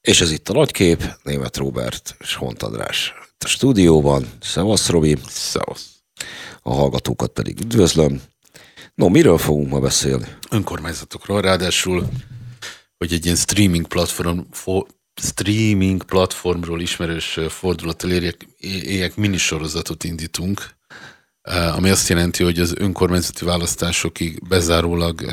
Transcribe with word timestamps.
És 0.00 0.20
ez 0.20 0.30
itt 0.30 0.48
a 0.48 0.52
nagykép, 0.52 1.16
német 1.22 1.56
Robert 1.56 2.16
és 2.18 2.34
Hont 2.34 2.62
András 2.62 3.14
a 3.44 3.48
stúdióban. 3.48 4.26
Szevasz, 4.40 4.88
Robi. 4.88 5.16
Szevasz. 5.28 5.88
A 6.62 6.74
hallgatókat 6.74 7.30
pedig 7.30 7.60
üdvözlöm. 7.60 8.22
No, 8.94 9.08
miről 9.08 9.38
fogunk 9.38 9.70
ma 9.70 9.78
beszélni? 9.78 10.26
Önkormányzatokról, 10.50 11.40
ráadásul, 11.40 12.08
hogy 12.96 13.12
egy 13.12 13.24
ilyen 13.24 13.36
streaming 13.36 13.86
platform, 13.86 14.38
for, 14.50 14.86
streaming 15.22 16.02
platformról 16.02 16.80
ismerős 16.80 17.38
fordulattal 17.48 18.10
érjek, 18.10 18.46
éjek 18.60 19.16
minisorozatot 19.16 20.04
indítunk, 20.04 20.70
ami 21.76 21.90
azt 21.90 22.08
jelenti, 22.08 22.42
hogy 22.42 22.58
az 22.58 22.74
önkormányzati 22.76 23.44
választásokig 23.44 24.48
bezárólag 24.48 25.24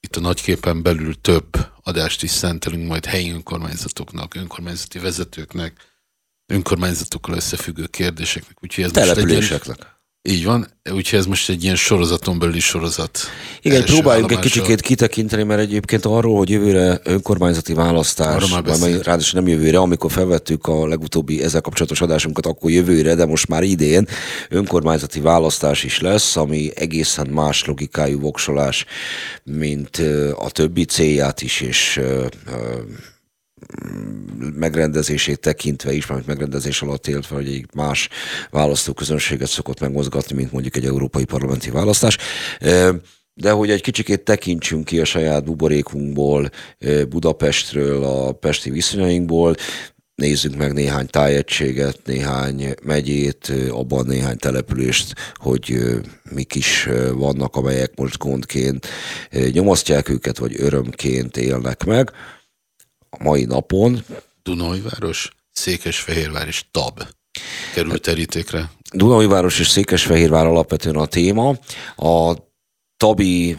itt 0.00 0.16
a 0.16 0.20
nagyképen 0.20 0.82
belül 0.82 1.20
több 1.20 1.56
adást 1.82 2.22
is 2.22 2.30
szentelünk 2.30 2.88
majd 2.88 3.04
helyi 3.04 3.30
önkormányzatoknak, 3.30 4.34
önkormányzati 4.34 4.98
vezetőknek, 4.98 5.72
önkormányzatokkal 6.46 7.34
összefüggő 7.34 7.86
kérdéseknek. 7.86 8.56
Úgyhogy 8.62 8.84
ez 8.84 8.90
Településeknek. 8.90 9.66
Most 9.66 9.80
egy 9.80 9.86
így 10.22 10.44
van, 10.44 10.66
úgyhogy 10.92 11.18
ez 11.18 11.26
most 11.26 11.48
egy 11.48 11.64
ilyen 11.64 11.76
sorozaton 11.76 12.38
belüli 12.38 12.60
sorozat. 12.60 13.18
Igen, 13.62 13.84
próbáljunk 13.84 14.30
egy 14.30 14.38
kicsikét 14.38 14.80
kitekinteni, 14.80 15.42
mert 15.42 15.60
egyébként 15.60 16.04
arról, 16.04 16.36
hogy 16.36 16.50
jövőre 16.50 17.00
önkormányzati 17.04 17.74
választás, 17.74 18.50
ráadásul 19.02 19.40
nem 19.40 19.48
jövőre, 19.48 19.78
amikor 19.78 20.10
felvettük 20.10 20.66
a 20.66 20.86
legutóbbi 20.86 21.42
ezzel 21.42 21.60
kapcsolatos 21.60 22.00
adásunkat, 22.00 22.46
akkor 22.46 22.70
jövőre, 22.70 23.14
de 23.14 23.26
most 23.26 23.48
már 23.48 23.62
idén 23.62 24.08
önkormányzati 24.48 25.20
választás 25.20 25.84
is 25.84 26.00
lesz, 26.00 26.36
ami 26.36 26.70
egészen 26.74 27.26
más 27.26 27.64
logikájú 27.64 28.20
voksolás, 28.20 28.84
mint 29.44 29.96
a 30.36 30.50
többi 30.50 30.84
célját 30.84 31.42
is, 31.42 31.60
és 31.60 32.00
megrendezését 34.54 35.40
tekintve 35.40 35.92
is, 35.92 36.06
mert 36.06 36.26
megrendezés 36.26 36.82
alatt 36.82 37.06
éltve, 37.06 37.34
hogy 37.34 37.46
egy 37.46 37.66
más 37.74 38.08
választóközönséget 38.50 39.48
szokott 39.48 39.80
megmozgatni, 39.80 40.36
mint 40.36 40.52
mondjuk 40.52 40.76
egy 40.76 40.84
európai 40.84 41.24
parlamenti 41.24 41.70
választás. 41.70 42.16
De 43.34 43.50
hogy 43.50 43.70
egy 43.70 43.82
kicsikét 43.82 44.24
tekintsünk 44.24 44.84
ki 44.84 45.00
a 45.00 45.04
saját 45.04 45.44
buborékunkból, 45.44 46.50
Budapestről, 47.08 48.04
a 48.04 48.32
pesti 48.32 48.70
viszonyainkból, 48.70 49.54
nézzük 50.14 50.56
meg 50.56 50.72
néhány 50.72 51.06
tájegységet, 51.06 52.00
néhány 52.04 52.74
megyét, 52.82 53.52
abban 53.70 54.06
néhány 54.06 54.36
települést, 54.36 55.14
hogy 55.34 55.78
mik 56.30 56.54
is 56.54 56.88
vannak, 57.14 57.56
amelyek 57.56 57.92
most 57.96 58.18
gondként 58.18 58.86
nyomasztják 59.52 60.08
őket, 60.08 60.38
vagy 60.38 60.54
örömként 60.58 61.36
élnek 61.36 61.84
meg 61.84 62.10
a 63.10 63.22
mai 63.22 63.44
napon. 63.44 64.04
Dunajváros, 64.42 65.30
Székesfehérvár 65.52 66.46
és 66.46 66.64
Tab 66.70 67.02
került 67.74 68.02
terítékre. 68.02 68.70
Dunajváros 68.92 69.58
és 69.58 69.68
Székesfehérvár 69.68 70.46
alapvetően 70.46 70.96
a 70.96 71.06
téma. 71.06 71.54
A 71.96 72.34
Tabi 73.00 73.56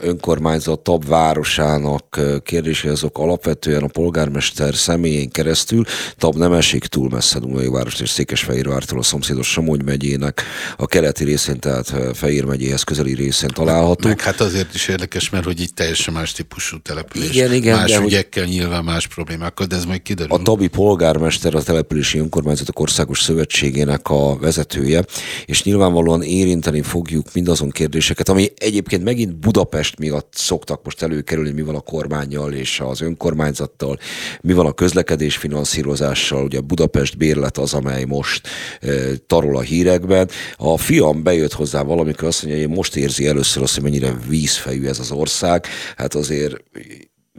önkormányzat 0.00 0.80
Tab 0.80 1.06
városának 1.06 2.20
kérdései 2.42 2.90
azok 2.90 3.18
alapvetően 3.18 3.82
a 3.82 3.86
polgármester 3.86 4.74
személyén 4.74 5.30
keresztül 5.30 5.84
Tab 6.16 6.36
nem 6.36 6.52
esik 6.52 6.86
túl 6.86 7.08
messze 7.08 7.38
Dunai 7.38 7.68
város 7.68 8.00
és 8.00 8.08
Székesfehérvártól 8.08 8.98
a 8.98 9.02
szomszédos 9.02 9.48
Somogy 9.48 9.84
megyének 9.84 10.42
a 10.76 10.86
keleti 10.86 11.24
részén, 11.24 11.60
tehát 11.60 11.94
Fehér 12.16 12.44
megyéhez 12.44 12.82
közeli 12.82 13.14
részén 13.14 13.48
található. 13.48 14.08
Meg 14.08 14.20
hát 14.20 14.40
azért 14.40 14.74
is 14.74 14.88
érdekes, 14.88 15.30
mert 15.30 15.44
hogy 15.44 15.60
itt 15.60 15.74
teljesen 15.74 16.14
más 16.14 16.32
típusú 16.32 16.78
település. 16.82 17.34
Igen, 17.34 17.52
igen, 17.52 17.76
más 17.76 17.90
de 17.90 17.98
ügyekkel, 17.98 18.44
hogy 18.44 18.52
nyilván 18.52 18.84
más 18.84 19.06
problémákkal, 19.06 19.66
de 19.66 19.76
ez 19.76 19.84
majd 19.84 20.02
kiderül. 20.02 20.36
A 20.36 20.42
Tabi 20.42 20.66
polgármester 20.66 21.54
a 21.54 21.62
Települési 21.62 22.18
Önkormányzatok 22.18 22.80
Országos 22.80 23.20
Szövetségének 23.20 24.08
a 24.08 24.38
vezetője, 24.38 25.04
és 25.44 25.62
nyilvánvalóan 25.62 26.22
érinteni 26.22 26.82
fogjuk 26.82 27.26
mindazon 27.32 27.70
kérdéseket, 27.70 28.28
ami 28.28 28.54
egyébként 28.58 29.04
megint 29.04 29.36
Budapest 29.36 29.98
miatt 29.98 30.32
szoktak 30.34 30.84
most 30.84 31.02
előkerülni, 31.02 31.50
mi 31.50 31.62
van 31.62 31.74
a 31.74 31.80
kormányjal 31.80 32.52
és 32.52 32.80
az 32.80 33.00
önkormányzattal, 33.00 33.98
mi 34.40 34.52
van 34.52 34.66
a 34.66 34.72
közlekedés 34.72 35.36
finanszírozással, 35.36 36.44
ugye 36.44 36.60
Budapest 36.60 37.16
bérlet 37.16 37.58
az, 37.58 37.74
amely 37.74 38.04
most 38.04 38.48
e, 38.80 38.88
tarol 39.26 39.56
a 39.56 39.60
hírekben. 39.60 40.28
A 40.56 40.78
fiam 40.78 41.22
bejött 41.22 41.52
hozzá 41.52 41.82
valamikor 41.82 42.28
azt 42.28 42.44
mondja, 42.44 42.66
hogy 42.66 42.76
most 42.76 42.96
érzi 42.96 43.26
először 43.26 43.62
azt, 43.62 43.74
hogy 43.74 43.82
mennyire 43.82 44.16
vízfejű 44.28 44.86
ez 44.86 44.98
az 44.98 45.10
ország. 45.10 45.66
Hát 45.96 46.14
azért 46.14 46.62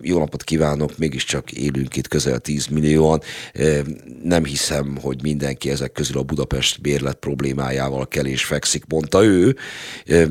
jó 0.01 0.17
napot 0.17 0.43
kívánok, 0.43 0.97
mégiscsak 0.97 1.51
élünk 1.51 1.95
itt 1.95 2.07
közel 2.07 2.39
10 2.39 2.67
millióan. 2.67 3.21
Nem 4.23 4.45
hiszem, 4.45 4.97
hogy 5.01 5.21
mindenki 5.21 5.69
ezek 5.69 5.91
közül 5.91 6.17
a 6.17 6.23
Budapest 6.23 6.81
bérlet 6.81 7.15
problémájával 7.15 8.07
kell 8.07 8.25
és 8.25 8.45
fekszik, 8.45 8.85
mondta 8.85 9.23
ő. 9.23 9.55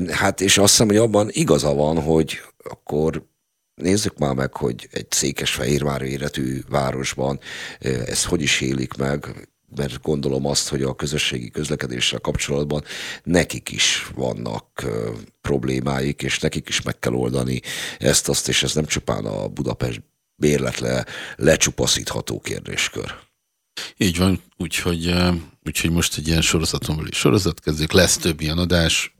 Hát 0.09 0.41
és 0.41 0.57
azt 0.57 0.71
hiszem, 0.71 0.87
hogy 0.87 0.97
abban 0.97 1.27
igaza 1.31 1.73
van, 1.73 2.01
hogy 2.01 2.41
akkor 2.63 3.23
nézzük 3.81 4.17
már 4.17 4.33
meg, 4.35 4.55
hogy 4.55 4.87
egy 4.91 5.07
Székesfehérvár 5.09 6.01
éretű 6.01 6.59
városban 6.69 7.39
ez 7.79 8.25
hogy 8.25 8.41
is 8.41 8.61
élik 8.61 8.93
meg, 8.93 9.47
mert 9.75 10.01
gondolom 10.01 10.45
azt, 10.45 10.67
hogy 10.67 10.81
a 10.81 10.95
közösségi 10.95 11.49
közlekedéssel 11.49 12.19
kapcsolatban 12.19 12.83
nekik 13.23 13.71
is 13.71 14.07
vannak 14.15 14.85
problémáik, 15.41 16.21
és 16.21 16.39
nekik 16.39 16.69
is 16.69 16.81
meg 16.81 16.99
kell 16.99 17.13
oldani 17.13 17.61
ezt, 17.97 18.29
azt, 18.29 18.47
és 18.47 18.63
ez 18.63 18.73
nem 18.73 18.85
csupán 18.85 19.25
a 19.25 19.47
Budapest 19.47 20.01
bérletle 20.35 21.05
lecsupaszítható 21.35 22.39
kérdéskör. 22.39 23.15
Így 23.97 24.17
van, 24.17 24.41
úgyhogy, 24.57 25.13
úgyhogy 25.63 25.91
most 25.91 26.17
egy 26.17 26.27
ilyen 26.27 26.41
sorozaton 26.41 26.95
belül 26.95 27.11
sorozat 27.11 27.59
kezdődik, 27.59 27.91
lesz 27.91 28.17
több 28.17 28.41
ilyen 28.41 28.57
adás, 28.57 29.15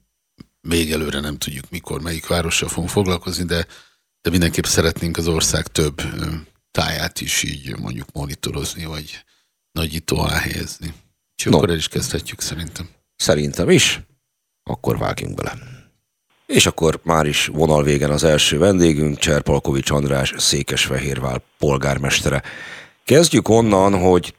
még 0.62 0.91
előre 0.91 1.19
nem 1.19 1.38
tudjuk 1.38 1.69
mikor, 1.69 2.02
melyik 2.02 2.28
várossal 2.28 2.69
fogunk 2.69 2.90
foglalkozni, 2.90 3.44
de, 3.44 3.68
de 4.22 4.30
mindenképp 4.30 4.63
szeretnénk 4.63 5.18
az 5.18 5.28
ország 5.28 5.68
több 5.68 6.02
táját 6.72 7.22
is 7.22 7.44
így 7.44 7.78
mondjuk 7.78 8.12
monitorozni, 8.12 8.86
vagy 8.86 9.24
nagyító 9.77 10.19
alá 10.19 10.38
helyezni. 10.38 10.93
És 11.35 11.43
no. 11.43 11.57
akkor 11.57 11.69
el 11.69 11.75
is 11.75 11.88
kezdhetjük 11.88 12.41
szerintem. 12.41 12.89
Szerintem 13.15 13.69
is. 13.69 14.01
Akkor 14.63 14.97
vágjunk 14.97 15.35
bele. 15.35 15.53
És 16.45 16.65
akkor 16.65 16.99
már 17.03 17.25
is 17.25 17.45
vonal 17.45 17.83
végen 17.83 18.11
az 18.11 18.23
első 18.23 18.57
vendégünk, 18.57 19.17
Cserpalkovics 19.17 19.89
András, 19.89 20.33
Székesfehérvár 20.38 21.41
polgármestere. 21.57 22.43
Kezdjük 23.03 23.49
onnan, 23.49 23.99
hogy 23.99 24.33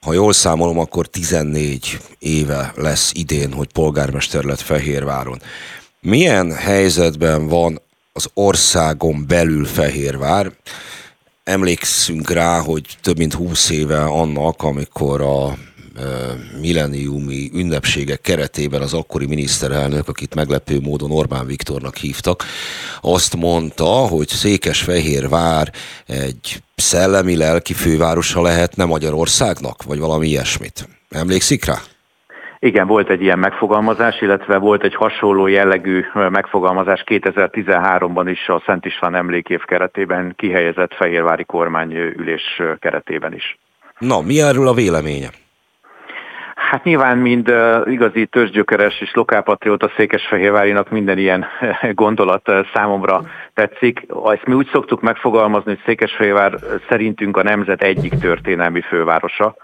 ha 0.00 0.12
jól 0.12 0.32
számolom, 0.32 0.78
akkor 0.78 1.06
14 1.06 1.98
éve 2.18 2.72
lesz 2.76 3.12
idén, 3.14 3.52
hogy 3.52 3.72
polgármester 3.72 4.44
lett 4.44 4.60
Fehérváron. 4.60 5.42
Milyen 6.00 6.52
helyzetben 6.52 7.48
van 7.48 7.80
az 8.12 8.30
országon 8.34 9.26
belül 9.26 9.64
Fehérvár? 9.64 10.52
Emlékszünk 11.42 12.30
rá, 12.30 12.60
hogy 12.60 12.84
több 13.02 13.18
mint 13.18 13.34
húsz 13.34 13.70
éve 13.70 14.02
annak, 14.04 14.62
amikor 14.62 15.20
a 15.20 15.58
milleniumi 16.60 17.50
ünnepségek 17.54 18.20
keretében 18.20 18.82
az 18.82 18.92
akkori 18.92 19.26
miniszterelnök, 19.26 20.08
akit 20.08 20.34
meglepő 20.34 20.80
módon 20.80 21.10
Orbán 21.10 21.46
Viktornak 21.46 21.96
hívtak, 21.96 22.44
azt 23.00 23.36
mondta, 23.36 23.84
hogy 23.84 24.28
Székesfehérvár 24.28 25.72
egy 26.06 26.62
szellemi 26.74 27.36
lelki 27.36 27.72
fővárosa 27.72 28.42
lehetne 28.42 28.84
Magyarországnak, 28.84 29.82
vagy 29.82 29.98
valami 29.98 30.28
ilyesmit. 30.28 30.88
Emlékszik 31.08 31.64
rá? 31.64 31.82
Igen, 32.62 32.86
volt 32.86 33.08
egy 33.08 33.22
ilyen 33.22 33.38
megfogalmazás, 33.38 34.20
illetve 34.20 34.58
volt 34.58 34.82
egy 34.82 34.94
hasonló 34.94 35.46
jellegű 35.46 36.04
megfogalmazás 36.14 37.04
2013-ban 37.06 38.26
is 38.26 38.48
a 38.48 38.62
Szent 38.66 38.84
István 38.84 39.14
emlékév 39.14 39.60
keretében, 39.64 40.32
kihelyezett 40.36 40.94
Fehérvári 40.94 41.44
kormányülés 41.44 42.62
keretében 42.78 43.34
is. 43.34 43.58
Na, 43.98 44.20
mi 44.20 44.40
erről 44.40 44.68
a 44.68 44.74
véleménye? 44.74 45.28
Hát 46.54 46.84
nyilván 46.84 47.18
mind 47.18 47.54
igazi 47.84 48.26
törzsgyökeres 48.26 49.00
és 49.00 49.12
lokálpatrióta 49.14 49.90
Székesfehérvárinak 49.96 50.90
minden 50.90 51.18
ilyen 51.18 51.46
gondolat 51.92 52.52
számomra 52.74 53.22
tetszik. 53.54 54.06
Ezt 54.24 54.46
mi 54.46 54.54
úgy 54.54 54.68
szoktuk 54.72 55.00
megfogalmazni, 55.00 55.70
hogy 55.70 55.82
Székesfehérvár 55.84 56.58
szerintünk 56.88 57.36
a 57.36 57.42
nemzet 57.42 57.82
egyik 57.82 58.14
történelmi 58.18 58.80
fővárosa 58.80 59.56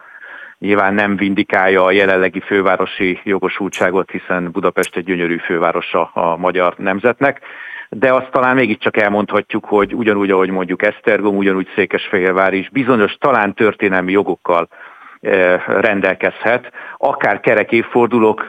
nyilván 0.58 0.94
nem 0.94 1.17
vindikálja 1.17 1.85
a 1.85 1.91
jelenlegi 1.91 2.41
fővárosi 2.41 3.20
jogosultságot, 3.25 4.11
hiszen 4.11 4.50
Budapest 4.53 4.97
egy 4.97 5.05
gyönyörű 5.05 5.37
fővárosa 5.37 6.11
a 6.14 6.37
magyar 6.37 6.75
nemzetnek, 6.76 7.41
de 7.88 8.12
azt 8.12 8.31
talán 8.31 8.55
mégiscsak 8.55 8.97
elmondhatjuk, 8.97 9.64
hogy 9.64 9.94
ugyanúgy, 9.94 10.31
ahogy 10.31 10.50
mondjuk 10.50 10.82
Esztergom, 10.82 11.37
ugyanúgy 11.37 11.69
Székesfehérvár 11.75 12.53
is 12.53 12.70
bizonyos 12.70 13.12
talán 13.12 13.55
történelmi 13.55 14.12
jogokkal 14.12 14.69
rendelkezhet, 15.67 16.73
akár 16.97 17.41
kerek 17.41 17.73
évfordulók 17.73 18.47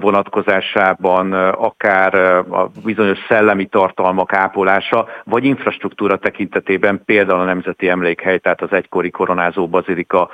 vonatkozásában, 0.00 1.32
akár 1.52 2.14
a 2.50 2.70
bizonyos 2.84 3.18
szellemi 3.28 3.66
tartalmak 3.66 4.32
ápolása, 4.32 5.08
vagy 5.24 5.44
infrastruktúra 5.44 6.16
tekintetében, 6.16 7.02
például 7.04 7.40
a 7.40 7.44
Nemzeti 7.44 7.88
Emlékhely, 7.88 8.38
tehát 8.38 8.62
az 8.62 8.72
egykori 8.72 9.10
koronázó 9.10 9.68
bazilika 9.68 10.30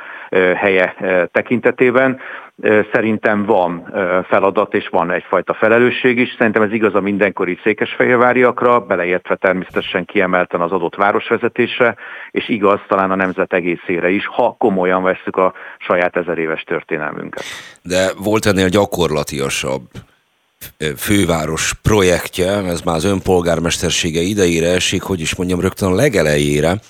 helye 0.55 0.95
tekintetében. 1.33 2.21
Szerintem 2.93 3.45
van 3.45 3.93
feladat 4.29 4.75
és 4.75 4.89
van 4.89 5.11
egyfajta 5.11 5.55
felelősség 5.55 6.19
is. 6.19 6.35
Szerintem 6.39 6.63
ez 6.63 6.73
igaz 6.73 6.95
a 6.95 7.01
mindenkori 7.01 7.59
székesfehérváriakra, 7.63 8.81
beleértve 8.81 9.37
természetesen 9.37 10.05
kiemelten 10.05 10.61
az 10.61 10.73
adott 10.73 10.95
városvezetésre, 10.95 11.95
és 12.31 12.49
igaz 12.49 12.81
talán 12.89 13.11
a 13.11 13.15
nemzet 13.15 13.53
egészére 13.53 14.11
is, 14.11 14.27
ha 14.27 14.55
komolyan 14.59 15.03
veszük 15.03 15.37
a 15.37 15.53
saját 15.79 16.17
ezer 16.17 16.39
éves 16.39 16.63
történelmünket. 16.63 17.43
De 17.83 18.11
volt 18.25 18.47
ennél 18.47 18.69
gyakorlatiasabb 18.69 19.83
főváros 20.97 21.75
projektje, 21.83 22.51
ez 22.51 22.81
már 22.81 22.97
az 22.97 23.05
önpolgármestersége 23.05 24.21
idejére 24.21 24.69
esik, 24.69 25.03
hogy 25.03 25.21
is 25.21 25.35
mondjam, 25.35 25.61
rögtön 25.61 25.89
a 25.89 25.95
legelejére, 25.95 26.81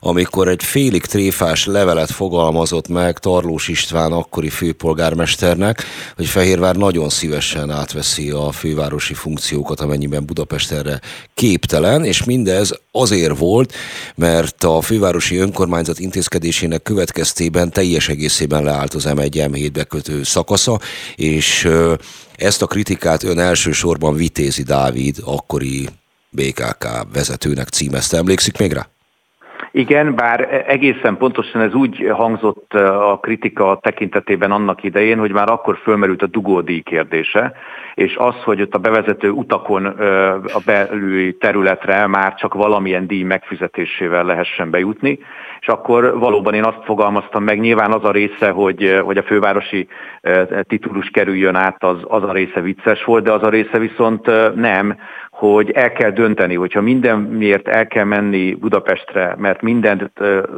amikor 0.00 0.48
egy 0.48 0.62
félig 0.62 1.04
tréfás 1.04 1.66
levelet 1.66 2.10
fogalmazott 2.10 2.88
meg 2.88 3.18
Tarlós 3.18 3.68
István 3.68 4.12
akkori 4.12 4.48
főpolgármesternek, 4.48 5.84
hogy 6.16 6.26
Fehérvár 6.26 6.76
nagyon 6.76 7.08
szívesen 7.08 7.70
átveszi 7.70 8.30
a 8.30 8.52
fővárosi 8.52 9.14
funkciókat, 9.14 9.80
amennyiben 9.80 10.24
Budapest 10.24 10.72
erre 10.72 11.00
képtelen, 11.34 12.04
és 12.04 12.24
mindez 12.24 12.78
azért 12.92 13.38
volt, 13.38 13.74
mert 14.14 14.64
a 14.64 14.80
fővárosi 14.80 15.36
önkormányzat 15.36 15.98
intézkedésének 15.98 16.82
következtében 16.82 17.70
teljes 17.70 18.08
egészében 18.08 18.62
leállt 18.62 18.94
az 18.94 19.04
M1 19.08 19.70
bekötő 19.72 20.22
szakasza, 20.22 20.80
és 21.16 21.68
ezt 22.40 22.62
a 22.62 22.66
kritikát 22.66 23.22
ön 23.22 23.38
elsősorban 23.38 24.14
Vitézi 24.14 24.62
Dávid, 24.62 25.16
akkori 25.24 25.88
BKK 26.30 26.84
vezetőnek 27.12 27.68
címezte. 27.68 28.16
Emlékszik 28.16 28.58
még 28.58 28.72
rá? 28.72 28.82
Igen, 29.72 30.14
bár 30.14 30.64
egészen 30.66 31.16
pontosan 31.16 31.60
ez 31.60 31.74
úgy 31.74 32.10
hangzott 32.12 32.74
a 32.74 33.18
kritika 33.22 33.78
tekintetében 33.82 34.50
annak 34.50 34.82
idején, 34.82 35.18
hogy 35.18 35.32
már 35.32 35.50
akkor 35.50 35.78
fölmerült 35.82 36.22
a 36.22 36.26
dugódíj 36.26 36.80
kérdése, 36.80 37.52
és 37.94 38.16
az, 38.16 38.34
hogy 38.44 38.60
ott 38.60 38.74
a 38.74 38.78
bevezető 38.78 39.30
utakon 39.30 39.86
a 40.52 40.60
belüli 40.64 41.36
területre 41.36 42.06
már 42.06 42.34
csak 42.34 42.54
valamilyen 42.54 43.06
díj 43.06 43.22
megfizetésével 43.22 44.24
lehessen 44.24 44.70
bejutni, 44.70 45.18
és 45.60 45.66
akkor 45.66 46.18
valóban 46.18 46.54
én 46.54 46.64
azt 46.64 46.84
fogalmaztam 46.84 47.44
meg, 47.44 47.60
nyilván 47.60 47.92
az 47.92 48.04
a 48.04 48.10
része, 48.10 48.50
hogy, 48.50 49.00
hogy 49.04 49.16
a 49.16 49.22
fővárosi 49.22 49.88
titulus 50.62 51.08
kerüljön 51.08 51.54
át, 51.54 51.84
az, 51.84 51.98
az 52.02 52.22
a 52.22 52.32
része 52.32 52.60
vicces 52.60 53.04
volt, 53.04 53.24
de 53.24 53.32
az 53.32 53.42
a 53.42 53.48
része 53.48 53.78
viszont 53.78 54.54
nem, 54.54 54.96
hogy 55.30 55.70
el 55.70 55.92
kell 55.92 56.10
dönteni, 56.10 56.54
hogyha 56.54 56.80
mindenért 56.80 57.68
el 57.68 57.86
kell 57.86 58.04
menni 58.04 58.54
Budapestre, 58.54 59.34
mert 59.38 59.62
mindent 59.62 60.10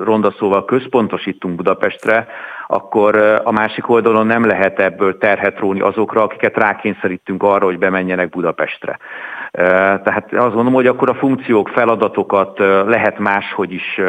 ronda 0.05 0.35
szóval 0.39 0.65
központosítunk 0.65 1.55
Budapestre, 1.55 2.27
akkor 2.67 3.41
a 3.45 3.53
másik 3.53 3.89
oldalon 3.89 4.27
nem 4.27 4.47
lehet 4.47 4.79
ebből 4.79 5.19
terhet 5.19 5.59
róni 5.59 5.81
azokra, 5.81 6.23
akiket 6.23 6.57
rákényszerítünk 6.57 7.43
arra, 7.43 7.65
hogy 7.65 7.79
bemenjenek 7.79 8.29
Budapestre. 8.29 8.99
Tehát 9.53 10.33
azt 10.33 10.55
mondom, 10.55 10.73
hogy 10.73 10.87
akkor 10.87 11.09
a 11.09 11.15
funkciók, 11.15 11.69
feladatokat 11.69 12.59
lehet 12.87 13.19
máshogy 13.19 13.73
is 13.73 14.01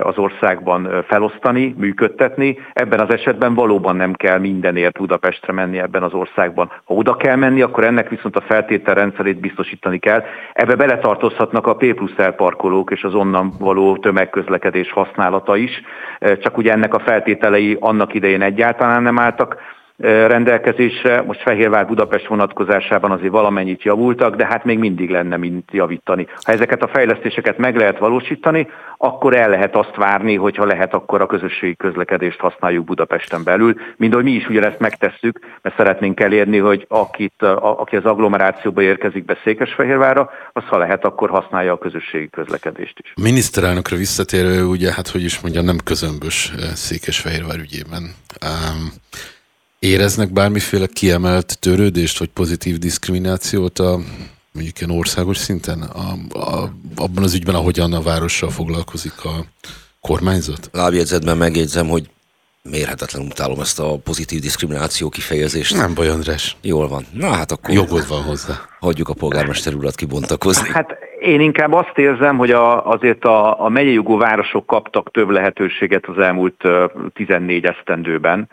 az 0.00 0.18
országban 0.18 1.04
felosztani, 1.06 1.74
működtetni. 1.78 2.58
Ebben 2.72 3.00
az 3.00 3.12
esetben 3.12 3.54
valóban 3.54 3.96
nem 3.96 4.12
kell 4.12 4.38
mindenért 4.38 4.98
Budapestre 4.98 5.52
menni 5.52 5.78
ebben 5.78 6.02
az 6.02 6.12
országban. 6.12 6.70
Ha 6.84 6.94
oda 6.94 7.16
kell 7.16 7.36
menni, 7.36 7.62
akkor 7.62 7.84
ennek 7.84 8.08
viszont 8.08 8.36
a 8.36 8.40
feltételrendszerét 8.40 9.40
biztosítani 9.40 9.98
kell. 9.98 10.22
Ebbe 10.52 10.74
beletartozhatnak 10.74 11.66
a 11.66 11.76
P 11.76 11.94
plusz 11.94 12.18
elparkolók 12.18 12.90
és 12.90 13.02
az 13.02 13.14
onnan 13.14 13.52
való 13.58 13.96
tömegközlekedés 13.96 14.92
használata 14.92 15.56
is, 15.56 15.82
csak 16.18 16.56
ugye 16.56 16.72
ennek 16.72 16.94
a 16.94 17.00
feltételei 17.00 17.76
annak 17.80 18.14
idején 18.14 18.42
egyáltalán 18.42 19.02
nem 19.02 19.18
álltak 19.18 19.56
rendelkezésre. 20.00 21.22
Most 21.22 21.42
Fehérvár 21.42 21.86
Budapest 21.86 22.26
vonatkozásában 22.26 23.10
azért 23.10 23.32
valamennyit 23.32 23.82
javultak, 23.82 24.36
de 24.36 24.46
hát 24.46 24.64
még 24.64 24.78
mindig 24.78 25.10
lenne 25.10 25.36
mint 25.36 25.68
javítani. 25.72 26.26
Ha 26.44 26.52
ezeket 26.52 26.82
a 26.82 26.88
fejlesztéseket 26.88 27.58
meg 27.58 27.76
lehet 27.76 27.98
valósítani, 27.98 28.68
akkor 28.96 29.36
el 29.36 29.48
lehet 29.48 29.76
azt 29.76 29.96
várni, 29.96 30.34
hogyha 30.34 30.64
lehet, 30.64 30.94
akkor 30.94 31.20
a 31.20 31.26
közösségi 31.26 31.76
közlekedést 31.76 32.38
használjuk 32.38 32.84
Budapesten 32.84 33.44
belül. 33.44 33.74
Mind 33.96 34.14
hogy 34.14 34.24
mi 34.24 34.30
is 34.30 34.48
ugyanezt 34.48 34.78
megtesszük, 34.78 35.38
mert 35.62 35.76
szeretnénk 35.76 36.20
elérni, 36.20 36.58
hogy 36.58 36.84
akit, 36.88 37.42
a, 37.42 37.80
aki 37.80 37.96
az 37.96 38.04
agglomerációba 38.04 38.82
érkezik 38.82 39.24
be 39.24 39.38
Székesfehérvárra, 39.44 40.30
az 40.52 40.62
ha 40.66 40.78
lehet, 40.78 41.04
akkor 41.04 41.30
használja 41.30 41.72
a 41.72 41.78
közösségi 41.78 42.28
közlekedést 42.28 42.98
is. 43.02 43.12
Miniszterelnökre 43.22 43.96
visszatérő, 43.96 44.64
ugye, 44.64 44.92
hát 44.92 45.08
hogy 45.08 45.22
is 45.22 45.40
mondjam, 45.40 45.64
nem 45.64 45.78
közömbös 45.84 46.52
Székesfehérvár 46.74 47.58
ügyében. 47.58 48.02
Um, 48.42 48.92
Éreznek 49.80 50.32
bármiféle 50.32 50.86
kiemelt 50.86 51.58
törődést, 51.60 52.18
vagy 52.18 52.28
pozitív 52.28 52.78
diszkriminációt 52.78 53.78
a 53.78 53.98
mondjuk 54.52 54.80
ilyen 54.80 54.98
országos 54.98 55.36
szinten, 55.36 55.82
a, 55.82 56.38
a, 56.38 56.70
abban 56.96 57.22
az 57.22 57.34
ügyben, 57.34 57.54
ahogyan 57.54 57.92
a 57.92 58.02
várossal 58.02 58.50
foglalkozik 58.50 59.24
a 59.24 59.44
kormányzat? 60.00 60.70
Lábjegyzetben 60.72 61.36
megjegyzem, 61.36 61.88
hogy 61.88 62.10
mérhetetlen 62.62 63.26
utálom 63.26 63.60
ezt 63.60 63.80
a 63.80 63.98
pozitív 64.04 64.40
diszkrimináció 64.40 65.08
kifejezést. 65.08 65.76
Nem 65.76 65.94
baj, 65.94 66.08
András. 66.08 66.56
Jól 66.62 66.88
van. 66.88 67.04
Na 67.12 67.28
hát 67.28 67.50
akkor... 67.50 67.74
Jogod 67.74 68.08
van 68.08 68.22
hozzá. 68.22 68.54
Hagyjuk 68.80 69.08
a 69.08 69.14
polgármester 69.14 69.74
urat 69.74 69.94
kibontakozni. 69.94 70.68
Hát 70.68 70.96
én 71.20 71.40
inkább 71.40 71.72
azt 71.72 71.98
érzem, 71.98 72.36
hogy 72.36 72.50
a, 72.50 72.86
azért 72.86 73.24
a, 73.24 73.64
a 73.64 73.68
megyei 73.68 73.92
jogú 73.92 74.18
városok 74.18 74.66
kaptak 74.66 75.10
több 75.10 75.28
lehetőséget 75.28 76.06
az 76.06 76.18
elmúlt 76.18 76.62
14 77.12 77.64
esztendőben 77.64 78.48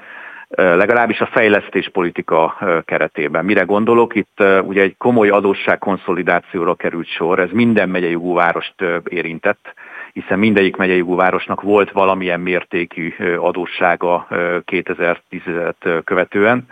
legalábbis 0.56 1.20
a 1.20 1.30
fejlesztéspolitika 1.32 2.58
keretében. 2.86 3.46
Mire 3.46 3.62
gondolok? 3.62 4.16
Itt 4.16 4.44
ugye 4.62 4.82
egy 4.82 4.98
komoly 4.98 5.30
adósságkonszolidációra 5.30 6.76
került 6.76 7.08
sor, 7.08 7.40
ez 7.40 7.50
minden 7.52 7.90
megyei 7.90 8.18
várost 8.22 8.76
érintett, 9.10 9.74
hiszen 10.14 10.40
mindegyik 10.40 10.76
megyei 10.76 11.02
városnak 11.02 11.62
volt 11.62 11.92
valamilyen 11.92 12.40
mértékű 12.40 13.14
adóssága 13.38 14.28
2010 14.66 15.42
követően 16.04 16.68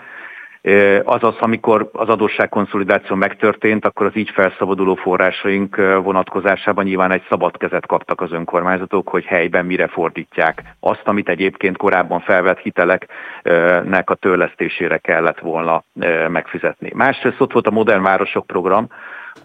Azaz, 1.04 1.36
amikor 1.40 1.90
az 1.94 2.10
adósságkonszolidáció 2.10 3.16
megtörtént, 3.16 3.86
akkor 3.86 4.06
az 4.06 4.16
így 4.16 4.30
felszabaduló 4.30 4.96
forrásaink 4.96 5.76
vonatkozásában 6.04 6.84
nyilván 6.84 7.12
egy 7.12 7.24
szabad 7.30 7.58
kezet 7.58 7.86
kaptak 7.86 8.22
az 8.22 8.32
önkormányzatok, 8.32 9.10
hogy 9.10 9.26
helyben 9.26 9.66
mire 9.66 9.88
fordítják 9.88 10.76
azt, 10.80 11.02
amit 11.04 11.30
egyébként 11.30 11.78
korábban 11.78 12.20
felvett 12.20 12.60
hiteleknek 12.60 14.10
a 14.10 14.16
törlesztésére 14.16 14.98
kellett 14.98 15.40
volna 15.40 15.84
megfizetni. 16.28 16.92
Másrészt 16.94 17.42
ott 17.42 17.54
volt 17.54 17.68
a 17.68 17.72
Modern 17.72 18.04
Városok 18.04 18.48
program, 18.48 18.88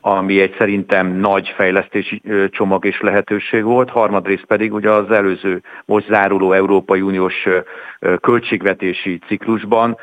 ami 0.01 0.41
egy 0.41 0.55
szerintem 0.59 1.07
nagy 1.07 1.53
fejlesztési 1.57 2.23
csomag 2.51 2.85
és 2.85 3.01
lehetőség 3.01 3.65
volt, 3.65 3.91
harmadrészt 3.91 4.45
pedig 4.45 4.75
ugye 4.75 4.91
az 4.91 5.11
előző 5.11 5.63
most 5.85 6.07
záruló 6.07 6.53
Európai 6.53 7.01
Uniós 7.01 7.49
költségvetési 8.21 9.19
ciklusban 9.27 9.97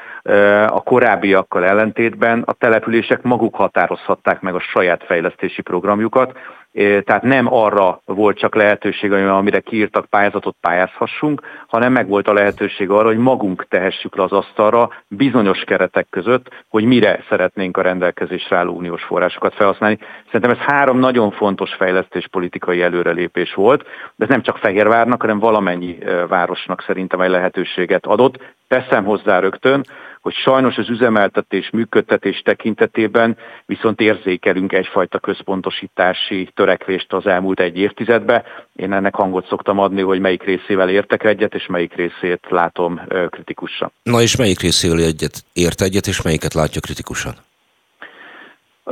a 0.68 0.84
korábbiakkal 0.84 1.66
ellentétben 1.66 2.42
a 2.46 2.54
települések 2.54 3.22
maguk 3.22 3.56
határozhatták 3.56 4.42
meg 4.42 4.56
a 4.56 4.60
saját 4.60 5.04
fejlesztési 5.04 5.62
programjukat, 5.62 6.38
tehát 6.78 7.22
nem 7.22 7.54
arra 7.54 8.02
volt 8.06 8.38
csak 8.38 8.56
lehetőség, 8.56 9.12
amire 9.12 9.60
kiírtak 9.60 10.06
pályázatot 10.06 10.56
pályázhassunk, 10.62 11.42
hanem 11.68 11.92
meg 11.92 12.08
volt 12.08 12.28
a 12.28 12.34
lehetőség 12.34 12.90
arra, 12.90 13.08
hogy 13.08 13.18
magunk 13.18 13.68
tehessük 13.70 14.16
le 14.16 14.24
az 14.24 14.32
asztalra 14.32 14.90
bizonyos 15.08 15.60
keretek 15.60 16.08
között, 16.10 16.66
hogy 16.70 16.84
mire 16.84 17.24
szeretnénk 17.30 17.78
a 17.78 17.82
rendelkezésre 17.82 18.58
álló 18.58 18.76
uniós 18.76 19.04
forrásokat 19.04 19.54
felhasználni. 19.54 19.98
Szerintem 20.26 20.52
ez 20.52 20.74
három 20.74 21.00
nagyon 21.00 21.32
fontos 21.32 21.74
fejlesztéspolitikai 21.74 22.82
előrelépés 22.82 23.54
volt, 23.54 23.84
de 24.16 24.26
ez 24.26 24.30
nem 24.30 24.42
csak 24.42 24.58
Fehérvárnak, 24.58 25.22
hanem 25.22 25.40
valamennyi 25.40 25.98
városnak 26.28 26.84
szerintem 26.88 27.22
egy 27.22 27.30
lehetőséget 27.30 28.06
adott. 28.06 28.56
Teszem 28.68 29.04
hozzá 29.04 29.40
rögtön, 29.40 29.84
hogy 30.28 30.36
sajnos 30.36 30.78
az 30.78 30.90
üzemeltetés, 30.90 31.70
működtetés 31.70 32.42
tekintetében 32.42 33.38
viszont 33.66 34.00
érzékelünk 34.02 34.74
egyfajta 34.74 35.20
központosítási 35.20 36.50
törekvést 36.54 37.14
az 37.14 37.26
elmúlt 37.26 37.60
egy 37.60 37.78
évtizedben. 37.78 38.44
Én 38.76 38.94
ennek 38.94 39.16
hangot 39.16 39.48
szoktam 39.48 39.80
adni, 39.80 40.02
hogy 40.02 40.20
melyik 40.20 40.44
részével 40.44 40.90
értek 40.90 41.24
egyet, 41.24 41.54
és 41.54 41.66
melyik 41.66 41.94
részét 41.94 42.40
látom 42.50 43.02
kritikusan. 43.30 43.92
Na 44.04 44.22
és 44.22 44.36
melyik 44.36 44.60
részével 44.60 45.00
egyet 45.00 45.44
ért 45.54 45.82
egyet, 45.82 46.08
és 46.08 46.22
melyiket 46.22 46.54
látja 46.54 46.82
kritikusan? 46.82 47.34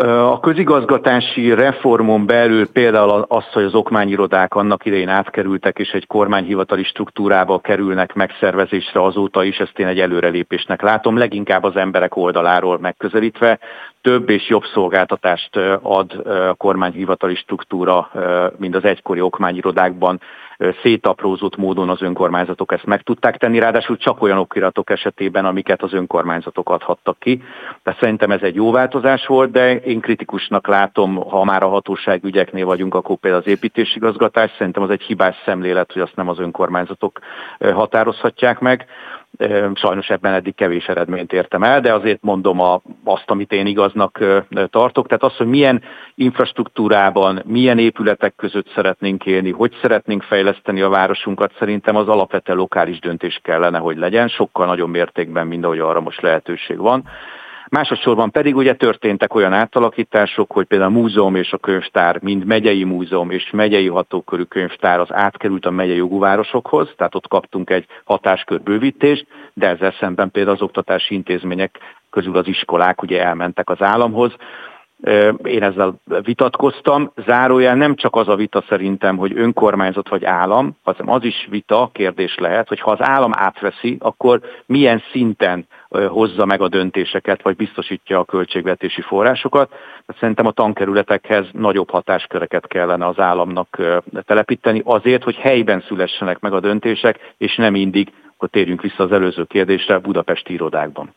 A 0.04 0.40
közigazgatási 0.40 1.54
reformon 1.54 2.26
belül 2.26 2.72
például 2.72 3.26
az, 3.28 3.44
hogy 3.54 3.64
az 3.64 3.74
okmányirodák 3.74 4.56
annak 4.56 4.86
idején 4.86 5.10
átkerültek, 5.10 5.80
és 5.80 5.90
egy 5.90 6.08
kormányhivatali 6.08 6.84
struktúrába 6.84 7.60
kerülnek 7.60 8.14
megszervezésre 8.14 9.04
azóta 9.04 9.44
is, 9.44 9.58
ezt 9.58 9.80
én 9.80 9.88
egy 9.88 10.00
előrelépésnek 10.00 10.82
látom, 10.82 11.18
leginkább 11.18 11.64
az 11.64 11.76
emberek 11.76 12.16
oldaláról 12.16 12.80
megközelítve, 12.80 13.60
több 14.02 14.30
és 14.30 14.50
jobb 14.50 14.64
szolgáltatást 14.74 15.56
ad 15.82 16.12
a 16.26 16.54
kormányhivatali 16.54 17.36
struktúra, 17.36 18.12
mint 18.58 18.76
az 18.76 18.84
egykori 18.84 19.22
okmányirodákban 19.22 20.20
szétaprózott 20.82 21.56
módon 21.56 21.90
az 21.90 22.02
önkormányzatok 22.02 22.72
ezt 22.72 22.86
meg 22.86 23.02
tudták 23.02 23.38
tenni, 23.38 23.60
ráadásul 23.60 23.98
csak 23.98 24.22
olyan 24.22 24.38
okiratok 24.38 24.90
esetében, 24.90 25.46
amiket 25.46 25.84
az 25.84 25.94
önkormányzatok 25.94 26.70
adhattak 26.70 27.20
ki. 27.20 27.44
Tehát 27.84 28.00
szerintem 28.00 28.32
ez 28.32 28.42
egy 28.42 28.56
jó 28.56 28.72
változás 28.72 29.26
volt, 29.26 29.52
de 29.52 29.76
én 29.76 30.00
kritikusnak 30.00 30.68
látom, 30.68 31.16
ha 31.16 31.44
már 31.44 31.64
a 31.64 31.68
hatóságügyeknél 31.68 32.66
vagyunk, 32.66 32.96
akkor 32.96 33.18
például 33.18 33.44
az 33.46 33.50
építésigazgatás, 33.50 34.52
szerintem 34.58 34.84
az 34.84 34.90
egy 34.90 35.02
hibás 35.02 35.36
szemlélet, 35.46 35.92
hogy 35.92 36.02
azt 36.02 36.16
nem 36.16 36.30
az 36.30 36.40
önkormányzatok 36.40 37.20
határozhatják 37.60 38.60
meg. 38.60 38.86
Sajnos 39.74 40.10
ebben 40.10 40.34
eddig 40.34 40.56
kevés 40.56 40.88
eredményt 40.88 41.34
értem 41.34 41.64
el, 41.64 41.82
de 41.82 41.94
azért 41.94 42.22
mondom 42.22 42.60
a, 42.60 42.82
azt, 43.04 43.30
amit 43.30 43.52
én 43.52 43.66
igaznak 43.66 44.20
tartok. 44.70 45.08
Tehát 45.08 45.24
az, 45.24 45.36
hogy 45.36 45.48
milyen 45.48 45.82
infrastruktúrában, 46.16 47.42
milyen 47.46 47.80
épületek 47.80 48.36
között 48.36 48.68
szeretnénk 48.76 49.26
élni, 49.26 49.52
hogy 49.52 49.78
szeretnénk 49.82 50.24
fejleszteni 50.24 50.82
a 50.82 50.90
városunkat, 50.90 51.52
szerintem 51.60 51.96
az 51.96 52.08
alapvetően 52.08 52.58
lokális 52.58 53.00
döntés 53.00 53.40
kellene, 53.44 53.78
hogy 53.78 53.98
legyen, 53.98 54.28
sokkal 54.28 54.66
nagyobb 54.66 54.90
mértékben, 54.90 55.48
mint 55.48 55.64
ahogy 55.64 55.80
arra 55.80 56.02
most 56.02 56.22
lehetőség 56.22 56.78
van. 56.78 57.04
Másodszorban 57.70 58.32
pedig 58.32 58.56
ugye 58.56 58.74
történtek 58.74 59.34
olyan 59.34 59.54
átalakítások, 59.54 60.52
hogy 60.52 60.66
például 60.66 60.96
a 60.96 61.00
múzeum 61.00 61.36
és 61.36 61.52
a 61.52 61.58
könyvtár, 61.58 62.20
mind 62.22 62.46
megyei 62.46 62.84
múzeum 62.84 63.30
és 63.30 63.50
megyei 63.52 63.88
hatókörű 63.88 64.44
könyvtár 64.44 65.00
az 65.00 65.14
átkerült 65.14 65.66
a 65.66 65.72
megyei 65.72 65.96
jogúvárosokhoz, 65.96 66.94
tehát 66.98 67.16
ott 67.16 67.28
kaptunk 67.28 67.70
egy 67.70 67.86
hatáskörbővítést, 68.04 69.26
de 69.54 69.68
ezzel 69.68 69.94
szemben 70.00 70.32
például 70.32 70.56
az 70.56 70.62
oktatási 70.62 71.14
intézmények 71.14 71.80
közül 72.10 72.38
az 72.38 72.48
iskolák 72.48 73.02
ugye 73.02 73.24
elmentek 73.24 73.70
az 73.70 73.82
államhoz. 73.82 74.36
Én 75.44 75.64
ezzel 75.64 75.96
vitatkoztam. 76.24 77.12
Zárójel 77.26 77.76
nem 77.76 77.96
csak 77.96 78.16
az 78.16 78.28
a 78.28 78.36
vita 78.36 78.64
szerintem, 78.70 79.18
hogy 79.18 79.38
önkormányzat 79.38 80.10
vagy 80.10 80.26
állam, 80.26 80.78
hanem 80.84 81.10
az 81.10 81.24
is 81.24 81.48
vita, 81.50 81.90
kérdés 81.94 82.36
lehet, 82.38 82.68
hogy 82.68 82.80
ha 82.80 82.92
az 82.92 83.02
állam 83.02 83.32
átveszi, 83.34 83.98
akkor 84.00 84.40
milyen 84.66 85.02
szinten 85.12 85.68
hozza 86.08 86.46
meg 86.46 86.62
a 86.62 86.68
döntéseket, 86.68 87.42
vagy 87.42 87.56
biztosítja 87.56 88.20
a 88.20 88.26
költségvetési 88.26 89.02
forrásokat. 89.02 89.72
Szerintem 90.20 90.46
a 90.46 90.52
tankerületekhez 90.52 91.46
nagyobb 91.52 91.90
hatásköreket 91.90 92.68
kellene 92.68 93.08
az 93.08 93.20
államnak 93.20 93.82
telepíteni 94.26 94.82
azért, 94.86 95.24
hogy 95.24 95.36
helyben 95.36 95.84
szülessenek 95.88 96.40
meg 96.40 96.54
a 96.54 96.60
döntések, 96.60 97.34
és 97.38 97.56
nem 97.56 97.72
mindig, 97.72 98.12
akkor 98.36 98.50
térjünk 98.50 98.82
vissza 98.82 99.04
az 99.04 99.12
előző 99.12 99.44
kérdésre, 99.44 100.00
budapesti 100.00 100.54
irodákban. 100.54 101.14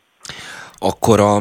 Akkor 0.78 1.20
a 1.20 1.38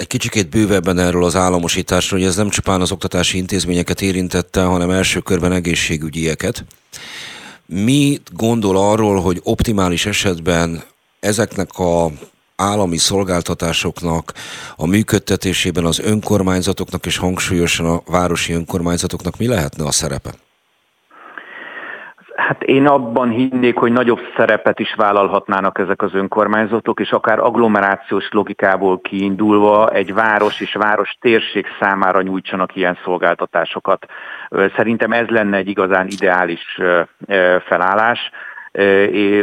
egy 0.00 0.06
kicsikét 0.06 0.50
bővebben 0.50 0.98
erről 0.98 1.24
az 1.24 1.36
államosításról, 1.36 2.20
hogy 2.20 2.28
ez 2.28 2.36
nem 2.36 2.48
csupán 2.48 2.80
az 2.80 2.92
oktatási 2.92 3.38
intézményeket 3.38 4.00
érintette, 4.00 4.62
hanem 4.62 4.90
első 4.90 5.20
körben 5.20 5.52
egészségügyieket. 5.52 6.64
Mi 7.66 8.18
gondol 8.32 8.76
arról, 8.76 9.20
hogy 9.20 9.40
optimális 9.42 10.06
esetben 10.06 10.82
ezeknek 11.20 11.78
a 11.78 12.10
állami 12.60 12.96
szolgáltatásoknak 12.96 14.32
a 14.76 14.86
működtetésében 14.86 15.84
az 15.84 16.00
önkormányzatoknak 16.00 17.06
és 17.06 17.18
hangsúlyosan 17.18 17.86
a 17.86 18.00
városi 18.06 18.52
önkormányzatoknak 18.52 19.38
mi 19.38 19.46
lehetne 19.46 19.84
a 19.84 19.92
szerepe? 19.92 20.30
Hát 22.36 22.62
én 22.62 22.86
abban 22.86 23.28
hinnék, 23.28 23.76
hogy 23.76 23.92
nagyobb 23.92 24.20
szerepet 24.36 24.78
is 24.78 24.94
vállalhatnának 24.94 25.78
ezek 25.78 26.02
az 26.02 26.14
önkormányzatok, 26.14 27.00
és 27.00 27.10
akár 27.10 27.38
agglomerációs 27.38 28.28
logikából 28.30 29.00
kiindulva 29.00 29.90
egy 29.90 30.14
város 30.14 30.60
és 30.60 30.74
város 30.74 31.16
térség 31.20 31.66
számára 31.80 32.22
nyújtsanak 32.22 32.76
ilyen 32.76 32.98
szolgáltatásokat. 33.04 34.06
Szerintem 34.76 35.12
ez 35.12 35.26
lenne 35.26 35.56
egy 35.56 35.68
igazán 35.68 36.06
ideális 36.06 36.80
felállás 37.68 38.30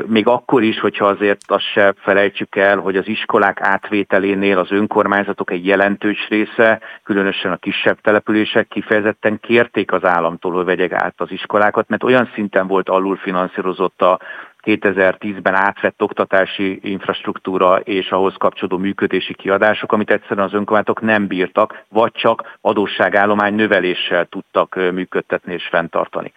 még 0.05 0.27
akkor 0.27 0.63
is, 0.63 0.79
hogyha 0.79 1.05
azért 1.05 1.41
azt 1.47 1.71
se 1.73 1.93
felejtsük 1.97 2.55
el, 2.55 2.77
hogy 2.77 2.95
az 2.97 3.07
iskolák 3.07 3.61
átvételénél 3.61 4.57
az 4.57 4.71
önkormányzatok 4.71 5.51
egy 5.51 5.65
jelentős 5.65 6.27
része, 6.29 6.79
különösen 7.03 7.51
a 7.51 7.57
kisebb 7.57 8.01
települések 8.01 8.67
kifejezetten 8.67 9.39
kérték 9.39 9.91
az 9.91 10.03
államtól, 10.03 10.51
hogy 10.51 10.65
vegyek 10.65 10.91
át 10.91 11.13
az 11.17 11.31
iskolákat, 11.31 11.89
mert 11.89 12.03
olyan 12.03 12.29
szinten 12.33 12.67
volt 12.67 12.89
alulfinanszírozott 12.89 14.01
a 14.01 14.19
2010-ben 14.63 15.55
átvett 15.55 16.01
oktatási 16.01 16.79
infrastruktúra 16.83 17.79
és 17.79 18.09
ahhoz 18.09 18.35
kapcsolódó 18.37 18.77
működési 18.77 19.33
kiadások, 19.33 19.91
amit 19.91 20.11
egyszerűen 20.11 20.45
az 20.45 20.53
önkormányzatok 20.53 21.01
nem 21.01 21.27
bírtak, 21.27 21.83
vagy 21.89 22.11
csak 22.11 22.57
adósságállomány 22.61 23.53
növeléssel 23.53 24.25
tudtak 24.25 24.75
működtetni 24.75 25.53
és 25.53 25.67
fenntartani 25.67 26.33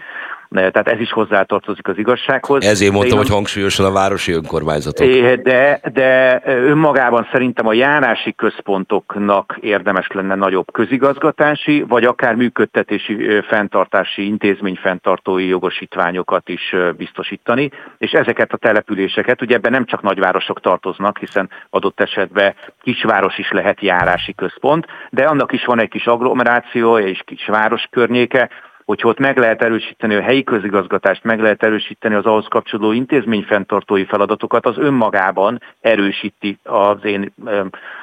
tehát 0.54 0.88
ez 0.88 1.00
is 1.00 1.12
hozzátartozik 1.12 1.88
az 1.88 1.98
igazsághoz. 1.98 2.64
Ezért 2.64 2.92
mondtam, 2.92 3.18
hogy 3.18 3.28
hangsúlyosan 3.28 3.86
a 3.86 3.92
városi 3.92 4.32
önkormányzatok. 4.32 5.06
De, 5.42 5.80
de 5.92 6.42
önmagában 6.44 7.28
szerintem 7.32 7.66
a 7.66 7.72
járási 7.72 8.32
központoknak 8.34 9.58
érdemes 9.60 10.06
lenne 10.12 10.34
nagyobb 10.34 10.72
közigazgatási, 10.72 11.84
vagy 11.88 12.04
akár 12.04 12.34
működtetési, 12.34 13.40
fenntartási, 13.48 14.26
intézményfenntartói 14.26 15.46
jogosítványokat 15.46 16.48
is 16.48 16.76
biztosítani, 16.96 17.70
és 17.98 18.10
ezeket 18.10 18.52
a 18.52 18.56
településeket, 18.56 19.42
ugye 19.42 19.54
ebben 19.54 19.72
nem 19.72 19.84
csak 19.84 20.02
nagyvárosok 20.02 20.60
tartoznak, 20.60 21.18
hiszen 21.18 21.50
adott 21.70 22.00
esetben 22.00 22.54
kisváros 22.82 23.38
is 23.38 23.50
lehet 23.50 23.80
járási 23.80 24.34
központ, 24.34 24.86
de 25.10 25.24
annak 25.24 25.52
is 25.52 25.64
van 25.64 25.80
egy 25.80 25.88
kis 25.88 26.06
agglomeráció 26.06 26.98
és 26.98 27.22
kis 27.24 27.46
város 27.46 27.86
környéke, 27.90 28.50
hogyha 28.90 29.08
ott 29.08 29.18
meg 29.18 29.38
lehet 29.38 29.62
erősíteni 29.62 30.14
a 30.14 30.22
helyi 30.22 30.44
közigazgatást, 30.44 31.24
meg 31.24 31.40
lehet 31.40 31.62
erősíteni 31.62 32.14
az 32.14 32.24
ahhoz 32.24 32.46
kapcsolódó 32.48 32.92
intézményfenntartói 32.92 34.04
feladatokat, 34.04 34.66
az 34.66 34.78
önmagában 34.78 35.62
erősíti 35.80 36.58
az 36.62 36.98
én 37.02 37.32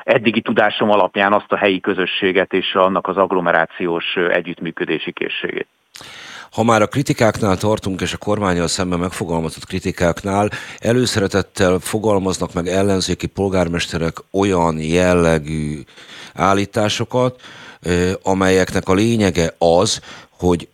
eddigi 0.03 0.41
tudásom 0.41 0.89
alapján 0.89 1.33
azt 1.33 1.51
a 1.51 1.57
helyi 1.57 1.79
közösséget 1.79 2.53
és 2.53 2.73
annak 2.73 3.07
az 3.07 3.17
agglomerációs 3.17 4.15
együttműködési 4.15 5.11
készségét. 5.11 5.67
Ha 6.51 6.63
már 6.63 6.81
a 6.81 6.87
kritikáknál 6.87 7.57
tartunk, 7.57 8.01
és 8.01 8.13
a 8.13 8.17
kormányjal 8.17 8.67
szemben 8.67 8.99
megfogalmazott 8.99 9.65
kritikáknál, 9.65 10.49
előszeretettel 10.79 11.79
fogalmaznak 11.79 12.53
meg 12.53 12.67
ellenzéki 12.67 13.27
polgármesterek 13.27 14.15
olyan 14.31 14.79
jellegű 14.79 15.79
állításokat, 16.33 17.41
amelyeknek 18.23 18.87
a 18.87 18.93
lényege 18.93 19.53
az, 19.57 20.01
hogy 20.39 20.67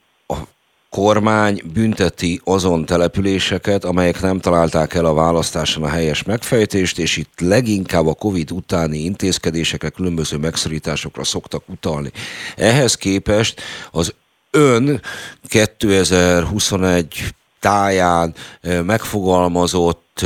kormány 0.94 1.62
bünteti 1.74 2.42
azon 2.44 2.86
településeket, 2.86 3.84
amelyek 3.84 4.22
nem 4.22 4.40
találták 4.40 4.94
el 4.94 5.06
a 5.06 5.14
választáson 5.14 5.84
a 5.84 5.90
helyes 5.90 6.24
megfejtést, 6.24 7.00
és 7.00 7.18
itt 7.18 7.40
leginkább 7.40 8.08
a 8.08 8.14
Covid 8.14 8.52
utáni 8.52 8.98
intézkedésekre, 8.98 9.90
különböző 9.90 10.38
megszorításokra 10.38 11.24
szoktak 11.24 11.64
utalni. 11.68 12.12
Ehhez 12.56 12.96
képest 12.96 13.62
az 13.92 14.14
ön 14.52 15.02
2021 15.48 17.34
táján 17.60 18.34
megfogalmazott 18.62 20.26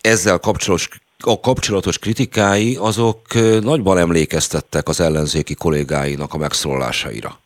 ezzel 0.00 0.38
kapcsolatos 0.38 0.88
a 1.20 1.40
kapcsolatos 1.40 1.98
kritikái 1.98 2.76
azok 2.80 3.20
nagyban 3.60 3.98
emlékeztettek 3.98 4.88
az 4.88 5.00
ellenzéki 5.00 5.54
kollégáinak 5.54 6.34
a 6.34 6.36
megszólalásaira. 6.36 7.44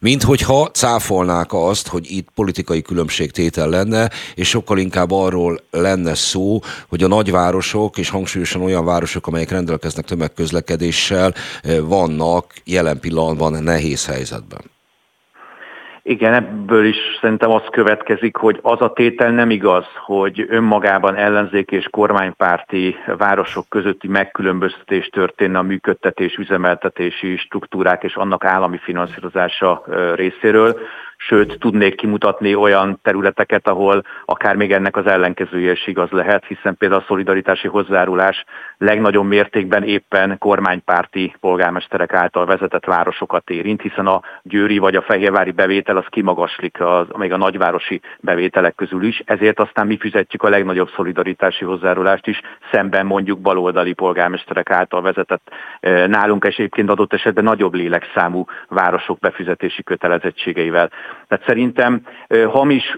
Mint 0.00 0.22
hogyha 0.22 0.70
cáfolnák 0.70 1.52
azt, 1.52 1.88
hogy 1.88 2.10
itt 2.10 2.28
politikai 2.34 2.82
különbségtétel 2.82 3.68
lenne, 3.68 4.10
és 4.34 4.48
sokkal 4.48 4.78
inkább 4.78 5.10
arról 5.10 5.60
lenne 5.70 6.14
szó, 6.14 6.60
hogy 6.88 7.02
a 7.02 7.08
nagyvárosok, 7.08 7.98
és 7.98 8.08
hangsúlyosan 8.08 8.62
olyan 8.62 8.84
városok, 8.84 9.26
amelyek 9.26 9.50
rendelkeznek 9.50 10.04
tömegközlekedéssel, 10.04 11.34
eh, 11.62 11.78
vannak 11.80 12.54
jelen 12.64 13.00
pillanatban 13.00 13.62
nehéz 13.62 14.06
helyzetben. 14.06 14.76
Igen, 16.08 16.34
ebből 16.34 16.84
is 16.84 16.96
szerintem 17.20 17.50
az 17.50 17.62
következik, 17.70 18.36
hogy 18.36 18.58
az 18.62 18.80
a 18.80 18.92
tétel 18.92 19.30
nem 19.30 19.50
igaz, 19.50 19.84
hogy 20.04 20.46
önmagában 20.48 21.14
ellenzéki 21.14 21.76
és 21.76 21.88
kormánypárti 21.90 22.96
városok 23.18 23.68
közötti 23.68 24.08
megkülönböztetés 24.08 25.08
történne 25.08 25.58
a 25.58 25.62
működtetés, 25.62 26.34
üzemeltetési 26.34 27.36
struktúrák 27.36 28.02
és 28.02 28.14
annak 28.14 28.44
állami 28.44 28.78
finanszírozása 28.78 29.84
részéről. 30.14 30.78
sőt 31.20 31.58
tudnék 31.58 31.94
kimutatni 31.94 32.54
olyan 32.54 32.98
területeket, 33.02 33.68
ahol 33.68 34.02
akár 34.24 34.56
még 34.56 34.72
ennek 34.72 34.96
az 34.96 35.06
ellenkezője 35.06 35.72
is 35.72 35.86
igaz 35.86 36.10
lehet, 36.10 36.44
hiszen 36.44 36.76
például 36.76 37.00
a 37.00 37.04
szolidaritási 37.06 37.68
hozzárulás 37.68 38.44
legnagyobb 38.78 39.26
mértékben 39.26 39.82
éppen 39.82 40.38
kormánypárti 40.38 41.34
polgármesterek 41.40 42.12
által 42.12 42.46
vezetett 42.46 42.84
városokat 42.84 43.50
érint, 43.50 43.82
hiszen 43.82 44.06
a 44.06 44.20
győri 44.42 44.78
vagy 44.78 44.94
a 44.94 45.02
fehérvári 45.02 45.50
bevétel 45.50 45.96
az 45.98 46.06
kimagaslik 46.08 46.80
az, 46.80 47.06
még 47.16 47.32
a 47.32 47.36
nagyvárosi 47.36 48.00
bevételek 48.20 48.74
közül 48.74 49.02
is, 49.02 49.22
ezért 49.24 49.60
aztán 49.60 49.86
mi 49.86 49.96
fizetjük 49.96 50.42
a 50.42 50.48
legnagyobb 50.48 50.90
szolidaritási 50.96 51.64
hozzárulást 51.64 52.26
is, 52.26 52.40
szemben 52.72 53.06
mondjuk 53.06 53.40
baloldali 53.40 53.92
polgármesterek 53.92 54.70
által 54.70 55.02
vezetett 55.02 55.50
nálunk 56.06 56.44
és 56.44 56.54
egyébként 56.54 56.90
adott 56.90 57.12
esetben 57.12 57.44
nagyobb 57.44 57.74
lélekszámú 57.74 58.44
városok 58.68 59.18
befizetési 59.18 59.82
kötelezettségeivel. 59.82 60.90
Tehát 61.28 61.44
szerintem 61.46 62.02
hamis 62.48 62.96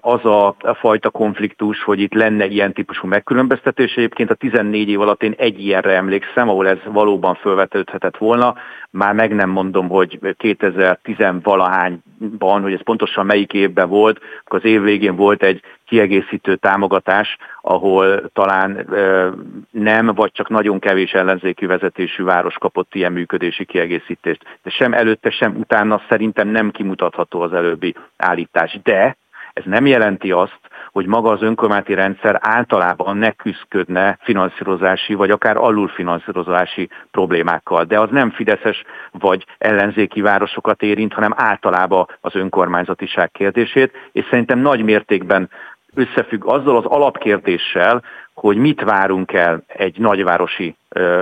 az 0.00 0.24
a 0.24 0.56
fajta 0.74 1.10
konfliktus, 1.10 1.82
hogy 1.82 2.00
itt 2.00 2.14
lenne 2.14 2.46
ilyen 2.46 2.72
típusú 2.72 3.08
megkülönböztetés. 3.08 3.94
Egyébként 3.94 4.30
a 4.30 4.34
14 4.34 4.88
év 4.88 5.00
alatt 5.00 5.22
én 5.22 5.34
egy 5.36 5.60
ilyenre 5.60 5.92
emlékszem, 5.92 6.48
ahol 6.48 6.68
ez 6.68 6.78
valóban 6.84 7.34
felvetődhetett 7.34 8.16
volna. 8.16 8.54
Már 8.90 9.14
meg 9.14 9.34
nem 9.34 9.50
mondom, 9.50 9.88
hogy 9.88 10.18
2010-valahányban, 10.22 12.58
hogy 12.62 12.72
ez 12.72 12.82
pontosan 12.82 13.26
melyik 13.26 13.52
évben 13.52 13.88
volt, 13.88 14.20
akkor 14.44 14.58
az 14.58 14.64
év 14.70 14.82
végén 14.82 15.16
volt 15.16 15.42
egy 15.42 15.60
kiegészítő 15.86 16.56
támogatás, 16.56 17.36
ahol 17.60 18.30
talán 18.32 18.86
nem, 19.70 20.06
vagy 20.06 20.32
csak 20.32 20.48
nagyon 20.48 20.78
kevés 20.78 21.12
ellenzéki 21.12 21.66
vezetésű 21.66 22.22
város 22.24 22.54
kapott 22.54 22.94
ilyen 22.94 23.12
működési 23.12 23.64
kiegészítést. 23.64 24.58
De 24.62 24.70
sem 24.70 24.92
előtte, 24.92 25.30
sem 25.30 25.56
utána 25.56 26.02
szerintem 26.08 26.48
nem 26.48 26.70
kimutatható 26.70 27.40
az 27.40 27.52
előbbi 27.52 27.94
állítás. 28.16 28.78
De 28.82 29.16
ez 29.54 29.64
nem 29.66 29.86
jelenti 29.86 30.30
azt, 30.30 30.58
hogy 30.92 31.06
maga 31.06 31.30
az 31.30 31.42
önkormányzati 31.42 31.94
rendszer 31.94 32.38
általában 32.40 33.16
ne 33.16 33.30
küzdködne 33.30 34.18
finanszírozási 34.22 35.14
vagy 35.14 35.30
akár 35.30 35.56
alulfinanszírozási 35.56 36.88
problémákkal. 37.10 37.84
De 37.84 38.00
az 38.00 38.10
nem 38.10 38.30
fideszes 38.30 38.82
vagy 39.10 39.46
ellenzéki 39.58 40.20
városokat 40.20 40.82
érint, 40.82 41.12
hanem 41.12 41.32
általában 41.36 42.06
az 42.20 42.34
önkormányzatiság 42.34 43.30
kérdését, 43.30 43.92
és 44.12 44.26
szerintem 44.30 44.58
nagy 44.58 44.82
mértékben 44.82 45.50
összefügg 45.94 46.44
azzal 46.46 46.76
az 46.76 46.84
alapkérdéssel, 46.84 48.02
hogy 48.34 48.56
mit 48.56 48.82
várunk 48.82 49.32
el 49.32 49.62
egy 49.66 49.98
nagyvárosi 49.98 50.76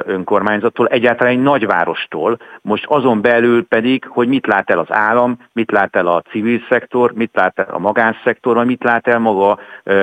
önkormányzattól, 0.05 0.87
egyáltalán 0.87 1.33
egy 1.33 1.43
nagyvárostól, 1.43 2.39
most 2.63 2.85
azon 2.87 3.21
belül 3.21 3.67
pedig, 3.67 4.05
hogy 4.09 4.29
mit 4.29 4.47
lát 4.47 4.71
el 4.71 4.79
az 4.79 4.93
állam, 4.93 5.39
mit 5.53 5.71
lát 5.71 5.97
el 5.97 6.07
a 6.07 6.23
civil 6.31 6.61
szektor, 6.69 7.13
mit 7.13 7.31
lát 7.33 7.59
el 7.59 7.69
a 7.71 7.79
magánszektor, 7.79 8.55
vagy 8.55 8.67
mit 8.67 8.85
lát 8.85 9.07
el 9.07 9.19
maga 9.19 9.59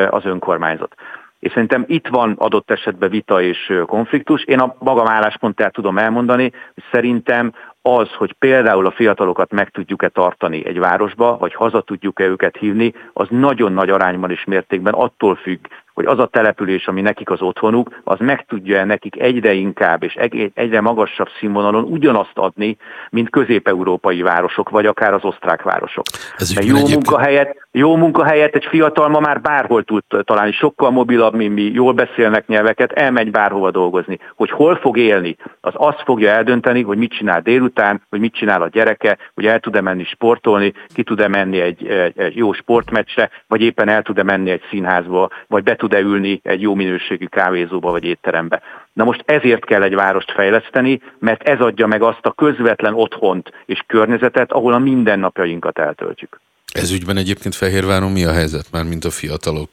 az 0.10 0.26
önkormányzat. 0.26 0.96
És 1.40 1.52
szerintem 1.52 1.84
itt 1.88 2.08
van 2.08 2.36
adott 2.38 2.72
esetben 2.72 3.10
vita 3.10 3.42
és 3.42 3.74
konfliktus. 3.86 4.44
Én 4.44 4.60
a 4.60 4.76
magam 4.80 5.08
álláspontját 5.08 5.74
tudom 5.74 5.98
elmondani, 5.98 6.52
hogy 6.74 6.84
szerintem 6.92 7.54
az, 7.82 8.12
hogy 8.12 8.34
például 8.34 8.86
a 8.86 8.92
fiatalokat 8.92 9.52
meg 9.52 9.70
tudjuk-e 9.70 10.10
tartani 10.10 10.66
egy 10.66 10.80
városba, 10.80 11.38
vagy 11.38 11.54
haza 11.54 11.82
tudjuk-e 11.82 12.26
őket 12.26 12.58
hívni, 12.58 12.94
az 13.14 13.28
nagyon 13.30 13.74
nagy 13.74 13.90
arányban 13.90 14.32
és 14.32 14.44
mértékben 14.44 14.94
attól 14.94 15.36
függ, 15.36 15.66
hogy 16.00 16.08
az 16.08 16.20
a 16.20 16.26
település, 16.26 16.88
ami 16.88 17.02
nekik 17.02 17.30
az 17.30 17.42
otthonuk, 17.42 18.02
az 18.04 18.20
meg 18.20 18.46
tudja 18.46 18.86
nekik 18.86 19.20
egyre 19.22 19.54
inkább 19.54 20.04
és 20.04 20.16
egyre 20.54 20.82
magasabb 20.82 21.28
színvonalon 21.40 21.84
ugyanazt 21.84 22.38
adni, 22.38 22.78
mint 23.10 23.30
közép-európai 23.30 24.22
városok, 24.22 24.70
vagy 24.70 24.86
akár 24.86 25.14
az 25.14 25.24
osztrák 25.24 25.62
városok. 25.62 26.06
Ez 26.38 26.66
jó, 26.66 26.78
munkahelyet, 26.78 27.68
jó 27.72 27.96
munkahelyet 27.96 28.56
egy 28.56 28.66
fiatal 28.66 29.08
ma 29.08 29.20
már 29.20 29.42
bárhol 29.42 29.84
tud 29.84 30.04
találni, 30.24 30.52
sokkal 30.52 30.92
mobilabb, 30.92 31.36
mint 31.36 31.54
mi, 31.54 31.62
jól 31.62 31.94
beszélnek 31.94 32.48
nyelveket, 32.48 32.92
elmegy 32.92 33.32
bárhova 33.32 33.72
dolgozni. 33.72 34.20
Hogy 34.36 34.50
hol 34.50 34.76
fog 34.76 34.98
élni, 34.98 35.36
az 35.62 35.74
azt 35.76 36.02
fogja 36.06 36.32
eldönteni, 36.32 36.82
hogy 36.82 36.98
mit 36.98 37.12
csinál 37.12 37.42
délután, 37.42 38.02
hogy 38.10 38.20
mit 38.20 38.34
csinál 38.34 38.62
a 38.62 38.68
gyereke, 38.68 39.18
hogy 39.34 39.46
el 39.46 39.60
tud-e 39.60 39.82
menni 39.82 40.04
sportolni, 40.04 40.74
ki 40.94 41.04
tud-e 41.04 41.28
menni 41.28 41.60
egy, 41.60 41.88
egy, 41.88 42.20
egy 42.20 42.36
jó 42.36 42.54
sportmeccsre, 42.54 43.30
vagy 43.48 43.62
éppen 43.62 43.90
el 43.90 44.02
tud-e 44.02 44.24
menni 44.24 44.50
egy 44.50 44.64
színházba, 44.70 45.30
vagy 45.48 45.64
be 45.64 45.76
tud-e 45.90 46.02
ülni 46.02 46.40
egy 46.44 46.62
jó 46.62 46.76
minőségű 46.76 47.26
kávézóba 47.26 47.92
vagy 47.92 48.04
étterembe. 48.04 48.62
Na 48.94 49.04
most 49.04 49.24
ezért 49.26 49.66
kell 49.66 49.84
egy 49.84 49.96
várost 49.96 50.32
fejleszteni, 50.32 51.02
mert 51.20 51.42
ez 51.42 51.60
adja 51.60 51.88
meg 51.88 52.02
azt 52.02 52.26
a 52.26 52.32
közvetlen 52.32 52.94
otthont 52.94 53.52
és 53.66 53.84
környezetet, 53.88 54.52
ahol 54.52 54.74
a 54.74 54.78
mindennapjainkat 54.78 55.80
eltöltjük. 55.80 56.40
Ez 56.74 56.92
ügyben 56.92 57.18
egyébként 57.18 57.56
Fehérváron 57.56 58.12
mi 58.12 58.26
a 58.26 58.32
helyzet 58.32 58.72
már, 58.72 58.84
mint 58.84 59.06
a 59.06 59.10
fiatalok 59.10 59.70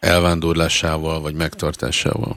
elvándorlásával 0.00 1.20
vagy 1.20 1.34
megtartásával? 1.34 2.36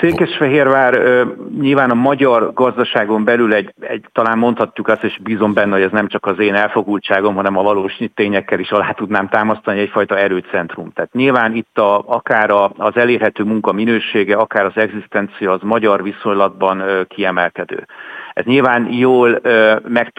Székesfehérvár 0.00 1.24
nyilván 1.60 1.90
a 1.90 1.94
magyar 1.94 2.52
gazdaságon 2.52 3.24
belül 3.24 3.54
egy, 3.54 3.74
egy, 3.80 4.04
talán 4.12 4.38
mondhatjuk 4.38 4.88
azt, 4.88 5.04
és 5.04 5.18
bízom 5.22 5.52
benne, 5.52 5.72
hogy 5.72 5.82
ez 5.82 5.90
nem 5.90 6.08
csak 6.08 6.26
az 6.26 6.38
én 6.38 6.54
elfogultságom, 6.54 7.34
hanem 7.34 7.56
a 7.56 7.62
valós 7.62 7.98
tényekkel 8.14 8.58
is 8.58 8.70
alá 8.70 8.90
tudnám 8.90 9.28
támasztani 9.28 9.80
egyfajta 9.80 10.18
erőcentrum. 10.18 10.92
Tehát 10.92 11.12
nyilván 11.12 11.54
itt 11.54 11.78
a, 11.78 12.02
akár 12.06 12.50
a, 12.50 12.70
az 12.76 12.96
elérhető 12.96 13.44
munka 13.44 13.72
minősége, 13.72 14.36
akár 14.36 14.64
az 14.64 14.76
egzisztencia 14.76 15.52
az 15.52 15.60
magyar 15.62 16.02
viszonylatban 16.02 16.82
kiemelkedő. 17.08 17.86
Ez 18.32 18.44
nyilván 18.44 18.92
jól 18.92 19.38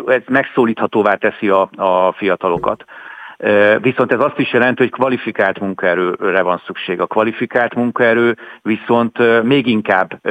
ez 0.05 0.21
megszólíthatóvá 0.27 1.13
teszi 1.13 1.49
a, 1.49 1.69
a 1.75 2.11
fiatalokat. 2.11 2.85
Viszont 3.81 4.11
ez 4.11 4.19
azt 4.19 4.39
is 4.39 4.53
jelenti, 4.53 4.81
hogy 4.81 4.91
kvalifikált 4.91 5.59
munkaerőre 5.59 6.41
van 6.41 6.61
szükség. 6.65 6.99
A 7.01 7.05
kvalifikált 7.05 7.75
munkaerő 7.75 8.37
viszont 8.61 9.43
még 9.43 9.67
inkább 9.67 10.21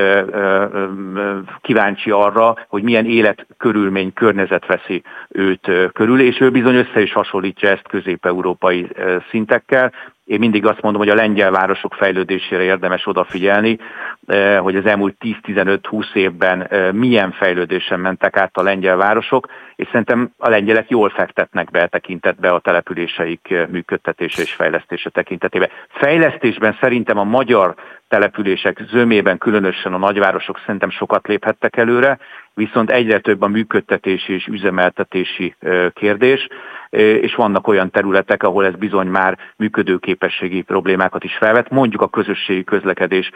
kíváncsi 1.61 2.11
arra, 2.11 2.55
hogy 2.68 2.83
milyen 2.83 3.07
életkörülmény, 3.07 4.12
környezet 4.12 4.66
veszi 4.66 5.03
őt 5.29 5.71
körül, 5.92 6.21
és 6.21 6.40
ő 6.40 6.51
bizony 6.51 6.75
össze 6.75 7.01
is 7.01 7.12
hasonlítja 7.12 7.68
ezt 7.68 7.88
közép-európai 7.88 8.88
szintekkel. 9.31 9.92
Én 10.29 10.38
mindig 10.38 10.67
azt 10.67 10.81
mondom, 10.81 11.01
hogy 11.01 11.11
a 11.11 11.14
lengyel 11.14 11.51
városok 11.51 11.95
fejlődésére 11.95 12.62
érdemes 12.62 13.07
odafigyelni, 13.07 13.79
hogy 14.59 14.77
az 14.77 14.87
elmúlt 14.87 15.17
10-15-20 15.21 16.14
évben 16.14 16.69
milyen 16.95 17.33
fejlődésen 17.33 18.01
mentek 18.01 18.37
át 18.37 18.57
a 18.57 18.62
lengyel 18.62 18.97
városok, 18.97 19.49
és 19.77 19.87
szerintem 19.87 20.31
a 20.38 20.49
lengyelek 20.49 20.91
jól 20.91 21.09
fektetnek 21.09 21.71
be 21.71 21.87
tekintetbe 21.87 22.49
a 22.51 22.59
településeik 22.59 23.55
működtetése 23.71 24.43
és 24.43 24.53
fejlesztése 24.53 25.11
tekintetében. 25.11 25.69
Fejlesztésben 25.88 26.77
szerintem 26.81 27.19
a 27.19 27.25
magyar 27.25 27.75
települések 28.09 28.81
zömében, 28.91 29.38
különösen 29.38 29.95
a 29.95 29.99
nagyvárosok 29.99 30.61
szerintem 30.64 30.91
sokat 30.91 31.27
léphettek 31.27 31.77
előre, 31.77 32.19
viszont 32.55 32.91
egyre 32.91 33.19
több 33.19 33.43
a 33.43 33.49
működtetési 33.49 34.33
és 34.33 34.47
üzemeltetési 34.47 35.55
kérdés, 35.93 36.49
és 36.90 37.35
vannak 37.35 37.66
olyan 37.66 37.90
területek, 37.90 38.42
ahol 38.42 38.66
ez 38.66 38.74
bizony 38.74 39.07
már 39.07 39.38
működőképességi 39.57 40.62
problémákat 40.62 41.24
is 41.24 41.37
felvet. 41.37 41.70
Mondjuk 41.70 42.03
a 42.03 42.09
közösségi 42.09 42.64
közlekedés 42.64 43.31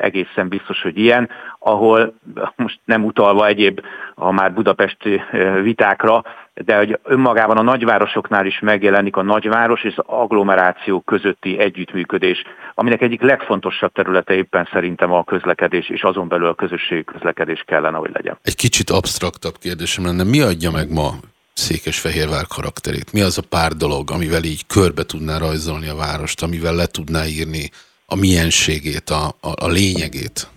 egészen 0.00 0.48
biztos, 0.48 0.82
hogy 0.82 0.98
ilyen, 0.98 1.28
ahol 1.58 2.14
most 2.56 2.80
nem 2.84 3.04
utalva 3.04 3.46
egyéb, 3.46 3.80
a 4.14 4.32
már 4.32 4.52
budapesti 4.52 5.22
vitákra, 5.62 6.22
de 6.54 6.76
hogy 6.76 6.98
önmagában 7.02 7.56
a 7.56 7.62
nagyvárosoknál 7.62 8.46
is 8.46 8.58
megjelenik 8.60 9.16
a 9.16 9.22
nagyváros 9.22 9.82
és 9.84 9.94
az 9.96 10.04
agglomeráció 10.06 11.00
közötti 11.00 11.58
együttműködés, 11.58 12.42
aminek 12.74 13.00
egyik 13.00 13.20
legfontosabb 13.20 13.92
területe 13.92 14.34
éppen 14.34 14.68
szerintem 14.72 15.12
a 15.12 15.24
közlekedés, 15.24 15.88
és 15.88 16.02
azon 16.02 16.28
belül 16.28 16.46
a 16.46 16.54
közösségi 16.54 17.04
közlekedés 17.04 17.62
kellene, 17.66 17.96
hogy 17.96 18.10
legyen. 18.12 18.38
Egy 18.42 18.56
kicsit 18.56 18.90
absztraktabb 18.90 19.54
kérdésem 19.60 20.04
lenne, 20.04 20.24
mi 20.24 20.40
adja 20.40 20.70
meg 20.70 20.92
ma 20.92 21.10
Székesfehérvár 21.54 22.46
karakterét? 22.46 23.12
Mi 23.12 23.20
az 23.20 23.38
a 23.38 23.42
pár 23.48 23.72
dolog, 23.72 24.10
amivel 24.10 24.44
így 24.44 24.66
körbe 24.66 25.02
tudná 25.02 25.38
rajzolni 25.38 25.88
a 25.88 25.96
várost, 25.96 26.42
amivel 26.42 26.74
le 26.74 26.86
tudná 26.86 27.24
írni 27.26 27.70
a 28.06 28.16
mienségét, 28.16 29.10
a, 29.10 29.24
a, 29.26 29.64
a 29.66 29.68
lényegét? 29.68 30.48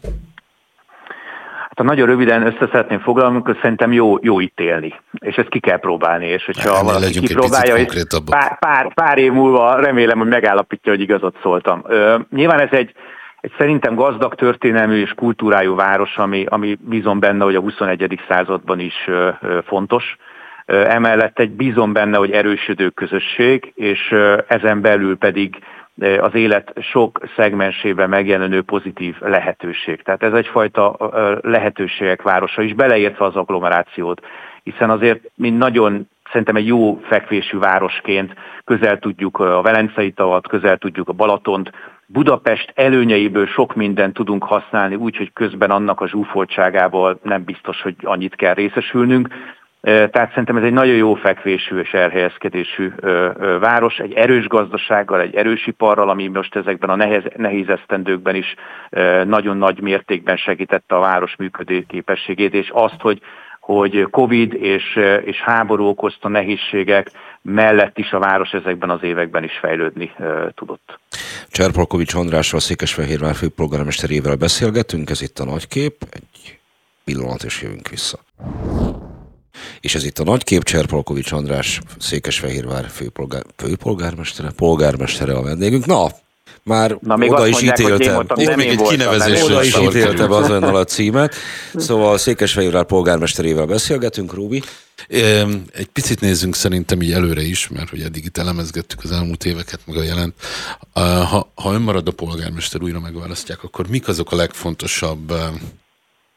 Hát 1.59 1.77
ha 1.77 1.83
nagyon 1.83 2.07
röviden 2.07 2.45
össze 2.45 2.67
szeretném 2.71 2.99
foglalni, 2.99 3.37
akkor 3.37 3.57
szerintem 3.61 3.91
jó, 3.91 4.17
jó 4.21 4.39
itt 4.39 4.59
élni, 4.59 4.93
és 5.11 5.35
ezt 5.35 5.49
ki 5.49 5.59
kell 5.59 5.79
próbálni, 5.79 6.25
és 6.25 6.45
hogyha 6.45 6.73
hát, 6.73 6.83
valaki 6.83 7.19
kipróbálja, 7.19 7.75
és 7.75 8.03
pár, 8.25 8.59
pár, 8.59 8.93
pár 8.93 9.17
év 9.17 9.31
múlva 9.31 9.75
remélem, 9.75 10.17
hogy 10.17 10.27
megállapítja, 10.27 10.91
hogy 10.91 11.01
igazat 11.01 11.35
szóltam. 11.41 11.83
Ö, 11.87 12.17
nyilván 12.29 12.59
ez 12.59 12.71
egy, 12.71 12.91
egy 13.41 13.51
szerintem 13.57 13.95
gazdag 13.95 14.35
történelmű 14.35 15.01
és 15.01 15.13
kultúrájú 15.15 15.75
város, 15.75 16.17
ami, 16.17 16.45
ami 16.49 16.77
bízom 16.81 17.19
benne, 17.19 17.43
hogy 17.43 17.55
a 17.55 17.59
21. 17.59 18.19
században 18.27 18.79
is 18.79 18.95
ö, 19.07 19.29
ö, 19.41 19.59
fontos. 19.65 20.17
Emellett 20.67 21.39
egy 21.39 21.51
bízom 21.51 21.93
benne, 21.93 22.17
hogy 22.17 22.31
erősödő 22.31 22.89
közösség, 22.89 23.71
és 23.75 24.15
ezen 24.47 24.81
belül 24.81 25.17
pedig 25.17 25.59
az 26.19 26.35
élet 26.35 26.73
sok 26.81 27.21
szegmensében 27.35 28.09
megjelenő 28.09 28.61
pozitív 28.61 29.15
lehetőség. 29.19 30.01
Tehát 30.01 30.23
ez 30.23 30.33
egyfajta 30.33 30.97
lehetőségek 31.41 32.21
városa 32.21 32.61
is, 32.61 32.73
beleértve 32.73 33.25
az 33.25 33.35
agglomerációt, 33.35 34.21
hiszen 34.63 34.89
azért 34.89 35.19
mi 35.35 35.49
nagyon 35.49 36.09
szerintem 36.31 36.55
egy 36.55 36.67
jó 36.67 36.99
fekvésű 37.03 37.57
városként 37.57 38.33
közel 38.63 38.99
tudjuk 38.99 39.39
a 39.39 39.61
Velencei 39.61 40.11
tavat, 40.11 40.47
közel 40.47 40.77
tudjuk 40.77 41.09
a 41.09 41.13
Balatont, 41.13 41.71
Budapest 42.05 42.71
előnyeiből 42.75 43.47
sok 43.47 43.75
mindent 43.75 44.13
tudunk 44.13 44.43
használni, 44.43 44.95
úgyhogy 44.95 45.33
közben 45.33 45.71
annak 45.71 46.01
a 46.01 46.07
zsúfoltságából 46.07 47.19
nem 47.23 47.43
biztos, 47.43 47.81
hogy 47.81 47.95
annyit 48.03 48.35
kell 48.35 48.53
részesülnünk. 48.53 49.27
Tehát 49.87 50.29
szerintem 50.29 50.57
ez 50.57 50.63
egy 50.63 50.73
nagyon 50.73 50.95
jó 50.95 51.13
fekvésű 51.13 51.79
és 51.79 51.91
elhelyezkedésű 51.91 52.91
város, 53.59 53.97
egy 53.97 54.13
erős 54.13 54.47
gazdasággal, 54.47 55.21
egy 55.21 55.35
erős 55.35 55.67
iparral, 55.67 56.09
ami 56.09 56.27
most 56.27 56.55
ezekben 56.55 56.89
a 56.89 56.95
nehéz, 56.95 57.21
nehéz 57.35 57.67
esztendőkben 57.69 58.35
is 58.35 58.55
nagyon 59.25 59.57
nagy 59.57 59.81
mértékben 59.81 60.37
segítette 60.37 60.95
a 60.95 60.99
város 60.99 61.35
működőképességét, 61.35 62.53
és 62.53 62.69
azt, 62.73 63.01
hogy 63.01 63.21
hogy 63.59 64.07
Covid 64.11 64.53
és, 64.53 64.99
és 65.25 65.41
háború 65.41 65.85
okozta 65.85 66.27
nehézségek 66.27 67.11
mellett 67.41 67.97
is 67.97 68.11
a 68.11 68.19
város 68.19 68.51
ezekben 68.51 68.89
az 68.89 69.03
években 69.03 69.43
is 69.43 69.57
fejlődni 69.61 70.11
uh, 70.19 70.49
tudott. 70.55 70.99
Cserpolkovics 71.49 72.13
Andrásról, 72.13 72.61
Székesfehérvár 72.61 73.35
főpolgármesterével 73.35 74.35
beszélgetünk, 74.35 75.09
ez 75.09 75.21
itt 75.21 75.39
a 75.39 75.45
nagykép, 75.45 75.95
egy 76.09 76.59
pillanat 77.03 77.43
és 77.43 77.61
jövünk 77.61 77.87
vissza. 77.87 78.19
És 79.79 79.95
ez 79.95 80.03
itt 80.03 80.19
a 80.19 80.23
nagykép, 80.23 80.63
Cserpolkovics 80.63 81.31
András, 81.31 81.81
Székesfehérvár 81.99 82.89
főpolgár, 82.89 83.43
főpolgármestere, 83.55 84.51
polgármestere 84.55 85.33
a 85.33 85.41
vendégünk. 85.41 85.85
Na, 85.85 86.11
már 86.63 86.97
Na, 87.01 87.15
még 87.15 87.31
oda 87.31 87.47
is 87.47 87.53
mondják, 87.53 87.79
ítélte. 87.79 88.13
Voltam, 88.13 88.39
Itt 88.39 88.55
még 88.55 88.67
egy 88.67 88.81
kinevezés. 88.81 89.43
Oda 89.43 89.63
is 89.63 89.77
ítélte 89.77 90.27
be 90.27 90.35
azonnal 90.35 90.75
a 90.75 90.83
címet. 90.83 91.35
Szóval 91.75 92.17
Székesfehérvár 92.17 92.85
polgármesterével 92.85 93.65
beszélgetünk, 93.65 94.33
Rúbi. 94.33 94.63
Egy 95.73 95.89
picit 95.93 96.19
nézzünk 96.19 96.55
szerintem 96.55 97.01
így 97.01 97.11
előre 97.11 97.41
is, 97.41 97.67
mert 97.67 97.89
hogy 97.89 98.01
eddig 98.01 98.25
itt 98.25 98.37
elemezgettük 98.37 99.03
az 99.03 99.11
elmúlt 99.11 99.45
éveket, 99.45 99.79
meg 99.85 99.97
a 99.97 100.03
jelent. 100.03 100.33
Ha, 100.93 101.51
ha 101.55 101.73
önmarad 101.73 102.07
a 102.07 102.11
polgármester, 102.11 102.81
újra 102.81 102.99
megválasztják, 102.99 103.63
akkor 103.63 103.87
mik 103.87 104.07
azok 104.07 104.31
a 104.31 104.35
legfontosabb 104.35 105.33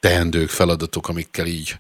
teendők, 0.01 0.49
feladatok, 0.49 1.09
amikkel 1.09 1.47
így 1.47 1.77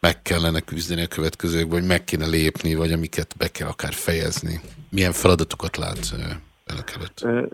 meg 0.00 0.22
kellene 0.22 0.60
küzdeni 0.60 1.02
a 1.02 1.06
következőkben, 1.06 1.78
vagy 1.78 1.88
meg 1.88 2.04
kéne 2.04 2.26
lépni, 2.26 2.74
vagy 2.74 2.92
amiket 2.92 3.34
be 3.38 3.48
kell 3.48 3.68
akár 3.68 3.92
fejezni? 3.92 4.60
Milyen 4.90 5.12
feladatokat 5.12 5.76
lát 5.76 6.14
önök 6.66 6.90
előtt? 6.96 7.48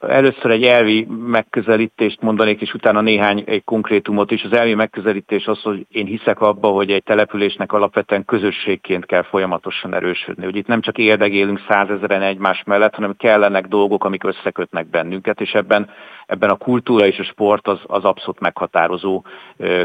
Először 0.00 0.50
egy 0.50 0.64
elvi 0.64 1.06
megközelítést 1.26 2.20
mondanék, 2.20 2.60
és 2.60 2.74
utána 2.74 3.00
néhány 3.00 3.42
egy 3.46 3.64
konkrétumot 3.64 4.30
is. 4.30 4.42
Az 4.42 4.52
elvi 4.52 4.74
megközelítés 4.74 5.46
az, 5.46 5.62
hogy 5.62 5.86
én 5.90 6.06
hiszek 6.06 6.40
abba, 6.40 6.68
hogy 6.68 6.90
egy 6.90 7.02
településnek 7.02 7.72
alapvetően 7.72 8.24
közösségként 8.24 9.06
kell 9.06 9.22
folyamatosan 9.22 9.94
erősödni. 9.94 10.44
Hogy 10.44 10.56
itt 10.56 10.66
nem 10.66 10.80
csak 10.80 10.98
érdegélünk 10.98 11.60
százezeren 11.68 12.22
egymás 12.22 12.62
mellett, 12.66 12.94
hanem 12.94 13.16
kellenek 13.16 13.66
dolgok, 13.66 14.04
amik 14.04 14.24
összekötnek 14.24 14.86
bennünket, 14.86 15.40
és 15.40 15.52
ebben, 15.52 15.90
ebben 16.26 16.50
a 16.50 16.56
kultúra 16.56 17.06
és 17.06 17.18
a 17.18 17.24
sport 17.24 17.68
az, 17.68 17.78
az 17.86 18.04
abszolút 18.04 18.40
meghatározó 18.40 19.24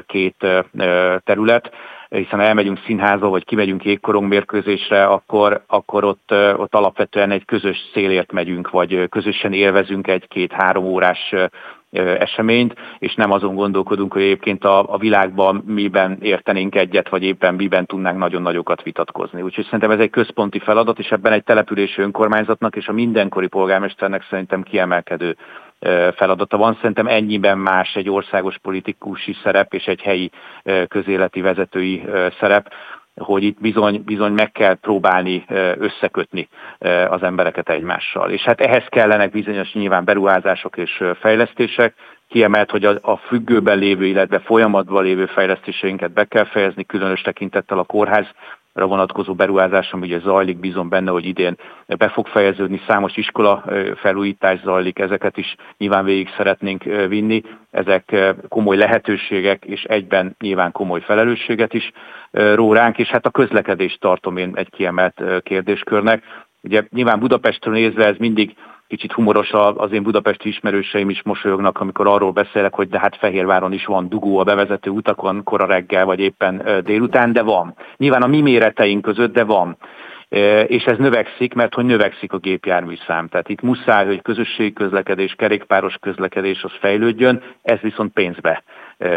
két 0.05 0.47
terület 1.23 1.71
hiszen 2.17 2.39
elmegyünk 2.39 2.79
színházba, 2.85 3.29
vagy 3.29 3.45
kimegyünk 3.45 3.85
jégkorong 3.85 4.27
mérkőzésre, 4.27 5.05
akkor, 5.05 5.63
akkor 5.67 6.03
ott, 6.03 6.33
ott 6.55 6.75
alapvetően 6.75 7.31
egy 7.31 7.45
közös 7.45 7.89
célért 7.93 8.31
megyünk, 8.31 8.69
vagy 8.69 9.09
közösen 9.09 9.53
élvezünk 9.53 10.07
egy-két-három 10.07 10.85
órás 10.85 11.33
eseményt, 11.99 12.75
és 12.99 13.15
nem 13.15 13.31
azon 13.31 13.55
gondolkodunk, 13.55 14.13
hogy 14.13 14.21
egyébként 14.21 14.63
a, 14.65 14.93
a 14.93 14.97
világban 14.97 15.63
miben 15.65 16.17
értenénk 16.21 16.75
egyet, 16.75 17.09
vagy 17.09 17.23
éppen 17.23 17.55
miben 17.55 17.85
tudnánk 17.85 18.17
nagyon 18.17 18.41
nagyokat 18.41 18.83
vitatkozni. 18.83 19.41
Úgyhogy 19.41 19.63
szerintem 19.63 19.91
ez 19.91 19.99
egy 19.99 20.09
központi 20.09 20.59
feladat, 20.59 20.99
és 20.99 21.11
ebben 21.11 21.31
egy 21.31 21.43
települési 21.43 22.01
önkormányzatnak 22.01 22.75
és 22.75 22.87
a 22.87 22.93
mindenkori 22.93 23.47
polgármesternek 23.47 24.25
szerintem 24.29 24.63
kiemelkedő 24.63 25.35
feladata 26.15 26.57
van. 26.57 26.75
Szerintem 26.75 27.07
ennyiben 27.07 27.57
más 27.57 27.95
egy 27.95 28.09
országos 28.09 28.57
politikusi 28.57 29.35
szerep 29.43 29.73
és 29.73 29.85
egy 29.85 30.01
helyi 30.01 30.31
közéleti 30.87 31.41
vezetői 31.41 32.03
szerep, 32.39 32.73
hogy 33.15 33.43
itt 33.43 33.59
bizony, 33.59 34.03
bizony 34.05 34.31
meg 34.31 34.51
kell 34.51 34.75
próbálni 34.75 35.45
összekötni 35.77 36.47
az 37.07 37.23
embereket 37.23 37.69
egymással. 37.69 38.31
És 38.31 38.41
hát 38.41 38.61
ehhez 38.61 38.85
kellenek 38.89 39.31
bizonyos 39.31 39.73
nyilván 39.73 40.05
beruházások 40.05 40.77
és 40.77 41.03
fejlesztések, 41.19 41.95
kiemelt, 42.27 42.71
hogy 42.71 42.85
a, 42.85 42.97
a 43.01 43.17
függőben 43.17 43.77
lévő, 43.77 44.05
illetve 44.05 44.39
folyamatban 44.39 45.03
lévő 45.03 45.25
fejlesztéseinket 45.25 46.11
be 46.11 46.25
kell 46.25 46.45
fejezni, 46.45 46.85
különös 46.85 47.21
tekintettel 47.21 47.79
a 47.79 47.83
kórház 47.83 48.27
vonatkozó 48.73 49.33
beruházás, 49.33 49.91
ami 49.91 50.05
ugye 50.05 50.19
zajlik, 50.19 50.59
bízom 50.59 50.89
benne, 50.89 51.11
hogy 51.11 51.25
idén 51.25 51.57
be 51.87 52.09
fog 52.09 52.27
fejeződni, 52.27 52.81
számos 52.87 53.17
iskola 53.17 53.63
felújítás 53.95 54.59
zajlik, 54.63 54.99
ezeket 54.99 55.37
is 55.37 55.55
nyilván 55.77 56.05
végig 56.05 56.29
szeretnénk 56.37 56.83
vinni. 56.83 57.41
Ezek 57.71 58.15
komoly 58.49 58.77
lehetőségek, 58.77 59.65
és 59.65 59.83
egyben 59.83 60.35
nyilván 60.39 60.71
komoly 60.71 61.01
felelősséget 61.01 61.73
is 61.73 61.91
ró 62.31 62.73
ránk, 62.73 62.97
és 62.97 63.07
hát 63.07 63.25
a 63.25 63.29
közlekedést 63.29 63.99
tartom 63.99 64.37
én 64.37 64.51
egy 64.55 64.69
kiemelt 64.69 65.23
kérdéskörnek. 65.43 66.23
Ugye 66.61 66.83
nyilván 66.89 67.19
Budapestről 67.19 67.73
nézve 67.73 68.05
ez 68.05 68.17
mindig 68.17 68.55
kicsit 68.93 69.11
humoros 69.11 69.51
az 69.75 69.91
én 69.91 70.03
budapesti 70.03 70.47
ismerőseim 70.47 71.09
is 71.09 71.21
mosolyognak, 71.23 71.79
amikor 71.79 72.07
arról 72.07 72.31
beszélek, 72.31 72.73
hogy 72.73 72.89
de 72.89 72.99
hát 72.99 73.17
Fehérváron 73.17 73.73
is 73.73 73.85
van 73.85 74.09
dugó 74.09 74.37
a 74.37 74.43
bevezető 74.43 74.89
utakon, 74.89 75.43
kora 75.43 75.65
reggel 75.65 76.05
vagy 76.05 76.19
éppen 76.19 76.81
délután, 76.83 77.33
de 77.33 77.41
van. 77.41 77.75
Nyilván 77.97 78.21
a 78.21 78.27
mi 78.27 78.41
méreteink 78.41 79.01
között, 79.01 79.33
de 79.33 79.43
van 79.43 79.77
és 80.67 80.83
ez 80.83 80.97
növekszik, 80.97 81.53
mert 81.53 81.73
hogy 81.73 81.85
növekszik 81.85 82.33
a 82.33 82.37
gépjárműszám. 82.37 83.27
Tehát 83.27 83.49
itt 83.49 83.61
muszáj, 83.61 84.05
hogy 84.05 84.21
közösségi 84.21 84.73
közlekedés, 84.73 85.33
kerékpáros 85.37 85.95
közlekedés 85.99 86.63
az 86.63 86.71
fejlődjön, 86.79 87.41
ez 87.61 87.79
viszont 87.79 88.13
pénzbe 88.13 88.63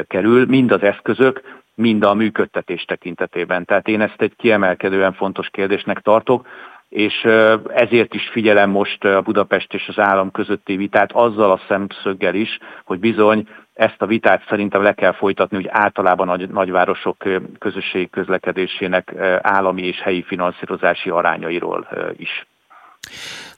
kerül, 0.06 0.46
mind 0.46 0.72
az 0.72 0.82
eszközök, 0.82 1.42
mind 1.74 2.04
a 2.04 2.14
működtetés 2.14 2.84
tekintetében. 2.84 3.64
Tehát 3.64 3.88
én 3.88 4.00
ezt 4.00 4.22
egy 4.22 4.32
kiemelkedően 4.36 5.12
fontos 5.12 5.48
kérdésnek 5.50 5.98
tartok 5.98 6.46
és 6.88 7.26
ezért 7.74 8.14
is 8.14 8.28
figyelem 8.32 8.70
most 8.70 9.04
a 9.04 9.20
Budapest 9.20 9.74
és 9.74 9.84
az 9.88 9.98
állam 9.98 10.30
közötti 10.30 10.76
vitát 10.76 11.12
azzal 11.12 11.50
a 11.50 11.60
szemszöggel 11.68 12.34
is, 12.34 12.58
hogy 12.84 12.98
bizony 12.98 13.48
ezt 13.74 14.02
a 14.02 14.06
vitát 14.06 14.44
szerintem 14.48 14.82
le 14.82 14.92
kell 14.94 15.12
folytatni, 15.12 15.56
hogy 15.56 15.68
általában 15.68 16.28
a 16.28 16.36
nagyvárosok 16.36 17.24
közösségi 17.58 18.08
közlekedésének 18.10 19.14
állami 19.40 19.82
és 19.82 20.00
helyi 20.02 20.22
finanszírozási 20.22 21.10
arányairól 21.10 21.88
is. 22.16 22.46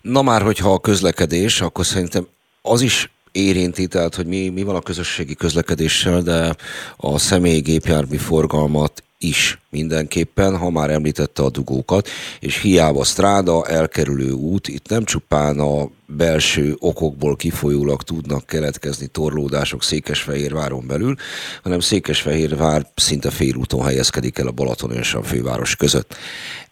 Na 0.00 0.22
már, 0.22 0.42
hogyha 0.42 0.72
a 0.72 0.80
közlekedés, 0.80 1.60
akkor 1.60 1.84
szerintem 1.84 2.26
az 2.62 2.80
is 2.80 3.10
érinti, 3.32 3.86
tehát 3.86 4.14
hogy 4.14 4.26
mi, 4.26 4.48
mi 4.48 4.62
van 4.62 4.76
a 4.76 4.80
közösségi 4.80 5.34
közlekedéssel, 5.34 6.20
de 6.20 6.54
a 6.96 7.18
személygépjármű 7.18 8.16
forgalmat 8.16 9.02
is 9.18 9.59
mindenképpen, 9.70 10.57
ha 10.57 10.70
már 10.70 10.90
említette 10.90 11.42
a 11.42 11.50
dugókat, 11.50 12.09
és 12.40 12.61
hiába 12.61 13.04
stráda, 13.04 13.66
elkerülő 13.66 14.31
út, 14.31 14.68
itt 14.68 14.88
nem 14.88 15.04
csupán 15.04 15.59
a 15.59 15.88
belső 16.07 16.76
okokból 16.78 17.37
kifolyólag 17.37 18.02
tudnak 18.02 18.46
keletkezni 18.46 19.07
torlódások 19.07 19.83
Székesfehérváron 19.83 20.87
belül, 20.87 21.14
hanem 21.62 21.81
Székesfehérvár 21.81 22.87
szinte 22.94 23.31
félúton 23.31 23.85
helyezkedik 23.85 24.38
el 24.38 24.46
a 24.46 24.52
Balaton 24.52 24.92
és 24.92 25.14
a 25.14 25.22
főváros 25.22 25.76
között. 25.76 26.16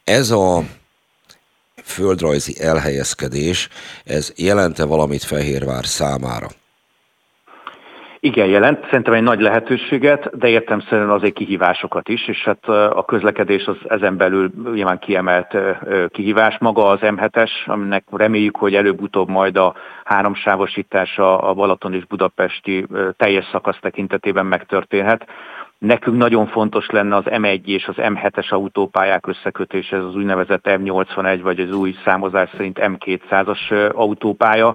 Ez 0.05 0.31
a 0.31 0.65
földrajzi 1.85 2.61
elhelyezkedés, 2.61 3.69
ez 4.05 4.33
jelente 4.37 4.85
valamit 4.85 5.23
Fehérvár 5.23 5.87
számára? 5.87 6.51
Igen, 8.21 8.47
jelent. 8.47 8.85
Szerintem 8.85 9.15
egy 9.15 9.23
nagy 9.23 9.41
lehetőséget, 9.41 10.39
de 10.39 10.49
értem 10.49 10.81
szerint 10.81 11.11
azért 11.11 11.35
kihívásokat 11.35 12.09
is, 12.09 12.29
és 12.29 12.45
hát 12.45 12.69
a 12.69 13.05
közlekedés 13.07 13.67
az 13.67 13.77
ezen 13.89 14.17
belül 14.17 14.51
nyilván 14.75 14.99
kiemelt 14.99 15.57
kihívás. 16.09 16.59
Maga 16.59 16.87
az 16.87 16.99
M7-es, 17.03 17.51
aminek 17.67 18.05
reméljük, 18.11 18.57
hogy 18.57 18.75
előbb-utóbb 18.75 19.29
majd 19.29 19.57
a 19.57 19.75
háromsávosítása 20.05 21.39
a 21.39 21.55
Balaton 21.55 21.95
és 21.95 22.05
Budapesti 22.05 22.87
teljes 23.17 23.49
szakasz 23.53 23.79
tekintetében 23.81 24.47
megtörténhet. 24.47 25.27
Nekünk 25.79 26.17
nagyon 26.17 26.47
fontos 26.47 26.91
lenne 26.91 27.17
az 27.17 27.25
M1 27.27 27.65
és 27.65 27.87
az 27.87 27.95
M7-es 27.99 28.49
autópályák 28.49 29.27
összekötése, 29.27 29.97
ez 29.97 30.05
az 30.05 30.15
úgynevezett 30.15 30.65
M81, 30.69 31.39
vagy 31.43 31.61
az 31.61 31.73
új 31.73 31.95
számozás 32.05 32.51
szerint 32.57 32.79
M200-as 32.83 33.93
autópálya, 33.95 34.75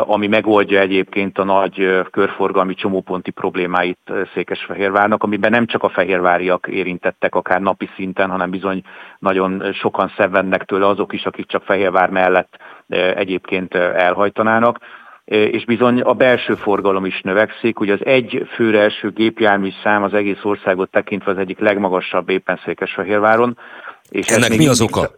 ami 0.00 0.26
megoldja 0.26 0.80
egyébként 0.80 1.38
a 1.38 1.44
nagy 1.44 2.06
körforgalmi 2.10 2.74
csomóponti 2.74 3.30
problémáit 3.30 3.98
Székesfehérvárnak, 4.34 5.22
amiben 5.22 5.50
nem 5.50 5.66
csak 5.66 5.82
a 5.82 5.88
fehérváriak 5.88 6.66
érintettek 6.66 7.34
akár 7.34 7.60
napi 7.60 7.88
szinten, 7.96 8.30
hanem 8.30 8.50
bizony 8.50 8.82
nagyon 9.18 9.72
sokan 9.72 10.12
szenvednek 10.16 10.64
tőle 10.64 10.86
azok 10.86 11.12
is, 11.12 11.24
akik 11.24 11.46
csak 11.46 11.62
Fehérvár 11.62 12.10
mellett 12.10 12.56
egyébként 13.14 13.74
elhajtanának 13.74 14.78
és 15.24 15.64
bizony 15.64 16.00
a 16.00 16.12
belső 16.12 16.54
forgalom 16.54 17.04
is 17.04 17.20
növekszik. 17.20 17.80
Ugye 17.80 17.92
az 17.92 18.04
egy 18.04 18.46
főre 18.54 18.80
első 18.80 19.10
gépjármű 19.10 19.70
szám 19.82 20.02
az 20.02 20.14
egész 20.14 20.42
országot 20.42 20.90
tekintve 20.90 21.30
az 21.30 21.38
egyik 21.38 21.58
legmagasabb 21.58 22.28
éppen 22.28 22.60
Székesfehérváron, 22.64 23.58
És 24.08 24.26
Ennek 24.26 24.56
mi 24.56 24.68
az 24.68 24.80
oka? 24.80 25.10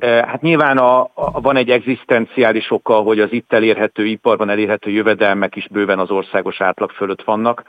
Hát 0.00 0.40
nyilván 0.40 0.78
a, 0.78 1.00
a, 1.00 1.40
van 1.40 1.56
egy 1.56 1.70
egzisztenciális 1.70 2.70
oka, 2.70 2.94
hogy 2.94 3.20
az 3.20 3.32
itt 3.32 3.52
elérhető 3.52 4.06
iparban 4.06 4.50
elérhető 4.50 4.90
jövedelmek 4.90 5.56
is 5.56 5.68
bőven 5.68 5.98
az 5.98 6.10
országos 6.10 6.60
átlag 6.60 6.90
fölött 6.90 7.22
vannak. 7.22 7.62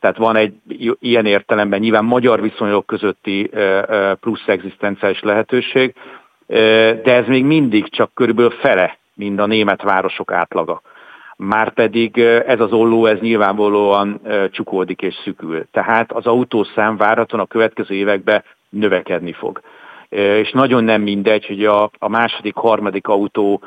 Tehát 0.00 0.16
van 0.16 0.36
egy 0.36 0.54
ilyen 1.00 1.26
értelemben 1.26 1.80
nyilván 1.80 2.04
magyar 2.04 2.40
viszonyok 2.40 2.86
közötti 2.86 3.50
plusz 4.20 4.46
egzisztenciális 4.46 5.20
lehetőség, 5.20 5.94
de 6.46 7.14
ez 7.14 7.26
még 7.26 7.44
mindig 7.44 7.88
csak 7.88 8.10
körülbelül 8.14 8.50
fele, 8.50 8.98
mint 9.14 9.40
a 9.40 9.46
német 9.46 9.82
városok 9.82 10.32
átlaga. 10.32 10.82
Márpedig 11.36 12.18
ez 12.46 12.60
az 12.60 12.72
olló, 12.72 13.06
ez 13.06 13.18
nyilvánvalóan 13.20 14.20
csukódik 14.50 15.02
és 15.02 15.14
szükül. 15.24 15.66
Tehát 15.70 16.12
az 16.12 16.26
autószám 16.26 16.96
várhatóan 16.96 17.42
a 17.42 17.46
következő 17.46 17.94
években 17.94 18.44
növekedni 18.68 19.32
fog. 19.32 19.60
És 20.08 20.50
nagyon 20.50 20.84
nem 20.84 21.02
mindegy, 21.02 21.46
hogy 21.46 21.64
a, 21.64 21.90
a 21.98 22.08
második, 22.08 22.54
harmadik 22.54 23.08
autó 23.08 23.62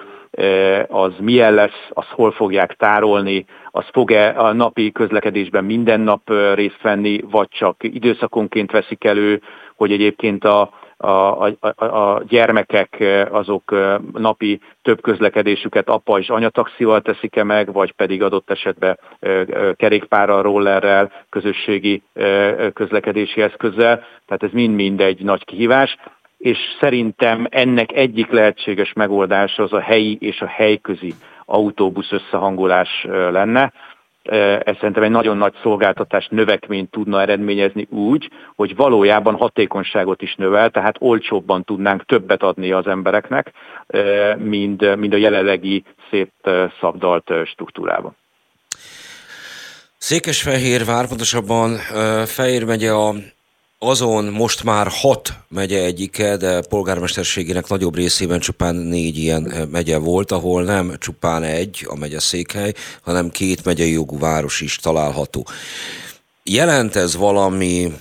az 0.88 1.14
milyen 1.20 1.54
lesz, 1.54 1.90
azt 1.90 2.08
hol 2.08 2.32
fogják 2.32 2.74
tárolni, 2.74 3.46
az 3.72 3.86
fog-e 3.92 4.34
a 4.38 4.54
napi 4.54 4.92
közlekedésben 4.92 5.64
minden 5.64 6.00
nap 6.00 6.32
részt 6.54 6.82
venni, 6.82 7.22
vagy 7.32 7.48
csak 7.50 7.76
időszakonként 7.80 8.72
veszik 8.72 9.04
elő, 9.04 9.42
hogy 9.76 9.92
egyébként 9.92 10.44
a, 10.44 10.70
a, 10.98 11.46
a, 11.46 11.84
a 11.84 12.24
gyermekek 12.28 13.04
azok 13.32 13.76
napi 14.14 14.60
több 14.82 15.02
közlekedésüket 15.02 15.90
apa 15.90 16.20
és 16.20 16.30
anyataxival 16.30 17.02
teszik-e 17.02 17.44
meg, 17.44 17.74
vagy 17.74 17.92
pedig 17.92 18.24
adott 18.24 18.50
esetben 18.50 19.00
kerékpárral, 19.76 20.42
rollerrel, 20.42 21.12
közösségi 21.30 22.04
közlekedési 22.74 23.42
eszközzel. 23.42 24.04
Tehát 24.26 24.44
ez 24.44 24.52
mind-mind 24.52 25.02
egy 25.02 25.24
nagy 25.24 25.46
kihívás 25.46 25.98
és 26.40 26.58
szerintem 26.80 27.48
ennek 27.50 27.92
egyik 27.92 28.32
lehetséges 28.32 28.94
megoldása 28.94 29.64
az 29.64 29.74
a 29.74 29.80
helyi 29.80 30.18
és 30.20 30.42
a 30.42 30.48
helyközi 30.48 31.14
autóbusz 31.46 32.12
összehangolás 32.12 33.06
lenne. 33.10 33.74
Ez 34.64 34.76
szerintem 34.76 35.04
egy 35.04 35.10
nagyon 35.10 35.38
nagy 35.38 35.54
szolgáltatás 35.62 36.28
növekményt 36.30 36.92
tudna 36.92 37.22
eredményezni 37.22 37.88
úgy, 37.90 38.30
hogy 38.56 38.76
valójában 38.76 39.36
hatékonyságot 39.36 40.22
is 40.22 40.36
növel, 40.36 40.70
tehát 40.70 40.96
olcsóbban 41.00 41.64
tudnánk 41.64 42.06
többet 42.06 42.44
adni 42.44 42.72
az 42.72 42.88
embereknek, 42.88 43.52
mint, 44.38 44.96
mint 44.96 45.14
a 45.14 45.18
jelenlegi 45.18 45.84
szép 46.10 46.32
szabdalt 46.80 47.32
struktúrában. 47.46 48.16
Székesfehérvár, 49.98 51.08
pontosabban 51.08 51.76
Fehér 52.26 52.66
megye 52.66 52.92
a 52.92 53.14
azon 53.80 54.26
most 54.26 54.64
már 54.64 54.88
hat 54.90 55.34
megye 55.48 55.84
egyike, 55.84 56.38
de 56.38 56.62
polgármesterségének 56.62 57.68
nagyobb 57.68 57.96
részében 57.96 58.40
csupán 58.40 58.76
négy 58.76 59.18
ilyen 59.18 59.52
eh, 59.52 59.66
megye 59.66 59.98
volt, 59.98 60.32
ahol 60.32 60.64
nem 60.64 60.96
csupán 60.98 61.44
egy 61.44 61.86
a 61.88 61.96
megye 61.96 62.20
székhely, 62.20 62.74
hanem 63.02 63.30
két 63.30 63.66
megyei 63.66 63.92
jogú 63.92 64.20
város 64.20 64.62
is 64.62 64.76
található. 64.76 65.48
Jelent 66.44 66.96
ez 66.96 67.16
valami 67.16 67.94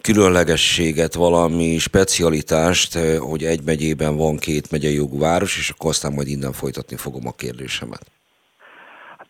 különlegességet, 0.00 1.14
valami 1.14 1.78
specialitást, 1.78 2.96
eh, 2.96 3.18
hogy 3.18 3.44
egy 3.44 3.62
megyében 3.62 4.16
van 4.16 4.36
két 4.36 4.70
megyei 4.70 4.94
jogú 4.94 5.18
város, 5.18 5.58
és 5.58 5.70
akkor 5.70 5.90
aztán 5.90 6.12
majd 6.12 6.28
innen 6.28 6.52
folytatni 6.52 6.96
fogom 6.96 7.26
a 7.26 7.32
kérdésemet. 7.32 8.06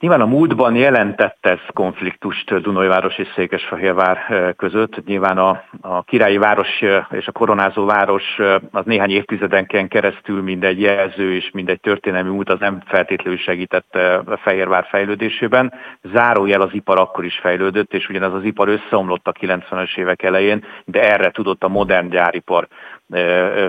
Nyilván 0.03 0.21
a 0.21 0.27
múltban 0.27 0.75
jelentett 0.75 1.47
ez 1.47 1.59
konfliktust 1.73 2.61
Dunajváros 2.61 3.19
és 3.19 3.29
Székesfehérvár 3.35 4.19
között. 4.57 5.05
Nyilván 5.07 5.39
a, 5.39 5.63
a 5.81 6.03
királyi 6.03 6.37
város 6.37 6.81
és 7.11 7.27
a 7.27 7.33
koronázó 7.33 7.85
város 7.85 8.39
az 8.71 8.85
néhány 8.85 9.11
évtizedenken 9.11 9.89
keresztül 9.89 10.43
mindegy 10.43 10.81
jelző 10.81 11.35
és 11.35 11.51
mindegy 11.53 11.81
történelmi 11.81 12.29
út 12.29 12.49
az 12.51 12.59
nem 12.59 12.83
feltétlenül 12.87 13.39
segített 13.39 13.95
a 14.27 14.39
Fehérvár 14.43 14.87
fejlődésében. 14.91 15.73
Zárójel 16.03 16.61
az 16.61 16.71
ipar 16.73 16.99
akkor 16.99 17.25
is 17.25 17.39
fejlődött, 17.43 17.95
és 17.95 18.09
ugyanaz 18.09 18.35
az 18.35 18.45
ipar 18.45 18.69
összeomlott 18.69 19.27
a 19.27 19.33
90-es 19.33 19.99
évek 19.99 20.23
elején, 20.23 20.65
de 20.85 21.13
erre 21.13 21.31
tudott 21.31 21.65
a 21.65 21.69
modern 21.69 22.09
gyáripar 22.09 22.69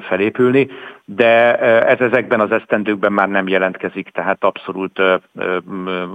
felépülni, 0.01 0.67
de 1.05 1.57
ez 1.85 1.99
ezekben 1.99 2.39
az 2.39 2.51
esztendőkben 2.51 3.11
már 3.11 3.29
nem 3.29 3.47
jelentkezik, 3.47 4.09
tehát 4.09 4.43
abszolút 4.43 5.01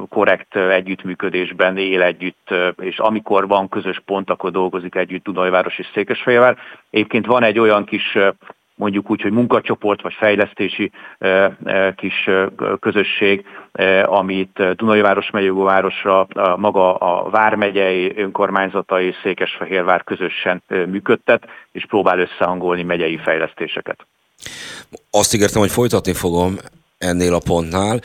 korrekt 0.08 0.56
együttműködésben 0.56 1.76
él 1.76 2.02
együtt, 2.02 2.54
és 2.76 2.98
amikor 2.98 3.48
van 3.48 3.68
közös 3.68 4.02
pont, 4.04 4.30
akkor 4.30 4.50
dolgozik 4.50 4.94
együtt 4.94 5.24
Dunajváros 5.24 5.78
és 5.78 5.86
Székesfehérvár. 5.94 6.56
Egyébként 6.90 7.26
van 7.26 7.42
egy 7.42 7.58
olyan 7.58 7.84
kis 7.84 8.18
mondjuk 8.78 9.10
úgy, 9.10 9.22
hogy 9.22 9.32
munkacsoport 9.32 10.02
vagy 10.02 10.14
fejlesztési 10.18 10.90
kis 11.96 12.30
közösség, 12.80 13.44
amit 14.04 14.74
Dunai 14.76 15.00
Város 15.00 15.30
megyővárosra 15.30 16.26
maga 16.56 16.94
a 16.94 17.30
Vármegyei 17.30 18.12
önkormányzata 18.16 19.00
és 19.00 19.16
Székesfehérvár 19.22 20.04
közösen 20.04 20.62
működtet, 20.68 21.46
és 21.72 21.86
próbál 21.86 22.18
összehangolni 22.18 22.82
megyei 22.82 23.16
fejlesztéseket. 23.16 24.06
Azt 25.10 25.34
ígértem, 25.34 25.60
hogy 25.60 25.70
folytatni 25.70 26.12
fogom 26.12 26.56
ennél 26.98 27.34
a 27.34 27.40
pontnál. 27.44 28.00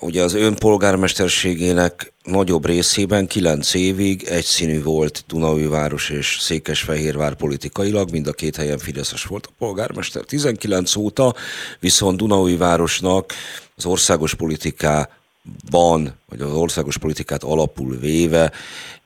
Ugye 0.00 0.22
az 0.22 0.34
önpolgármesterségének 0.34 2.12
nagyobb 2.22 2.66
részében 2.66 3.26
kilenc 3.26 3.74
évig 3.74 4.22
egyszínű 4.22 4.82
volt 4.82 5.24
város 5.66 6.10
és 6.10 6.36
Székesfehérvár 6.40 7.34
politikailag, 7.34 8.10
mind 8.10 8.26
a 8.26 8.32
két 8.32 8.56
helyen 8.56 8.78
Fideszes 8.78 9.24
volt 9.24 9.46
a 9.46 9.54
polgármester. 9.58 10.22
19 10.22 10.96
óta 10.96 11.34
viszont 11.80 12.22
városnak 12.56 13.32
az 13.76 13.86
országos 13.86 14.34
politikában, 14.34 16.14
vagy 16.28 16.40
az 16.40 16.52
országos 16.52 16.98
politikát 16.98 17.42
alapul 17.42 17.96
véve 17.96 18.52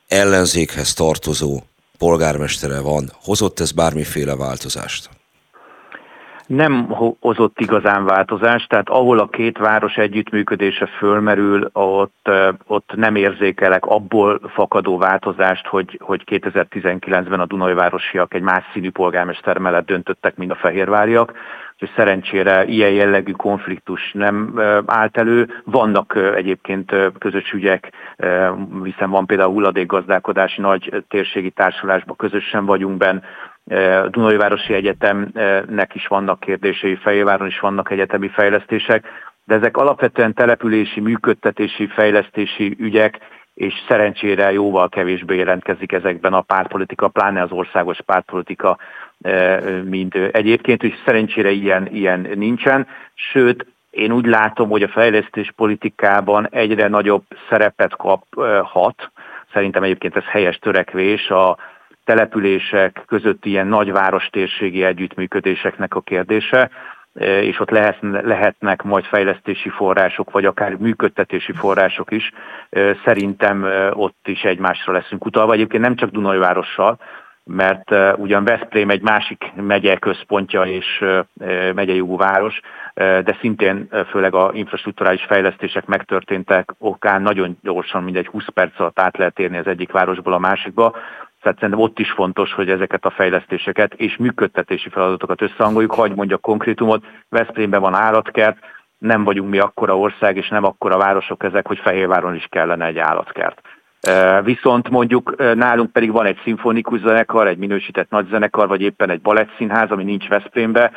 ellenzékhez 0.09 0.92
tartozó 0.92 1.62
polgármestere 1.98 2.81
van. 2.81 3.12
Hozott 3.22 3.61
ez 3.61 3.72
bármiféle 3.72 4.37
változást? 4.37 5.22
Nem 6.46 6.88
hozott 7.20 7.61
igazán 7.61 8.05
változást, 8.05 8.68
tehát 8.68 8.88
ahol 8.88 9.18
a 9.18 9.28
két 9.28 9.59
város 9.59 9.96
együttműködése 9.96 10.87
fölmerül, 10.87 11.70
ott, 11.72 12.31
ott 12.66 12.92
nem 12.94 13.16
érzékelek 13.16 13.87
abból 13.87 14.40
fakadó 14.48 14.98
változást, 14.98 15.66
hogy, 15.66 16.00
hogy 16.02 16.22
2019-ben 16.26 17.40
a 17.40 17.46
Dunai 17.46 17.74
városiak 17.74 18.35
egy 18.35 18.42
más 18.42 18.64
színű 18.72 18.90
polgármester 18.90 19.59
mellett 19.59 19.87
döntöttek, 19.87 20.37
mint 20.37 20.50
a 20.50 20.55
fehérváriak, 20.55 21.33
és 21.78 21.90
szerencsére 21.96 22.64
ilyen 22.64 22.90
jellegű 22.90 23.33
konfliktus 23.33 24.12
nem 24.12 24.61
állt 24.87 25.16
elő. 25.16 25.62
Vannak 25.64 26.18
egyébként 26.35 26.94
közös 27.18 27.52
ügyek, 27.52 27.92
hiszen 28.83 29.11
van 29.11 29.26
például 29.26 29.52
hulladékgazdálkodási 29.52 30.61
nagy 30.61 31.05
térségi 31.09 31.50
társulásban 31.50 32.16
közösen 32.16 32.64
vagyunk 32.64 32.96
benne, 32.96 33.22
Dunai 34.11 34.37
Városi 34.37 34.75
Egyetemnek 34.75 35.94
is 35.94 36.07
vannak 36.07 36.40
kérdései, 36.40 36.94
Fejéváron 36.94 37.46
is 37.46 37.61
vannak 37.61 37.90
egyetemi 37.90 38.29
fejlesztések, 38.29 39.05
de 39.44 39.55
ezek 39.55 39.77
alapvetően 39.77 40.35
települési, 40.35 41.01
működtetési, 41.01 41.87
fejlesztési 41.87 42.77
ügyek, 42.79 43.18
és 43.55 43.75
szerencsére 43.88 44.53
jóval 44.53 44.88
kevésbé 44.88 45.37
jelentkezik 45.37 45.92
ezekben 45.92 46.33
a 46.33 46.40
pártpolitika, 46.40 47.09
pláne 47.09 47.42
az 47.42 47.51
országos 47.51 48.01
pártpolitika, 48.01 48.79
mint 49.85 50.14
egyébként, 50.14 50.83
és 50.83 50.94
szerencsére 51.05 51.51
ilyen, 51.51 51.87
ilyen 51.87 52.29
nincsen, 52.35 52.87
sőt, 53.14 53.66
én 53.90 54.12
úgy 54.12 54.27
látom, 54.27 54.68
hogy 54.68 54.83
a 54.83 54.88
fejlesztés 54.88 55.53
politikában 55.57 56.48
egyre 56.51 56.88
nagyobb 56.88 57.22
szerepet 57.48 57.96
kaphat, 57.96 59.11
szerintem 59.53 59.83
egyébként 59.83 60.16
ez 60.16 60.25
helyes 60.25 60.59
törekvés 60.59 61.29
a 61.29 61.57
települések 62.05 63.03
közötti 63.07 63.49
ilyen 63.49 63.67
nagyváros 63.67 64.29
térségi 64.31 64.85
együttműködéseknek 64.85 65.95
a 65.95 66.01
kérdése, 66.01 66.71
e, 67.15 67.43
és 67.43 67.61
ott 67.61 67.71
lehet, 67.71 67.99
lehetnek 68.01 68.83
majd 68.83 69.05
fejlesztési 69.05 69.69
források, 69.69 70.31
vagy 70.31 70.45
akár 70.45 70.75
működtetési 70.75 71.53
források 71.53 72.11
is. 72.11 72.33
E, 72.71 72.97
szerintem 73.05 73.65
e, 73.65 73.91
ott 73.93 74.29
is 74.29 74.43
egymásra 74.43 74.93
leszünk 74.93 75.25
utalva. 75.25 75.53
Egyébként 75.53 75.83
nem 75.83 75.97
csak 75.97 76.11
Dunajvárossal, 76.11 76.99
mert 77.45 77.91
ugyan 78.17 78.45
Veszprém 78.45 78.91
egy 78.91 79.03
másik 79.03 79.53
megye 79.55 79.97
központja 79.97 80.62
és 80.62 81.05
megyei 81.75 82.01
város, 82.07 82.61
de 82.95 83.37
szintén 83.41 83.88
főleg 84.11 84.35
a 84.35 84.51
infrastruktúrális 84.55 85.25
fejlesztések 85.25 85.87
megtörténtek 85.87 86.75
okán 86.79 87.23
nagyon 87.23 87.59
gyorsan, 87.62 88.03
mindegy 88.03 88.27
20 88.27 88.45
perc 88.55 88.81
alatt 88.81 89.01
át 89.01 89.17
lehet 89.17 89.38
érni 89.38 89.59
az 89.59 89.67
egyik 89.67 89.93
városból 89.93 90.33
a 90.33 90.38
másikba. 90.38 90.97
Tehát 91.42 91.59
szerintem 91.59 91.85
ott 91.85 91.98
is 91.98 92.11
fontos, 92.11 92.52
hogy 92.52 92.70
ezeket 92.70 93.05
a 93.05 93.11
fejlesztéseket 93.11 93.94
és 93.94 94.16
működtetési 94.16 94.88
feladatokat 94.88 95.42
összehangoljuk. 95.42 95.94
Hagy 95.94 96.14
mondja 96.14 96.37
konkrétumot, 96.37 97.05
Veszprémben 97.28 97.81
van 97.81 97.94
állatkert, 97.94 98.59
nem 98.98 99.24
vagyunk 99.24 99.50
mi 99.50 99.59
akkora 99.59 99.98
ország, 99.98 100.37
és 100.37 100.48
nem 100.48 100.64
akkora 100.64 100.96
városok 100.96 101.44
ezek, 101.44 101.66
hogy 101.66 101.78
Fehérváron 101.78 102.35
is 102.35 102.46
kellene 102.50 102.87
egy 102.87 102.98
állatkert. 102.98 103.61
Viszont 104.42 104.88
mondjuk 104.88 105.55
nálunk 105.55 105.92
pedig 105.92 106.12
van 106.12 106.26
egy 106.26 106.38
szimfonikus 106.42 107.00
zenekar, 107.00 107.46
egy 107.46 107.59
minősített 107.59 108.11
nagy 108.11 108.28
zenekar, 108.31 108.68
vagy 108.68 108.81
éppen 108.81 109.11
egy 109.11 109.20
balettszínház, 109.20 109.90
ami 109.90 110.05
nincs 110.05 110.28
Veszprémbe, 110.28 110.92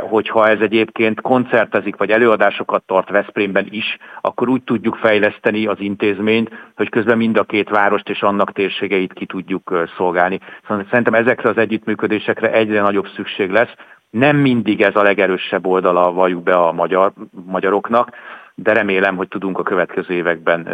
hogyha 0.00 0.48
ez 0.48 0.60
egyébként 0.60 1.20
koncertezik, 1.20 1.96
vagy 1.96 2.10
előadásokat 2.10 2.82
tart 2.86 3.10
Veszprémben 3.10 3.66
is, 3.70 3.96
akkor 4.20 4.48
úgy 4.48 4.62
tudjuk 4.62 4.96
fejleszteni 4.96 5.66
az 5.66 5.80
intézményt, 5.80 6.50
hogy 6.76 6.88
közben 6.88 7.16
mind 7.16 7.36
a 7.36 7.44
két 7.44 7.68
várost 7.68 8.08
és 8.08 8.22
annak 8.22 8.52
térségeit 8.52 9.12
ki 9.12 9.26
tudjuk 9.26 9.88
szolgálni. 9.96 10.40
Szóval 10.68 10.86
szerintem 10.90 11.14
ezekre 11.14 11.48
az 11.48 11.56
együttműködésekre 11.56 12.52
egyre 12.52 12.80
nagyobb 12.80 13.06
szükség 13.16 13.50
lesz. 13.50 13.72
Nem 14.10 14.36
mindig 14.36 14.82
ez 14.82 14.96
a 14.96 15.02
legerősebb 15.02 15.66
oldala 15.66 16.12
valljuk 16.12 16.42
be 16.42 16.54
a 16.54 16.72
magyar, 16.72 17.12
magyaroknak, 17.46 18.10
de 18.54 18.72
remélem, 18.72 19.16
hogy 19.16 19.28
tudunk 19.28 19.58
a 19.58 19.62
következő 19.62 20.14
években 20.14 20.68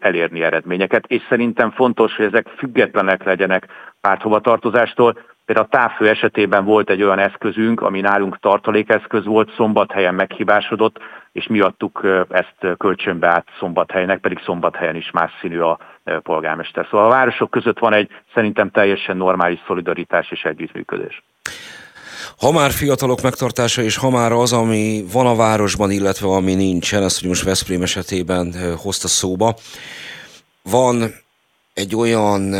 elérni 0.00 0.42
eredményeket, 0.42 1.04
és 1.06 1.22
szerintem 1.28 1.70
fontos, 1.70 2.16
hogy 2.16 2.26
ezek 2.26 2.48
függetlenek 2.56 3.24
legyenek 3.24 3.66
párthovatartozástól. 4.00 5.18
Például 5.50 5.68
a 5.72 5.76
távfő 5.76 6.08
esetében 6.08 6.64
volt 6.64 6.90
egy 6.90 7.02
olyan 7.02 7.18
eszközünk, 7.18 7.80
ami 7.80 8.00
nálunk 8.00 8.38
tartalékeszköz 8.40 9.24
volt, 9.24 9.54
szombathely 9.56 10.10
meghibásodott, 10.10 10.98
és 11.32 11.46
mi 11.46 11.60
adtuk 11.60 12.06
ezt 12.28 12.76
kölcsönbe 12.78 13.28
át 13.28 13.46
szombathelynek, 13.58 14.18
pedig 14.20 14.40
szombathelyen 14.44 14.96
is 14.96 15.10
más 15.10 15.30
színű 15.40 15.58
a 15.58 15.78
polgármester. 16.22 16.86
Szóval 16.90 17.06
a 17.06 17.08
városok 17.08 17.50
között 17.50 17.78
van 17.78 17.92
egy 17.92 18.10
szerintem 18.34 18.70
teljesen 18.70 19.16
normális 19.16 19.60
szolidaritás 19.66 20.30
és 20.30 20.42
együttműködés. 20.42 21.22
Ha 22.38 22.52
már 22.52 22.70
fiatalok 22.70 23.22
megtartása, 23.22 23.82
és 23.82 23.96
ha 23.96 24.10
már 24.10 24.32
az, 24.32 24.52
ami 24.52 25.04
van 25.12 25.26
a 25.26 25.36
városban, 25.36 25.90
illetve 25.90 26.26
ami 26.26 26.54
nincsen, 26.54 27.02
ezt, 27.02 27.20
hogy 27.20 27.28
most 27.28 27.44
Veszprém 27.44 27.82
esetében 27.82 28.54
hozta 28.82 29.08
szóba, 29.08 29.54
van 30.62 31.02
egy 31.80 31.96
olyan 31.96 32.54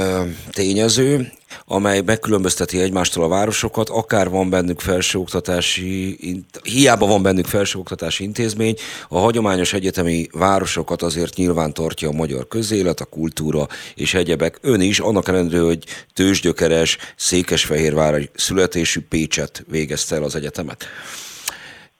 tényező, 0.51 1.33
amely 1.67 2.01
megkülönbözteti 2.01 2.81
egymástól 2.81 3.25
a 3.25 3.29
városokat, 3.29 3.89
akár 3.89 4.29
van 4.29 4.51
bennük 4.51 4.81
felsőoktatási, 4.81 6.19
hiába 6.63 7.07
van 7.07 7.23
bennük 7.23 7.47
felsőoktatási 7.47 8.25
intézmény, 8.25 8.77
a 9.09 9.19
hagyományos 9.19 9.73
egyetemi 9.73 10.29
városokat 10.33 11.03
azért 11.03 11.37
nyilván 11.37 11.73
tartja 11.73 12.09
a 12.09 12.13
magyar 12.13 12.49
közélet, 12.49 13.01
a 13.01 13.05
kultúra 13.05 13.67
és 13.95 14.15
egyebek. 14.15 14.59
Ön 14.61 14.81
is, 14.81 14.99
annak 14.99 15.29
ellenére, 15.29 15.61
hogy 15.61 15.85
tőzsgyökeres, 16.15 16.99
székesfehérvár 17.17 18.29
születésű 18.35 19.01
Pécset 19.09 19.65
végezte 19.69 20.15
el 20.17 20.23
az 20.23 20.35
egyetemet. 20.35 20.85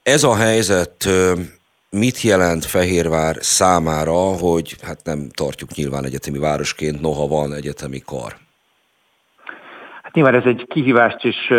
Ez 0.03 0.23
a 0.23 0.35
helyzet 0.35 1.09
mit 1.97 2.21
jelent 2.21 2.65
Fehérvár 2.65 3.35
számára, 3.39 4.13
hogy 4.13 4.75
hát 4.81 4.99
nem 5.03 5.29
tartjuk 5.33 5.69
nyilván 5.73 6.05
egyetemi 6.05 6.39
városként, 6.39 7.01
noha 7.01 7.27
van 7.27 7.53
egyetemi 7.53 7.99
kar? 8.05 8.33
Hát 10.03 10.13
nyilván 10.13 10.35
ez 10.35 10.45
egy 10.45 10.65
kihívást 10.69 11.25
és 11.25 11.53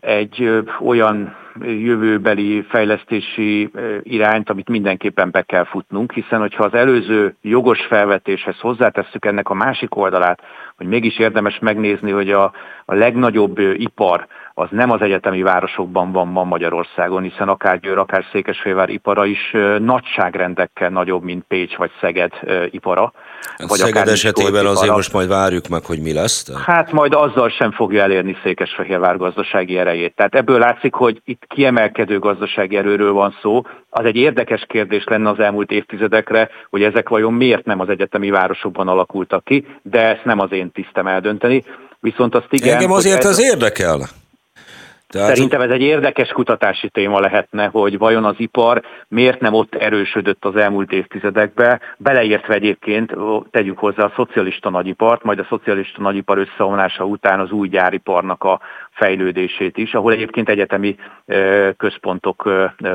egy 0.00 0.62
olyan 0.80 1.36
jövőbeli 1.62 2.62
fejlesztési 2.68 3.70
irányt, 4.02 4.50
amit 4.50 4.68
mindenképpen 4.68 5.30
be 5.30 5.42
kell 5.42 5.64
futnunk, 5.64 6.12
hiszen 6.12 6.40
hogyha 6.40 6.64
az 6.64 6.74
előző 6.74 7.36
jogos 7.42 7.80
felvetéshez 7.86 8.58
hozzátesszük 8.58 9.24
ennek 9.24 9.48
a 9.48 9.54
másik 9.54 9.96
oldalát, 9.96 10.40
hogy 10.76 10.86
mégis 10.86 11.18
érdemes 11.18 11.58
megnézni, 11.58 12.10
hogy 12.10 12.30
a, 12.30 12.52
a 12.84 12.94
legnagyobb 12.94 13.58
ipar 13.58 14.26
az 14.58 14.68
nem 14.70 14.90
az 14.90 15.00
egyetemi 15.00 15.42
városokban 15.42 16.12
van 16.12 16.28
ma 16.28 16.44
Magyarországon, 16.44 17.22
hiszen 17.22 17.48
akár 17.48 17.80
Győr, 17.80 17.98
akár 17.98 18.24
Székesfehérvár 18.32 18.88
ipara 18.88 19.24
is 19.24 19.56
nagyságrendekkel 19.78 20.88
nagyobb, 20.88 21.22
mint 21.22 21.44
Pécs 21.48 21.76
vagy 21.76 21.90
Szeged 22.00 22.32
ipara. 22.70 23.12
Hát 23.58 23.68
vagy 23.68 23.78
Szeged 23.78 24.08
esetében 24.08 24.66
azért 24.66 24.94
most 24.94 25.12
majd 25.12 25.28
várjuk 25.28 25.68
meg, 25.68 25.84
hogy 25.84 26.00
mi 26.00 26.12
lesz. 26.12 26.44
De... 26.44 26.58
Hát 26.66 26.92
majd 26.92 27.14
azzal 27.14 27.48
sem 27.48 27.72
fogja 27.72 28.02
elérni 28.02 28.36
Székesfehérvár 28.42 29.16
gazdasági 29.16 29.78
erejét. 29.78 30.14
Tehát 30.14 30.34
ebből 30.34 30.58
látszik, 30.58 30.94
hogy 30.94 31.20
itt 31.24 31.42
kiemelkedő 31.46 32.18
gazdasági 32.18 32.76
erőről 32.76 33.12
van 33.12 33.36
szó. 33.42 33.62
Az 33.90 34.04
egy 34.04 34.16
érdekes 34.16 34.64
kérdés 34.68 35.04
lenne 35.04 35.30
az 35.30 35.38
elmúlt 35.38 35.70
évtizedekre, 35.70 36.48
hogy 36.70 36.82
ezek 36.82 37.08
vajon 37.08 37.32
miért 37.32 37.64
nem 37.64 37.80
az 37.80 37.88
egyetemi 37.88 38.30
városokban 38.30 38.88
alakultak 38.88 39.44
ki, 39.44 39.66
de 39.82 40.00
ezt 40.00 40.24
nem 40.24 40.38
az 40.38 40.52
én 40.52 40.70
tisztem 40.72 41.06
eldönteni. 41.06 41.64
Viszont 42.00 42.34
azt 42.34 42.46
igen... 42.50 42.74
Engem 42.74 42.92
azért 42.92 43.18
ez 43.18 43.26
az 43.30 43.40
érdekel. 43.40 43.98
Tehát... 45.08 45.28
Szerintem 45.28 45.60
ez 45.60 45.70
egy 45.70 45.82
érdekes 45.82 46.28
kutatási 46.28 46.88
téma 46.88 47.20
lehetne, 47.20 47.66
hogy 47.66 47.98
vajon 47.98 48.24
az 48.24 48.34
ipar 48.38 48.82
miért 49.08 49.40
nem 49.40 49.52
ott 49.52 49.74
erősödött 49.74 50.44
az 50.44 50.56
elmúlt 50.56 50.92
évtizedekben, 50.92 51.80
beleértve 51.98 52.54
egyébként, 52.54 53.14
tegyük 53.50 53.78
hozzá 53.78 54.04
a 54.04 54.12
szocialista 54.14 54.70
nagyipart, 54.70 55.22
majd 55.22 55.38
a 55.38 55.46
szocialista 55.48 56.02
nagyipar 56.02 56.38
összeomlása 56.38 57.04
után 57.04 57.40
az 57.40 57.50
új 57.50 57.68
gyáriparnak 57.68 58.44
a 58.44 58.60
fejlődését 58.90 59.76
is, 59.76 59.94
ahol 59.94 60.12
egyébként 60.12 60.48
egyetemi 60.48 60.96
központok 61.76 62.50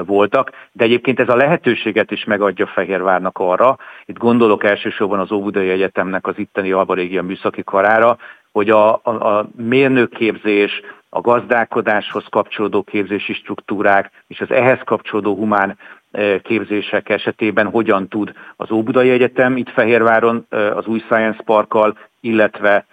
voltak, 0.05 0.51
de 0.71 0.83
egyébként 0.83 1.19
ez 1.19 1.29
a 1.29 1.35
lehetőséget 1.35 2.11
is 2.11 2.23
megadja 2.23 2.67
Fehérvárnak 2.67 3.37
arra, 3.37 3.77
itt 4.05 4.17
gondolok 4.17 4.63
elsősorban 4.63 5.19
az 5.19 5.31
Óbudai 5.31 5.69
Egyetemnek 5.69 6.27
az 6.27 6.37
itteni 6.37 6.71
Alba 6.71 6.93
Régia 6.93 7.21
műszaki 7.21 7.63
karára, 7.63 8.17
hogy 8.51 8.69
a, 8.69 8.93
a, 9.03 9.37
a 9.37 9.49
mérnökképzés, 9.55 10.81
a 11.09 11.21
gazdálkodáshoz 11.21 12.25
kapcsolódó 12.29 12.83
képzési 12.83 13.33
struktúrák 13.33 14.11
és 14.27 14.41
az 14.41 14.51
ehhez 14.51 14.79
kapcsolódó 14.85 15.35
humán 15.35 15.77
e, 16.11 16.39
képzések 16.39 17.09
esetében 17.09 17.67
hogyan 17.67 18.07
tud 18.07 18.33
az 18.55 18.71
Óbudai 18.71 19.09
Egyetem 19.09 19.57
itt 19.57 19.69
Fehérváron 19.69 20.45
e, 20.49 20.75
az 20.75 20.85
új 20.85 20.99
Science 20.99 21.41
Parkkal, 21.43 21.97
illetve 22.19 22.85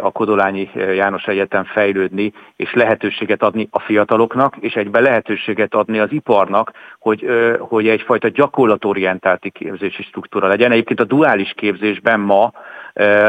a 0.00 0.10
Kodolányi 0.10 0.70
János 0.74 1.24
Egyetem 1.24 1.64
fejlődni, 1.64 2.32
és 2.56 2.72
lehetőséget 2.72 3.42
adni 3.42 3.68
a 3.70 3.80
fiataloknak, 3.80 4.56
és 4.60 4.74
egyben 4.74 5.02
lehetőséget 5.02 5.74
adni 5.74 5.98
az 5.98 6.12
iparnak, 6.12 6.72
hogy, 6.98 7.26
hogy 7.58 7.88
egyfajta 7.88 8.28
gyakorlatorientálti 8.28 9.50
képzési 9.50 10.02
struktúra 10.02 10.48
legyen. 10.48 10.72
Egyébként 10.72 11.00
a 11.00 11.04
duális 11.04 11.52
képzésben 11.56 12.20
ma 12.20 12.52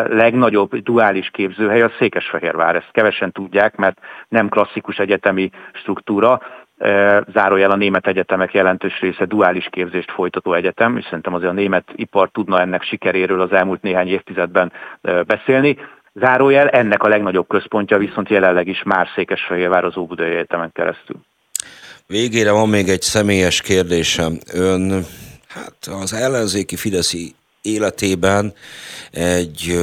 legnagyobb 0.07 0.75
duális 0.75 1.29
képzőhely 1.29 1.81
a 1.81 1.91
Székesfehérvár. 1.99 2.75
Ezt 2.75 2.91
kevesen 2.91 3.31
tudják, 3.31 3.75
mert 3.75 3.99
nem 4.27 4.49
klasszikus 4.49 4.97
egyetemi 4.97 5.49
struktúra, 5.73 6.41
zárójel 7.33 7.71
a 7.71 7.75
német 7.75 8.07
egyetemek 8.07 8.53
jelentős 8.53 8.99
része 8.99 9.25
duális 9.25 9.67
képzést 9.71 10.11
folytató 10.11 10.53
egyetem, 10.53 10.97
és 10.97 11.03
szerintem 11.03 11.33
azért 11.33 11.51
a 11.51 11.55
német 11.55 11.91
ipar 11.95 12.29
tudna 12.29 12.59
ennek 12.59 12.83
sikeréről 12.83 13.41
az 13.41 13.51
elmúlt 13.51 13.81
néhány 13.81 14.07
évtizedben 14.07 14.71
beszélni. 15.27 15.77
Zárójel 16.19 16.69
ennek 16.69 17.03
a 17.03 17.07
legnagyobb 17.07 17.47
központja 17.47 17.97
viszont 17.97 18.29
jelenleg 18.29 18.67
is 18.67 18.83
már 18.83 19.07
Székesfehérvár 19.15 19.83
az 19.83 19.97
Óbudai 19.97 20.29
Egyetemen 20.29 20.71
keresztül. 20.73 21.15
Végére 22.07 22.51
van 22.51 22.69
még 22.69 22.89
egy 22.89 23.01
személyes 23.01 23.61
kérdésem. 23.61 24.39
Ön 24.53 25.05
hát 25.47 25.75
az 26.01 26.13
ellenzéki 26.13 26.75
Fideszi 26.75 27.35
életében 27.61 28.53
egy 29.11 29.79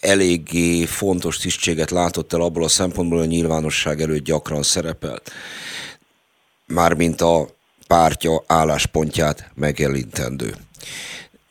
eléggé 0.00 0.84
fontos 0.84 1.38
tisztséget 1.38 1.90
látott 1.90 2.32
el 2.32 2.40
abból 2.40 2.64
a 2.64 2.68
szempontból, 2.68 3.18
hogy 3.18 3.26
a 3.26 3.30
nyilvánosság 3.30 4.00
előtt 4.00 4.24
gyakran 4.24 4.62
szerepelt. 4.62 5.30
Mármint 6.66 7.20
a 7.20 7.46
pártja 7.86 8.42
álláspontját 8.46 9.50
megjelintendő. 9.54 10.54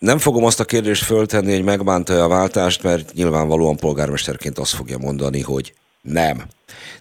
Nem 0.01 0.17
fogom 0.17 0.45
azt 0.45 0.59
a 0.59 0.65
kérdést 0.65 1.03
föltenni, 1.03 1.53
hogy 1.53 1.63
megbánta 1.63 2.23
a 2.23 2.27
váltást, 2.27 2.83
mert 2.83 3.13
nyilvánvalóan 3.13 3.75
polgármesterként 3.75 4.57
azt 4.57 4.73
fogja 4.73 4.97
mondani, 4.97 5.41
hogy 5.41 5.73
nem. 6.01 6.43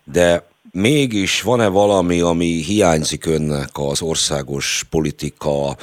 De 0.05 0.49
mégis 0.71 1.43
van-e 1.43 1.67
valami, 1.67 2.21
ami 2.21 2.45
hiányzik 2.45 3.27
önnek 3.27 3.69
az 3.73 4.03
országos 4.03 4.87
politika 4.91 5.77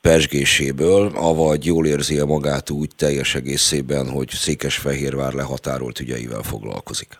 persgéséből, 0.00 1.12
avagy 1.14 1.64
jól 1.64 1.86
érzi 1.86 2.18
-e 2.18 2.24
magát 2.24 2.70
úgy 2.70 2.90
teljes 2.96 3.34
egészében, 3.34 4.10
hogy 4.10 4.30
Székesfehérvár 4.30 5.32
lehatárolt 5.32 6.00
ügyeivel 6.00 6.42
foglalkozik? 6.42 7.18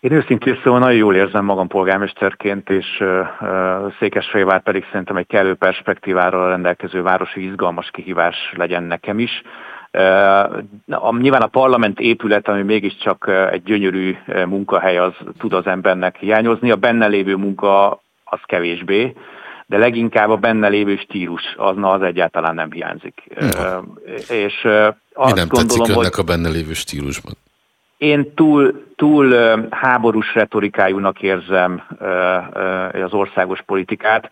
Én 0.00 0.12
őszintén 0.12 0.58
szóval 0.64 0.78
nagyon 0.78 0.96
jól 0.96 1.14
érzem 1.14 1.44
magam 1.44 1.66
polgármesterként, 1.66 2.70
és 2.70 3.04
Székesfehérvár 3.98 4.62
pedig 4.62 4.84
szerintem 4.90 5.16
egy 5.16 5.26
kellő 5.26 5.54
perspektíváról 5.54 6.48
rendelkező 6.48 7.02
városi 7.02 7.44
izgalmas 7.44 7.90
kihívás 7.90 8.36
legyen 8.56 8.82
nekem 8.82 9.18
is. 9.18 9.42
Nyilván 11.18 11.42
a 11.42 11.46
parlament 11.46 12.00
épület, 12.00 12.48
ami 12.48 12.62
mégiscsak 12.62 13.30
egy 13.50 13.62
gyönyörű 13.62 14.16
munkahely, 14.46 14.98
az 14.98 15.12
tud 15.38 15.52
az 15.52 15.66
embernek 15.66 16.16
hiányozni. 16.16 16.70
A 16.70 16.76
benne 16.76 17.06
lévő 17.06 17.36
munka 17.36 18.00
az 18.24 18.40
kevésbé 18.44 19.14
de 19.66 19.78
leginkább 19.78 20.30
a 20.30 20.36
benne 20.36 20.68
lévő 20.68 20.96
stílus, 20.96 21.42
az, 21.56 21.76
na, 21.76 21.90
az 21.90 22.02
egyáltalán 22.02 22.54
nem 22.54 22.70
hiányzik. 22.70 23.22
Ja. 23.34 23.84
És 24.28 24.64
azt 25.12 25.32
Mi 25.32 25.38
nem 25.38 25.48
gondolom, 25.48 25.66
tetszik 25.66 25.96
önnek 25.96 26.14
hogy 26.14 26.24
a 26.24 26.32
benne 26.32 26.48
lévő 26.48 26.72
stílusban? 26.72 27.32
Én 27.98 28.34
túl, 28.34 28.84
túl 28.96 29.34
háborús 29.70 30.34
retorikájúnak 30.34 31.22
érzem 31.22 31.82
az 32.92 33.12
országos 33.12 33.62
politikát. 33.62 34.30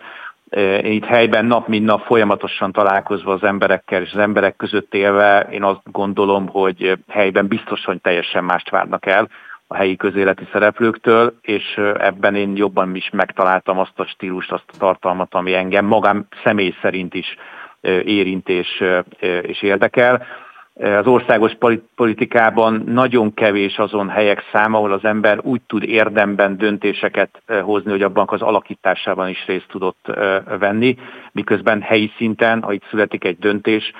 itt 0.80 1.04
helyben 1.04 1.44
nap 1.44 1.68
mint 1.68 1.84
nap 1.84 2.04
folyamatosan 2.04 2.72
találkozva 2.72 3.32
az 3.32 3.42
emberekkel 3.42 4.02
és 4.02 4.12
az 4.12 4.18
emberek 4.18 4.56
között 4.56 4.94
élve, 4.94 5.46
én 5.50 5.62
azt 5.62 5.80
gondolom, 5.84 6.48
hogy 6.48 6.98
helyben 7.08 7.46
biztos, 7.46 7.84
hogy 7.84 8.00
teljesen 8.00 8.44
mást 8.44 8.70
várnak 8.70 9.06
el 9.06 9.28
a 9.66 9.76
helyi 9.76 9.96
közéleti 9.96 10.48
szereplőktől, 10.52 11.38
és 11.40 11.80
ebben 11.98 12.34
én 12.34 12.56
jobban 12.56 12.94
is 12.94 13.10
megtaláltam 13.12 13.78
azt 13.78 13.98
a 13.98 14.06
stílust, 14.06 14.52
azt 14.52 14.70
a 14.72 14.78
tartalmat, 14.78 15.34
ami 15.34 15.54
engem 15.54 15.84
magam 15.84 16.26
személy 16.44 16.74
szerint 16.82 17.14
is 17.14 17.36
érint 18.04 18.48
és, 18.48 18.84
és 19.42 19.62
érdekel. 19.62 20.26
Az 20.80 21.06
országos 21.06 21.52
politikában 21.94 22.82
nagyon 22.86 23.34
kevés 23.34 23.78
azon 23.78 24.08
helyek 24.08 24.42
száma, 24.52 24.76
ahol 24.76 24.92
az 24.92 25.04
ember 25.04 25.38
úgy 25.42 25.60
tud 25.66 25.82
érdemben 25.82 26.56
döntéseket 26.56 27.42
hozni, 27.62 27.90
hogy 27.90 28.02
abban 28.02 28.24
az 28.28 28.42
alakításában 28.42 29.28
is 29.28 29.46
részt 29.46 29.68
tudott 29.68 30.12
venni, 30.58 30.96
miközben 31.32 31.80
helyi 31.80 32.12
szinten, 32.16 32.62
ha 32.62 32.72
itt 32.72 32.84
születik 32.90 33.24
egy 33.24 33.38
döntés, 33.38 33.92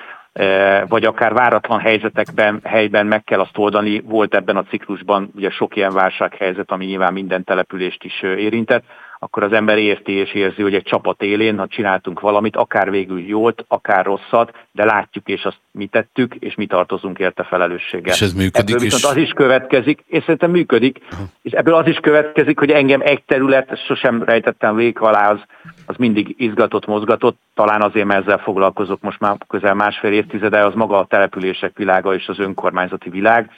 vagy 0.87 1.05
akár 1.05 1.33
váratlan 1.33 1.79
helyzetekben, 1.79 2.59
helyben 2.63 3.05
meg 3.05 3.23
kell 3.23 3.39
azt 3.39 3.57
oldani. 3.57 3.99
Volt 3.99 4.35
ebben 4.35 4.57
a 4.57 4.63
ciklusban 4.63 5.31
ugye 5.35 5.49
sok 5.49 5.75
ilyen 5.75 5.93
válsághelyzet, 5.93 6.71
ami 6.71 6.85
nyilván 6.85 7.13
minden 7.13 7.43
települést 7.43 8.03
is 8.03 8.21
érintett 8.21 8.83
akkor 9.19 9.43
az 9.43 9.51
ember 9.51 9.77
érti 9.77 10.11
és 10.11 10.33
érzi, 10.33 10.61
hogy 10.61 10.73
egy 10.73 10.83
csapat 10.83 11.21
élén, 11.21 11.57
ha 11.57 11.67
csináltunk 11.67 12.19
valamit, 12.19 12.55
akár 12.55 12.91
végül 12.91 13.19
jót, 13.19 13.65
akár 13.67 14.05
rosszat, 14.05 14.51
de 14.71 14.85
látjuk 14.85 15.27
és 15.27 15.43
azt 15.43 15.59
mi 15.71 15.85
tettük, 15.85 16.35
és 16.35 16.55
mi 16.55 16.65
tartozunk 16.65 17.19
érte 17.19 17.43
felelősséggel. 17.43 18.13
És 18.13 18.21
ez 18.21 18.33
működik 18.33 18.75
ebből 18.75 18.79
viszont 18.79 19.15
az 19.15 19.21
is 19.21 19.29
következik, 19.29 20.03
és 20.07 20.19
szerintem 20.19 20.51
működik, 20.51 20.99
uh-huh. 21.11 21.27
és 21.41 21.51
ebből 21.51 21.73
az 21.73 21.87
is 21.87 21.97
következik, 21.97 22.59
hogy 22.59 22.71
engem 22.71 23.01
egy 23.03 23.23
terület, 23.23 23.77
sosem 23.85 24.23
rejtettem 24.23 24.75
végig 24.75 24.99
alá, 24.99 25.31
az, 25.31 25.39
az 25.85 25.95
mindig 25.97 26.35
izgatott, 26.37 26.85
mozgatott, 26.85 27.39
talán 27.53 27.81
azért, 27.81 28.05
mert 28.05 28.21
ezzel 28.21 28.37
foglalkozok 28.37 29.01
most 29.01 29.19
már 29.19 29.37
közel 29.47 29.73
másfél 29.73 30.11
évtizede, 30.11 30.65
az 30.65 30.73
maga 30.73 30.97
a 30.97 31.05
települések 31.05 31.77
világa 31.77 32.13
és 32.13 32.27
az 32.27 32.39
önkormányzati 32.39 33.09
világ, 33.09 33.49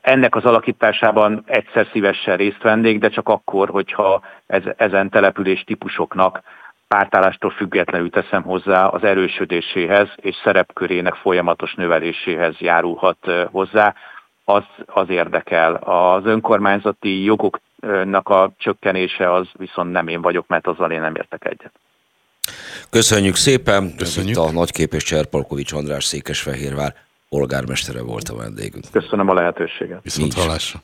ennek 0.00 0.36
az 0.36 0.44
alakításában 0.44 1.42
egyszer 1.46 1.88
szívesen 1.92 2.36
részt 2.36 2.62
vennék, 2.62 2.98
de 2.98 3.08
csak 3.08 3.28
akkor, 3.28 3.68
hogyha 3.68 4.22
ez, 4.46 4.62
ezen 4.76 5.10
település 5.10 5.64
típusoknak 5.66 6.42
pártállástól 6.88 7.50
függetlenül 7.50 8.10
teszem 8.10 8.42
hozzá 8.42 8.86
az 8.86 9.04
erősödéséhez 9.04 10.08
és 10.16 10.36
szerepkörének 10.44 11.14
folyamatos 11.14 11.74
növeléséhez 11.74 12.54
járulhat 12.58 13.18
hozzá, 13.50 13.94
az, 14.44 14.62
az 14.86 15.08
érdekel. 15.08 15.74
Az 15.74 16.24
önkormányzati 16.24 17.24
jogoknak 17.24 18.28
a 18.28 18.52
csökkenése 18.58 19.32
az 19.32 19.46
viszont 19.52 19.92
nem 19.92 20.08
én 20.08 20.22
vagyok, 20.22 20.46
mert 20.46 20.66
azzal 20.66 20.90
én 20.90 21.00
nem 21.00 21.14
értek 21.14 21.44
egyet. 21.44 21.72
Köszönjük 22.90 23.34
szépen! 23.34 23.96
Köszönjük. 23.96 24.36
Itt 24.36 24.42
a 24.42 24.52
nagykép 24.52 24.92
és 24.92 25.02
Cserpalkovics 25.02 25.72
András 25.72 26.04
Székesfehérvár 26.04 26.94
polgármestere 27.32 28.02
volt 28.02 28.28
a 28.28 28.36
vendégünk. 28.36 28.84
Köszönöm 28.90 29.28
a 29.28 29.34
lehetőséget. 29.34 30.00
Viszont 30.02 30.34
hallásra. 30.34 30.82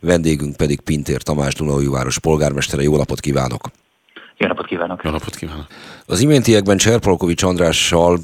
Vendégünk 0.00 0.56
pedig 0.56 0.80
Pintér 0.80 1.22
Tamás 1.22 1.54
város 1.90 2.18
polgármestere. 2.18 2.82
Jó 2.82 2.96
napot 2.96 3.20
kívánok! 3.20 3.70
Jó 4.36 4.46
napot 4.48 4.66
kívánok! 4.66 5.00
Jó 5.04 5.10
napot 5.10 5.34
kívánok! 5.34 5.66
Az 6.06 6.20
iméntiekben 6.20 6.76
Cserpolkovics 6.76 7.42
Andrással 7.42 8.18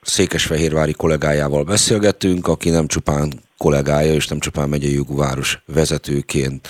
Székesfehérvári 0.00 0.92
kollégájával 0.92 1.64
beszélgettünk, 1.64 2.48
aki 2.48 2.70
nem 2.70 2.86
csupán 2.86 3.32
kollégája 3.56 4.12
és 4.12 4.28
nem 4.28 4.38
csupán 4.38 4.68
megyei 4.68 4.94
jogú 4.94 5.16
város 5.16 5.62
vezetőként 5.66 6.68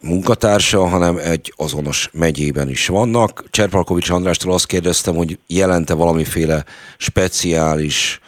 munkatársa, 0.00 0.86
hanem 0.86 1.16
egy 1.16 1.52
azonos 1.56 2.08
megyében 2.12 2.68
is 2.68 2.86
vannak. 2.86 3.44
Cserpalkovics 3.50 4.10
Andrástól 4.10 4.52
azt 4.52 4.66
kérdeztem, 4.66 5.14
hogy 5.14 5.38
jelente 5.46 5.94
valamiféle 5.94 6.64
speciális 6.96 8.20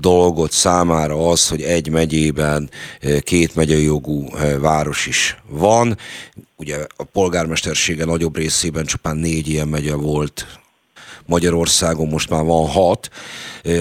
dolgot 0.00 0.52
számára 0.52 1.30
az, 1.30 1.48
hogy 1.48 1.62
egy 1.62 1.88
megyében 1.88 2.70
két 3.20 3.54
megyei 3.54 3.84
jogú 3.84 4.28
város 4.60 5.06
is 5.06 5.36
van. 5.48 5.98
Ugye 6.56 6.76
a 6.96 7.04
polgármestersége 7.04 8.04
nagyobb 8.04 8.36
részében 8.36 8.84
csupán 8.84 9.16
négy 9.16 9.48
ilyen 9.48 9.68
megye 9.68 9.94
volt 9.94 10.46
Magyarországon, 11.26 12.08
most 12.08 12.30
már 12.30 12.44
van 12.44 12.68
hat, 12.68 13.10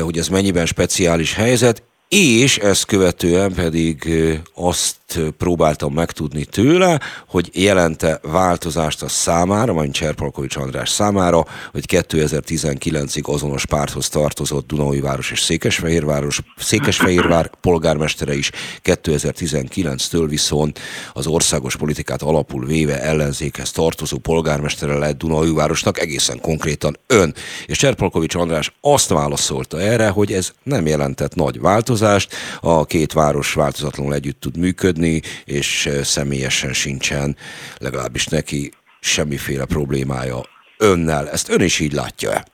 hogy 0.01 0.17
ez 0.17 0.27
mennyiben 0.27 0.65
speciális 0.65 1.33
helyzet, 1.33 1.83
és 2.09 2.57
ezt 2.57 2.85
követően 2.85 3.53
pedig 3.53 4.09
azt 4.53 4.95
próbáltam 5.37 5.93
megtudni 5.93 6.45
tőle, 6.45 6.99
hogy 7.27 7.49
jelente 7.53 8.19
változást 8.21 9.03
a 9.03 9.07
számára, 9.07 9.73
majd 9.73 9.91
Cserpalkovics 9.91 10.55
András 10.55 10.89
számára, 10.89 11.45
hogy 11.71 11.85
2019-ig 11.87 13.23
azonos 13.23 13.65
párthoz 13.65 14.09
tartozott 14.09 14.71
város 15.01 15.31
és 15.31 15.39
Székesfehérváros, 15.39 16.39
Székesfehérvár 16.57 17.51
polgármestere 17.61 18.35
is 18.35 18.51
2019-től 18.83 20.25
viszont 20.29 20.79
az 21.13 21.27
országos 21.27 21.75
politikát 21.75 22.21
alapul 22.21 22.65
véve 22.65 23.01
ellenzékhez 23.01 23.71
tartozó 23.71 24.17
polgármestere 24.17 24.97
lett 24.97 25.21
városnak, 25.55 25.99
egészen 25.99 26.41
konkrétan 26.41 26.97
ön. 27.07 27.33
És 27.65 27.77
Cserpalkovics 27.77 28.35
András 28.35 28.73
azt 28.81 29.09
válaszolta 29.09 29.81
erre, 29.81 30.09
hogy 30.09 30.33
ez 30.33 30.51
nem 30.63 30.87
jelentett 30.87 31.35
nagy 31.35 31.59
változást, 31.59 32.33
a 32.61 32.85
két 32.85 33.13
város 33.13 33.53
változatlanul 33.53 34.13
együtt 34.13 34.39
tud 34.39 34.57
működni, 34.57 34.94
működni, 34.95 35.21
és 35.45 35.89
személyesen 36.01 36.73
sincsen 36.73 37.35
legalábbis 37.79 38.25
neki 38.27 38.71
semmiféle 38.99 39.65
problémája 39.65 40.41
önnel. 40.77 41.29
Ezt 41.29 41.49
ön 41.49 41.61
is 41.61 41.79
így 41.79 41.91
látja-e? 41.91 42.45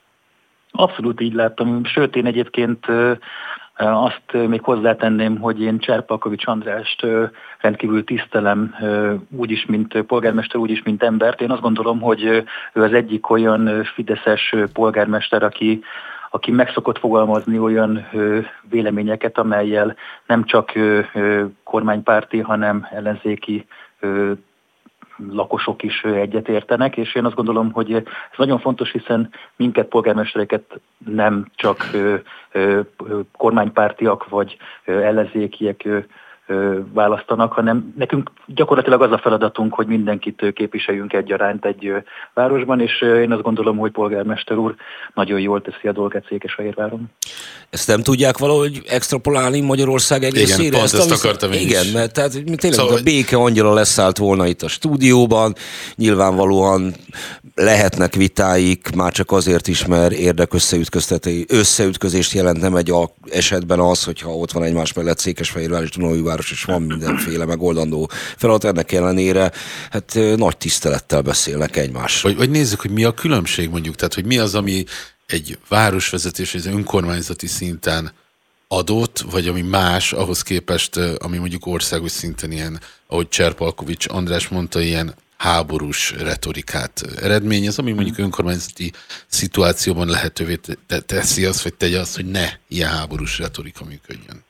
Abszolút 0.71 1.21
így 1.21 1.33
láttam, 1.33 1.85
sőt 1.85 2.15
én 2.15 2.25
egyébként 2.25 2.85
azt 3.75 4.47
még 4.47 4.61
hozzátenném, 4.61 5.39
hogy 5.39 5.61
én 5.61 5.79
Cserpalkovics 5.79 6.47
Andrást 6.47 7.05
rendkívül 7.59 8.03
tisztelem, 8.03 8.75
úgyis, 9.29 9.65
mint 9.65 10.01
polgármester, 10.01 10.59
úgyis, 10.59 10.83
mint 10.83 11.03
embert. 11.03 11.41
Én 11.41 11.51
azt 11.51 11.61
gondolom, 11.61 11.99
hogy 11.99 12.23
ő 12.73 12.81
az 12.81 12.93
egyik 12.93 13.29
olyan 13.29 13.83
fideszes 13.95 14.55
polgármester, 14.73 15.43
aki 15.43 15.83
aki 16.33 16.51
megszokott 16.51 16.97
fogalmazni 16.97 17.59
olyan 17.59 18.07
véleményeket, 18.69 19.37
amelyel 19.37 19.95
nem 20.27 20.43
csak 20.43 20.71
kormánypárti, 21.63 22.39
hanem 22.39 22.87
ellenzéki 22.91 23.65
lakosok 25.29 25.83
is 25.83 26.03
egyetértenek, 26.03 26.97
és 26.97 27.15
én 27.15 27.25
azt 27.25 27.35
gondolom, 27.35 27.71
hogy 27.71 27.93
ez 27.93 28.03
nagyon 28.37 28.59
fontos, 28.59 28.91
hiszen 28.91 29.29
minket 29.55 29.87
polgármestereket 29.87 30.79
nem 31.05 31.45
csak 31.55 31.89
kormánypártiak 33.37 34.29
vagy 34.29 34.57
ellenzékiek 34.85 35.87
választanak, 36.93 37.53
hanem 37.53 37.93
nekünk 37.97 38.31
gyakorlatilag 38.45 39.01
az 39.01 39.11
a 39.11 39.17
feladatunk, 39.17 39.73
hogy 39.73 39.87
mindenkit 39.87 40.51
képviseljünk 40.53 41.13
egyaránt 41.13 41.65
egy 41.65 41.93
városban, 42.33 42.79
és 42.79 43.01
én 43.01 43.31
azt 43.31 43.41
gondolom, 43.41 43.77
hogy 43.77 43.91
polgármester 43.91 44.57
úr 44.57 44.75
nagyon 45.13 45.39
jól 45.39 45.61
teszi 45.61 45.87
a 45.87 45.91
dolgát 45.91 46.25
Székesfehérváron. 46.27 47.09
Ezt 47.69 47.87
nem 47.87 48.01
tudják 48.01 48.37
valahogy 48.37 48.81
extrapolálni 48.87 49.61
Magyarország 49.61 50.23
egészére? 50.23 50.63
Igen, 50.63 50.71
pont 50.71 50.83
ezt, 50.83 51.11
ezt 51.11 51.25
akartam 51.25 51.51
én 51.51 51.59
Igen, 51.59 51.83
is. 51.83 51.91
mert 51.91 52.13
tehát 52.13 52.31
tényleg 52.31 52.71
szóval, 52.71 52.97
a 52.97 53.03
béke 53.03 53.37
angyala 53.37 53.73
leszállt 53.73 54.17
volna 54.17 54.47
itt 54.47 54.61
a 54.61 54.67
stúdióban, 54.67 55.53
nyilvánvalóan 55.95 56.93
lehetnek 57.55 58.15
vitáik, 58.15 58.95
már 58.95 59.11
csak 59.11 59.31
azért 59.31 59.67
is, 59.67 59.85
mert 59.85 60.13
összeütközést 61.47 62.33
jelent 62.33 62.61
nem 62.61 62.75
egy 62.75 62.93
esetben 63.29 63.79
az, 63.79 64.03
hogyha 64.03 64.29
ott 64.29 64.51
van 64.51 64.63
egymás 64.63 64.93
mellett 64.93 65.17
Székesfehérvár 65.17 65.81
és 65.81 65.89
Dunajváros, 66.41 66.51
és 66.51 66.63
van 66.63 66.81
mindenféle 66.81 67.45
megoldandó 67.45 68.09
feladat, 68.37 68.71
ennek 68.71 68.91
ellenére 68.91 69.51
hát 69.89 70.19
nagy 70.35 70.57
tisztelettel 70.57 71.21
beszélnek 71.21 71.75
egymás. 71.75 72.21
Vagy, 72.21 72.35
vagy 72.35 72.49
nézzük, 72.49 72.81
hogy 72.81 72.91
mi 72.91 73.03
a 73.03 73.13
különbség 73.13 73.69
mondjuk, 73.69 73.95
tehát 73.95 74.13
hogy 74.13 74.25
mi 74.25 74.37
az, 74.37 74.55
ami 74.55 74.83
egy 75.25 75.57
városvezetés, 75.67 76.53
egy 76.53 76.67
önkormányzati 76.67 77.47
szinten 77.47 78.11
adott, 78.67 79.25
vagy 79.31 79.47
ami 79.47 79.61
más 79.61 80.13
ahhoz 80.13 80.41
képest, 80.41 80.97
ami 80.97 81.37
mondjuk 81.37 81.65
országos 81.65 82.11
szinten 82.11 82.51
ilyen, 82.51 82.79
ahogy 83.07 83.29
Cserpalkovics 83.29 84.05
András 84.09 84.47
mondta, 84.47 84.81
ilyen 84.81 85.15
háborús 85.37 86.13
retorikát 86.17 87.01
eredményez, 87.21 87.77
ami 87.77 87.91
mondjuk 87.91 88.15
hmm. 88.15 88.25
önkormányzati 88.25 88.91
szituációban 89.27 90.07
lehetővé 90.07 90.59
teszi 91.05 91.45
azt, 91.45 91.61
vagy 91.61 91.73
tegye 91.73 91.99
azt, 91.99 92.15
hogy 92.15 92.25
ne 92.25 92.49
ilyen 92.67 92.89
háborús 92.89 93.39
retorika 93.39 93.85
működjön. 93.85 94.43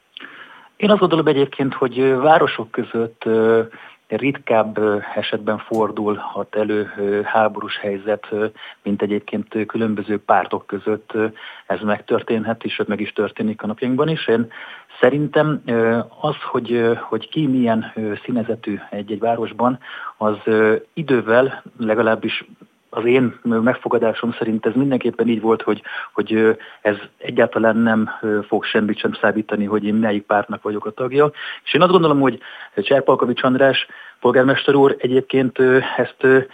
Én 0.82 0.90
azt 0.90 1.00
gondolom 1.00 1.28
egyébként, 1.28 1.74
hogy 1.74 2.16
városok 2.16 2.72
között 2.72 3.24
ritkább 4.08 4.80
esetben 5.16 5.58
fordulhat 5.58 6.56
elő 6.56 6.92
háborús 7.24 7.78
helyzet, 7.78 8.28
mint 8.84 9.02
egyébként 9.02 9.66
különböző 9.66 10.20
pártok 10.24 10.68
között 10.68 11.14
ez 11.68 11.80
megtörténhet, 11.82 12.64
és 12.64 12.82
meg 12.88 13.00
is 13.00 13.14
történik 13.14 13.62
a 13.62 13.68
napjainkban 13.68 14.08
is. 14.10 14.28
Én 14.28 14.52
szerintem 15.00 15.62
az, 16.22 16.36
hogy, 16.52 16.98
hogy 17.02 17.30
ki 17.30 17.48
milyen 17.48 17.94
színezetű 18.24 18.80
egy-egy 18.90 19.20
városban, 19.20 19.80
az 20.18 20.38
idővel 20.94 21.64
legalábbis 21.78 22.46
az 22.94 23.06
én 23.06 23.40
megfogadásom 23.44 24.32
szerint 24.32 24.66
ez 24.66 24.74
mindenképpen 24.76 25.28
így 25.28 25.42
volt, 25.42 25.62
hogy, 25.62 25.82
hogy 26.14 26.58
ez 26.82 26.96
egyáltalán 27.18 27.78
nem 27.78 28.10
fog 28.48 28.64
semmit 28.64 28.98
sem 28.98 29.14
szállítani, 29.14 29.66
hogy 29.66 29.84
én 29.84 29.94
melyik 29.94 30.24
pártnak 30.24 30.62
vagyok 30.62 30.86
a 30.86 30.92
tagja. 30.92 31.32
És 31.64 31.74
én 31.74 31.82
azt 31.82 31.92
gondolom, 31.92 32.20
hogy 32.20 32.40
Cserpalkovics 32.76 33.44
András 33.44 33.88
polgármester 34.20 34.76
úr 34.76 34.96
egyébként 35.00 35.60
ezt 35.98 36.48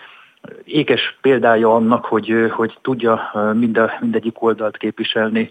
ékes 0.63 1.17
példája 1.21 1.75
annak, 1.75 2.05
hogy, 2.05 2.33
hogy 2.49 2.77
tudja 2.81 3.31
mind 3.53 3.77
a, 3.77 3.97
mindegyik 3.99 4.41
oldalt 4.41 4.77
képviselni 4.77 5.49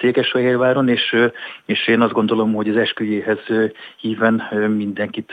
Székesfehérváron, 0.00 0.88
és, 0.88 1.16
és 1.64 1.88
én 1.88 2.00
azt 2.00 2.12
gondolom, 2.12 2.54
hogy 2.54 2.68
az 2.68 2.76
esküjéhez 2.76 3.38
híven 3.96 4.42
mindenkit 4.76 5.32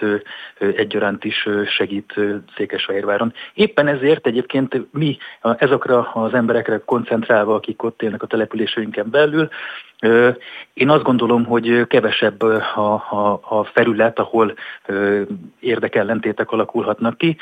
egyaránt 0.60 1.24
is 1.24 1.48
segít 1.68 2.14
Székesfehérváron. 2.56 3.34
Éppen 3.54 3.88
ezért 3.88 4.28
egyébként 4.28 4.82
mi 4.92 5.18
ezekre 5.42 5.94
az 6.14 6.34
emberekre 6.34 6.82
koncentrálva, 6.86 7.56
akik 7.56 7.84
ott 7.84 8.02
élnek 8.02 8.24
a 8.24 8.28
településeinken 8.28 9.10
belül, 9.10 9.50
én 10.74 10.90
azt 10.90 11.04
gondolom, 11.04 11.46
hogy 11.46 11.88
kevesebb 11.88 12.42
a, 12.42 12.94
a, 13.10 13.40
a 13.44 13.64
felület, 13.64 14.20
ahol 14.20 14.54
érdekellentétek 15.60 16.52
alakulhatnak 16.52 17.18
ki. 17.18 17.38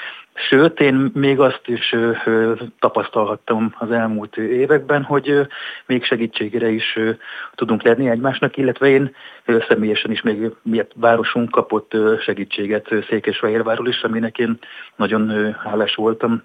Sőt, 0.48 0.80
én 0.80 1.12
még 1.14 1.40
azt 1.40 1.62
is 1.66 1.96
tapasztalhattam 2.80 3.76
az 3.78 3.92
elmúlt 3.92 4.38
években, 4.38 5.04
hogy 5.04 5.48
még 5.86 6.04
segítségére 6.04 6.70
is 6.70 7.00
tudunk 7.56 7.84
lenni 7.84 8.10
egymásnak, 8.10 8.58
illetve 8.58 8.88
én 8.88 9.16
személyesen 9.68 10.12
is 10.12 10.22
még 10.22 10.52
miért 10.62 10.92
városunk 10.96 11.52
kapott 11.52 11.92
segítséget 12.22 12.88
Székesfehérváról 13.10 13.88
is, 13.88 14.02
aminek 14.02 14.38
én 14.38 14.58
nagyon 14.96 15.54
hálás 15.64 15.96
voltam, 15.96 16.44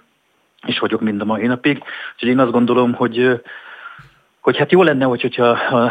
és 0.67 0.79
vagyok 0.79 1.01
mind 1.01 1.21
a 1.21 1.25
mai 1.25 1.47
napig. 1.47 1.83
Úgyhogy 2.15 2.29
én 2.29 2.39
azt 2.39 2.53
gondolom, 2.53 2.93
hogy 2.93 3.41
hogy 4.45 4.57
hát 4.57 4.73
jó 4.73 4.83
lenne, 4.83 5.05
hogy, 5.05 5.21
hogyha 5.21 5.49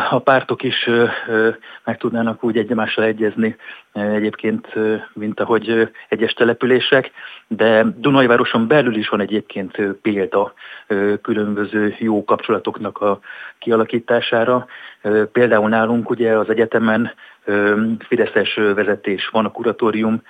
a, 0.09 0.19
pártok 0.19 0.63
is 0.63 0.87
ö, 0.87 1.49
meg 1.83 1.97
tudnának 1.97 2.43
úgy 2.43 2.57
egymással 2.57 3.03
egyezni 3.03 3.55
egyébként, 3.93 4.67
mint 5.13 5.39
ahogy 5.39 5.89
egyes 6.09 6.33
települések, 6.33 7.11
de 7.47 7.85
Dunajvároson 7.97 8.67
belül 8.67 8.95
is 8.95 9.09
van 9.09 9.21
egyébként 9.21 9.77
példa 10.01 10.53
különböző 11.21 11.95
jó 11.99 12.23
kapcsolatoknak 12.23 12.97
a 12.97 13.19
kialakítására. 13.59 14.65
Például 15.31 15.69
nálunk 15.69 16.09
ugye 16.09 16.37
az 16.37 16.49
egyetemen 16.49 17.11
Fideszes 18.07 18.53
vezetés 18.53 19.27
van, 19.27 19.45
a 19.45 19.51
kuratórium 19.51 20.21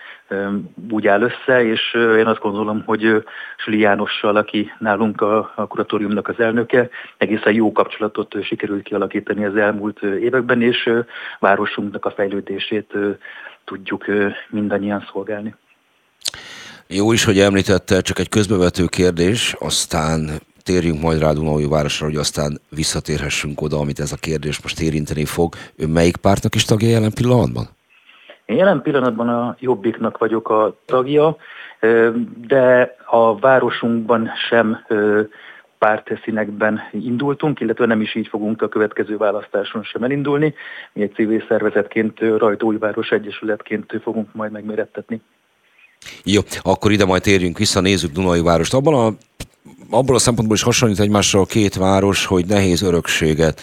úgy 0.89 1.07
áll 1.07 1.21
össze, 1.21 1.65
és 1.65 1.93
én 1.93 2.25
azt 2.25 2.39
gondolom, 2.39 2.83
hogy 2.85 3.23
Süli 3.57 3.79
Jánossal, 3.79 4.35
aki 4.35 4.71
nálunk 4.79 5.21
a, 5.21 5.65
kuratóriumnak 5.67 6.27
az 6.27 6.39
elnöke, 6.39 6.89
egészen 7.17 7.53
jó 7.53 7.71
kapcsolatot 7.71 8.43
sikerült 8.43 8.83
kialakítani 8.83 9.45
az 9.45 9.55
elmúlt 9.55 10.01
években, 10.01 10.61
és 10.61 10.89
városunknak 11.39 12.05
a 12.05 12.11
fejlődését 12.11 12.93
tudjuk 13.65 14.05
mindannyian 14.49 15.07
szolgálni. 15.11 15.55
Jó 16.87 17.11
is, 17.11 17.23
hogy 17.23 17.39
említette, 17.39 18.01
csak 18.01 18.19
egy 18.19 18.29
közbevető 18.29 18.85
kérdés, 18.85 19.55
aztán 19.59 20.41
térjünk 20.63 21.01
majd 21.01 21.19
rá 21.19 21.31
Dunaúj 21.31 21.67
városra, 21.67 22.05
hogy 22.05 22.15
aztán 22.15 22.59
visszatérhessünk 22.69 23.61
oda, 23.61 23.77
amit 23.77 23.99
ez 23.99 24.11
a 24.11 24.17
kérdés 24.19 24.61
most 24.61 24.79
érinteni 24.79 25.25
fog. 25.25 25.55
Ő 25.75 25.87
melyik 25.87 26.15
pártnak 26.15 26.55
is 26.55 26.65
tagja 26.65 26.89
jelen 26.89 27.13
pillanatban? 27.13 27.67
Én 28.45 28.55
jelen 28.55 28.81
pillanatban 28.81 29.29
a 29.29 29.55
Jobbiknak 29.59 30.17
vagyok 30.17 30.49
a 30.49 30.77
tagja, 30.85 31.37
de 32.47 32.95
a 33.05 33.39
városunkban 33.39 34.29
sem 34.49 34.85
pártszínekben 35.77 36.79
indultunk, 36.91 37.59
illetve 37.59 37.85
nem 37.85 38.01
is 38.01 38.15
így 38.15 38.27
fogunk 38.27 38.61
a 38.61 38.67
következő 38.67 39.17
választáson 39.17 39.83
sem 39.83 40.03
elindulni. 40.03 40.53
Mi 40.93 41.01
egy 41.01 41.13
civil 41.13 41.43
szervezetként, 41.47 42.19
Rajtóújváros 42.19 43.09
Egyesületként 43.09 43.99
fogunk 44.03 44.33
majd 44.33 44.51
megmérettetni. 44.51 45.21
Jó, 46.23 46.41
akkor 46.61 46.91
ide 46.91 47.05
majd 47.05 47.21
térjünk 47.21 47.57
vissza, 47.57 47.81
nézzük 47.81 48.11
Dunai 48.11 48.41
várost. 48.41 48.73
Abban 48.73 48.93
a 48.93 49.13
abból 49.93 50.15
a 50.15 50.19
szempontból 50.19 50.55
is 50.55 50.63
hasonlít 50.63 50.99
egymásra 50.99 51.39
a 51.39 51.45
két 51.45 51.75
város, 51.75 52.25
hogy 52.25 52.45
nehéz 52.45 52.81
örökséget 52.81 53.61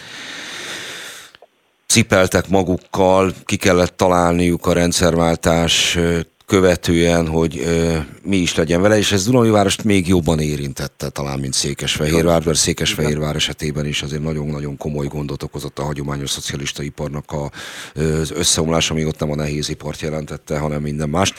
cipeltek 1.87 2.49
magukkal, 2.49 3.33
ki 3.45 3.55
kellett 3.55 3.97
találniuk 3.97 4.65
a 4.65 4.73
rendszerváltás 4.73 5.97
követően, 6.45 7.27
hogy 7.27 7.59
ö, 7.65 7.97
mi 8.23 8.37
is 8.37 8.55
legyen 8.55 8.81
vele, 8.81 8.97
és 8.97 9.11
ez 9.11 9.25
Dunai 9.25 9.49
várost 9.49 9.83
még 9.83 10.07
jobban 10.07 10.39
érintette 10.39 11.09
talán, 11.09 11.39
mint 11.39 11.53
Székesfehérvár, 11.53 12.45
mert 12.45 12.57
Székesfehérvár 12.57 13.35
esetében 13.35 13.85
is 13.85 14.01
azért 14.01 14.21
nagyon-nagyon 14.21 14.77
komoly 14.77 15.07
gondot 15.07 15.43
okozott 15.43 15.79
a 15.79 15.83
hagyományos 15.83 16.29
szocialista 16.29 16.83
iparnak 16.83 17.31
a, 17.31 17.51
az 17.99 18.31
összeomlása, 18.31 18.93
még 18.93 19.05
ott 19.05 19.19
nem 19.19 19.31
a 19.31 19.35
nehéz 19.35 19.69
ipart 19.69 20.01
jelentette, 20.01 20.57
hanem 20.57 20.81
minden 20.81 21.09
mást. 21.09 21.33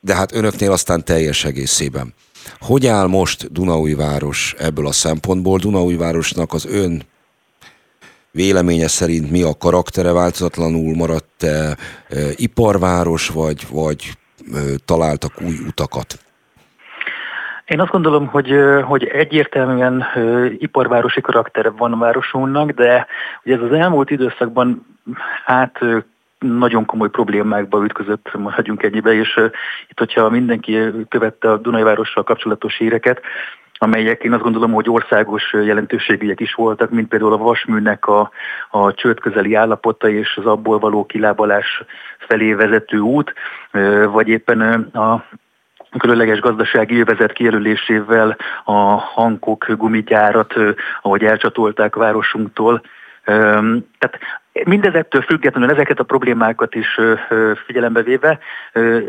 De 0.00 0.14
hát 0.14 0.34
önöknél 0.34 0.72
aztán 0.72 1.04
teljes 1.04 1.44
egészében. 1.44 2.14
Hogy 2.58 2.86
áll 2.86 3.06
most 3.06 3.52
Dunaújváros 3.52 4.54
ebből 4.58 4.86
a 4.86 4.92
szempontból? 4.92 5.58
Dunaújvárosnak 5.58 6.52
az 6.52 6.66
ön 6.66 7.02
véleménye 8.30 8.88
szerint 8.88 9.30
mi 9.30 9.42
a 9.42 9.54
karaktere 9.58 10.12
változatlanul 10.12 10.96
maradt-e 10.96 11.46
e, 11.46 11.76
iparváros, 12.36 13.28
vagy, 13.28 13.66
vagy 13.70 14.10
e, 14.54 14.58
találtak 14.84 15.32
új 15.40 15.54
utakat? 15.66 16.18
Én 17.64 17.80
azt 17.80 17.90
gondolom, 17.90 18.26
hogy, 18.26 18.52
hogy 18.84 19.04
egyértelműen 19.04 20.04
iparvárosi 20.58 21.20
karaktere 21.20 21.70
van 21.70 21.92
a 21.92 21.96
városunknak, 21.96 22.70
de 22.70 23.06
ugye 23.44 23.54
ez 23.54 23.62
az 23.62 23.72
elmúlt 23.72 24.10
időszakban 24.10 24.86
hát 25.44 25.78
nagyon 26.40 26.84
komoly 26.84 27.08
problémákba 27.08 27.84
ütközött, 27.84 28.30
hagyjunk 28.44 28.82
ennyibe, 28.82 29.12
és 29.12 29.40
itt, 29.88 29.98
hogyha 29.98 30.30
mindenki 30.30 30.78
követte 31.08 31.50
a 31.50 31.56
Dunajvárossal 31.56 32.22
kapcsolatos 32.22 32.76
híreket, 32.76 33.20
amelyek 33.82 34.22
én 34.22 34.32
azt 34.32 34.42
gondolom, 34.42 34.72
hogy 34.72 34.90
országos 34.90 35.52
jelentőségűek 35.52 36.40
is 36.40 36.54
voltak, 36.54 36.90
mint 36.90 37.08
például 37.08 37.32
a 37.32 37.36
vasműnek 37.36 38.06
a, 38.06 38.30
a 38.70 38.94
csőd 38.94 39.20
közeli 39.20 39.54
állapota 39.54 40.08
és 40.08 40.36
az 40.36 40.46
abból 40.46 40.78
való 40.78 41.06
kilábalás 41.06 41.82
felé 42.18 42.52
vezető 42.52 42.98
út, 42.98 43.34
vagy 44.12 44.28
éppen 44.28 44.60
a 44.92 45.24
különleges 45.98 46.40
gazdasági 46.40 46.96
jövezet 46.96 47.32
kijelölésével 47.32 48.36
a 48.64 48.80
Hankok 48.96 49.66
gumigyárat, 49.68 50.54
ahogy 51.02 51.24
elcsatolták 51.24 51.94
városunktól. 51.94 52.82
Tehát 53.98 54.18
Mindezektől 54.52 55.22
függetlenül 55.22 55.70
ezeket 55.70 55.98
a 56.00 56.04
problémákat 56.04 56.74
is 56.74 57.00
figyelembe 57.66 58.02
véve, 58.02 58.38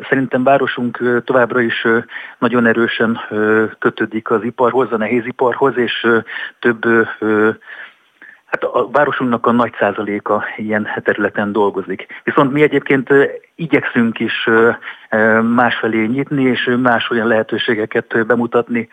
szerintem 0.10 0.44
városunk 0.44 1.22
továbbra 1.26 1.62
is 1.62 1.88
nagyon 2.38 2.66
erősen 2.66 3.20
kötődik 3.80 4.30
az 4.30 4.44
iparhoz, 4.44 4.92
a 4.92 4.98
nehéziparhoz, 4.98 5.78
és 5.78 6.08
több 6.60 6.86
Hát 8.52 8.64
a 8.64 8.89
városunknak 8.91 9.45
a 9.45 9.52
nagy 9.52 9.74
százaléka 9.80 10.43
ilyen 10.58 10.88
területen 11.04 11.52
dolgozik. 11.52 12.08
Viszont 12.24 12.52
mi 12.52 12.62
egyébként 12.62 13.10
igyekszünk 13.56 14.20
is 14.20 14.49
másfelé 15.41 16.06
nyitni, 16.06 16.43
és 16.43 16.70
más 16.82 17.10
olyan 17.10 17.28
lehetőségeket 17.28 18.26
bemutatni 18.26 18.89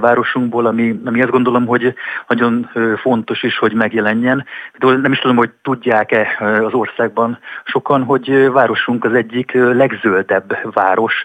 városunkból, 0.00 0.66
ami, 0.66 1.00
ami 1.04 1.22
azt 1.22 1.30
gondolom, 1.30 1.66
hogy 1.66 1.94
nagyon 2.28 2.70
fontos 2.96 3.42
is, 3.42 3.58
hogy 3.58 3.72
megjelenjen. 3.72 4.44
Nem 4.78 5.12
is 5.12 5.18
tudom, 5.18 5.36
hogy 5.36 5.50
tudják-e 5.62 6.36
az 6.64 6.72
országban 6.72 7.38
sokan, 7.64 8.02
hogy 8.02 8.50
városunk 8.50 9.04
az 9.04 9.14
egyik 9.14 9.52
legzöldebb 9.52 10.58
város 10.72 11.24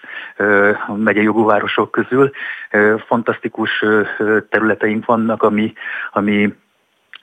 megyei 0.96 1.24
jogú 1.24 1.44
városok 1.44 1.90
közül. 1.90 2.30
Fantasztikus 3.06 3.84
területeink 4.48 5.04
vannak, 5.04 5.42
ami, 5.42 5.72
ami 6.12 6.54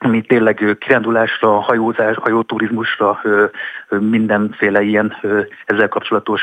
ami 0.02 0.22
tényleg 0.22 0.76
kirándulásra, 0.78 1.60
hajózás, 1.60 2.16
hajóturizmusra, 2.16 3.20
mindenféle 3.88 4.82
ilyen 4.82 5.16
ezzel 5.64 5.88
kapcsolatos 5.88 6.40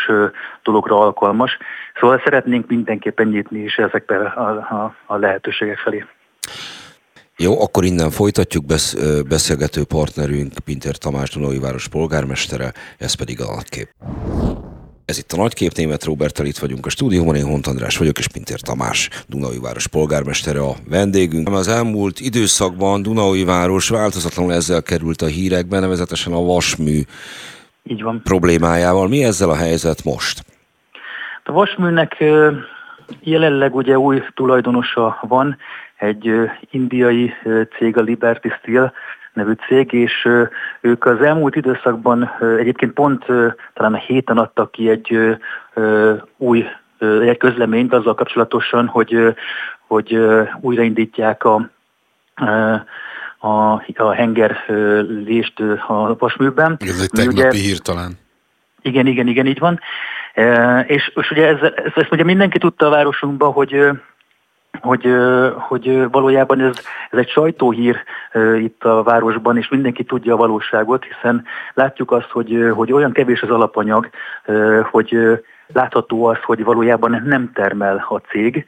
dologra 0.63 0.99
alkalmas. 0.99 1.57
Szóval 1.99 2.21
szeretnénk 2.23 2.67
mindenképpen 2.67 3.27
nyitni 3.27 3.59
is 3.59 3.75
ezekbe 3.75 4.15
a, 4.17 4.49
a, 4.49 4.95
a 5.05 5.15
lehetőségek 5.15 5.77
felé. 5.77 6.05
Jó, 7.37 7.61
akkor 7.61 7.83
innen 7.83 8.09
folytatjuk. 8.09 8.65
Beszélgető 9.27 9.83
partnerünk 9.83 10.53
Pinter 10.65 10.95
Tamás 10.97 11.29
Dunai 11.29 11.59
város 11.59 11.87
polgármestere, 11.87 12.71
ez 12.97 13.13
pedig 13.13 13.41
a 13.41 13.55
nagykép. 13.55 13.89
Ez 15.07 15.17
itt 15.17 15.31
a 15.31 15.37
Nagykép 15.37 15.71
Német 15.75 16.03
Robertel, 16.03 16.45
itt 16.45 16.57
vagyunk 16.57 16.85
a 16.85 16.89
stúdióban, 16.89 17.35
én 17.35 17.45
Hont 17.45 17.67
András 17.67 17.97
vagyok, 17.97 18.17
és 18.17 18.27
Pintér 18.27 18.59
Tamás, 18.59 19.09
Dunai 19.27 19.59
város 19.59 19.87
polgármestere 19.87 20.59
a 20.59 20.75
vendégünk. 20.89 21.49
Az 21.49 21.67
elmúlt 21.67 22.19
időszakban 22.19 23.01
Dunai 23.01 23.43
város 23.43 23.89
változatlanul 23.89 24.53
ezzel 24.53 24.81
került 24.81 25.21
a 25.21 25.25
hírekben, 25.25 25.81
nevezetesen 25.81 26.33
a 26.33 26.43
vasmű 26.43 27.01
Így 27.83 28.01
van. 28.03 28.21
problémájával. 28.23 29.07
Mi 29.07 29.23
ezzel 29.23 29.49
a 29.49 29.55
helyzet 29.55 30.03
most? 30.03 30.45
A 31.43 31.51
vasműnek 31.51 32.23
jelenleg 33.19 33.75
ugye 33.75 33.99
új 33.99 34.21
tulajdonosa 34.35 35.19
van, 35.21 35.57
egy 35.97 36.31
indiai 36.71 37.33
cég, 37.77 37.97
a 37.97 38.01
Liberty 38.01 38.47
Steel 38.59 38.93
nevű 39.37 39.53
cég, 39.67 39.93
és 39.93 40.27
ők 40.81 41.05
az 41.05 41.21
elmúlt 41.21 41.55
időszakban 41.55 42.31
egyébként 42.57 42.93
pont 42.93 43.25
talán 43.73 43.93
a 43.93 43.97
héten 43.97 44.37
adtak 44.37 44.71
ki 44.71 44.89
egy 44.89 45.37
új 46.37 46.65
egy 46.99 47.37
közleményt 47.37 47.93
azzal 47.93 48.13
kapcsolatosan, 48.13 48.87
hogy, 48.87 49.35
hogy 49.87 50.19
újraindítják 50.61 51.43
a, 51.43 51.69
a, 53.35 53.83
a 53.95 54.11
hengerlést 54.13 55.59
a 55.87 56.15
vasműben. 56.17 56.77
Ez 56.79 57.01
egy 57.01 57.09
tegnapi 57.09 57.47
ugye, 57.47 57.59
hír 57.59 57.77
talán. 57.77 58.11
Igen, 58.81 59.05
igen, 59.05 59.27
igen, 59.27 59.45
így 59.45 59.59
van. 59.59 59.79
És, 60.87 61.11
és 61.15 61.31
ugye 61.31 61.47
ez, 61.47 61.61
ez, 61.61 61.91
ezt 61.95 62.11
ugye 62.11 62.23
mindenki 62.23 62.57
tudta 62.57 62.85
a 62.85 62.89
városunkban, 62.89 63.51
hogy 63.51 63.89
hogy, 64.81 65.15
hogy 65.57 66.09
valójában 66.11 66.59
ez, 66.59 66.81
ez 67.09 67.19
egy 67.19 67.29
sajtóhír 67.29 68.03
itt 68.57 68.83
a 68.83 69.03
városban, 69.03 69.57
és 69.57 69.67
mindenki 69.69 70.03
tudja 70.03 70.33
a 70.33 70.37
valóságot, 70.37 71.03
hiszen 71.03 71.45
látjuk 71.73 72.11
azt, 72.11 72.29
hogy, 72.29 72.71
hogy 72.73 72.91
olyan 72.91 73.11
kevés 73.11 73.41
az 73.41 73.49
alapanyag, 73.49 74.09
hogy 74.91 75.17
látható 75.73 76.25
az, 76.25 76.37
hogy 76.41 76.63
valójában 76.63 77.21
nem 77.25 77.51
termel 77.53 78.05
a 78.09 78.17
cég, 78.17 78.65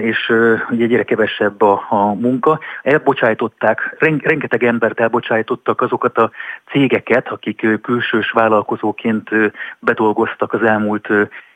és 0.00 0.32
ugye 0.70 0.84
egyre 0.84 1.02
kevesebb 1.02 1.62
a, 1.62 1.86
a 1.88 2.14
munka. 2.14 2.58
Elbocsájtották, 2.82 3.96
rengeteg 3.98 4.64
embert 4.64 5.00
elbocsájtottak 5.00 5.80
azokat 5.80 6.18
a 6.18 6.30
cégeket, 6.70 7.28
akik 7.28 7.66
külsős 7.82 8.30
vállalkozóként 8.30 9.30
bedolgoztak 9.78 10.52
az 10.52 10.62
elmúlt 10.62 11.08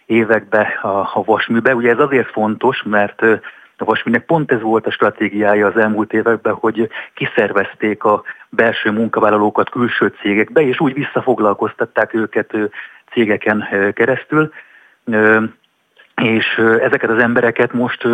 évekbe 0.06 0.78
a, 0.82 0.88
a 0.88 1.22
vasműbe. 1.24 1.74
Ugye 1.74 1.90
ez 1.90 1.98
azért 1.98 2.30
fontos, 2.30 2.82
mert 2.82 3.22
a 3.76 3.84
vasműnek 3.84 4.24
pont 4.24 4.52
ez 4.52 4.60
volt 4.60 4.86
a 4.86 4.90
stratégiája 4.90 5.66
az 5.66 5.76
elmúlt 5.76 6.12
években, 6.12 6.54
hogy 6.54 6.88
kiszervezték 7.14 8.04
a 8.04 8.22
belső 8.48 8.90
munkavállalókat 8.90 9.70
külső 9.70 10.14
cégekbe, 10.20 10.60
és 10.60 10.80
úgy 10.80 10.94
visszafoglalkoztatták 10.94 12.14
őket 12.14 12.56
cégeken 13.10 13.68
keresztül 13.94 14.52
és 16.22 16.46
ezeket 16.58 17.10
az 17.10 17.18
embereket 17.18 17.72
most 17.72 18.08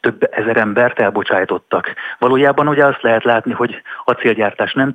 több 0.00 0.28
ezer 0.30 0.56
embert 0.56 0.98
elbocsájtottak. 0.98 1.94
Valójában 2.18 2.68
ugye 2.68 2.86
azt 2.86 3.02
lehet 3.02 3.24
látni, 3.24 3.52
hogy 3.52 3.82
a 4.04 4.12
célgyártás 4.12 4.72
nem 4.72 4.94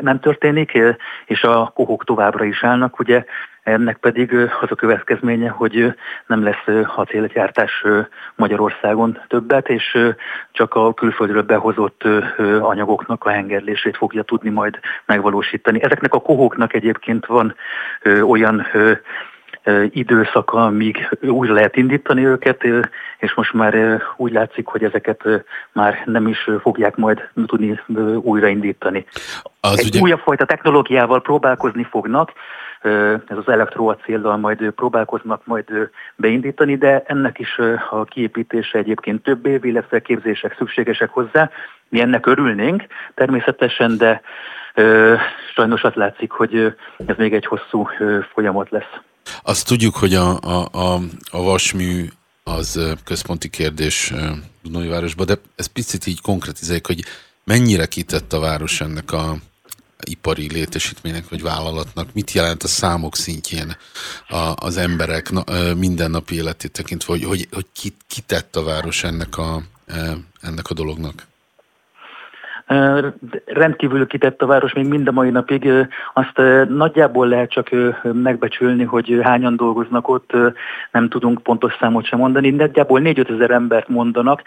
nem 0.00 0.20
történik, 0.20 0.78
és 1.26 1.42
a 1.42 1.72
kohók 1.74 2.04
továbbra 2.04 2.44
is 2.44 2.64
állnak, 2.64 2.98
ugye 2.98 3.24
ennek 3.62 3.96
pedig 3.96 4.34
az 4.34 4.70
a 4.70 4.74
következménye, 4.74 5.48
hogy 5.48 5.94
nem 6.26 6.42
lesz 6.42 6.86
a 6.96 7.02
célgyártás 7.02 7.84
Magyarországon 8.34 9.18
többet, 9.28 9.68
és 9.68 9.98
csak 10.52 10.74
a 10.74 10.94
külföldről 10.94 11.42
behozott 11.42 12.02
anyagoknak 12.60 13.24
a 13.24 13.30
hengerlését 13.30 13.96
fogja 13.96 14.22
tudni 14.22 14.50
majd 14.50 14.78
megvalósítani. 15.06 15.82
Ezeknek 15.82 16.14
a 16.14 16.20
kohóknak 16.20 16.74
egyébként 16.74 17.26
van 17.26 17.54
olyan 18.22 18.66
időszaka, 19.90 20.68
míg 20.68 21.08
újra 21.20 21.52
lehet 21.52 21.76
indítani 21.76 22.26
őket, 22.26 22.64
és 23.18 23.34
most 23.34 23.52
már 23.52 24.02
úgy 24.16 24.32
látszik, 24.32 24.66
hogy 24.66 24.84
ezeket 24.84 25.24
már 25.72 26.02
nem 26.04 26.26
is 26.28 26.48
fogják 26.60 26.96
majd 26.96 27.28
tudni 27.46 27.80
újraindítani. 28.20 29.06
Az 29.60 29.78
Egy 29.78 29.86
ugye... 29.86 30.00
újabb 30.00 30.20
fajta 30.20 30.44
technológiával 30.44 31.22
próbálkozni 31.22 31.86
fognak, 31.90 32.32
ez 33.28 33.36
az 33.36 33.48
elektroacéllal 33.48 34.36
majd 34.36 34.70
próbálkoznak 34.70 35.46
majd 35.46 35.90
beindítani, 36.16 36.76
de 36.76 37.02
ennek 37.06 37.38
is 37.38 37.58
a 37.90 38.04
kiépítése 38.04 38.78
egyébként 38.78 39.22
több 39.22 39.46
év, 39.46 39.64
illetve 39.64 40.00
képzések 40.00 40.54
szükségesek 40.58 41.10
hozzá. 41.10 41.50
Mi 41.88 42.00
ennek 42.00 42.26
örülnénk 42.26 42.82
természetesen, 43.14 43.96
de 43.96 44.20
sajnos 45.54 45.82
azt 45.82 45.96
látszik, 45.96 46.30
hogy 46.30 46.74
ez 47.06 47.16
még 47.16 47.34
egy 47.34 47.46
hosszú 47.46 47.88
folyamat 48.32 48.70
lesz. 48.70 49.00
Azt 49.42 49.68
tudjuk, 49.68 49.96
hogy 49.96 50.14
a, 50.14 50.38
a, 50.40 50.68
a, 50.72 50.98
a 51.30 51.42
vasmű 51.42 52.04
az 52.44 52.96
központi 53.04 53.48
kérdés 53.48 54.12
Dunai 54.62 54.88
városban, 54.88 55.26
de 55.26 55.34
ez 55.56 55.66
picit 55.66 56.06
így 56.06 56.20
konkretizáljuk, 56.20 56.86
hogy 56.86 57.04
mennyire 57.44 57.86
kitett 57.86 58.32
a 58.32 58.40
város 58.40 58.80
ennek 58.80 59.12
a 59.12 59.34
ipari 60.04 60.52
létesítménynek 60.52 61.28
vagy 61.28 61.42
vállalatnak, 61.42 62.12
mit 62.12 62.30
jelent 62.30 62.62
a 62.62 62.68
számok 62.68 63.16
szintjén 63.16 63.76
a, 64.28 64.52
az 64.54 64.76
emberek 64.76 65.30
na, 65.30 65.74
mindennapi 65.74 66.34
életét 66.34 66.72
tekintve, 66.72 67.12
hogy, 67.12 67.24
hogy, 67.24 67.48
hogy 67.50 67.66
kitett 68.06 68.56
a 68.56 68.62
város 68.62 69.04
ennek 69.04 69.38
a, 69.38 69.62
ennek 70.40 70.70
a 70.70 70.74
dolognak? 70.74 71.26
Rendkívül 73.44 74.06
kitett 74.06 74.42
a 74.42 74.46
város 74.46 74.72
még 74.72 74.88
mind 74.88 75.08
a 75.08 75.12
mai 75.12 75.30
napig. 75.30 75.70
Azt 76.14 76.40
nagyjából 76.68 77.28
lehet 77.28 77.50
csak 77.50 77.68
megbecsülni, 78.02 78.84
hogy 78.84 79.20
hányan 79.22 79.56
dolgoznak 79.56 80.08
ott, 80.08 80.32
nem 80.90 81.08
tudunk 81.08 81.42
pontos 81.42 81.76
számot 81.80 82.04
sem 82.04 82.18
mondani. 82.18 82.50
Nagyjából 82.50 83.00
4-5 83.04 83.34
ezer 83.34 83.50
embert 83.50 83.88
mondanak, 83.88 84.42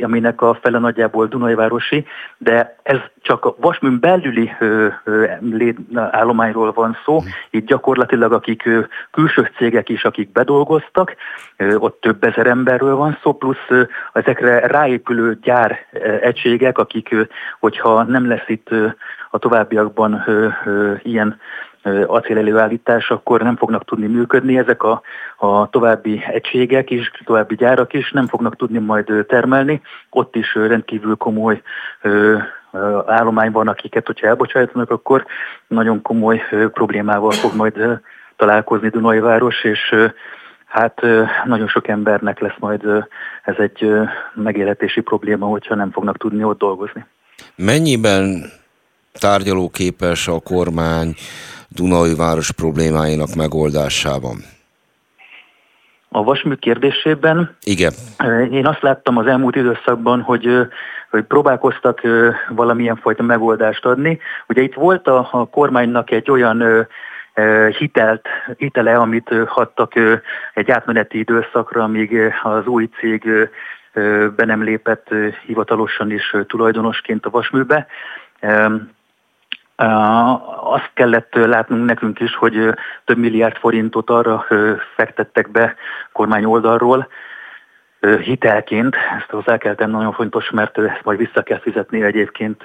aminek 0.00 0.42
a 0.42 0.58
fele 0.62 0.78
nagyjából 0.78 1.26
Dunajvárosi, 1.26 2.06
de 2.38 2.76
ez 2.82 2.98
csak 3.22 3.44
a 3.44 3.54
vasműn 3.60 4.00
belüli 4.00 4.50
állományról 5.94 6.72
van 6.72 6.96
szó. 7.04 7.18
Itt 7.50 7.66
gyakorlatilag 7.66 8.32
akik 8.32 8.68
külső 9.10 9.50
cégek 9.56 9.88
is, 9.88 10.04
akik 10.04 10.32
bedolgoztak, 10.32 11.14
ott 11.74 12.00
több 12.00 12.24
ezer 12.24 12.46
emberről 12.46 12.96
van 12.96 13.18
szó, 13.22 13.32
plusz 13.32 13.68
ezekre 14.12 14.66
ráépülő 14.66 15.38
gyár 15.42 15.78
egységek, 16.20 16.78
akik 16.78 17.14
hogyha 17.60 18.02
nem 18.02 18.28
lesz 18.28 18.48
itt 18.48 18.68
a 19.30 19.38
továbbiakban 19.38 20.24
ilyen 21.02 21.40
acélelőállítás, 22.06 23.10
akkor 23.10 23.42
nem 23.42 23.56
fognak 23.56 23.84
tudni 23.84 24.06
működni. 24.06 24.58
Ezek 24.58 24.82
a, 24.82 25.02
a 25.36 25.68
további 25.68 26.24
egységek 26.26 26.90
is, 26.90 27.10
további 27.24 27.54
gyárak 27.54 27.92
is 27.92 28.10
nem 28.10 28.26
fognak 28.26 28.56
tudni 28.56 28.78
majd 28.78 29.24
termelni. 29.28 29.80
Ott 30.10 30.36
is 30.36 30.54
rendkívül 30.54 31.16
komoly 31.16 31.62
állomány 33.06 33.50
van, 33.50 33.68
akiket, 33.68 34.06
hogyha 34.06 34.26
elbocsájtanak, 34.26 34.90
akkor 34.90 35.24
nagyon 35.66 36.02
komoly 36.02 36.42
problémával 36.72 37.30
fog 37.30 37.54
majd 37.56 38.00
találkozni 38.36 38.88
Dunai 38.88 39.20
város, 39.20 39.64
és 39.64 39.94
Hát 40.70 41.00
nagyon 41.44 41.68
sok 41.68 41.88
embernek 41.88 42.38
lesz 42.38 42.58
majd 42.58 43.06
ez 43.42 43.54
egy 43.58 43.92
megélhetési 44.34 45.00
probléma, 45.00 45.46
hogyha 45.46 45.74
nem 45.74 45.90
fognak 45.90 46.16
tudni 46.16 46.44
ott 46.44 46.58
dolgozni. 46.58 47.04
Mennyiben 47.56 48.52
tárgyalóképes 49.12 50.28
a 50.28 50.40
kormány 50.40 51.14
Dunai 51.68 52.14
város 52.14 52.50
problémáinak 52.52 53.34
megoldásában? 53.34 54.36
A 56.08 56.22
vasmű 56.22 56.54
kérdésében 56.54 57.56
Igen. 57.62 57.92
én 58.50 58.66
azt 58.66 58.82
láttam 58.82 59.16
az 59.16 59.26
elmúlt 59.26 59.56
időszakban, 59.56 60.20
hogy, 60.20 60.48
hogy 61.10 61.22
próbálkoztak 61.22 62.00
valamilyen 62.48 62.96
fajta 62.96 63.22
megoldást 63.22 63.84
adni. 63.84 64.18
Ugye 64.48 64.62
itt 64.62 64.74
volt 64.74 65.06
a, 65.06 65.28
a 65.32 65.44
kormánynak 65.48 66.10
egy 66.10 66.30
olyan 66.30 66.88
hitelt, 67.78 68.28
hitele, 68.56 68.94
amit 68.94 69.30
adtak 69.54 69.92
egy 70.54 70.70
átmeneti 70.70 71.18
időszakra, 71.18 71.82
amíg 71.82 72.18
az 72.42 72.66
új 72.66 72.88
cég 73.00 73.28
be 74.36 74.44
nem 74.44 74.62
lépett 74.62 75.08
hivatalosan 75.46 76.10
is 76.10 76.34
tulajdonosként 76.46 77.26
a 77.26 77.30
vasműbe. 77.30 77.86
Azt 80.60 80.90
kellett 80.94 81.34
látnunk 81.34 81.84
nekünk 81.84 82.20
is, 82.20 82.34
hogy 82.34 82.74
több 83.04 83.18
milliárd 83.18 83.56
forintot 83.56 84.10
arra 84.10 84.46
fektettek 84.94 85.50
be 85.50 85.74
kormány 86.12 86.44
oldalról, 86.44 87.08
hitelként, 88.00 88.96
ezt 89.18 89.30
hozzá 89.30 89.56
kell 89.56 89.74
tenni, 89.74 89.92
nagyon 89.92 90.12
fontos, 90.12 90.50
mert 90.50 90.78
ezt 90.78 91.04
majd 91.04 91.18
vissza 91.18 91.42
kell 91.42 91.58
fizetni 91.58 92.02
egyébként 92.02 92.62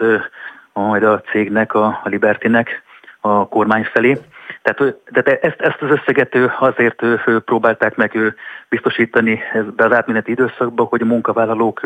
majd 0.74 1.04
a 1.04 1.22
cégnek, 1.22 1.74
a 1.74 2.02
Libertinek 2.04 2.84
a 3.20 3.48
kormány 3.48 3.84
felé. 3.84 4.18
Tehát, 4.66 4.96
de 5.12 5.40
ezt, 5.40 5.62
ezt 5.62 5.82
az 5.82 5.90
összeget 5.90 6.36
azért 6.60 7.04
próbálták 7.46 7.96
meg 7.96 8.36
biztosítani 8.70 9.40
ebbe 9.54 9.86
az 9.86 9.92
átmeneti 9.92 10.32
időszakba, 10.32 10.84
hogy 10.84 11.02
a 11.02 11.06
munkavállalók 11.06 11.82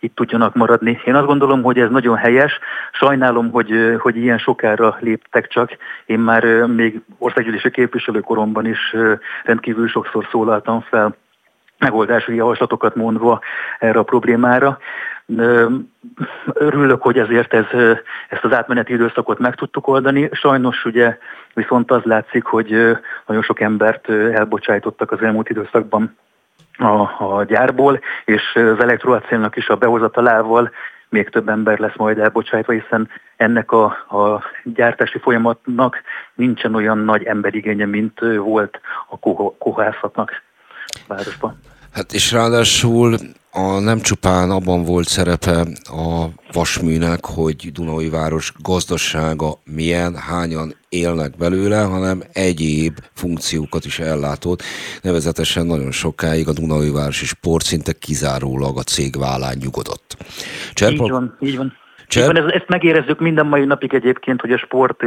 itt 0.00 0.14
tudjanak 0.14 0.54
maradni. 0.54 1.00
Én 1.04 1.14
azt 1.14 1.26
gondolom, 1.26 1.62
hogy 1.62 1.78
ez 1.78 1.90
nagyon 1.90 2.16
helyes. 2.16 2.58
Sajnálom, 2.92 3.50
hogy, 3.50 3.96
hogy 3.98 4.16
ilyen 4.16 4.38
sokára 4.38 4.96
léptek 5.00 5.46
csak. 5.46 5.76
Én 6.06 6.18
már 6.18 6.44
még 6.66 7.00
országgyűlési 7.18 7.70
képviselőkoromban 7.70 8.66
is 8.66 8.96
rendkívül 9.44 9.88
sokszor 9.88 10.28
szólaltam 10.30 10.80
fel 10.80 11.16
megoldási 11.78 12.34
javaslatokat 12.34 12.94
mondva 12.94 13.40
erre 13.78 13.98
a 13.98 14.02
problémára. 14.02 14.78
Örülök, 16.52 17.02
hogy 17.02 17.18
ezért 17.18 17.54
ez, 17.54 17.64
ezt 18.28 18.44
az 18.44 18.52
átmeneti 18.52 18.92
időszakot 18.92 19.38
meg 19.38 19.54
tudtuk 19.54 19.86
oldani. 19.88 20.28
Sajnos 20.32 20.84
ugye 20.84 21.18
viszont 21.54 21.90
az 21.90 22.02
látszik, 22.02 22.44
hogy 22.44 22.98
nagyon 23.26 23.42
sok 23.42 23.60
embert 23.60 24.08
elbocsájtottak 24.10 25.10
az 25.10 25.22
elmúlt 25.22 25.48
időszakban 25.48 26.16
a, 26.78 27.24
a 27.24 27.44
gyárból, 27.46 28.00
és 28.24 28.42
az 28.54 28.80
elektroacélnak 28.80 29.56
is 29.56 29.68
a 29.68 29.76
behozatalával 29.76 30.70
még 31.08 31.28
több 31.28 31.48
ember 31.48 31.78
lesz 31.78 31.96
majd 31.96 32.18
elbocsájtva, 32.18 32.72
hiszen 32.72 33.08
ennek 33.36 33.72
a, 33.72 33.84
a 33.84 34.42
gyártási 34.64 35.18
folyamatnak 35.18 36.02
nincsen 36.34 36.74
olyan 36.74 36.98
nagy 36.98 37.24
emberigénye, 37.24 37.86
mint 37.86 38.20
volt 38.36 38.80
a 39.08 39.18
kohászatnak 39.58 40.42
városban. 41.06 41.58
Hát 41.90 42.12
és 42.12 42.32
ráadásul 42.32 43.18
a, 43.50 43.78
nem 43.78 44.00
csupán 44.00 44.50
abban 44.50 44.84
volt 44.84 45.08
szerepe 45.08 45.66
a 45.84 46.28
vasműnek, 46.52 47.24
hogy 47.24 47.72
Dunai 47.72 48.08
város 48.08 48.52
gazdasága 48.62 49.60
milyen, 49.64 50.16
hányan 50.16 50.74
élnek 50.88 51.36
belőle, 51.36 51.82
hanem 51.82 52.22
egyéb 52.32 52.98
funkciókat 53.14 53.84
is 53.84 53.98
ellátott. 53.98 54.62
Nevezetesen 55.02 55.66
nagyon 55.66 55.92
sokáig 55.92 56.48
a 56.48 56.52
Dunai 56.52 56.90
városi 56.90 57.26
sport 57.26 57.64
szinte 57.64 57.92
kizárólag 57.92 58.78
a 58.78 58.82
cég 58.82 59.18
vállán 59.18 59.56
nyugodott. 59.60 60.16
Cserpa... 60.72 61.04
Így 61.04 61.10
van, 61.10 61.36
így 61.40 61.56
van. 61.56 61.72
Így 62.16 62.26
van 62.26 62.50
ezt, 62.50 62.68
megérezzük 62.68 63.20
minden 63.20 63.46
mai 63.46 63.64
napig 63.64 63.94
egyébként, 63.94 64.40
hogy 64.40 64.52
a 64.52 64.58
sport 64.58 65.02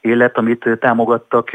élet, 0.00 0.38
amit 0.38 0.68
támogattak 0.80 1.50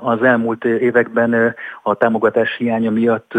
az 0.00 0.22
elmúlt 0.22 0.64
években 0.64 1.54
a 1.82 1.94
támogatás 1.94 2.56
hiánya 2.56 2.90
miatt 2.90 3.32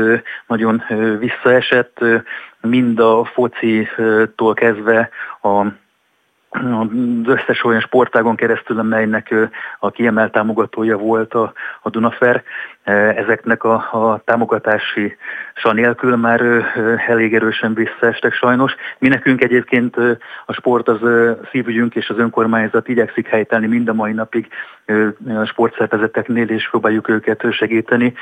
nagyon 0.48 0.84
visszaesett, 1.20 2.00
mind 2.62 3.00
a 3.00 3.26
focitól 3.26 4.54
kezdve 4.54 5.10
a 5.42 5.66
az 6.54 6.88
összes 7.26 7.64
olyan 7.64 7.80
sportágon 7.80 8.36
keresztül, 8.36 8.80
amelynek 8.80 9.36
a 9.80 9.92
kiemelt 9.92 10.32
támogatója 10.32 10.98
volt 10.98 11.34
a, 11.34 11.54
a 11.82 11.90
Dunafer. 11.90 12.44
Ezeknek 13.16 13.64
a, 13.64 13.74
a 13.74 14.22
támogatási 14.26 15.18
nélkül 15.72 16.16
már 16.16 16.42
elég 17.08 17.36
erősen 17.36 17.74
visszaestek 17.74 18.34
sajnos. 18.34 18.76
Mi 18.98 19.08
nekünk 19.08 19.44
egyébként 19.44 19.96
a 20.46 20.54
sport 20.54 20.88
az 20.88 21.00
szívügyünk 21.52 21.96
és 21.96 22.10
az 22.10 22.18
önkormányzat 22.18 22.88
igyekszik 22.88 23.28
helytelni 23.28 23.68
mind 23.68 23.90
a 23.90 23.94
mai 23.94 24.12
napig 24.12 24.48
a 25.28 25.46
sportszervezeteknél, 25.46 26.50
és 26.50 26.70
próbáljuk 26.70 27.10
őket 27.10 27.46
segíteni. 27.52 28.14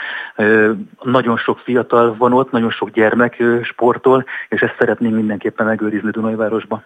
Nagyon 1.01 1.37
sok 1.37 1.59
fiatal 1.59 2.15
van 2.17 2.33
ott, 2.33 2.51
nagyon 2.51 2.71
sok 2.71 2.89
gyermek 2.89 3.43
sportol, 3.63 4.25
és 4.49 4.61
ezt 4.61 4.75
szeretnénk 4.79 5.15
mindenképpen 5.15 5.65
megőrizni 5.65 6.09
Dunajvárosban. 6.09 6.83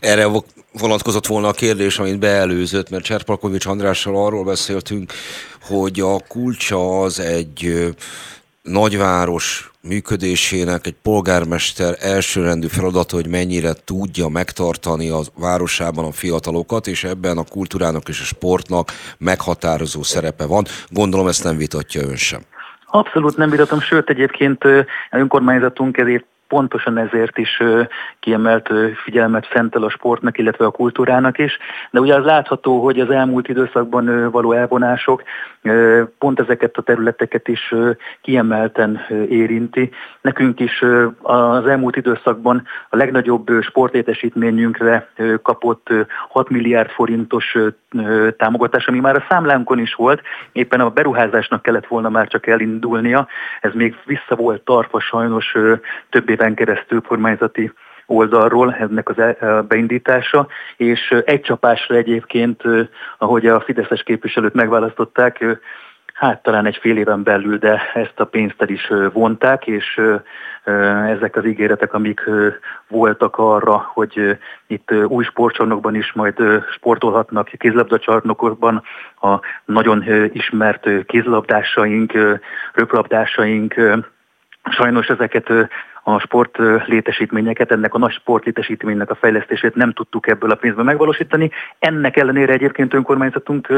Erre 0.00 0.26
vonatkozott 0.72 1.26
volna 1.26 1.48
a 1.48 1.52
kérdés, 1.52 1.98
amit 1.98 2.18
beelőzött, 2.18 2.90
mert 2.90 3.04
Cserpalkovics 3.04 3.66
Andrással 3.66 4.24
arról 4.24 4.44
beszéltünk, 4.44 5.12
hogy 5.60 6.00
a 6.00 6.16
kulcsa 6.28 7.00
az 7.00 7.20
egy 7.20 7.92
nagyváros 8.62 9.72
működésének 9.80 10.86
egy 10.86 10.96
polgármester 11.02 11.94
elsőrendű 12.00 12.66
feladata, 12.66 13.16
hogy 13.16 13.26
mennyire 13.26 13.72
tudja 13.84 14.28
megtartani 14.28 15.08
a 15.08 15.20
városában 15.38 16.04
a 16.04 16.12
fiatalokat, 16.12 16.86
és 16.86 17.04
ebben 17.04 17.38
a 17.38 17.44
kultúrának 17.44 18.08
és 18.08 18.20
a 18.20 18.24
sportnak 18.24 18.90
meghatározó 19.18 20.02
szerepe 20.02 20.46
van. 20.46 20.64
Gondolom 20.88 21.26
ezt 21.26 21.44
nem 21.44 21.56
vitatja 21.56 22.02
ön 22.02 22.16
sem. 22.16 22.40
Abszolút 22.86 23.36
nem 23.36 23.50
vitatom, 23.50 23.80
sőt 23.80 24.08
egyébként 24.08 24.64
önkormányzatunk 25.10 25.96
ezért 25.96 26.24
pontosan 26.52 26.98
ezért 26.98 27.38
is 27.38 27.62
kiemelt 28.20 28.70
figyelmet 29.04 29.48
szentel 29.52 29.82
a 29.82 29.90
sportnak, 29.90 30.38
illetve 30.38 30.64
a 30.64 30.70
kultúrának 30.70 31.38
is. 31.38 31.58
De 31.90 32.00
ugye 32.00 32.14
az 32.14 32.24
látható, 32.24 32.82
hogy 32.82 33.00
az 33.00 33.10
elmúlt 33.10 33.48
időszakban 33.48 34.30
való 34.30 34.52
elvonások 34.52 35.22
pont 36.18 36.40
ezeket 36.40 36.76
a 36.76 36.82
területeket 36.82 37.48
is 37.48 37.74
kiemelten 38.20 39.00
érinti. 39.28 39.90
Nekünk 40.20 40.60
is 40.60 40.84
az 41.22 41.66
elmúlt 41.66 41.96
időszakban 41.96 42.62
a 42.90 42.96
legnagyobb 42.96 43.50
sportlétesítményünkre 43.60 45.08
kapott 45.42 45.88
6 46.28 46.48
milliárd 46.48 46.90
forintos 46.90 47.56
támogatás, 48.36 48.86
ami 48.86 49.00
már 49.00 49.16
a 49.16 49.24
számlánkon 49.28 49.78
is 49.78 49.94
volt, 49.94 50.22
éppen 50.52 50.80
a 50.80 50.90
beruházásnak 50.90 51.62
kellett 51.62 51.86
volna 51.86 52.08
már 52.08 52.28
csak 52.28 52.46
elindulnia, 52.46 53.26
ez 53.60 53.72
még 53.74 53.96
vissza 54.04 54.36
volt 54.36 54.62
tartva 54.62 55.00
sajnos 55.00 55.56
több 56.10 56.28
éven 56.28 56.54
keresztül 56.54 57.00
kormányzati 57.00 57.72
oldalról 58.06 58.74
ennek 58.74 59.08
az 59.08 59.18
e, 59.18 59.36
beindítása, 59.68 60.46
és 60.76 61.14
egy 61.24 61.40
csapásra 61.40 61.94
egyébként, 61.94 62.62
ahogy 63.18 63.46
a 63.46 63.60
Fideszes 63.60 64.02
képviselőt 64.02 64.54
megválasztották, 64.54 65.44
hát 66.12 66.42
talán 66.42 66.66
egy 66.66 66.76
fél 66.76 66.96
éven 66.96 67.22
belül, 67.22 67.58
de 67.58 67.82
ezt 67.94 68.20
a 68.20 68.24
pénzt 68.24 68.62
el 68.62 68.68
is 68.68 68.92
vonták, 69.12 69.66
és 69.66 70.00
ezek 71.08 71.36
az 71.36 71.44
ígéretek, 71.44 71.94
amik 71.94 72.30
voltak 72.88 73.38
arra, 73.38 73.90
hogy 73.92 74.38
itt 74.66 74.92
új 75.06 75.24
sportcsarnokban 75.24 75.94
is 75.94 76.12
majd 76.12 76.36
sportolhatnak, 76.74 77.48
kézlabdacsarnokokban 77.58 78.82
a 79.20 79.40
nagyon 79.64 80.04
ismert 80.32 80.88
kézlabdásaink, 81.06 82.12
röplabdásaink, 82.74 83.74
Sajnos 84.70 85.06
ezeket 85.06 85.52
a 86.04 86.18
sport 86.18 86.58
létesítményeket, 86.86 87.70
ennek 87.70 87.94
a 87.94 87.98
nagy 87.98 88.12
sport 88.12 88.44
létesítménynek 88.44 89.10
a 89.10 89.14
fejlesztését 89.14 89.74
nem 89.74 89.92
tudtuk 89.92 90.26
ebből 90.26 90.50
a 90.50 90.54
pénzből 90.54 90.84
megvalósítani. 90.84 91.50
Ennek 91.78 92.16
ellenére 92.16 92.52
egyébként 92.52 92.94
önkormányzatunk 92.94 93.68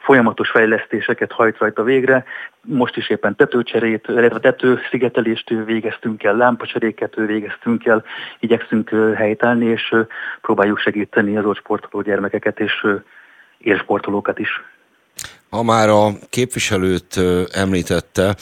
folyamatos 0.00 0.50
fejlesztéseket 0.50 1.32
hajt 1.32 1.58
rajta 1.58 1.82
végre. 1.82 2.24
Most 2.60 2.96
is 2.96 3.10
éppen 3.10 3.36
tetőcserét, 3.36 4.04
illetve 4.08 4.38
tetőszigetelést 4.38 5.48
végeztünk 5.64 6.22
el, 6.22 6.36
lámpacseréket 6.36 7.14
végeztünk 7.14 7.86
el, 7.86 8.04
igyekszünk 8.40 8.90
helytállni, 9.16 9.66
és 9.66 9.94
próbáljuk 10.40 10.78
segíteni 10.78 11.36
az 11.36 11.44
ott 11.44 11.56
sportoló 11.56 12.02
gyermekeket 12.02 12.60
és 12.60 12.86
élsportolókat 13.58 14.38
is. 14.38 14.62
Ha 15.50 15.62
már 15.62 15.88
a 15.88 16.08
képviselőt 16.30 17.20
említette, 17.52 18.34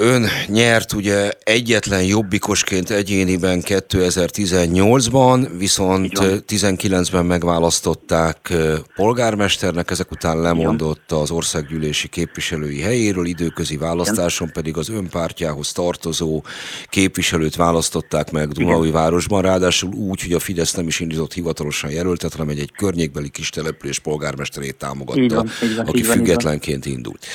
Ön 0.00 0.26
nyert 0.46 0.92
ugye 0.92 1.30
egyetlen 1.44 2.02
jobbikosként 2.02 2.90
egyéniben 2.90 3.62
2018-ban, 3.64 5.48
viszont 5.56 6.12
19-ben 6.48 7.26
megválasztották 7.26 8.52
polgármesternek, 8.94 9.90
ezek 9.90 10.10
után 10.10 10.40
lemondott 10.40 11.12
az 11.12 11.30
országgyűlési 11.30 12.08
képviselői 12.08 12.80
helyéről, 12.80 13.26
időközi 13.26 13.76
választáson 13.76 14.50
pedig 14.52 14.76
az 14.76 14.88
önpártjához 14.88 15.72
tartozó 15.72 16.42
képviselőt 16.88 17.56
választották 17.56 18.30
meg 18.30 18.48
Dunaui 18.48 18.90
városban, 18.90 19.42
ráadásul 19.42 19.92
úgy, 19.92 20.22
hogy 20.22 20.32
a 20.32 20.38
Fidesz 20.38 20.74
nem 20.74 20.86
is 20.86 21.00
indított 21.00 21.32
hivatalosan 21.32 21.90
jelöltet, 21.90 22.32
hanem 22.32 22.48
egy, 22.48 22.58
egy 22.58 22.72
környékbeli 22.76 23.28
kis 23.28 23.50
település 23.50 23.98
polgármesterét 23.98 24.76
támogatta, 24.76 25.34
van, 25.34 25.50
aki 25.86 26.02
függetlenként 26.02 26.86
indult. 26.86 27.26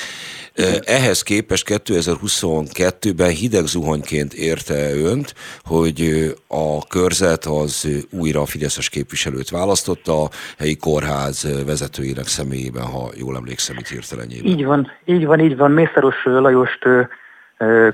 Ehhez 0.84 1.22
képest 1.22 1.66
2022-ben 1.70 3.28
hideg 3.28 3.64
zuhanyként 3.64 4.32
érte 4.32 4.94
önt, 4.94 5.34
hogy 5.64 6.00
a 6.48 6.86
körzet 6.86 7.44
az 7.44 7.88
újra 8.10 8.40
a 8.40 8.46
Fideszes 8.46 8.88
képviselőt 8.88 9.50
választotta 9.50 10.22
a 10.22 10.28
helyi 10.58 10.76
kórház 10.76 11.64
vezetőjének 11.66 12.26
személyében, 12.26 12.84
ha 12.84 13.10
jól 13.16 13.36
emlékszem 13.36 13.76
itt 13.78 13.88
hirtelenjében. 13.88 14.50
Így 14.50 14.64
van, 14.64 14.90
így 15.04 15.26
van, 15.26 15.40
így 15.40 15.56
van. 15.56 15.70
Mészáros 15.70 16.24
Lajost 16.24 16.86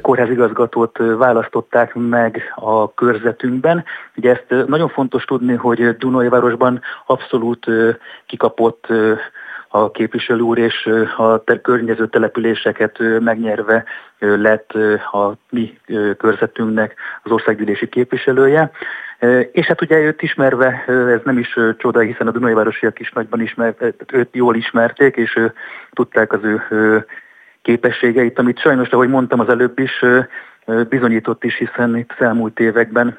kórházigazgatót 0.03 0.99
választották 1.19 1.95
meg 1.95 2.43
a 2.55 2.95
körzetünkben. 2.95 3.85
Ugye 4.17 4.31
ezt 4.31 4.67
nagyon 4.69 4.89
fontos 4.89 5.25
tudni, 5.25 5.55
hogy 5.55 5.97
Dunajvárosban 5.97 6.81
abszolút 7.07 7.67
kikapott 8.27 8.87
a 9.73 9.91
képviselő 9.91 10.41
úr, 10.41 10.59
és 10.59 10.91
a 11.17 11.45
környező 11.63 12.07
településeket 12.07 12.99
megnyerve 13.21 13.85
lett 14.19 14.73
a 15.13 15.33
mi 15.51 15.79
körzetünknek 16.19 16.95
az 17.23 17.31
országgyűlési 17.31 17.89
képviselője. 17.89 18.71
És 19.53 19.67
hát 19.67 19.83
ugye 19.83 19.99
őt 19.99 20.23
ismerve, 20.23 20.85
ez 20.87 21.21
nem 21.25 21.39
is 21.39 21.59
csoda, 21.77 22.01
hiszen 22.01 22.27
a 22.27 22.31
Dunajvárosiak 22.31 23.01
is 23.01 23.13
nagyban 23.13 23.41
ismer, 23.41 23.75
őt 24.13 24.29
jól 24.33 24.57
ismerték, 24.57 25.17
és 25.17 25.39
tudták 25.91 26.33
az 26.33 26.45
ő 26.45 26.63
képességeit, 27.63 28.39
amit 28.39 28.61
sajnos, 28.61 28.89
ahogy 28.89 29.09
mondtam 29.09 29.41
az 29.41 29.49
előbb 29.49 29.79
is, 29.79 30.05
bizonyított 30.89 31.45
is, 31.45 31.57
hiszen 31.57 31.97
itt 31.97 32.15
elmúlt 32.19 32.61
években 32.61 33.19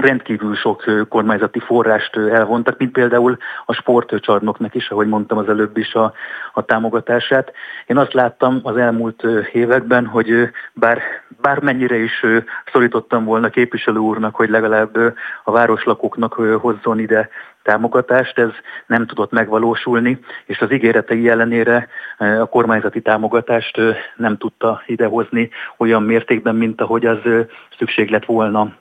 rendkívül 0.00 0.54
sok 0.54 0.84
kormányzati 1.08 1.58
forrást 1.58 2.16
elvontak, 2.16 2.78
mint 2.78 2.92
például 2.92 3.36
a 3.66 3.72
sportcsarnoknak 3.72 4.74
is, 4.74 4.90
ahogy 4.90 5.06
mondtam 5.06 5.38
az 5.38 5.48
előbb 5.48 5.76
is 5.76 5.94
a, 5.94 6.12
a 6.52 6.62
támogatását. 6.62 7.52
Én 7.86 7.96
azt 7.96 8.12
láttam 8.12 8.60
az 8.62 8.76
elmúlt 8.76 9.22
években, 9.52 10.06
hogy 10.06 10.50
bár 10.72 11.02
bármennyire 11.40 11.96
is 11.96 12.24
szorítottam 12.72 13.24
volna 13.24 13.48
képviselő 13.48 13.98
úrnak, 13.98 14.34
hogy 14.34 14.48
legalább 14.48 14.96
a 15.44 15.50
városlakóknak 15.50 16.34
hozzon 16.34 16.98
ide 16.98 17.28
támogatást, 17.62 18.38
ez 18.38 18.50
nem 18.86 19.06
tudott 19.06 19.30
megvalósulni, 19.30 20.18
és 20.46 20.60
az 20.60 20.72
ígéretei 20.72 21.28
ellenére 21.28 21.88
a 22.18 22.46
kormányzati 22.46 23.00
támogatást 23.00 23.80
nem 24.16 24.36
tudta 24.36 24.82
idehozni 24.86 25.50
olyan 25.76 26.02
mértékben, 26.02 26.54
mint 26.54 26.80
ahogy 26.80 27.06
az 27.06 27.18
szükség 27.78 28.10
lett 28.10 28.24
volna 28.24 28.72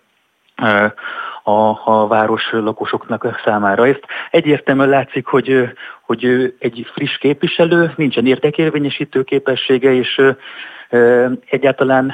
a, 1.43 1.79
a 1.83 2.07
város 2.07 2.49
lakosoknak 2.51 3.39
számára. 3.43 3.87
Ezt 3.87 4.05
egyértelműen 4.31 4.89
látszik, 4.89 5.25
hogy, 5.25 5.73
hogy 6.01 6.53
egy 6.59 6.89
friss 6.93 7.17
képviselő, 7.17 7.93
nincsen 7.95 8.25
értékérvényesítő 8.25 9.23
képessége, 9.23 9.93
és 9.93 10.21
egyáltalán 11.49 12.13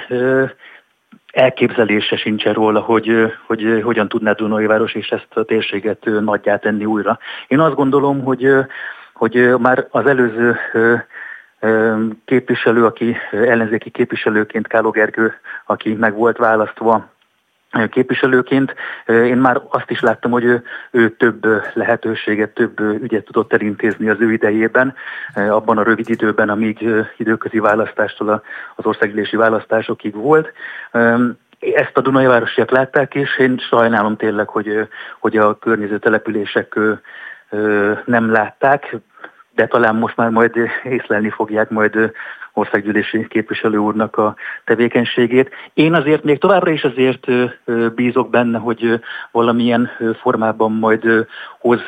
elképzelése 1.32 2.18
sincsen 2.18 2.54
róla, 2.54 2.80
hogy, 2.80 3.34
hogy 3.48 3.82
hogyan 3.84 4.08
tudná 4.08 4.32
Dunai 4.32 4.66
város 4.66 4.94
és 4.94 5.08
ezt 5.08 5.28
a 5.34 5.44
térséget 5.44 6.06
nagyjá 6.20 6.58
tenni 6.58 6.86
újra. 6.86 7.20
Én 7.48 7.60
azt 7.60 7.76
gondolom, 7.76 8.24
hogy, 8.24 8.48
hogy 9.14 9.60
már 9.60 9.88
az 9.90 10.06
előző 10.06 10.58
képviselő, 12.26 12.86
aki 12.86 13.16
ellenzéki 13.32 13.90
képviselőként 13.90 14.68
Káló 14.68 14.90
Gergő, 14.90 15.34
aki 15.66 15.94
meg 15.94 16.14
volt 16.14 16.38
választva 16.38 17.13
képviselőként 17.90 18.76
én 19.08 19.38
már 19.38 19.62
azt 19.70 19.90
is 19.90 20.02
láttam, 20.02 20.32
hogy 20.32 20.44
ő, 20.44 20.64
ő 20.92 21.10
több 21.10 21.46
lehetőséget, 21.74 22.54
több 22.54 22.80
ügyet 22.80 23.26
tudott 23.26 23.54
elintézni 23.54 24.10
az 24.10 24.18
ő 24.20 24.32
idejében, 24.32 24.96
abban 25.36 25.78
a 25.78 25.84
rövid 25.84 26.10
időben, 26.10 26.50
amíg 26.50 26.88
időközi 27.18 27.60
választástól 27.60 28.44
az 28.76 28.86
országgyűlési 28.86 29.36
választásokig 29.36 30.16
volt. 30.16 30.54
Ezt 31.60 31.98
a 31.98 32.02
Dunai 32.02 32.26
városiak 32.26 32.72
látták, 32.72 33.16
és 33.16 33.38
én 33.38 33.58
sajnálom 33.58 34.18
tényleg, 34.18 34.48
hogy, 34.48 34.88
hogy 35.20 35.38
a 35.38 35.58
környező 35.58 36.00
települések 36.00 36.80
nem 38.06 38.32
látták, 38.32 38.96
de 39.56 39.68
talán 39.68 39.96
most 39.96 40.16
már 40.16 40.30
majd 40.30 40.56
észlelni 40.84 41.30
fogják 41.30 41.70
majd 41.70 42.12
országgyűlési 42.54 43.28
képviselő 43.28 43.78
úrnak 43.78 44.18
a 44.18 44.36
tevékenységét. 44.66 45.50
Én 45.74 45.94
azért 45.94 46.24
még 46.24 46.40
továbbra 46.40 46.72
is 46.72 46.84
azért 46.84 47.28
bízok 47.96 48.30
benne, 48.30 48.58
hogy 48.58 49.00
valamilyen 49.32 49.90
formában 50.22 50.72
majd 50.72 51.28
hoz 51.60 51.80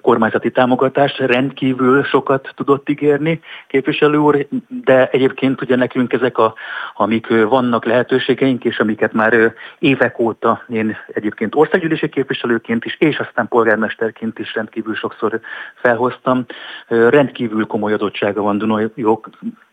kormányzati 0.00 0.50
támogatást. 0.50 1.18
Rendkívül 1.18 2.02
sokat 2.02 2.52
tudott 2.54 2.88
ígérni 2.88 3.40
képviselő 3.68 4.16
úr, 4.16 4.46
de 4.84 5.08
egyébként 5.08 5.62
ugye 5.62 5.76
nekünk 5.76 6.12
ezek, 6.12 6.38
a, 6.38 6.54
amik 6.94 7.26
vannak 7.28 7.84
lehetőségeink, 7.84 8.64
és 8.64 8.78
amiket 8.78 9.12
már 9.12 9.54
évek 9.78 10.18
óta 10.18 10.64
én 10.68 10.96
egyébként 11.12 11.54
országgyűlési 11.54 12.08
képviselőként 12.08 12.84
is, 12.84 12.96
és 12.98 13.18
aztán 13.18 13.48
polgármesterként 13.48 14.38
is 14.38 14.54
rendkívül 14.54 14.94
sokszor 14.94 15.40
felhoztam. 15.74 16.44
Rendkívül 16.88 17.66
komoly 17.66 17.92
adottsága 17.92 18.42
van 18.42 18.58
Dunai 18.58 18.90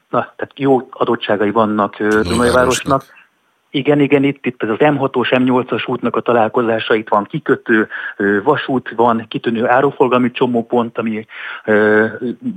na, 0.10 0.20
tehát 0.20 0.52
jó 0.56 0.88
adottságai 0.92 1.52
vannak 1.52 1.98
Dunajvárosnak. 2.00 3.04
Igen, 3.70 4.00
igen, 4.00 4.24
itt, 4.24 4.46
itt 4.46 4.64
az 4.64 4.78
M6-os, 4.80 5.30
M8-as 5.32 5.90
útnak 5.90 6.16
a 6.16 6.22
találkozása, 6.22 6.96
itt 6.96 7.08
van 7.10 7.24
kikötő, 7.24 7.88
vasút 8.44 8.94
van, 8.96 9.26
kitűnő 9.28 9.68
áruforgalmi 9.68 10.32
csomópont, 10.32 10.98
ami 10.98 11.26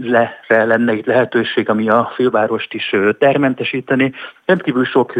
le, 0.00 0.32
lenne 0.46 0.92
itt 0.92 1.06
lehetőség, 1.06 1.68
ami 1.68 1.88
a 1.88 2.12
fővárost 2.14 2.74
is 2.74 2.94
termentesíteni. 3.18 4.12
Rendkívül 4.44 4.84
sok 4.84 5.12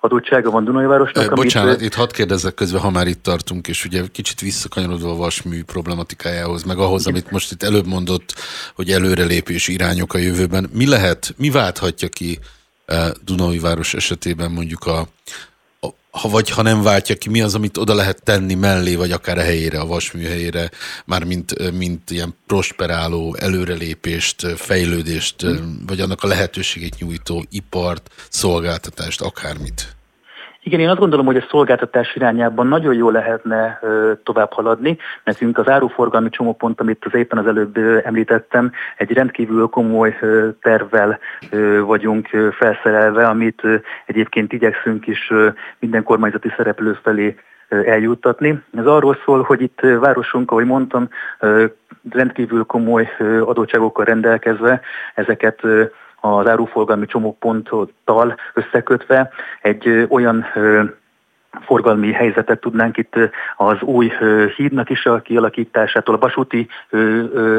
adottsága 0.00 0.50
van 0.50 0.64
Dunajvárosnak. 0.64 1.30
E, 1.30 1.34
bocsánat, 1.34 1.74
amit, 1.74 1.86
itt 1.86 1.94
hadd 1.94 2.12
kérdezzek 2.12 2.54
közben, 2.54 2.80
ha 2.80 2.90
már 2.90 3.06
itt 3.06 3.22
tartunk, 3.22 3.68
és 3.68 3.84
ugye 3.84 4.02
kicsit 4.12 4.40
visszakanyarodva 4.40 5.10
a 5.10 5.16
vasmű 5.16 5.64
problematikájához, 5.64 6.64
meg 6.64 6.78
ahhoz, 6.78 7.00
igen. 7.00 7.12
amit 7.12 7.30
most 7.30 7.52
itt 7.52 7.62
előbb 7.62 7.86
mondott, 7.86 8.34
hogy 8.74 8.90
előrelépés 8.90 9.68
irányok 9.68 10.14
a 10.14 10.18
jövőben. 10.18 10.70
Mi 10.74 10.88
lehet, 10.88 11.34
mi 11.36 11.50
válthatja 11.50 12.08
ki 12.08 12.38
Dunai 13.24 13.58
város 13.58 13.94
esetében 13.94 14.50
mondjuk 14.50 14.86
a, 14.86 15.08
ha 16.10 16.28
vagy 16.28 16.50
ha 16.50 16.62
nem 16.62 16.82
váltja 16.82 17.16
ki, 17.16 17.28
mi 17.28 17.40
az, 17.40 17.54
amit 17.54 17.76
oda 17.76 17.94
lehet 17.94 18.22
tenni 18.22 18.54
mellé, 18.54 18.94
vagy 18.94 19.12
akár 19.12 19.38
a 19.38 19.42
helyére, 19.42 19.80
a 19.80 19.86
vasmű 19.86 20.24
helyére, 20.24 20.70
már 21.04 21.24
mint, 21.24 21.72
mint 21.72 22.10
ilyen 22.10 22.34
prosperáló 22.46 23.36
előrelépést, 23.38 24.46
fejlődést, 24.56 25.46
vagy 25.86 26.00
annak 26.00 26.22
a 26.22 26.26
lehetőségét 26.26 26.98
nyújtó 26.98 27.44
ipart, 27.50 28.10
szolgáltatást, 28.28 29.20
akármit? 29.20 29.96
Igen, 30.62 30.80
én 30.80 30.88
azt 30.88 30.98
gondolom, 30.98 31.26
hogy 31.26 31.36
a 31.36 31.46
szolgáltatás 31.48 32.14
irányában 32.14 32.66
nagyon 32.66 32.94
jó 32.94 33.10
lehetne 33.10 33.80
tovább 34.24 34.52
haladni. 34.52 34.98
Nekünk 35.24 35.58
az 35.58 35.68
áruforgalmi 35.68 36.28
csomópont, 36.30 36.80
amit 36.80 37.04
az 37.04 37.14
éppen 37.14 37.38
az 37.38 37.46
előbb 37.46 37.76
említettem, 38.04 38.72
egy 38.96 39.12
rendkívül 39.12 39.66
komoly 39.66 40.18
tervvel 40.60 41.18
vagyunk 41.84 42.28
felszerelve, 42.52 43.26
amit 43.26 43.62
egyébként 44.06 44.52
igyekszünk 44.52 45.06
is 45.06 45.32
minden 45.78 46.02
kormányzati 46.02 46.52
szereplő 46.56 46.98
felé 47.02 47.36
eljuttatni. 47.68 48.62
Ez 48.76 48.86
arról 48.86 49.18
szól, 49.24 49.42
hogy 49.42 49.60
itt 49.60 49.80
városunk, 49.80 50.50
ahogy 50.50 50.66
mondtam, 50.66 51.08
rendkívül 52.10 52.64
komoly 52.64 53.08
adottságokkal 53.40 54.04
rendelkezve 54.04 54.80
ezeket 55.14 55.60
az 56.20 56.46
áruforgalmi 56.46 57.06
csomóponttal 57.06 58.34
összekötve 58.54 59.30
egy 59.62 60.06
olyan 60.08 60.46
forgalmi 61.64 62.12
helyzetet 62.12 62.60
tudnánk 62.60 62.96
itt 62.96 63.14
az 63.56 63.82
új 63.82 64.12
hídnak 64.56 64.90
is 64.90 65.06
a 65.06 65.20
kialakításától, 65.20 66.14
a 66.14 66.18
vasúti 66.18 66.68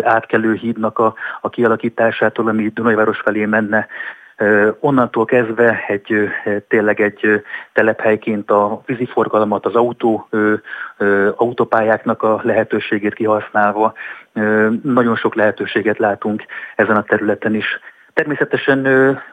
átkelő 0.01 0.53
hídnak 0.53 0.99
a, 0.99 1.49
kialakításától, 1.49 2.47
ami 2.47 2.67
Dunajváros 2.67 3.19
felé 3.19 3.45
menne, 3.45 3.87
Onnantól 4.79 5.25
kezdve 5.25 5.83
egy, 5.87 6.29
tényleg 6.67 7.01
egy 7.01 7.43
telephelyként 7.73 8.51
a 8.51 8.81
víziforgalmat, 8.85 9.65
az 9.65 9.75
autó, 9.75 10.27
autópályáknak 11.35 12.23
a 12.23 12.39
lehetőségét 12.43 13.13
kihasználva 13.13 13.93
nagyon 14.83 15.15
sok 15.15 15.35
lehetőséget 15.35 15.97
látunk 15.97 16.43
ezen 16.75 16.95
a 16.95 17.03
területen 17.03 17.55
is. 17.55 17.79
Természetesen 18.13 18.85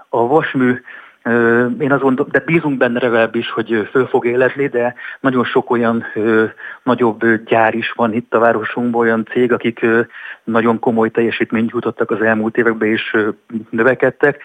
a 0.08 0.26
vasmű 0.26 0.80
én 1.78 1.88
gondolom, 1.88 2.30
de 2.30 2.38
bízunk 2.38 2.78
benne 2.78 3.00
legalábbis, 3.00 3.50
hogy 3.50 3.88
föl 3.90 4.06
fog 4.06 4.26
életni, 4.26 4.66
de 4.66 4.94
nagyon 5.20 5.44
sok 5.44 5.70
olyan 5.70 6.04
nagyobb 6.82 7.44
gyár 7.44 7.74
is 7.74 7.92
van 7.92 8.12
itt 8.12 8.34
a 8.34 8.38
városunkban, 8.38 9.00
olyan 9.00 9.26
cég, 9.32 9.52
akik 9.52 9.86
nagyon 10.44 10.78
komoly 10.78 11.10
teljesítményt 11.10 11.70
jutottak 11.70 12.10
az 12.10 12.20
elmúlt 12.20 12.56
években 12.56 12.88
és 12.88 13.16
növekedtek. 13.70 14.42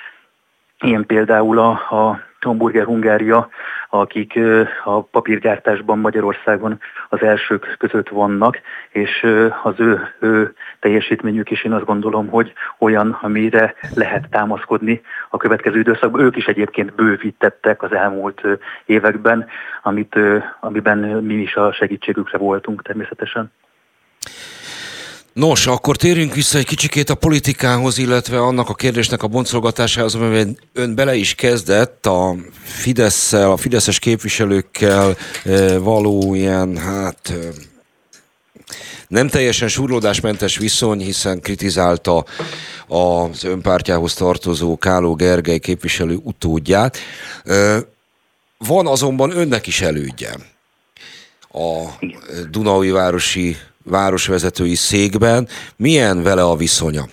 Ilyen 0.80 1.06
például 1.06 1.60
a, 1.60 1.70
a 1.70 2.20
Hamburger 2.44 2.86
Hungária, 2.86 3.50
akik 3.90 4.40
a 4.84 5.02
papírgyártásban 5.02 6.00
Magyarországon 6.00 6.80
az 7.10 7.22
elsők 7.22 7.76
között 7.80 8.10
vannak, 8.10 8.60
és 8.90 9.28
az 9.64 9.74
ő, 9.78 10.14
ő 10.20 10.54
teljesítményük 10.80 11.52
is 11.52 11.64
én 11.64 11.72
azt 11.72 11.86
gondolom, 11.86 12.28
hogy 12.28 12.54
olyan, 12.80 13.18
amire 13.22 13.76
lehet 13.94 14.30
támaszkodni 14.30 15.02
a 15.30 15.38
következő 15.38 15.80
időszakban. 15.80 16.22
Ők 16.22 16.36
is 16.36 16.46
egyébként 16.46 16.96
bővítettek 16.96 17.84
az 17.84 17.92
elmúlt 17.92 18.42
években, 18.86 19.46
amit, 19.84 20.16
amiben 20.60 20.98
mi 20.98 21.34
is 21.34 21.56
a 21.56 21.72
segítségükre 21.72 22.38
voltunk 22.38 22.82
természetesen. 22.82 23.52
Nos, 25.34 25.68
akkor 25.68 25.96
térjünk 25.96 26.34
vissza 26.34 26.58
egy 26.58 26.66
kicsikét 26.66 27.10
a 27.10 27.16
politikához, 27.16 27.98
illetve 27.98 28.40
annak 28.40 28.70
a 28.70 28.74
kérdésnek 28.74 29.24
a 29.24 29.28
boncolgatásához, 29.28 30.16
amiben 30.16 30.60
ön 30.74 30.96
bele 30.96 31.16
is 31.16 31.36
kezdett 31.36 32.06
a 32.06 32.36
fidesz 32.64 33.34
a 33.34 33.58
fideszes 33.58 34.00
képviselőkkel 34.00 35.18
eh, 35.44 35.78
való 35.78 36.34
ilyen, 36.34 36.78
hát 36.78 37.30
eh, 37.30 37.38
nem 39.08 39.28
teljesen 39.28 39.68
surlódásmentes 39.68 40.58
viszony, 40.58 41.00
hiszen 41.00 41.40
kritizálta 41.42 42.26
az 42.88 43.44
önpártyához 43.44 44.14
tartozó 44.14 44.78
Káló 44.78 45.16
Gergely 45.16 45.60
képviselő 45.60 46.20
utódját. 46.24 46.98
Eh, 47.44 47.82
van 48.58 48.88
azonban 48.88 49.38
önnek 49.38 49.68
is 49.68 49.82
elődje 49.82 50.36
a 51.52 51.84
Dunaui 52.50 52.90
városi 52.90 53.58
városvezetői 53.84 54.76
székben. 54.76 55.48
Milyen 55.76 56.24
vele 56.24 56.44
a 56.44 56.56
viszonya? 56.56 57.08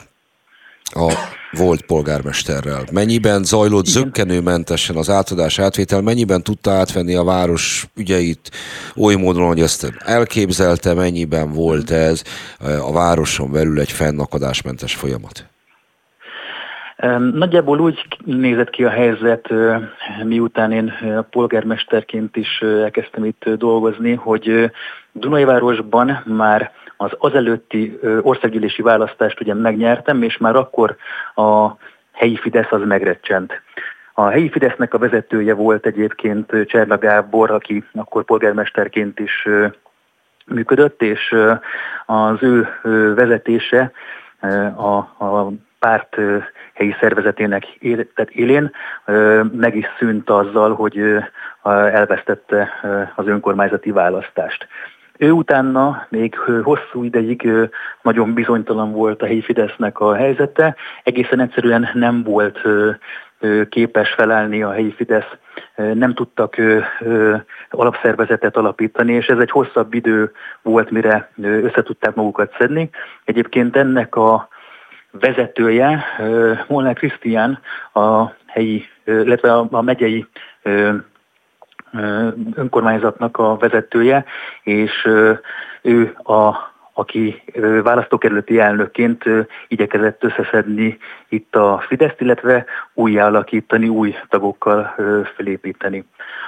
A 0.85 1.13
volt 1.53 1.83
polgármesterrel. 1.83 2.85
Mennyiben 2.93 3.45
zajlott 3.45 3.87
Igen. 3.87 4.03
zöggenőmentesen 4.03 4.97
az 4.97 5.11
átadás 5.11 5.59
átvétel, 5.59 6.01
mennyiben 6.01 6.43
tudta 6.43 6.71
átvenni 6.71 7.15
a 7.15 7.25
város 7.25 7.89
ügyeit 7.97 8.51
oly 8.97 9.15
módon, 9.15 9.47
hogy 9.47 9.61
ezt 9.61 9.93
elképzelte, 9.99 10.95
mennyiben 10.95 11.53
volt 11.53 11.91
ez 11.91 12.23
a 12.59 12.93
városon 12.93 13.53
belül 13.53 13.81
egy 13.81 13.93
fennakadásmentes 13.93 14.95
folyamat? 14.95 15.50
Nagyjából 17.33 17.81
úgy 17.81 18.07
nézett 18.25 18.71
ki 18.71 18.85
a 18.85 18.91
helyzet, 18.91 19.49
miután 20.25 20.73
én 20.73 20.93
polgármesterként 21.31 22.37
is 22.37 22.61
elkezdtem 22.61 23.25
itt 23.25 23.49
dolgozni, 23.49 24.15
hogy 24.15 24.71
Dunajvárosban 25.13 26.23
már 26.25 26.73
az 26.97 27.11
azelőtti 27.19 27.99
országgyűlési 28.23 28.83
választást 28.83 29.41
ugye 29.41 29.55
megnyertem, 29.55 30.23
és 30.23 30.37
már 30.37 30.57
akkor 30.57 30.97
a 31.35 31.69
helyi 32.13 32.37
Fidesz 32.37 32.73
az 32.73 32.83
megrecsent. 32.85 33.63
A 34.15 34.29
helyi 34.29 34.49
Fidesznek 34.49 34.95
a 34.95 34.99
vezetője 34.99 35.55
volt 35.55 35.87
egyébként 35.87 36.53
Cserna 36.67 36.99
Gábor, 36.99 37.51
aki 37.51 37.85
akkor 37.93 38.25
polgármesterként 38.25 39.19
is 39.19 39.49
működött, 40.47 41.03
és 41.03 41.37
az 42.07 42.43
ő 42.43 42.69
vezetése 43.15 43.93
a, 44.77 44.97
a 45.25 45.53
párt 45.79 46.17
helyi 46.81 46.95
szervezetének 47.01 47.65
élén 48.31 48.71
meg 49.53 49.77
is 49.77 49.87
szűnt 49.99 50.31
azzal, 50.31 50.75
hogy 50.75 51.01
elvesztette 51.93 52.69
az 53.15 53.27
önkormányzati 53.27 53.91
választást. 53.91 54.67
Ő 55.19 55.31
utána 55.31 56.07
még 56.09 56.35
hosszú 56.63 57.03
ideig 57.03 57.51
nagyon 58.03 58.35
bizonytalan 58.35 58.93
volt 58.93 59.23
a 59.23 59.27
helyi 59.27 59.41
Fidesznek 59.41 60.01
a 60.01 60.15
helyzete, 60.15 60.77
egészen 61.03 61.41
egyszerűen 61.41 61.89
nem 61.95 62.23
volt 62.23 62.61
képes 63.69 64.11
felállni 64.11 64.63
a 64.63 64.73
helyi 64.73 64.93
Fidesz, 64.93 65.31
nem 65.77 66.15
tudtak 66.15 66.57
alapszervezetet 67.71 68.57
alapítani, 68.57 69.13
és 69.13 69.27
ez 69.27 69.39
egy 69.39 69.51
hosszabb 69.51 69.95
idő 69.95 70.33
volt, 70.63 70.91
mire 70.91 71.31
összetudták 71.43 72.15
magukat 72.15 72.55
szedni. 72.59 72.91
Egyébként 73.25 73.77
ennek 73.77 74.17
a 74.17 74.49
vezetője, 75.11 76.05
Molnár 76.69 76.95
Krisztián, 76.95 77.59
a 77.93 78.25
helyi, 78.47 78.85
illetve 79.05 79.53
a, 79.55 79.67
a 79.71 79.83
megyei 79.83 80.27
önkormányzatnak 82.55 83.37
a 83.37 83.57
vezetője, 83.57 84.25
és 84.63 85.09
ő 85.83 86.17
a 86.23 86.70
aki 87.01 87.43
választókerületi 87.83 88.59
elnökként 88.59 89.25
igyekezett 89.69 90.25
összeszedni 90.25 90.99
itt 91.29 91.57
a 91.57 91.85
Fideszt, 91.87 92.21
illetve 92.21 92.65
újjáalakítani, 92.95 93.89
új 93.89 94.15
tagokkal 94.29 94.95
felépíteni. 95.37 96.05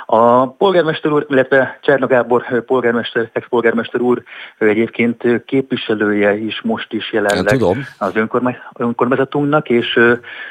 A 0.06 0.48
polgármester 0.48 1.12
úr, 1.12 1.26
illetve 1.28 1.78
Csárna 1.82 2.06
Gábor 2.06 2.64
polgármester, 2.64 3.30
ex-polgármester 3.32 4.00
úr 4.00 4.22
egyébként 4.58 5.44
képviselője 5.44 6.36
is 6.36 6.60
most 6.62 6.92
is 6.92 7.12
jelenleg 7.12 7.62
az 7.98 8.16
önkormányzatunknak, 8.76 9.68
és 9.68 10.00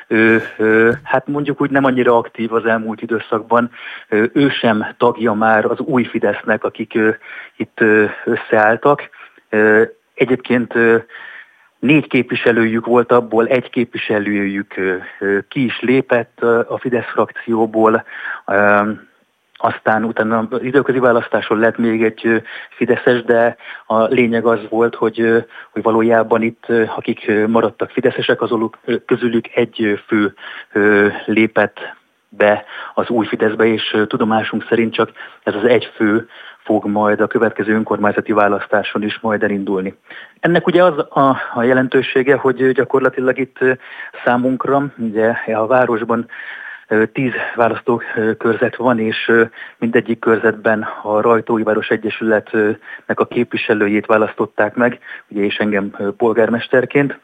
ő, 0.08 0.44
hát 1.04 1.28
mondjuk 1.28 1.62
úgy 1.62 1.72
nem 1.72 1.84
annyira 1.84 2.18
aktív 2.18 2.54
az 2.54 2.66
elmúlt 2.66 3.02
időszakban, 3.02 3.72
ő 4.10 4.50
sem 4.50 4.86
tagja 4.98 5.34
már 5.34 5.66
az 5.66 5.80
új 5.80 6.04
Fidesznek, 6.04 6.64
akik 6.64 7.00
itt 7.58 7.80
összeálltak, 8.26 9.10
Egyébként 10.14 10.74
négy 11.80 12.08
képviselőjük 12.08 12.86
volt, 12.86 13.12
abból 13.12 13.48
egy 13.48 13.70
képviselőjük 13.70 14.74
ki 15.48 15.64
is 15.64 15.80
lépett 15.82 16.42
a 16.68 16.78
Fidesz 16.78 17.12
frakcióból, 17.12 18.04
aztán 19.58 20.04
utána 20.04 20.48
az 20.50 20.64
időközi 20.64 21.00
választáson 21.00 21.60
lett 21.60 21.78
még 21.78 22.04
egy 22.04 22.44
Fideszes, 22.70 23.24
de 23.24 23.56
a 23.86 24.04
lényeg 24.04 24.46
az 24.46 24.60
volt, 24.70 24.96
hogy, 24.96 25.46
hogy 25.72 25.82
valójában 25.82 26.42
itt, 26.42 26.66
akik 26.96 27.32
maradtak 27.48 27.90
Fideszesek, 27.90 28.42
azok 28.42 28.78
közülük 29.06 29.56
egy 29.56 30.04
fő 30.08 30.34
lépett 31.26 31.80
be 32.30 32.66
az 32.94 33.10
új 33.10 33.26
Fideszbe, 33.26 33.66
és 33.66 33.98
tudomásunk 34.08 34.66
szerint 34.70 34.94
csak 34.94 35.12
ez 35.44 35.56
az 35.56 35.66
egy 35.66 35.92
fő 35.96 36.28
fog 36.64 36.86
majd 36.86 37.22
a 37.22 37.28
következő 37.28 37.74
önkormányzati 37.74 38.32
választáson 38.32 39.04
is 39.04 39.20
majd 39.20 39.44
elindulni. 39.44 39.96
Ennek 40.40 40.68
ugye 40.68 40.84
az 40.84 40.98
a, 40.98 41.38
a 41.54 41.64
jelentősége, 41.64 42.36
hogy 42.36 42.72
gyakorlatilag 42.72 43.38
itt 43.38 43.58
számunkra, 44.24 44.86
ugye 44.98 45.30
a 45.54 45.68
városban 45.68 46.28
tíz 47.14 47.32
választókörzet 47.56 48.76
van, 48.76 49.00
és 49.00 49.32
mindegyik 49.78 50.20
körzetben 50.20 50.88
a 51.04 51.22
Rajtói 51.22 51.64
Város 51.64 51.88
Egyesületnek 51.88 53.20
a 53.20 53.26
képviselőjét 53.26 54.06
választották 54.06 54.76
meg, 54.76 55.00
ugye 55.28 55.42
és 55.44 55.56
engem 55.56 55.96
polgármesterként. 56.18 57.20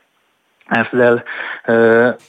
Ezzel 0.68 1.24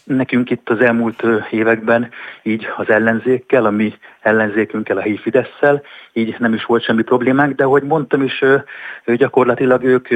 nekünk 0.04 0.50
itt 0.50 0.68
az 0.68 0.80
elmúlt 0.80 1.22
években 1.50 2.10
így 2.42 2.68
az 2.76 2.88
ellenzékkel, 2.90 3.64
a 3.64 3.70
mi 3.70 3.94
ellenzékünkkel, 4.20 4.96
a 4.96 5.00
helyi 5.00 5.16
Fideszsel, 5.16 5.82
így 6.12 6.36
nem 6.38 6.54
is 6.54 6.64
volt 6.64 6.82
semmi 6.82 7.02
problémánk, 7.02 7.54
de 7.54 7.64
ahogy 7.64 7.82
mondtam 7.82 8.22
is, 8.22 8.44
gyakorlatilag 9.04 9.84
ők 9.84 10.08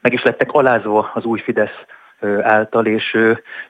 meg 0.00 0.12
is 0.12 0.22
lettek 0.22 0.52
alázva 0.52 1.10
az 1.14 1.24
új 1.24 1.38
Fidesz 1.38 1.84
által, 2.42 2.86
és 2.86 3.16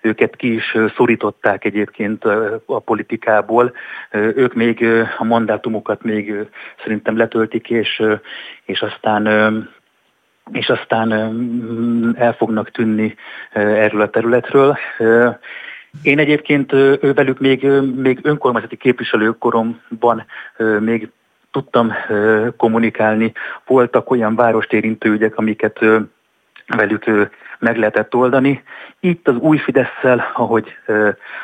őket 0.01 0.37
ki 0.37 0.55
is 0.55 0.77
szorították 0.97 1.65
egyébként 1.65 2.25
a 2.67 2.79
politikából. 2.79 3.73
Ők 4.13 4.55
még 4.55 4.87
a 5.19 5.25
mandátumokat 5.25 6.03
még 6.03 6.35
szerintem 6.83 7.17
letöltik, 7.17 7.71
és, 7.71 8.03
és 8.65 8.81
aztán 8.81 9.27
és 10.51 10.69
aztán 10.69 11.13
el 12.19 12.33
fognak 12.33 12.71
tűnni 12.71 13.15
erről 13.53 14.01
a 14.01 14.11
területről. 14.11 14.79
Én 16.03 16.19
egyébként 16.19 16.71
velük 17.01 17.39
még, 17.39 17.67
még 17.97 18.19
önkormányzati 18.23 18.77
képviselőkoromban 18.77 20.25
még 20.81 21.11
tudtam 21.51 21.93
kommunikálni. 22.57 23.33
Voltak 23.67 24.11
olyan 24.11 24.35
várostérintő 24.35 25.11
ügyek, 25.11 25.37
amiket 25.37 25.79
velük 26.77 27.31
meg 27.59 27.77
lehetett 27.77 28.15
oldani. 28.15 28.63
Itt 29.01 29.29
az 29.29 29.37
új 29.37 29.59
Fideszsel, 29.59 30.31
ahogy 30.35 30.77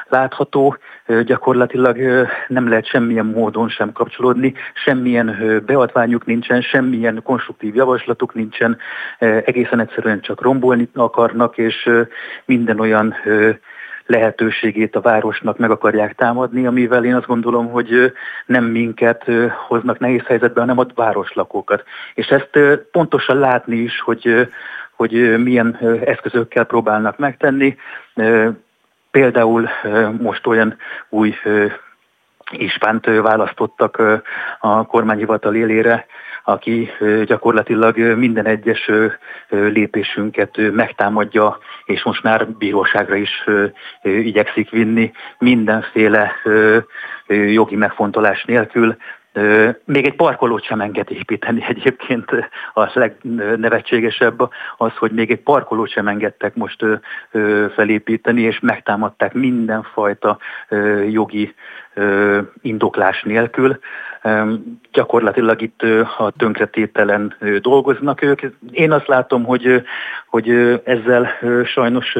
látható, 0.09 0.76
gyakorlatilag 1.24 2.26
nem 2.49 2.68
lehet 2.68 2.87
semmilyen 2.87 3.26
módon 3.26 3.68
sem 3.68 3.93
kapcsolódni, 3.93 4.55
semmilyen 4.74 5.62
beadványuk 5.66 6.26
nincsen, 6.26 6.61
semmilyen 6.61 7.22
konstruktív 7.22 7.74
javaslatuk 7.74 8.35
nincsen, 8.35 8.79
egészen 9.18 9.81
egyszerűen 9.81 10.20
csak 10.20 10.43
rombolni 10.43 10.89
akarnak, 10.95 11.59
és 11.59 11.91
minden 12.45 12.81
olyan 12.81 13.14
lehetőségét 14.07 14.97
a 14.97 15.01
városnak 15.01 15.59
meg 15.59 15.70
akarják 15.70 16.14
támadni, 16.14 16.66
amivel 16.66 17.05
én 17.05 17.14
azt 17.14 17.26
gondolom, 17.26 17.70
hogy 17.70 18.12
nem 18.47 18.64
minket 18.64 19.24
hoznak 19.66 19.99
nehéz 19.99 20.22
helyzetbe, 20.26 20.61
hanem 20.61 20.79
a 20.79 20.87
városlakókat. 20.95 21.85
És 22.14 22.26
ezt 22.26 22.59
pontosan 22.91 23.39
látni 23.39 23.76
is, 23.76 24.01
hogy 24.01 24.49
hogy 24.99 25.42
milyen 25.42 25.78
eszközökkel 26.05 26.64
próbálnak 26.64 27.18
megtenni. 27.18 27.76
Például 29.11 29.68
most 30.20 30.46
olyan 30.46 30.76
új 31.09 31.34
ispánt 32.51 33.07
választottak 33.07 34.03
a 34.59 34.86
kormányhivatal 34.86 35.55
élére, 35.55 36.07
aki 36.44 36.90
gyakorlatilag 37.24 37.99
minden 37.99 38.46
egyes 38.46 38.90
lépésünket 39.49 40.57
megtámadja, 40.72 41.59
és 41.84 42.03
most 42.03 42.22
már 42.22 42.49
bíróságra 42.49 43.14
is 43.14 43.44
igyekszik 44.03 44.70
vinni 44.70 45.12
mindenféle 45.38 46.32
jogi 47.26 47.76
megfontolás 47.76 48.44
nélkül. 48.44 48.96
Még 49.84 50.05
egy 50.05 50.14
parkolót 50.14 50.64
sem 50.64 50.80
enged 50.80 51.11
építeni 51.11 51.64
egyébként. 51.68 52.30
A 52.74 52.91
legnevetségesebb 52.93 54.51
az, 54.76 54.93
hogy 54.97 55.11
még 55.11 55.30
egy 55.30 55.41
parkolót 55.41 55.91
sem 55.91 56.09
engedtek 56.09 56.55
most 56.55 56.84
felépíteni, 57.74 58.41
és 58.41 58.61
megtámadták 58.61 59.32
mindenfajta 59.32 60.39
jogi 61.11 61.55
indoklás 62.62 63.22
nélkül. 63.22 63.78
Gyakorlatilag 64.93 65.62
itt 65.62 65.82
a 66.18 66.32
tönkretételen 66.36 67.34
dolgoznak 67.61 68.22
ők. 68.22 68.41
Én 68.70 68.93
azt 68.93 69.07
látom, 69.07 69.45
hogy, 69.45 69.82
hogy 70.26 70.80
ezzel 70.84 71.28
sajnos 71.64 72.16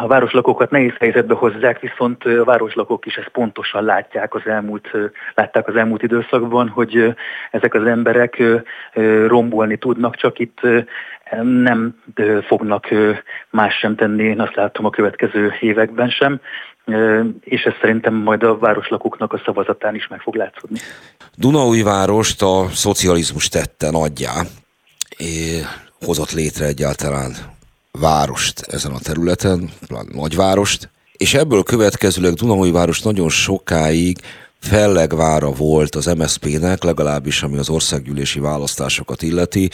a 0.00 0.06
városlakókat 0.06 0.70
nehéz 0.70 0.92
helyzetbe 0.98 1.34
hozzák, 1.34 1.80
viszont 1.80 2.24
a 2.24 2.44
városlakók 2.44 3.06
is 3.06 3.14
ezt 3.14 3.28
pontosan 3.28 3.84
látják 3.84 4.34
az 4.34 4.46
elmúlt, 4.46 4.90
látták 5.34 5.68
az 5.68 5.76
elmúlt 5.76 6.02
időszakban, 6.02 6.68
hogy 6.68 7.14
ezek 7.50 7.74
az 7.74 7.86
emberek 7.86 8.42
rombolni 9.26 9.76
tudnak, 9.76 10.16
csak 10.16 10.38
itt 10.38 10.60
nem 11.40 12.02
fognak 12.46 12.86
más 13.50 13.74
sem 13.74 13.96
tenni, 13.96 14.22
én 14.22 14.40
azt 14.40 14.54
látom 14.54 14.84
a 14.84 14.90
következő 14.90 15.52
években 15.60 16.10
sem, 16.10 16.40
és 17.40 17.62
ez 17.62 17.72
szerintem 17.80 18.14
majd 18.14 18.42
a 18.42 18.58
városlakóknak 18.58 19.32
a 19.32 19.42
szavazatán 19.44 19.94
is 19.94 20.08
meg 20.08 20.20
fog 20.20 20.34
látszódni. 20.34 20.78
várost 21.82 22.42
a 22.42 22.68
szocializmus 22.72 23.48
tette 23.48 23.90
nagyjá, 23.90 24.32
hozott 26.00 26.30
létre 26.32 26.66
egyáltalán 26.66 27.32
várost 27.98 28.60
ezen 28.60 28.92
a 28.92 28.98
területen, 28.98 29.70
nagyvárost, 30.12 30.90
és 31.16 31.34
ebből 31.34 31.62
következőleg 31.62 32.34
város 32.72 33.02
nagyon 33.02 33.28
sokáig 33.28 34.18
fellegvára 34.60 35.50
volt 35.50 35.94
az 35.94 36.06
MSZP-nek, 36.06 36.82
legalábbis 36.82 37.42
ami 37.42 37.58
az 37.58 37.68
országgyűlési 37.68 38.40
választásokat 38.40 39.22
illeti. 39.22 39.70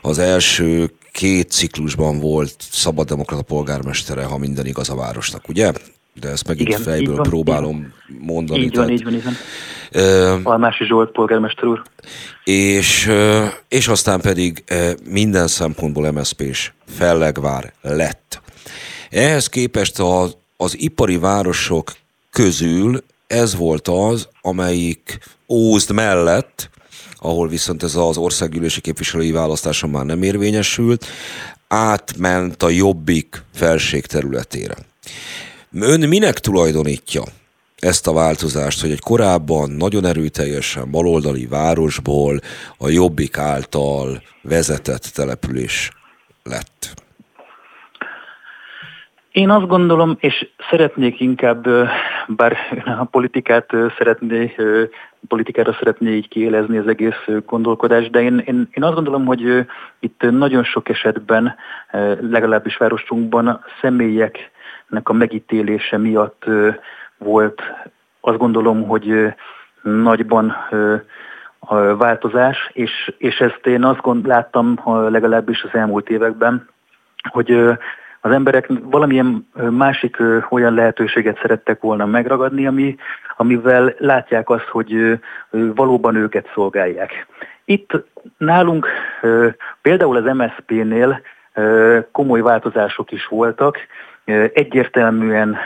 Az 0.00 0.18
első 0.18 0.92
két 1.12 1.50
ciklusban 1.50 2.18
volt 2.18 2.54
szabaddemokrata 2.70 3.42
polgármestere, 3.42 4.24
ha 4.24 4.38
minden 4.38 4.66
igaz 4.66 4.90
a 4.90 4.94
városnak, 4.94 5.48
ugye? 5.48 5.72
De 6.20 6.28
ezt 6.28 6.46
megint 6.46 6.68
Igen, 6.68 6.80
fejből 6.80 7.14
van, 7.14 7.22
próbálom 7.22 7.76
így 8.10 8.18
mondani. 8.18 8.60
Így 8.60 8.76
van, 8.76 8.86
tehát, 8.86 8.90
így 8.90 9.04
van, 9.04 9.14
így 9.14 9.24
van. 9.24 9.34
Uh, 9.92 10.40
Almási 10.42 10.84
Zsolt 10.84 11.10
polgármester 11.10 11.64
úr. 11.64 11.82
És, 12.44 13.10
és 13.68 13.88
aztán 13.88 14.20
pedig 14.20 14.64
minden 15.04 15.46
szempontból 15.46 16.10
MSZP-s 16.10 16.72
fellegvár 16.86 17.72
lett. 17.80 18.42
Ehhez 19.10 19.48
képest 19.48 19.98
az, 19.98 20.36
az 20.56 20.78
ipari 20.78 21.16
városok 21.16 21.92
közül 22.30 23.02
ez 23.26 23.56
volt 23.56 23.88
az, 23.88 24.28
amelyik 24.40 25.18
Ózd 25.48 25.92
mellett, 25.92 26.70
ahol 27.16 27.48
viszont 27.48 27.82
ez 27.82 27.94
az 27.94 28.16
országgyűlési 28.16 28.80
képviselői 28.80 29.30
választáson 29.30 29.90
már 29.90 30.04
nem 30.04 30.22
érvényesült, 30.22 31.06
átment 31.68 32.62
a 32.62 32.68
jobbik 32.68 33.42
felség 33.54 34.06
területére. 34.06 34.74
Ön 35.72 36.08
minek 36.08 36.34
tulajdonítja 36.38 37.22
ezt 37.78 38.06
a 38.06 38.12
változást, 38.12 38.80
hogy 38.80 38.90
egy 38.90 39.00
korábban 39.00 39.70
nagyon 39.70 40.04
erőteljesen 40.04 40.90
baloldali 40.90 41.46
városból 41.46 42.38
a 42.78 42.88
jobbik 42.88 43.38
által 43.38 44.22
vezetett 44.42 45.02
település 45.14 45.90
lett? 46.42 46.94
Én 49.32 49.50
azt 49.50 49.66
gondolom, 49.66 50.16
és 50.20 50.48
szeretnék 50.70 51.20
inkább, 51.20 51.66
bár 52.26 52.56
a 53.00 53.04
politikát 53.04 53.70
szeretné, 53.98 54.54
politikára 55.28 55.72
szeretné 55.78 56.10
így 56.10 56.28
kiélezni 56.28 56.78
az 56.78 56.86
egész 56.86 57.26
gondolkodás, 57.46 58.10
de 58.10 58.22
én, 58.22 58.42
én, 58.46 58.68
én 58.72 58.82
azt 58.82 58.94
gondolom, 58.94 59.24
hogy 59.24 59.66
itt 60.00 60.20
nagyon 60.30 60.64
sok 60.64 60.88
esetben, 60.88 61.54
legalábbis 62.20 62.76
városunkban 62.76 63.46
a 63.46 63.60
személyeknek 64.90 65.08
a 65.08 65.12
megítélése 65.12 65.98
miatt 65.98 66.44
volt 67.18 67.62
azt 68.20 68.38
gondolom, 68.38 68.86
hogy 68.86 69.34
nagyban 69.82 70.56
változás, 71.98 72.70
és, 72.72 73.12
és 73.18 73.40
ezt 73.40 73.66
én 73.66 73.84
azt 73.84 74.00
gond, 74.00 74.26
láttam 74.26 74.78
legalábbis 75.08 75.62
az 75.62 75.70
elmúlt 75.72 76.08
években, 76.08 76.68
hogy 77.30 77.50
az 78.20 78.30
emberek 78.30 78.70
valamilyen 78.82 79.48
másik 79.70 80.16
olyan 80.50 80.74
lehetőséget 80.74 81.38
szerettek 81.40 81.80
volna 81.80 82.06
megragadni, 82.06 82.66
ami, 82.66 82.96
amivel 83.36 83.94
látják 83.98 84.48
azt, 84.48 84.68
hogy 84.68 85.18
valóban 85.50 86.16
őket 86.16 86.50
szolgálják. 86.54 87.26
Itt 87.64 87.90
nálunk 88.38 88.86
például 89.82 90.16
az 90.16 90.36
MSZP-nél 90.36 91.20
komoly 92.12 92.40
változások 92.40 93.12
is 93.12 93.26
voltak, 93.26 93.78
egyértelműen 94.52 95.56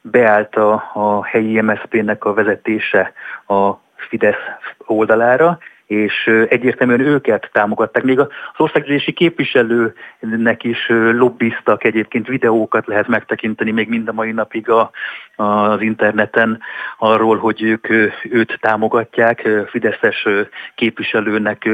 beállt 0.00 0.56
a, 0.56 0.72
a 0.92 1.24
helyi 1.24 1.60
MSZP-nek 1.60 2.24
a 2.24 2.34
vezetése 2.34 3.12
a 3.46 3.72
Fidesz 3.96 4.42
oldalára, 4.86 5.58
és 5.86 6.26
egyértelműen 6.48 7.00
őket 7.00 7.50
támogatták. 7.52 8.02
Még 8.02 8.18
az 8.18 8.28
országgyűlési 8.56 9.12
képviselőnek 9.12 10.62
is 10.62 10.86
lobbiztak, 11.12 11.84
egyébként 11.84 12.26
videókat 12.26 12.86
lehet 12.86 13.08
megtekinteni 13.08 13.70
még 13.70 13.88
mind 13.88 14.08
a 14.08 14.12
mai 14.12 14.32
napig 14.32 14.68
a, 14.68 14.90
az 15.36 15.80
interneten 15.80 16.60
arról, 16.98 17.36
hogy 17.36 17.62
ők 17.62 17.88
őt 18.22 18.58
támogatják, 18.60 19.48
Fideszes 19.66 20.26
képviselőnek 20.74 21.68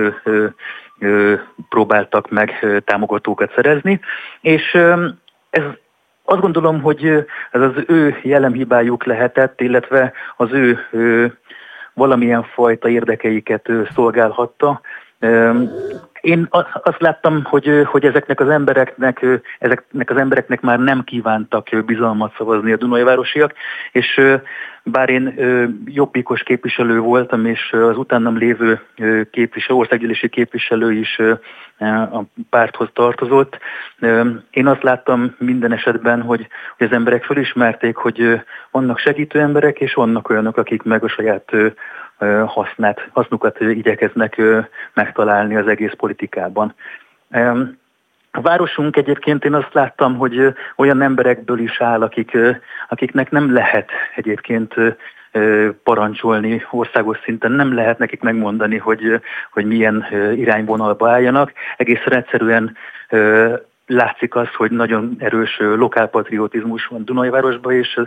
próbáltak 1.69 2.31
meg 2.31 2.67
támogatókat 2.85 3.53
szerezni, 3.55 4.01
és 4.41 4.75
ez 5.51 5.63
azt 6.31 6.41
gondolom, 6.41 6.81
hogy 6.81 7.05
ez 7.51 7.61
az 7.61 7.73
ő 7.87 8.17
jellemhibájuk 8.23 9.05
lehetett, 9.05 9.61
illetve 9.61 10.13
az 10.37 10.53
ő, 10.53 10.79
ő 10.91 11.39
valamilyen 11.95 12.43
fajta 12.43 12.89
érdekeiket 12.89 13.69
szolgálhatta. 13.95 14.81
Én 16.21 16.49
azt 16.83 17.01
láttam, 17.01 17.45
hogy, 17.45 17.83
hogy 17.85 18.05
ezeknek 18.05 18.41
az 18.41 18.49
embereknek, 18.49 19.27
ezeknek 19.59 20.11
az 20.11 20.17
embereknek 20.17 20.61
már 20.61 20.79
nem 20.79 21.05
kívántak 21.05 21.69
bizalmat 21.85 22.35
szavazni 22.37 22.73
a 22.73 22.77
Dunai 22.77 23.03
városiak, 23.03 23.53
és 23.93 24.21
bár 24.83 25.09
én 25.09 25.35
jobbikos 25.85 26.43
képviselő 26.43 26.99
voltam, 26.99 27.47
és 27.47 27.73
az 27.73 27.97
utánam 27.97 28.37
lévő 28.37 28.81
képviselő, 29.31 29.79
országgyűlési 29.79 30.29
képviselő 30.29 30.93
is 30.93 31.19
a 32.13 32.23
párthoz 32.51 32.89
tartozott, 32.93 33.59
én 34.51 34.67
azt 34.67 34.83
láttam 34.83 35.35
minden 35.39 35.73
esetben, 35.73 36.23
hogy, 36.23 36.47
hogy 36.79 36.87
az 36.87 36.93
emberek 36.93 37.25
felismerték, 37.25 37.97
hogy 37.97 38.41
vannak 38.71 38.99
segítő 38.99 39.41
emberek, 39.41 39.79
és 39.79 39.95
vannak 39.95 40.29
olyanok, 40.29 40.57
akik 40.57 40.83
meg 40.83 41.05
a 41.05 41.09
saját 41.09 41.53
hasznát, 42.47 43.09
hasznukat 43.13 43.61
igyekeznek 43.61 44.43
megtalálni 44.95 45.57
az 45.57 45.67
egész 45.67 45.93
politikában. 45.97 46.75
A 48.33 48.41
városunk 48.41 48.97
egyébként 48.97 49.45
én 49.45 49.55
azt 49.55 49.73
láttam, 49.75 50.17
hogy 50.17 50.55
olyan 50.77 51.03
emberekből 51.03 51.59
is 51.59 51.81
áll, 51.81 52.03
akik, 52.03 52.39
akiknek 52.89 53.31
nem 53.31 53.53
lehet 53.53 53.91
egyébként 54.15 54.75
parancsolni 55.83 56.67
országos 56.71 57.19
szinten, 57.25 57.53
nem 57.53 57.75
lehet 57.75 57.99
nekik 57.99 58.21
megmondani, 58.21 58.77
hogy, 58.77 59.21
hogy 59.53 59.65
milyen 59.65 60.07
irányvonalba 60.37 61.11
álljanak. 61.11 61.53
Egészen 61.77 62.13
egyszerűen 62.13 62.77
látszik 63.91 64.35
az, 64.35 64.49
hogy 64.57 64.71
nagyon 64.71 65.17
erős 65.19 65.59
lokálpatriotizmus 65.59 66.87
van 66.87 67.05
Dunajvárosban, 67.05 67.73
és 67.73 68.01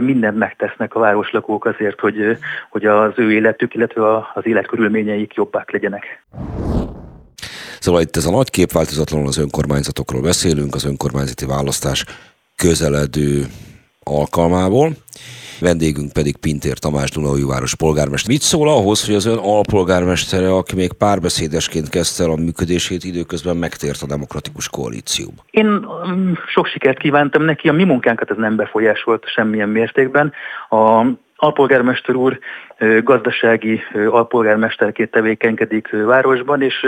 mindent 0.00 0.38
megtesznek 0.38 0.94
a 0.94 1.00
városlakók 1.00 1.64
azért, 1.64 2.00
hogy, 2.00 2.38
hogy 2.70 2.86
az 2.86 3.12
ő 3.16 3.32
életük, 3.32 3.74
illetve 3.74 4.16
az 4.16 4.46
életkörülményeik 4.46 5.34
jobbak 5.34 5.70
legyenek. 5.70 6.24
Szóval 7.80 8.00
itt 8.00 8.16
ez 8.16 8.26
a 8.26 8.30
nagy 8.30 8.50
kép 8.50 8.72
változatlanul 8.72 9.26
az 9.26 9.38
önkormányzatokról 9.38 10.22
beszélünk, 10.22 10.74
az 10.74 10.84
önkormányzati 10.84 11.46
választás 11.46 12.04
közeledő 12.56 13.46
alkalmából. 14.02 14.92
Vendégünk 15.62 16.12
pedig 16.12 16.36
Pintér 16.36 16.78
Tamás 16.78 17.10
város 17.46 17.74
polgármester. 17.74 18.30
Mit 18.30 18.40
szól 18.40 18.68
ahhoz, 18.68 19.06
hogy 19.06 19.14
az 19.14 19.26
ön 19.26 19.38
alpolgármestere, 19.38 20.54
aki 20.54 20.74
még 20.74 20.92
párbeszédesként 20.92 21.88
kezdte 21.88 22.24
el 22.24 22.30
a 22.30 22.36
működését, 22.36 23.04
időközben 23.04 23.56
megtért 23.56 24.02
a 24.02 24.06
demokratikus 24.06 24.68
koalícióba? 24.68 25.40
Én 25.50 25.66
um, 25.66 26.32
sok 26.46 26.66
sikert 26.66 26.98
kívántam 26.98 27.42
neki, 27.42 27.68
a 27.68 27.72
mi 27.72 27.84
munkánkat 27.84 28.30
ez 28.30 28.36
nem 28.36 28.56
befolyásolt 28.56 29.24
semmilyen 29.26 29.68
mértékben. 29.68 30.32
A 30.68 31.06
alpolgármester 31.36 32.14
úr 32.14 32.38
gazdasági 33.02 33.80
alpolgármesterként 34.10 35.10
tevékenykedik 35.10 35.88
városban, 36.04 36.62
és 36.62 36.86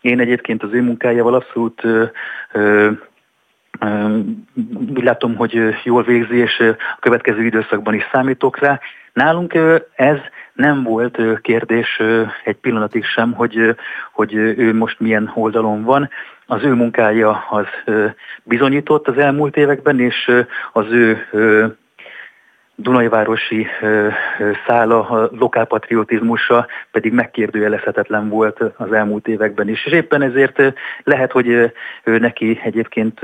én 0.00 0.20
egyébként 0.20 0.62
az 0.62 0.68
ő 0.72 0.82
munkájával 0.82 1.34
abszolút 1.34 1.82
úgy 4.94 5.02
látom, 5.02 5.36
hogy 5.36 5.74
jól 5.84 6.02
végzi, 6.02 6.36
és 6.36 6.58
a 6.58 6.98
következő 7.00 7.44
időszakban 7.44 7.94
is 7.94 8.08
számítok 8.12 8.58
rá. 8.58 8.80
Nálunk 9.12 9.58
ez 9.94 10.16
nem 10.52 10.82
volt 10.82 11.40
kérdés 11.40 12.00
egy 12.44 12.56
pillanatig 12.56 13.04
sem, 13.04 13.32
hogy, 13.32 13.76
hogy 14.12 14.34
ő 14.34 14.74
most 14.74 15.00
milyen 15.00 15.32
oldalon 15.34 15.82
van. 15.82 16.10
Az 16.46 16.62
ő 16.62 16.72
munkája 16.72 17.44
az 17.50 17.66
bizonyított 18.42 19.08
az 19.08 19.18
elmúlt 19.18 19.56
években, 19.56 20.00
és 20.00 20.30
az 20.72 20.86
ő 20.90 21.26
Dunajvárosi 22.82 23.66
szála, 24.66 25.30
lokálpatriotizmusa 25.38 26.66
pedig 26.90 27.12
megkérdőjelezhetetlen 27.12 28.28
volt 28.28 28.60
az 28.76 28.92
elmúlt 28.92 29.28
években 29.28 29.68
is. 29.68 29.86
És 29.86 29.92
éppen 29.92 30.22
ezért 30.22 30.74
lehet, 31.04 31.32
hogy 31.32 31.72
neki 32.04 32.60
egyébként 32.64 33.20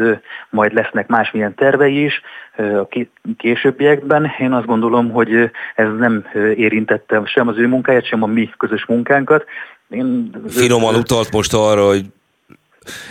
majd 0.50 0.72
lesznek 0.72 1.06
másmilyen 1.06 1.54
tervei 1.54 2.04
is 2.04 2.20
a 2.56 2.88
későbbiekben. 3.36 4.30
Én 4.38 4.52
azt 4.52 4.66
gondolom, 4.66 5.10
hogy 5.10 5.50
ez 5.74 5.88
nem 5.98 6.26
érintette 6.56 7.22
sem 7.24 7.48
az 7.48 7.58
ő 7.58 7.66
munkáját, 7.66 8.06
sem 8.06 8.22
a 8.22 8.26
mi 8.26 8.50
közös 8.56 8.86
munkánkat. 8.86 9.44
Én... 9.88 10.30
Finoman 10.48 10.94
utalt 10.94 11.32
most 11.32 11.54
arra, 11.54 11.86
hogy 11.86 12.04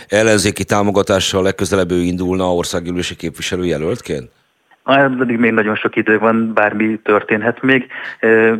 ellenzéki 0.08 0.64
támogatással 0.64 1.42
legközelebb 1.42 1.90
ő 1.90 2.00
indulna 2.00 2.54
országgyűlési 2.54 3.16
képviselőjelöltként? 3.16 4.30
Pedig 4.94 5.38
még 5.38 5.52
nagyon 5.52 5.74
sok 5.74 5.96
idő 5.96 6.18
van, 6.18 6.52
bármi 6.54 6.98
történhet 7.02 7.62
még. 7.62 7.86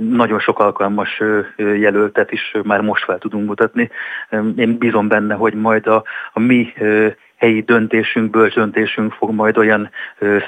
Nagyon 0.01 0.39
sok 0.39 0.59
alkalmas 0.59 1.23
jelöltet 1.57 2.33
is 2.33 2.55
már 2.63 2.81
most 2.81 3.05
fel 3.05 3.19
tudunk 3.19 3.47
mutatni. 3.47 3.91
Én 4.57 4.79
bízom 4.79 5.09
benne, 5.09 5.35
hogy 5.35 5.55
majd 5.55 5.87
a, 5.87 6.05
a 6.33 6.41
mi 6.41 6.73
helyi 7.37 7.61
döntésünk, 7.61 8.31
bölcs 8.31 8.55
döntésünk 8.55 9.13
fog 9.13 9.31
majd 9.31 9.59
olyan 9.59 9.91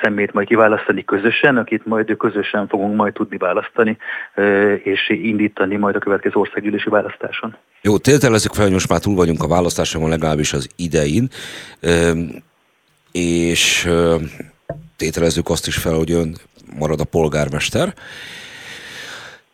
szemét 0.02 0.32
majd 0.32 0.46
kiválasztani 0.46 1.04
közösen, 1.04 1.56
akit 1.56 1.86
majd 1.86 2.16
közösen 2.16 2.68
fogunk 2.68 2.96
majd 2.96 3.12
tudni 3.12 3.36
választani, 3.36 3.96
és 4.82 5.08
indítani 5.08 5.76
majd 5.76 5.96
a 5.96 5.98
következő 5.98 6.34
országgyűlési 6.34 6.88
választáson. 6.88 7.56
Jó, 7.80 7.98
tételezzük 7.98 8.54
fel, 8.54 8.64
hogy 8.64 8.72
most 8.72 8.88
már 8.88 9.00
túl 9.00 9.14
vagyunk 9.14 9.42
a 9.42 9.48
választáson, 9.48 10.08
legalábbis 10.08 10.52
az 10.52 10.68
idején, 10.76 11.28
és 13.12 13.88
tételezzük 14.96 15.48
azt 15.48 15.66
is 15.66 15.76
fel, 15.76 15.94
hogy 15.94 16.10
ön 16.10 16.38
marad 16.78 17.00
a 17.00 17.04
polgármester, 17.04 17.94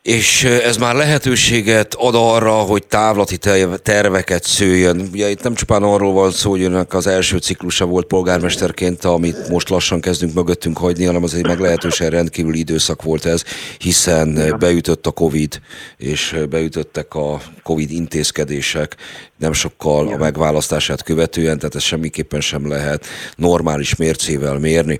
és 0.03 0.45
ez 0.45 0.77
már 0.77 0.95
lehetőséget 0.95 1.95
ad 1.95 2.15
arra, 2.15 2.53
hogy 2.53 2.87
távlati 2.87 3.39
terveket 3.83 4.45
szőjön. 4.45 5.09
Ugye 5.13 5.31
itt 5.31 5.43
nem 5.43 5.55
csupán 5.55 5.83
arról 5.83 6.13
van 6.13 6.31
szó, 6.31 6.51
hogy 6.51 6.63
önnek 6.63 6.95
az 6.95 7.07
első 7.07 7.39
ciklusa 7.39 7.85
volt 7.85 8.07
polgármesterként, 8.07 9.05
amit 9.05 9.49
most 9.49 9.69
lassan 9.69 10.01
kezdünk 10.01 10.35
mögöttünk 10.35 10.79
hagyni, 10.79 11.05
hanem 11.05 11.23
az 11.23 11.35
egy 11.35 11.47
meglehetősen 11.47 12.11
rendkívüli 12.11 12.59
időszak 12.59 13.03
volt 13.03 13.25
ez, 13.25 13.45
hiszen 13.79 14.57
beütött 14.59 15.07
a 15.07 15.11
Covid, 15.11 15.61
és 15.97 16.37
beütöttek 16.51 17.15
a 17.15 17.41
Covid 17.63 17.91
intézkedések 17.91 18.97
nem 19.45 19.53
sokkal 19.53 20.09
a 20.09 20.17
megválasztását 20.17 21.03
követően, 21.03 21.59
tehát 21.59 21.75
ez 21.75 21.83
semmiképpen 21.83 22.41
sem 22.41 22.69
lehet 22.69 23.07
normális 23.37 23.97
mércével 23.97 24.59
mérni. 24.59 24.99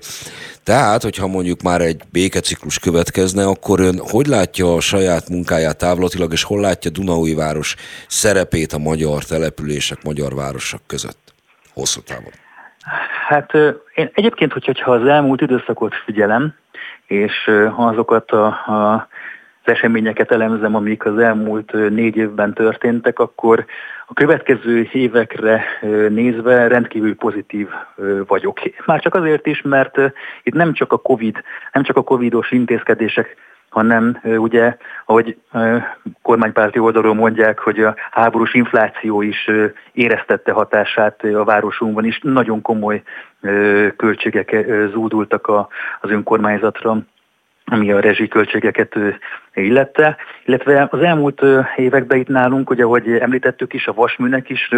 Tehát, 0.63 1.03
hogyha 1.03 1.27
mondjuk 1.27 1.61
már 1.61 1.81
egy 1.81 2.01
békeciklus 2.11 2.79
következne, 2.79 3.43
akkor 3.45 3.79
ön 3.79 3.99
hogy 4.11 4.27
látja 4.27 4.73
a 4.73 4.79
saját 4.79 5.29
munkáját 5.29 5.77
távlatilag, 5.77 6.31
és 6.31 6.43
hol 6.43 6.61
látja 6.61 6.91
Dunaújváros 6.91 7.75
szerepét 8.07 8.73
a 8.73 8.77
magyar 8.77 9.23
települések, 9.23 10.03
magyar 10.03 10.35
városok 10.35 10.81
között 10.87 11.33
hosszú 11.73 12.01
távon? 12.01 12.31
Hát 13.27 13.51
én 13.95 14.09
egyébként, 14.13 14.53
hogyha 14.53 14.91
az 14.91 15.07
elmúlt 15.07 15.41
időszakot 15.41 15.93
figyelem, 16.05 16.53
és 17.07 17.51
azokat 17.75 18.31
a, 18.31 18.45
a 18.45 19.07
eseményeket 19.69 20.31
elemzem, 20.31 20.75
amik 20.75 21.05
az 21.05 21.17
elmúlt 21.17 21.71
négy 21.89 22.15
évben 22.15 22.53
történtek, 22.53 23.19
akkor 23.19 23.65
a 24.07 24.13
következő 24.13 24.89
évekre 24.91 25.63
nézve 26.09 26.67
rendkívül 26.67 27.15
pozitív 27.15 27.67
vagyok. 28.27 28.59
Már 28.85 28.99
csak 28.99 29.15
azért 29.15 29.47
is, 29.47 29.61
mert 29.61 29.97
itt 30.43 30.53
nem 30.53 30.73
csak 30.73 30.91
a 30.91 30.97
COVID, 30.97 31.43
nem 31.71 31.83
csak 31.83 31.97
a 31.97 32.03
covidos 32.03 32.51
intézkedések 32.51 33.37
hanem 33.75 34.19
ugye, 34.23 34.77
ahogy 35.05 35.37
kormánypárti 36.21 36.79
oldalról 36.79 37.13
mondják, 37.13 37.59
hogy 37.59 37.79
a 37.79 37.95
háborús 38.11 38.53
infláció 38.53 39.21
is 39.21 39.49
éreztette 39.91 40.51
hatását 40.51 41.23
a 41.23 41.43
városunkban 41.43 42.05
is, 42.05 42.19
nagyon 42.23 42.61
komoly 42.61 43.03
költségek 43.95 44.65
zúdultak 44.91 45.47
az 46.01 46.09
önkormányzatra 46.09 46.97
ami 47.65 47.91
a 47.91 47.99
rezsiköltségeket 47.99 48.95
illette, 49.53 50.17
illetve 50.45 50.87
az 50.91 51.01
elmúlt 51.01 51.41
években 51.75 52.17
itt 52.19 52.27
nálunk, 52.27 52.69
ugye 52.69 52.83
ahogy 52.83 53.11
említettük 53.11 53.73
is, 53.73 53.87
a 53.87 53.93
vasműnek 53.93 54.49
is 54.49 54.69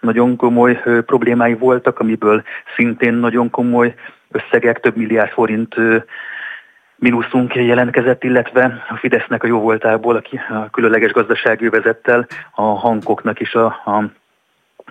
nagyon 0.00 0.36
komoly 0.36 0.82
problémái 1.06 1.54
voltak, 1.54 1.98
amiből 1.98 2.42
szintén 2.76 3.14
nagyon 3.14 3.50
komoly 3.50 3.94
összegek, 4.30 4.80
több 4.80 4.96
milliárd 4.96 5.30
forint 5.30 5.74
mínuszunk 6.96 7.54
jelentkezett, 7.54 8.24
illetve 8.24 8.84
a 8.88 8.96
Fidesznek 8.96 9.42
a 9.42 9.46
jó 9.46 9.60
voltából, 9.60 10.16
aki 10.16 10.40
a 10.48 10.70
különleges 10.70 11.12
gazdasági 11.12 11.68
vezettel 11.68 12.26
a 12.54 12.62
hankoknak 12.62 13.40
is 13.40 13.54
a, 13.54 13.64
a, 13.64 14.04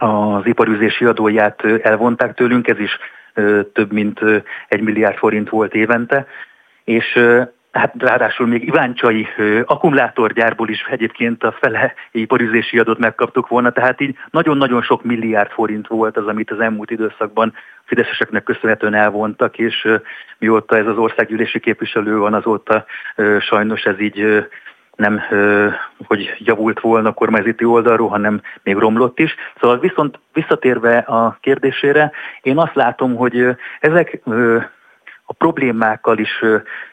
az 0.06 0.46
iparüzési 0.46 1.06
adóját 1.06 1.64
elvonták 1.82 2.34
tőlünk, 2.34 2.68
ez 2.68 2.80
is 2.80 2.98
több 3.74 3.92
mint 3.92 4.20
egy 4.68 4.82
milliárd 4.82 5.18
forint 5.18 5.50
volt 5.50 5.74
évente 5.74 6.28
és 6.84 7.20
hát 7.72 7.94
ráadásul 7.98 8.48
még 8.48 8.64
Iváncsai 8.68 9.28
akkumulátorgyárból 9.66 10.70
is 10.70 10.86
egyébként 10.90 11.44
a 11.44 11.56
fele 11.60 11.94
iparüzési 12.12 12.80
adót 12.80 12.98
megkaptuk 12.98 13.48
volna, 13.48 13.72
tehát 13.72 14.02
így 14.02 14.16
nagyon-nagyon 14.30 14.82
sok 14.82 15.04
milliárd 15.04 15.52
forint 15.52 15.88
volt 15.88 16.18
az, 16.18 16.28
amit 16.28 16.52
az 16.52 16.60
elmúlt 16.60 16.92
időszakban 16.92 17.54
fideszeseknek 17.84 18.44
köszönhetően 18.44 18.94
elvontak, 18.94 19.58
és 19.58 19.88
mióta 20.38 20.78
ez 20.78 20.88
az 20.88 20.98
országgyűlési 20.98 21.60
képviselő 21.60 22.18
van, 22.18 22.34
azóta 22.34 22.86
sajnos 23.40 23.84
ez 23.84 24.00
így 24.00 24.48
nem, 24.96 25.22
hogy 26.08 26.36
javult 26.38 26.80
volna 26.80 27.10
a 27.10 27.14
kormányzati 27.14 27.66
oldalról, 27.66 28.10
hanem 28.10 28.42
még 28.64 28.76
romlott 28.76 29.20
is. 29.20 29.36
Szóval 29.60 29.80
viszont 29.80 30.20
visszatérve 30.34 30.98
a 30.98 31.38
kérdésére, 31.42 32.12
én 32.42 32.58
azt 32.58 32.76
látom, 32.76 33.16
hogy 33.16 33.48
ezek 33.80 34.22
a 35.34 35.36
problémákkal 35.38 36.18
is 36.18 36.42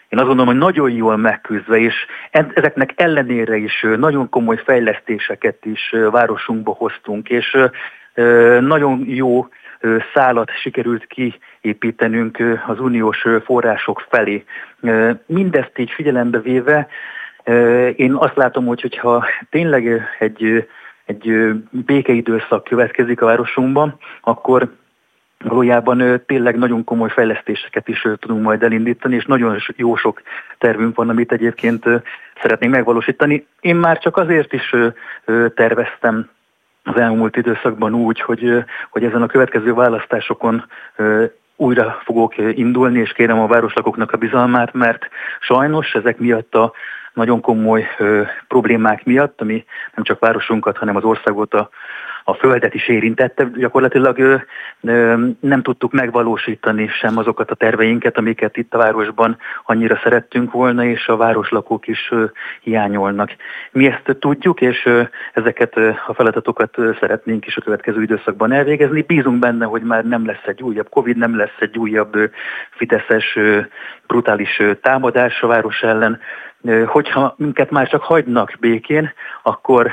én 0.09 0.19
azt 0.19 0.27
gondolom, 0.27 0.47
hogy 0.47 0.62
nagyon 0.62 0.91
jól 0.91 1.17
megküzdve, 1.17 1.79
és 1.79 1.95
ezeknek 2.31 2.93
ellenére 2.97 3.57
is 3.57 3.87
nagyon 3.97 4.29
komoly 4.29 4.57
fejlesztéseket 4.65 5.65
is 5.65 5.95
városunkba 6.11 6.73
hoztunk, 6.73 7.29
és 7.29 7.57
nagyon 8.61 9.05
jó 9.07 9.49
szálat 10.15 10.51
sikerült 10.51 11.07
kiépítenünk 11.07 12.39
az 12.67 12.81
uniós 12.81 13.25
források 13.45 14.07
felé. 14.09 14.45
Mindezt 15.27 15.79
így 15.79 15.91
figyelembe 15.91 16.39
véve, 16.39 16.89
én 17.97 18.15
azt 18.15 18.37
látom, 18.37 18.67
hogy 18.67 18.81
hogyha 18.81 19.27
tényleg 19.51 20.03
egy, 20.19 20.69
egy 21.05 21.53
békeidőszak 21.71 22.65
következik 22.65 23.23
a 23.23 23.27
városunkban, 23.27 23.99
akkor 24.21 24.71
valójában 25.45 26.23
tényleg 26.27 26.57
nagyon 26.57 26.85
komoly 26.85 27.09
fejlesztéseket 27.09 27.89
is 27.89 28.07
tudunk 28.19 28.43
majd 28.43 28.62
elindítani, 28.62 29.15
és 29.15 29.25
nagyon 29.25 29.59
jó 29.77 29.97
sok 29.97 30.23
tervünk 30.59 30.97
van, 30.97 31.09
amit 31.09 31.33
egyébként 31.33 31.85
szeretnénk 32.41 32.75
megvalósítani. 32.75 33.47
Én 33.61 33.77
már 33.77 33.99
csak 33.99 34.17
azért 34.17 34.53
is 34.53 34.75
terveztem 35.55 36.29
az 36.85 36.97
elmúlt 36.97 37.37
időszakban 37.37 37.95
úgy, 37.95 38.21
hogy, 38.21 38.65
hogy 38.91 39.05
ezen 39.05 39.23
a 39.23 39.27
következő 39.27 39.75
választásokon 39.75 40.65
újra 41.57 42.01
fogok 42.05 42.39
indulni, 42.39 42.99
és 42.99 43.12
kérem 43.12 43.41
a 43.41 43.47
városlakoknak 43.47 44.12
a 44.12 44.17
bizalmát, 44.17 44.73
mert 44.73 45.09
sajnos 45.41 45.95
ezek 45.95 46.19
miatt 46.19 46.55
a 46.55 46.73
nagyon 47.12 47.41
komoly 47.41 47.87
ö, 47.99 48.23
problémák 48.49 49.05
miatt, 49.05 49.41
ami 49.41 49.65
nem 49.95 50.05
csak 50.05 50.19
városunkat, 50.19 50.77
hanem 50.77 50.97
az 50.97 51.05
országot 51.05 51.55
a 51.55 51.69
a 52.25 52.35
földet 52.35 52.75
is 52.75 52.89
érintette, 52.89 53.51
gyakorlatilag 53.55 54.19
ö, 54.19 54.37
ö, 54.81 55.27
nem 55.41 55.63
tudtuk 55.63 55.93
megvalósítani 55.93 56.89
sem 56.89 57.19
azokat 57.19 57.51
a 57.51 57.55
terveinket, 57.55 58.19
amiket 58.19 58.57
itt 58.57 58.75
a 58.75 58.79
városban 58.79 59.37
annyira 59.65 60.01
szerettünk 60.03 60.53
volna, 60.53 60.85
és 60.85 61.09
a 61.09 61.17
városlakók 61.17 61.87
is 61.87 62.09
ö, 62.11 62.25
hiányolnak. 62.61 63.31
Mi 63.73 63.87
ezt 63.87 64.17
tudjuk, 64.19 64.61
és 64.61 64.87
ö, 64.87 65.03
ezeket 65.33 65.77
ö, 65.77 65.91
a 66.07 66.15
feladatokat 66.15 66.79
ö, 66.79 66.91
szeretnénk 67.01 67.47
is 67.47 67.57
a 67.57 67.61
következő 67.61 68.03
időszakban 68.03 68.53
elvégezni. 68.53 69.03
Bízunk 69.03 69.39
benne, 69.39 69.65
hogy 69.65 69.83
már 69.83 70.05
nem 70.05 70.27
lesz 70.27 70.47
egy 70.47 70.63
újabb 70.63 70.89
Covid, 70.89 71.17
nem 71.17 71.37
lesz 71.37 71.57
egy 71.59 71.79
újabb 71.79 72.15
ö, 72.15 72.25
fideszes 72.71 73.37
ö, 73.37 73.61
brutális 74.07 74.59
ö, 74.59 74.75
támadás 74.75 75.43
a 75.43 75.47
város 75.47 75.83
ellen. 75.83 76.21
Ö, 76.63 76.85
hogyha 76.85 77.35
minket 77.37 77.71
már 77.71 77.89
csak 77.89 78.03
hagynak 78.03 78.53
békén, 78.61 79.13
akkor 79.43 79.91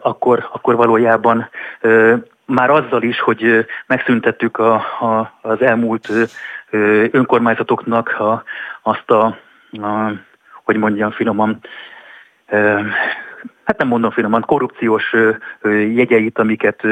akkor, 0.00 0.48
akkor 0.52 0.76
valójában 0.76 1.48
már 2.46 2.70
azzal 2.70 3.02
is, 3.02 3.20
hogy 3.20 3.66
megszüntettük 3.86 4.58
a, 4.58 4.74
a, 5.00 5.38
az 5.42 5.60
elmúlt 5.60 6.08
önkormányzatoknak 7.10 8.08
a, 8.18 8.42
azt 8.82 9.10
a, 9.10 9.24
a, 9.70 10.12
hogy 10.64 10.76
mondjam 10.76 11.10
finoman, 11.10 11.60
hát 13.64 13.78
nem 13.78 13.88
mondom 13.88 14.10
finoman, 14.10 14.40
korrupciós 14.40 15.14
jegyeit, 15.94 16.38
amiket, 16.38 16.82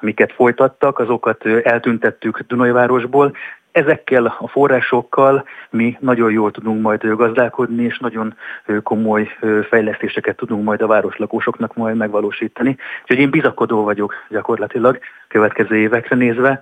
amiket 0.00 0.32
folytattak, 0.32 0.98
azokat 0.98 1.46
eltüntettük 1.46 2.40
Dunajvárosból. 2.46 3.32
Ezekkel 3.72 4.26
a 4.26 4.48
forrásokkal 4.48 5.44
mi 5.70 5.96
nagyon 6.00 6.30
jól 6.30 6.50
tudunk 6.50 6.82
majd 6.82 7.06
gazdálkodni, 7.06 7.84
és 7.84 7.98
nagyon 7.98 8.34
komoly 8.82 9.28
fejlesztéseket 9.68 10.36
tudunk 10.36 10.64
majd 10.64 10.82
a 10.82 10.86
városlakósoknak 10.86 11.74
majd 11.74 11.96
megvalósítani. 11.96 12.76
Úgyhogy 13.02 13.18
én 13.18 13.30
bizakodó 13.30 13.84
vagyok 13.84 14.14
gyakorlatilag 14.28 14.98
következő 15.28 15.76
évekre 15.76 16.16
nézve, 16.16 16.60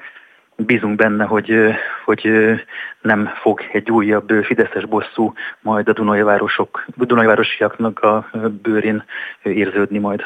bízunk 0.56 0.96
benne, 0.96 1.24
hogy, 1.24 1.54
hogy 2.04 2.28
nem 3.02 3.30
fog 3.42 3.60
egy 3.72 3.90
újabb 3.90 4.30
fideszes 4.44 4.86
bosszú 4.86 5.32
majd 5.60 5.88
a 5.88 5.92
Dunai, 5.92 6.22
városok, 6.22 6.84
Dunai 6.96 7.26
városiaknak 7.26 7.98
a 7.98 8.30
bőrén 8.62 9.04
érződni 9.42 9.98
majd. 9.98 10.20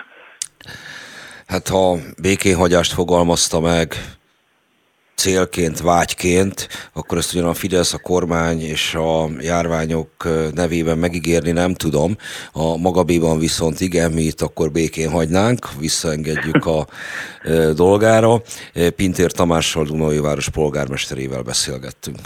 Hát 1.47 1.69
ha 1.69 1.97
békénhagyást 2.23 2.93
fogalmazta 2.93 3.61
meg 3.61 3.95
célként, 5.25 5.81
vágyként, 5.81 6.69
akkor 6.93 7.19
ezt 7.19 7.35
ugyan 7.35 7.49
a 7.49 7.55
Fidesz, 7.55 7.93
a 7.93 7.99
kormány 7.99 8.61
és 8.61 8.95
a 8.95 9.29
járványok 9.41 10.11
nevében 10.55 10.99
megígérni 10.99 11.51
nem 11.51 11.75
tudom. 11.75 12.17
A 12.53 12.77
magabéban 12.77 13.39
viszont 13.39 13.81
igen, 13.81 14.13
mi 14.13 14.23
itt 14.23 14.41
akkor 14.41 14.71
békén 14.71 15.11
hagynánk, 15.11 15.69
visszaengedjük 15.79 16.67
a 16.67 16.87
dolgára. 17.75 18.43
Pintér 18.97 19.33
Tamással, 19.33 19.85
Dunai 19.85 20.19
város 20.19 20.49
polgármesterével 20.49 21.43
beszélgettünk. 21.43 22.19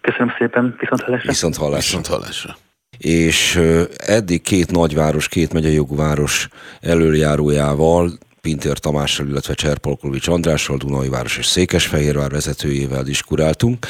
Köszönöm 0.00 0.34
szépen, 0.38 0.76
viszont 0.78 1.02
hallásra. 1.02 1.28
Viszont 1.28 1.56
hallásra. 1.56 1.98
Viszont 1.98 2.06
hallásra. 2.06 2.56
És 2.98 3.60
eddig 3.96 4.42
két 4.42 4.70
nagyváros, 4.70 5.28
két 5.28 5.52
megyei 5.52 5.74
jogváros 5.74 6.48
elöljárójával 6.80 8.18
Pintér 8.40 8.78
Tamással, 8.78 9.28
illetve 9.28 9.54
Cserpolkovics 9.54 10.28
Andrással, 10.28 10.76
Dunajváros 10.76 11.38
és 11.38 11.46
Székesfehérvár 11.46 12.30
vezetőjével 12.30 13.02
diskuráltunk, 13.02 13.86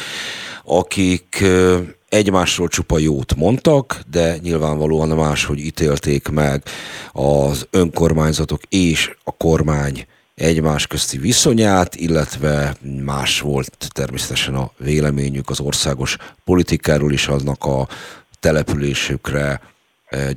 akik 0.65 1.45
egymásról 2.09 2.69
csupa 2.69 2.99
jót 2.99 3.35
mondtak, 3.37 4.01
de 4.11 4.37
nyilvánvalóan 4.43 5.09
máshogy 5.09 5.59
ítélték 5.59 6.29
meg 6.29 6.63
az 7.13 7.67
önkormányzatok 7.71 8.61
és 8.69 9.11
a 9.25 9.37
kormány 9.37 10.07
egymás 10.35 10.87
közti 10.87 11.19
viszonyát, 11.19 11.95
illetve 11.97 12.77
más 13.05 13.41
volt 13.41 13.89
természetesen 13.93 14.55
a 14.55 14.71
véleményük 14.79 15.51
az 15.51 15.61
országos 15.61 16.17
politikáról 16.45 17.13
is, 17.13 17.29
annak 17.29 17.65
a 17.65 17.89
településükre 18.41 19.61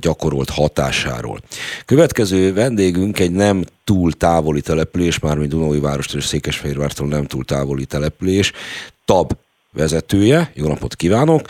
gyakorolt 0.00 0.50
hatásáról. 0.50 1.40
Következő 1.84 2.52
vendégünk 2.52 3.18
egy 3.18 3.32
nem 3.32 3.64
túl 3.84 4.12
távoli 4.12 4.60
település, 4.60 5.18
mármint 5.18 5.50
Dunói 5.50 5.78
Várostól 5.80 6.20
és 6.20 6.26
Székesfehérvártól 6.26 7.06
nem 7.08 7.24
túl 7.24 7.44
távoli 7.44 7.84
település, 7.84 8.52
TAB 9.04 9.36
vezetője. 9.72 10.50
Jó 10.54 10.68
napot 10.68 10.94
kívánok! 10.94 11.46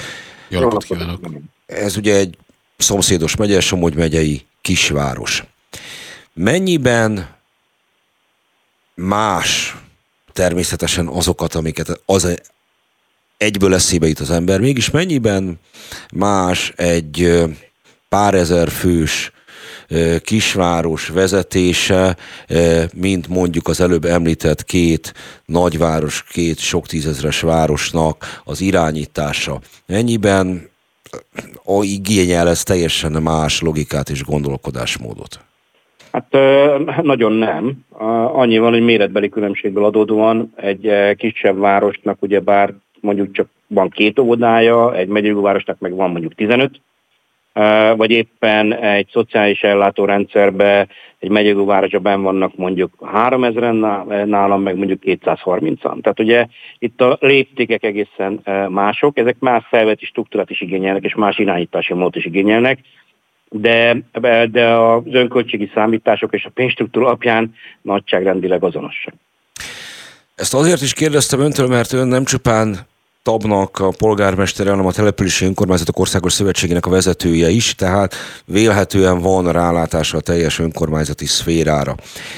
Jó 0.49 0.61
napot 0.61 0.85
kívánok! 0.85 1.21
Ez 1.67 1.97
ugye 1.97 2.15
egy 2.15 2.37
szomszédos 2.77 3.37
megye, 3.37 3.61
Somogy 3.61 3.95
megyei 3.95 4.47
kisváros. 4.61 5.45
Mennyiben 6.33 7.29
más 8.95 9.77
természetesen 10.33 11.07
azokat, 11.07 11.55
amiket 11.55 12.01
az 12.05 12.41
egyből 13.37 13.75
eszébe 13.75 14.07
jut 14.07 14.21
az 14.21 14.31
ember, 14.31 14.61
mégis 14.61 14.91
mennyiben 14.91 15.61
más 16.15 16.73
egy 16.77 17.45
pár 18.15 18.35
ezer 18.35 18.69
fős 18.69 19.33
kisváros 20.25 21.09
vezetése, 21.09 22.17
mint 22.95 23.29
mondjuk 23.29 23.69
az 23.69 23.81
előbb 23.81 24.05
említett 24.05 24.65
két 24.65 25.15
nagyváros, 25.45 26.25
két 26.33 26.59
sok 26.59 26.87
tízezres 26.87 27.41
városnak 27.41 28.41
az 28.45 28.61
irányítása. 28.61 29.61
Ennyiben 29.87 30.69
igényel 31.81 32.49
ez 32.49 32.63
teljesen 32.63 33.23
más 33.23 33.61
logikát 33.61 34.09
és 34.09 34.25
gondolkodásmódot? 34.25 35.41
Hát 36.13 36.33
nagyon 37.03 37.33
nem. 37.33 37.85
Annyi 38.33 38.59
van, 38.59 38.73
hogy 38.73 38.85
méretbeli 38.85 39.29
különbségből 39.29 39.85
adódóan 39.85 40.53
egy 40.57 40.91
kisebb 41.17 41.59
városnak 41.59 42.23
ugye 42.23 42.41
bár 42.41 42.75
mondjuk 43.01 43.33
csak 43.33 43.49
van 43.67 43.89
két 43.89 44.19
óvodája, 44.19 44.97
egy 44.97 45.09
megyei 45.09 45.33
városnak 45.33 45.79
meg 45.79 45.95
van 45.95 46.11
mondjuk 46.11 46.35
15, 46.35 46.81
vagy 47.97 48.11
éppen 48.11 48.75
egy 48.75 49.09
szociális 49.13 49.63
ellátórendszerbe, 49.63 50.87
egy 51.19 51.31
megyegő 51.31 51.65
városban 51.65 52.23
vannak 52.23 52.57
mondjuk 52.57 52.93
3000-en, 53.01 54.25
nálam 54.25 54.63
meg 54.63 54.77
mondjuk 54.77 55.03
230-an. 55.05 56.01
Tehát 56.01 56.21
ugye 56.21 56.47
itt 56.79 57.01
a 57.01 57.19
léptékek 57.21 57.83
egészen 57.83 58.41
mások, 58.69 59.19
ezek 59.19 59.37
más 59.39 59.65
szervezeti 59.71 60.05
struktúrát 60.05 60.51
is 60.51 60.61
igényelnek, 60.61 61.05
és 61.05 61.15
más 61.15 61.39
irányítási 61.39 61.95
módot 61.95 62.17
is 62.17 62.25
igényelnek, 62.25 62.79
de, 63.49 63.97
de 64.51 64.69
az 64.69 65.03
önköltségi 65.11 65.71
számítások 65.75 66.35
és 66.35 66.45
a 66.45 66.51
pénzstruktúra 66.55 67.07
alapján 67.07 67.55
nagyságrendileg 67.83 68.65
azonosak. 68.65 69.15
Ezt 70.35 70.55
azért 70.55 70.81
is 70.81 70.93
kérdeztem 70.93 71.41
öntől, 71.41 71.67
mert 71.67 71.93
ön 71.93 72.09
nem 72.09 72.25
csupán 72.25 72.77
tabnak 73.25 73.79
a 73.79 73.89
polgármestere, 73.89 74.71
hanem 74.71 74.87
a 74.87 74.93
Települési 74.93 75.45
Önkormányzatok 75.45 75.99
Országos 75.99 76.33
Szövetségének 76.33 76.87
a 76.87 76.91
vezetője 76.91 77.49
is, 77.49 77.75
tehát 77.75 78.15
vélhetően 78.45 79.19
van 79.21 79.53
rálátása 79.53 80.17
a 80.17 80.21
teljes 80.21 80.59
önkormányzati 80.59 81.27
szférára. 81.27 81.97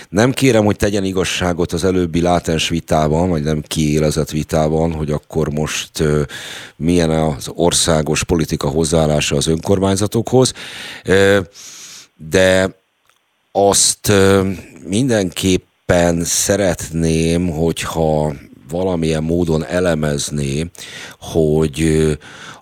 Nem 0.09 0.33
kérem, 0.33 0.65
hogy 0.65 0.77
tegyen 0.77 1.05
igazságot 1.05 1.73
az 1.73 1.85
előbbi 1.85 2.21
látens 2.21 2.69
vitában, 2.69 3.29
vagy 3.29 3.43
nem 3.43 3.63
kiélezett 3.67 4.31
vitában, 4.31 4.93
hogy 4.93 5.11
akkor 5.11 5.51
most 5.51 5.91
milyen 6.77 7.11
az 7.11 7.51
országos 7.55 8.25
politika 8.25 8.69
hozzáállása 8.69 9.37
az 9.37 9.47
önkormányzatokhoz, 9.47 10.53
de 12.31 12.77
azt 13.53 14.13
mindenképpen 14.85 16.25
szeretném, 16.25 17.49
hogyha 17.51 18.35
valamilyen 18.71 19.23
módon 19.23 19.65
elemezni, 19.65 20.71
hogy 21.21 22.03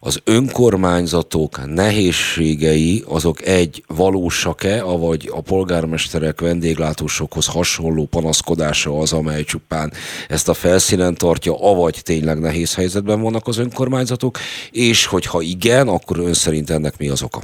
az 0.00 0.20
önkormányzatok 0.24 1.66
nehézségei 1.66 3.02
azok 3.08 3.46
egy 3.46 3.82
valósak-e, 3.86 4.84
avagy 4.84 5.30
a 5.32 5.40
polgármesterek 5.40 6.40
vendéglátósokhoz 6.40 7.46
hasonló 7.46 8.06
panaszkodása 8.06 8.98
az, 8.98 9.12
amely 9.12 9.42
csupán 9.42 9.92
ezt 10.28 10.48
a 10.48 10.54
felszínen 10.54 11.14
tartja, 11.14 11.54
avagy 11.60 12.00
tényleg 12.02 12.40
nehéz 12.40 12.74
helyzetben 12.74 13.20
vannak 13.20 13.46
az 13.46 13.58
önkormányzatok, 13.58 14.38
és 14.70 15.06
hogyha 15.06 15.40
igen, 15.40 15.88
akkor 15.88 16.18
ön 16.18 16.34
szerint 16.34 16.70
ennek 16.70 16.98
mi 16.98 17.08
az 17.08 17.22
oka? 17.22 17.40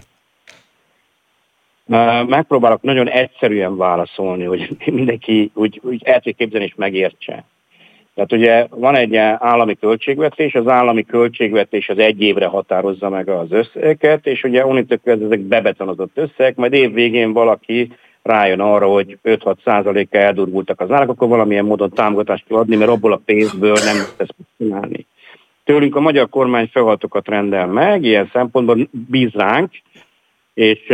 Megpróbálok 2.27 2.83
nagyon 2.83 3.09
egyszerűen 3.09 3.77
válaszolni, 3.77 4.45
hogy 4.45 4.77
mindenki 5.01 5.51
úgy, 5.55 5.81
úgy 5.85 6.03
el 6.05 6.21
képzelni 6.21 6.67
és 6.67 6.75
megértse. 6.77 7.45
Tehát 8.15 8.33
ugye 8.33 8.67
van 8.71 8.95
egy 8.95 9.17
állami 9.17 9.75
költségvetés, 9.75 10.55
az 10.55 10.69
állami 10.69 11.05
költségvetés 11.05 11.89
az 11.89 11.99
egy 11.99 12.23
évre 12.23 12.47
határozza 12.47 13.09
meg 13.09 13.29
az 13.29 13.53
összeget, 13.53 14.27
és 14.27 14.45
ugye 14.45 14.65
kezdve 15.03 15.25
ezek 15.25 15.41
bebetonozott 15.41 16.11
összegek, 16.15 16.57
majd 16.57 16.73
év 16.73 16.93
végén 16.93 17.33
valaki 17.33 17.93
rájön 18.23 18.61
arra, 18.61 18.87
hogy 18.87 19.19
5-6 19.25 19.55
százaléka 19.65 20.19
eldurvultak 20.19 20.81
az 20.81 20.91
árak, 20.91 21.09
akkor 21.09 21.29
valamilyen 21.29 21.65
módon 21.65 21.91
támogatást 21.91 22.45
kell 22.49 22.59
adni, 22.59 22.77
mert 22.77 22.91
abból 22.91 23.13
a 23.13 23.21
pénzből 23.25 23.77
nem 23.85 23.97
ezt 24.17 24.35
csinálni. 24.59 25.07
Tőlünk 25.65 25.97
a 25.97 26.01
magyar 26.01 26.29
kormány 26.29 26.69
felhatokat 26.73 27.29
rendel 27.29 27.67
meg, 27.67 28.05
ilyen 28.05 28.31
szempontból 28.33 28.89
bíz 28.91 29.33
ránk, 29.33 29.71
és 30.55 30.93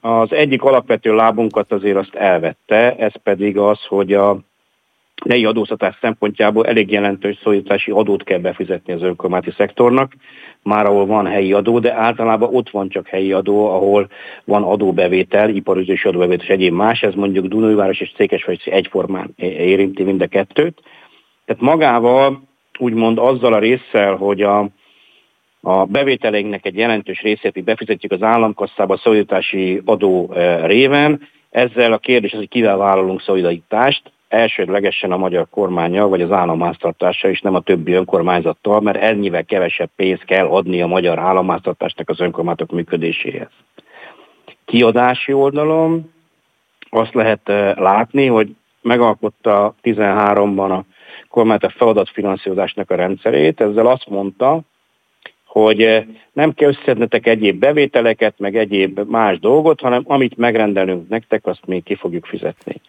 az 0.00 0.32
egyik 0.32 0.62
alapvető 0.62 1.14
lábunkat 1.14 1.72
azért 1.72 1.96
azt 1.96 2.14
elvette, 2.14 2.96
ez 2.96 3.12
pedig 3.22 3.58
az, 3.58 3.84
hogy 3.84 4.12
a 4.12 4.38
helyi 5.28 5.44
adóztatás 5.44 5.98
szempontjából 6.00 6.66
elég 6.66 6.90
jelentős 6.90 7.38
szolidaritási 7.42 7.90
adót 7.90 8.24
kell 8.24 8.38
befizetni 8.38 8.92
az 8.92 9.02
önkormányzati 9.02 9.54
szektornak, 9.56 10.12
már 10.62 10.86
ahol 10.86 11.06
van 11.06 11.26
helyi 11.26 11.52
adó, 11.52 11.78
de 11.78 11.94
általában 11.94 12.54
ott 12.54 12.70
van 12.70 12.88
csak 12.88 13.08
helyi 13.08 13.32
adó, 13.32 13.66
ahol 13.66 14.08
van 14.44 14.62
adóbevétel, 14.62 15.48
iparüzési 15.48 16.08
adóbevétel 16.08 16.44
és 16.44 16.52
egyéb 16.52 16.72
más, 16.72 17.02
ez 17.02 17.14
mondjuk 17.14 17.46
Dunajváros 17.46 18.00
és 18.00 18.12
Székesfehér 18.16 18.60
egyformán 18.64 19.34
érinti 19.36 20.02
mind 20.02 20.20
a 20.20 20.26
kettőt. 20.26 20.82
Tehát 21.44 21.62
magával 21.62 22.42
úgymond 22.78 23.18
azzal 23.18 23.52
a 23.52 23.58
résszel, 23.58 24.14
hogy 24.14 24.42
a, 24.42 24.68
a 25.60 25.84
bevételeinknek 25.84 26.66
egy 26.66 26.76
jelentős 26.76 27.20
részét 27.20 27.64
befizetjük 27.64 28.12
az 28.12 28.22
államkasszába 28.22 28.94
a 28.94 28.98
szolidaritási 28.98 29.82
adó 29.84 30.32
eh, 30.32 30.66
réven, 30.66 31.28
ezzel 31.50 31.92
a 31.92 31.98
kérdés 31.98 32.32
az, 32.32 32.38
hogy 32.38 32.48
kivel 32.48 32.76
vállalunk 32.76 33.20
szolidaritást, 33.20 34.02
elsődlegesen 34.28 35.12
a 35.12 35.16
magyar 35.16 35.46
kormánya 35.50 36.08
vagy 36.08 36.22
az 36.22 36.30
államháztartása 36.32 37.28
és 37.28 37.40
nem 37.40 37.54
a 37.54 37.60
többi 37.60 37.92
önkormányzattal, 37.92 38.80
mert 38.80 39.02
ennyivel 39.02 39.44
kevesebb 39.44 39.90
pénzt 39.96 40.24
kell 40.24 40.46
adni 40.46 40.82
a 40.82 40.86
magyar 40.86 41.18
államháztartásnak 41.18 42.08
az 42.08 42.20
önkormányzatok 42.20 42.76
működéséhez. 42.76 43.50
Kiadási 44.64 45.32
oldalon 45.32 46.12
azt 46.90 47.14
lehet 47.14 47.48
eh, 47.48 47.74
látni, 47.74 48.26
hogy 48.26 48.56
megalkotta 48.82 49.74
13-ban 49.82 50.78
a 50.78 50.84
kormányzat 51.28 51.72
feladatfinanszírozásnak 51.72 52.90
a 52.90 52.94
rendszerét. 52.94 53.60
Ezzel 53.60 53.86
azt 53.86 54.08
mondta, 54.08 54.60
hogy 55.44 56.06
nem 56.32 56.54
kell 56.54 56.68
összednetek 56.68 57.26
egyéb 57.26 57.58
bevételeket, 57.58 58.38
meg 58.38 58.56
egyéb 58.56 59.00
más 59.08 59.38
dolgot, 59.38 59.80
hanem 59.80 60.02
amit 60.06 60.36
megrendelünk 60.36 61.08
nektek, 61.08 61.46
azt 61.46 61.66
még 61.66 61.82
ki 61.82 61.94
fogjuk 61.94 62.26
fizetni. 62.26 62.80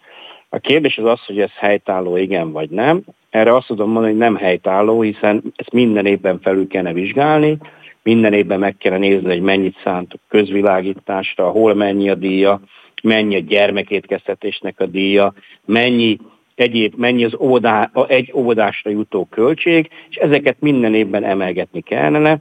A 0.50 0.58
kérdés 0.60 0.98
az 0.98 1.06
az, 1.06 1.26
hogy 1.26 1.40
ez 1.40 1.52
helytálló 1.56 2.18
igen 2.18 2.52
vagy 2.52 2.70
nem. 2.70 3.02
Erre 3.30 3.56
azt 3.56 3.68
tudom 3.68 3.90
mondani, 3.90 4.12
hogy 4.12 4.22
nem 4.22 4.36
helytálló, 4.36 5.02
hiszen 5.02 5.44
ezt 5.56 5.72
minden 5.72 6.06
évben 6.06 6.40
felül 6.40 6.68
kellene 6.68 6.94
vizsgálni, 6.94 7.58
minden 8.04 8.34
évben 8.34 8.60
meg 8.60 8.78
kellene 8.78 9.08
nézni, 9.08 9.28
hogy 9.28 9.42
mennyit 9.42 9.80
szántuk 9.84 10.20
közvilágításra, 10.28 11.50
hol 11.50 11.74
mennyi 11.74 12.10
a 12.10 12.16
díja, 12.16 12.62
mennyi 13.04 13.36
a 13.36 13.40
gyermekétkeztetésnek 13.40 14.80
a 14.80 14.86
díja, 14.86 15.34
mennyi 15.66 16.18
egyéb, 16.56 16.94
mennyi 16.98 17.24
az 17.24 17.36
óvodá, 17.40 17.92
egy 18.08 18.32
óvodásra 18.34 18.92
jutó 18.92 19.26
költség, 19.26 19.90
és 20.10 20.16
ezeket 20.16 20.58
minden 20.60 20.94
évben 20.94 21.24
emelgetni 21.24 21.82
kellene, 21.82 22.40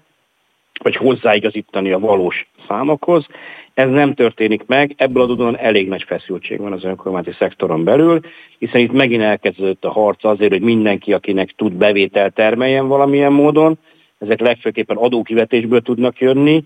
vagy 0.82 0.96
hozzáigazítani 0.96 1.92
a 1.92 1.98
valós 1.98 2.46
számokhoz. 2.68 3.26
Ez 3.74 3.88
nem 3.88 4.14
történik 4.14 4.66
meg, 4.66 4.94
ebből 4.96 5.22
adódóan 5.22 5.58
elég 5.58 5.88
nagy 5.88 6.02
feszültség 6.02 6.60
van 6.60 6.72
az 6.72 6.84
önkormányzati 6.84 7.36
szektoron 7.38 7.84
belül, 7.84 8.20
hiszen 8.58 8.80
itt 8.80 8.92
megint 8.92 9.22
elkezdődött 9.22 9.84
a 9.84 9.90
harc 9.90 10.24
azért, 10.24 10.52
hogy 10.52 10.60
mindenki, 10.60 11.12
akinek 11.12 11.50
tud 11.50 11.72
bevétel 11.72 12.30
termeljen 12.30 12.88
valamilyen 12.88 13.32
módon, 13.32 13.78
ezek 14.18 14.40
legfőképpen 14.40 14.96
adókivetésből 14.96 15.80
tudnak 15.80 16.18
jönni, 16.18 16.64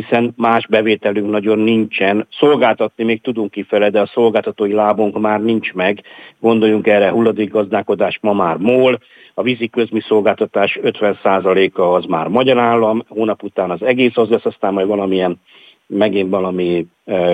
hiszen 0.00 0.32
más 0.36 0.66
bevételünk 0.66 1.30
nagyon 1.30 1.58
nincsen. 1.58 2.26
Szolgáltatni 2.30 3.04
még 3.04 3.20
tudunk 3.20 3.50
kifele, 3.50 3.90
de 3.90 4.00
a 4.00 4.06
szolgáltatói 4.06 4.72
lábunk 4.72 5.20
már 5.20 5.42
nincs 5.42 5.72
meg. 5.72 6.02
Gondoljunk 6.40 6.86
erre, 6.86 7.10
hulladékgazdálkodás 7.10 8.18
ma 8.22 8.32
már 8.32 8.56
MOL, 8.56 8.98
a 9.34 9.42
vízi 9.42 9.68
közmi 9.68 10.00
szolgáltatás 10.00 10.78
50%-a 10.82 11.80
az 11.80 12.04
már 12.04 12.28
magyar 12.28 12.58
állam, 12.58 13.04
hónap 13.08 13.42
után 13.42 13.70
az 13.70 13.82
egész 13.82 14.16
az 14.16 14.28
lesz, 14.28 14.44
aztán 14.44 14.72
majd 14.72 14.86
valamilyen, 14.86 15.40
megint 15.86 16.30
valami 16.30 16.86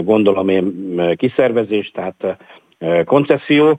gondolom 0.03 0.49
én 0.49 1.17
kiszervezés, 1.17 1.91
tehát 1.91 2.37
koncesszió. 3.05 3.79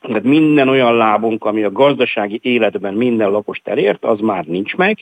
Tehát 0.00 0.22
minden 0.22 0.68
olyan 0.68 0.96
lábunk, 0.96 1.44
ami 1.44 1.62
a 1.62 1.72
gazdasági 1.72 2.38
életben 2.42 2.94
minden 2.94 3.30
lakost 3.30 3.68
elért, 3.68 4.04
az 4.04 4.20
már 4.20 4.44
nincs 4.44 4.76
meg, 4.76 4.98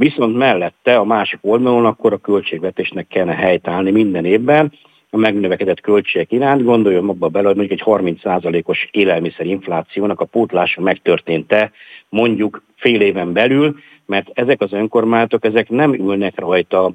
Viszont 0.00 0.36
mellette 0.36 0.96
a 0.96 1.04
másik 1.04 1.38
oldalon 1.42 1.84
akkor 1.84 2.12
a 2.12 2.16
költségvetésnek 2.16 3.06
kellene 3.08 3.34
helytállni 3.34 3.90
minden 3.90 4.24
évben, 4.24 4.72
a 5.10 5.16
megnövekedett 5.16 5.80
költségek 5.80 6.32
iránt, 6.32 6.64
gondoljon 6.64 7.08
abba 7.08 7.28
bele, 7.28 7.46
hogy 7.46 7.56
mondjuk 7.56 7.80
egy 7.80 7.86
30%-os 7.86 8.88
élelmiszerinflációnak 8.90 10.20
a 10.20 10.24
pótlása 10.24 10.80
megtörtént-e 10.80 11.70
mondjuk 12.08 12.62
fél 12.76 13.00
éven 13.00 13.32
belül, 13.32 13.76
mert 14.06 14.30
ezek 14.34 14.60
az 14.60 14.72
önkormányzatok, 14.72 15.44
ezek 15.44 15.68
nem 15.68 15.94
ülnek 15.94 16.38
rajta 16.38 16.92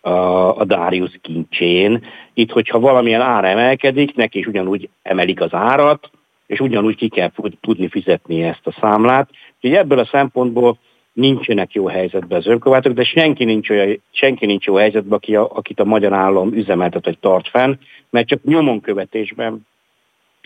a, 0.00 0.10
a 0.58 0.64
Darius 0.64 1.18
kincsén. 1.22 2.04
Itt, 2.34 2.50
hogyha 2.50 2.80
valamilyen 2.80 3.20
ára 3.20 3.46
emelkedik, 3.46 4.14
neki 4.14 4.38
is 4.38 4.46
ugyanúgy 4.46 4.88
emelik 5.02 5.40
az 5.40 5.54
árat, 5.54 6.10
és 6.46 6.60
ugyanúgy 6.60 6.96
ki 6.96 7.08
kell 7.08 7.30
tudni 7.60 7.88
fizetni 7.88 8.42
ezt 8.42 8.66
a 8.66 8.76
számlát. 8.80 9.30
Úgyhogy 9.56 9.78
ebből 9.78 9.98
a 9.98 10.08
szempontból 10.12 10.78
nincsenek 11.14 11.72
jó 11.72 11.86
helyzetben 11.86 12.38
az 12.38 12.46
önkormányzatok, 12.46 12.96
de 12.96 13.04
senki 13.04 13.44
nincs, 13.44 13.70
olyan, 13.70 14.02
senki 14.10 14.46
nincs 14.46 14.66
jó 14.66 14.74
helyzetben, 14.74 15.12
aki 15.12 15.36
a, 15.36 15.50
akit 15.52 15.80
a 15.80 15.84
magyar 15.84 16.12
állam 16.12 16.52
üzemeltet 16.52 17.04
vagy 17.04 17.18
tart 17.18 17.48
fenn, 17.48 17.74
mert 18.10 18.26
csak 18.26 18.44
nyomon 18.44 18.80
követésben 18.80 19.66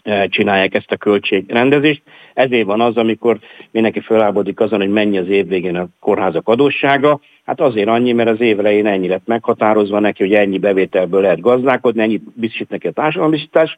e, 0.03 0.27
csinálják 0.27 0.75
ezt 0.75 0.93
a 0.93 0.97
költségrendezést. 0.97 2.03
Ezért 2.35 2.67
van 2.67 2.81
az, 2.81 2.97
amikor 2.97 3.39
mindenki 3.71 4.01
felállbodik 4.01 4.61
azon, 4.61 4.81
hogy 4.81 4.91
mennyi 4.91 5.19
az 5.19 5.29
év 5.29 5.47
végén 5.47 5.77
a 5.77 5.89
kórházak 6.01 6.49
adóssága. 6.49 7.21
Hát 7.45 7.61
azért 7.61 7.89
annyi, 7.89 8.13
mert 8.13 8.29
az 8.29 8.41
év 8.41 8.59
elején 8.59 8.87
ennyi 8.87 9.09
lett 9.09 9.27
meghatározva 9.27 9.99
neki, 9.99 10.23
hogy 10.23 10.35
ennyi 10.35 10.59
bevételből 10.59 11.21
lehet 11.21 11.41
gazdálkodni, 11.41 12.03
ennyi 12.03 12.21
biztosít 12.35 12.69
neki 12.69 12.87
a 12.87 12.93
társadalombiztosítás, 12.93 13.77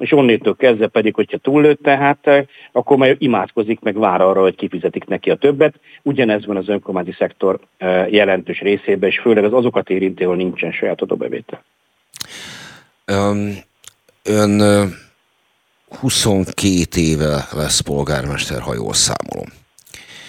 és 0.00 0.12
onnétől 0.12 0.56
kezdve 0.56 0.86
pedig, 0.86 1.14
hogyha 1.14 1.38
túllőtte, 1.38 1.96
hát 1.96 2.18
eh, 2.26 2.44
akkor 2.72 2.96
majd 2.96 3.16
imádkozik, 3.18 3.80
meg 3.80 3.98
vár 3.98 4.20
arra, 4.20 4.40
hogy 4.40 4.54
kifizetik 4.54 5.04
neki 5.04 5.30
a 5.30 5.36
többet. 5.36 5.74
Ugyanez 6.02 6.46
van 6.46 6.56
az 6.56 6.68
önkormányzati 6.68 7.16
szektor 7.18 7.60
eh, 7.76 8.12
jelentős 8.12 8.60
részében, 8.60 9.08
és 9.08 9.18
főleg 9.18 9.44
az 9.44 9.52
azokat 9.52 9.90
érinti, 9.90 10.24
ahol 10.24 10.36
nincsen 10.36 10.72
saját 10.72 11.00
adóbevétel. 11.00 11.64
Um, 13.12 13.52
ön 14.22 14.60
22 16.00 17.00
éve 17.00 17.46
lesz 17.52 17.80
polgármester, 17.80 18.60
ha 18.60 18.74
jól 18.74 18.94
számolom. 18.94 19.46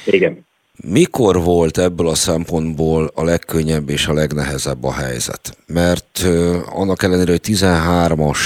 Igen. 0.05 0.45
Mikor 0.83 1.43
volt 1.43 1.77
ebből 1.77 2.07
a 2.07 2.15
szempontból 2.15 3.11
a 3.15 3.23
legkönnyebb 3.23 3.89
és 3.89 4.07
a 4.07 4.13
legnehezebb 4.13 4.83
a 4.83 4.93
helyzet? 4.93 5.57
Mert 5.67 6.25
annak 6.65 7.03
ellenére, 7.03 7.31
hogy 7.31 7.41
13-as 7.43 8.39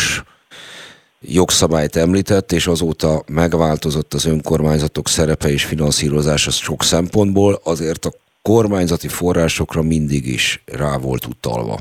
jogszabályt 1.28 1.96
említett, 1.96 2.52
és 2.52 2.68
azóta 2.68 3.24
megváltozott 3.28 4.14
az 4.14 4.26
önkormányzatok 4.26 5.08
szerepe 5.08 5.52
és 5.52 5.66
finanszírozása 5.66 6.52
sok 6.52 6.84
szempontból, 6.84 7.62
azért 7.64 8.06
a 8.06 8.14
kormányzati 8.42 9.08
forrásokra 9.08 9.82
mindig 9.82 10.28
is 10.28 10.64
rá 10.66 10.98
volt 10.98 11.26
utalva 11.26 11.80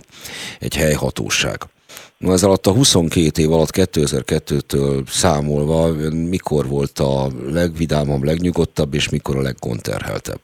egy 0.59 0.77
helyhatóság. 0.77 1.59
Na 2.19 2.33
ez 2.33 2.43
alatt 2.43 2.66
a 2.66 2.73
22 2.73 3.43
év 3.43 3.53
alatt 3.53 3.71
2002-től 3.73 5.09
számolva 5.09 5.93
mikor 6.11 6.69
volt 6.69 6.99
a 6.99 7.31
legvidámabb, 7.51 8.23
legnyugodtabb, 8.23 8.95
és 8.95 9.09
mikor 9.09 9.37
a 9.37 9.43
legkonterheltebb? 9.43 10.41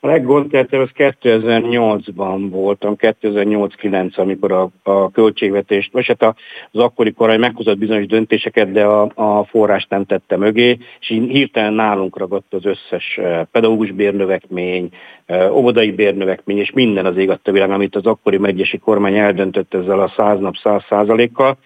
A 0.00 0.06
leggondoltabb 0.06 0.80
az 0.80 0.88
2008-ban 0.96 2.46
voltam, 2.50 2.96
2008-9, 2.98 4.14
amikor 4.14 4.52
a, 4.52 4.70
a 4.82 5.10
költségvetést, 5.10 5.92
vagy 5.92 6.06
hát 6.06 6.22
az 6.70 6.80
akkori 6.80 7.12
korai 7.12 7.36
meghozott 7.36 7.78
bizonyos 7.78 8.06
döntéseket, 8.06 8.72
de 8.72 8.84
a, 8.84 9.12
a 9.14 9.44
forrást 9.44 9.90
nem 9.90 10.04
tette 10.04 10.36
mögé, 10.36 10.78
és 11.00 11.10
így 11.10 11.30
hirtelen 11.30 11.72
nálunk 11.72 12.18
ragadt 12.18 12.54
az 12.54 12.64
összes 12.64 13.16
eh, 13.16 13.44
pedagógus 13.52 13.90
bérnövekmény, 13.90 14.88
eh, 15.26 15.56
óvodai 15.56 15.92
bérnövekmény, 15.92 16.58
és 16.58 16.70
minden 16.70 17.06
az 17.06 17.16
ég 17.16 17.30
a 17.30 17.50
világ, 17.50 17.70
amit 17.70 17.96
az 17.96 18.06
akkori 18.06 18.38
megyesi 18.38 18.78
kormány 18.78 19.16
eldöntött 19.16 19.74
ezzel 19.74 20.00
a 20.00 20.12
száz 20.16 20.38
nap 20.40 20.56
száz 20.56 20.82
százalékkal. 20.88 21.58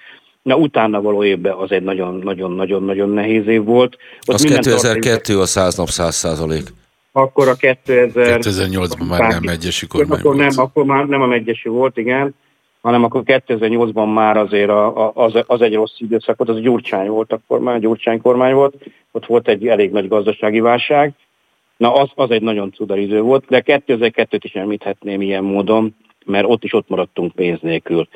Na 0.43 0.57
utána 0.57 1.03
való 1.03 1.25
évben 1.25 1.53
az 1.53 1.71
egy 1.71 1.83
nagyon-nagyon-nagyon-nagyon 1.83 3.09
nehéz 3.09 3.47
év 3.47 3.65
volt. 3.65 3.97
Ott 4.27 4.35
az 4.35 4.43
2002 4.43 5.29
a 5.29 5.47
száz 5.47 5.77
nap 5.77 5.89
száz 5.89 6.15
százalék 6.15 6.73
akkor 7.13 7.49
a 7.49 7.55
2000... 7.55 8.39
2008-ban 8.41 9.09
már 9.09 9.31
nem 9.31 9.49
egyesi 9.49 9.87
kormány 9.87 10.19
akkor 10.19 10.37
volt. 10.37 10.49
Nem, 10.49 10.65
akkor 10.65 10.85
már 10.85 11.07
nem 11.07 11.23
a 11.23 11.27
megyesi 11.27 11.69
volt, 11.69 11.97
igen, 11.97 12.35
hanem 12.81 13.05
akkor 13.05 13.23
2008-ban 13.25 14.15
már 14.15 14.37
azért 14.37 14.69
a, 14.69 15.07
a, 15.07 15.13
az, 15.15 15.45
az 15.47 15.61
egy 15.61 15.75
rossz 15.75 15.99
időszak 15.99 16.37
volt, 16.37 16.51
az 16.51 16.57
a 16.57 16.61
Gyurcsány 16.61 17.09
volt 17.09 17.33
akkor 17.33 17.61
már, 17.61 17.81
Gyurcsány 17.81 18.21
kormány 18.21 18.55
volt, 18.55 18.75
ott 19.11 19.27
volt 19.27 19.49
egy 19.49 19.67
elég 19.67 19.91
nagy 19.91 20.09
gazdasági 20.09 20.61
válság, 20.61 21.13
na 21.77 21.95
az, 21.95 22.11
az 22.15 22.31
egy 22.31 22.43
nagyon 22.43 22.73
cudar 22.73 22.99
idő 22.99 23.21
volt, 23.21 23.45
de 23.49 23.63
2002-t 23.67 24.41
is 24.41 24.55
említhetném 24.55 25.21
ilyen 25.21 25.45
módon, 25.45 25.97
mert 26.25 26.47
ott 26.49 26.65
is 26.65 26.73
ott 26.73 26.89
maradtunk 26.89 27.33
pénz 27.33 27.61
nélkül. 27.61 28.09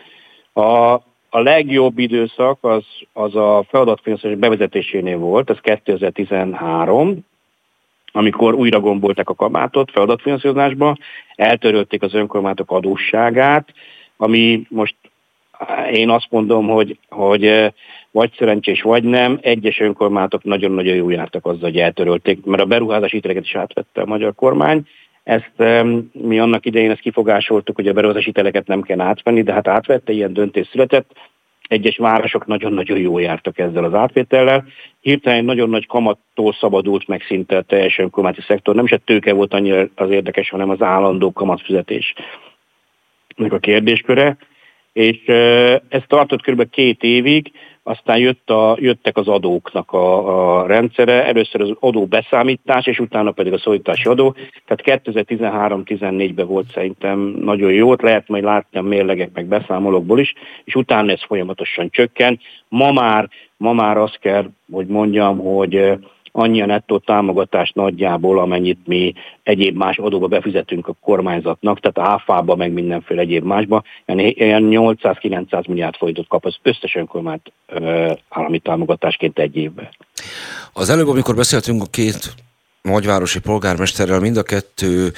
A, 0.52 0.92
a 1.30 1.40
legjobb 1.40 1.98
időszak 1.98 2.58
az, 2.60 2.84
az 3.12 3.34
a 3.34 3.64
feladatfinanszírozás 3.68 4.40
bevezetésénél 4.40 5.18
volt, 5.18 5.50
ez 5.50 5.58
2013, 5.60 7.24
amikor 8.16 8.54
újra 8.54 8.80
gombolták 8.80 9.28
a 9.28 9.34
kabátot 9.34 9.90
feladatfinanszírozásba, 9.90 10.96
eltörölték 11.34 12.02
az 12.02 12.14
önkormányzatok 12.14 12.70
adósságát, 12.70 13.68
ami 14.16 14.66
most 14.68 14.94
én 15.92 16.10
azt 16.10 16.26
mondom, 16.30 16.66
hogy, 16.66 16.98
hogy 17.08 17.72
vagy 18.10 18.32
szerencsés, 18.38 18.82
vagy 18.82 19.04
nem, 19.04 19.38
egyes 19.42 19.80
önkormányzatok 19.80 20.44
nagyon-nagyon 20.44 20.94
jó 20.94 21.10
jártak 21.10 21.46
azzal, 21.46 21.70
hogy 21.70 21.78
eltörölték, 21.78 22.44
mert 22.44 22.62
a 22.62 22.66
beruházási 22.66 23.14
hiteleket 23.14 23.44
is 23.44 23.54
átvette 23.54 24.00
a 24.00 24.06
magyar 24.06 24.34
kormány. 24.34 24.82
Ezt 25.24 25.52
mi 26.12 26.38
annak 26.38 26.66
idején 26.66 26.90
ezt 26.90 27.00
kifogásoltuk, 27.00 27.76
hogy 27.76 27.88
a 27.88 27.92
beruházási 27.92 28.24
hiteleket 28.24 28.66
nem 28.66 28.82
kell 28.82 29.00
átvenni, 29.00 29.42
de 29.42 29.52
hát 29.52 29.68
átvette, 29.68 30.12
ilyen 30.12 30.32
döntés 30.32 30.66
született 30.66 31.10
egyes 31.68 31.96
városok 31.96 32.46
nagyon-nagyon 32.46 32.98
jól 32.98 33.22
jártak 33.22 33.58
ezzel 33.58 33.84
az 33.84 33.94
átvétellel. 33.94 34.64
Hirtelen 35.00 35.44
nagyon 35.44 35.68
nagy 35.68 35.86
kamattól 35.86 36.52
szabadult 36.52 37.08
meg 37.08 37.22
szinte 37.22 37.56
a 37.56 37.62
teljes 37.62 37.98
önkormányzati 37.98 38.46
szektor. 38.46 38.74
Nem 38.74 38.84
is 38.84 38.92
a 38.92 38.96
tőke 38.96 39.32
volt 39.32 39.54
annyira 39.54 39.88
az 39.94 40.10
érdekes, 40.10 40.50
hanem 40.50 40.70
az 40.70 40.82
állandó 40.82 41.32
kamatfizetés 41.32 42.14
a 43.48 43.58
kérdésköre. 43.58 44.36
És 44.92 45.24
ez 45.88 46.02
tartott 46.06 46.42
kb. 46.42 46.70
két 46.70 47.02
évig, 47.02 47.52
aztán 47.88 48.18
jött 48.18 48.50
a, 48.50 48.76
jöttek 48.80 49.16
az 49.16 49.28
adóknak 49.28 49.92
a, 49.92 50.60
a 50.60 50.66
rendszere, 50.66 51.26
először 51.26 51.60
az 51.60 51.72
adó 51.80 52.06
beszámítás, 52.06 52.86
és 52.86 52.98
utána 52.98 53.30
pedig 53.30 53.52
a 53.52 53.58
szólítási 53.58 54.08
adó. 54.08 54.34
Tehát 54.66 55.02
2013-14-ben 55.04 56.46
volt 56.46 56.70
szerintem 56.72 57.18
nagyon 57.40 57.72
jó, 57.72 57.94
lehet 57.94 58.28
majd 58.28 58.44
látni 58.44 58.78
a 58.78 58.82
mérlegek 58.82 59.30
meg 59.34 59.46
beszámolókból 59.46 60.20
is, 60.20 60.32
és 60.64 60.74
utána 60.74 61.12
ez 61.12 61.24
folyamatosan 61.24 61.90
csökken. 61.90 62.40
Ma 62.68 62.92
már, 62.92 63.28
ma 63.56 63.72
már 63.72 63.96
azt 63.96 64.18
kell, 64.18 64.50
hogy 64.72 64.86
mondjam, 64.86 65.38
hogy 65.38 65.92
annyi 66.36 66.62
a 66.62 66.66
nettó 66.66 66.98
támogatás 66.98 67.70
nagyjából, 67.74 68.38
amennyit 68.38 68.86
mi 68.86 69.14
egyéb 69.42 69.76
más 69.76 69.98
adóba 69.98 70.26
befizetünk 70.26 70.88
a 70.88 70.94
kormányzatnak, 71.00 71.80
tehát 71.80 72.10
áfába, 72.10 72.56
meg 72.56 72.72
mindenféle 72.72 73.20
egyéb 73.20 73.44
másba, 73.44 73.82
ilyen 74.06 74.68
800-900 74.70 75.68
milliárd 75.68 75.96
forintot 75.96 76.26
kap 76.28 76.44
az 76.44 76.56
összes 76.62 76.94
önkormányt 76.94 77.52
állami 78.28 78.58
támogatásként 78.58 79.38
egy 79.38 79.56
évben. 79.56 79.88
Az 80.72 80.90
előbb, 80.90 81.08
amikor 81.08 81.34
beszéltünk 81.34 81.82
a 81.82 81.90
két 81.90 82.34
nagyvárosi 82.82 83.40
polgármesterrel, 83.40 84.20
mind 84.20 84.36
a 84.36 84.42
kettő 84.42 85.12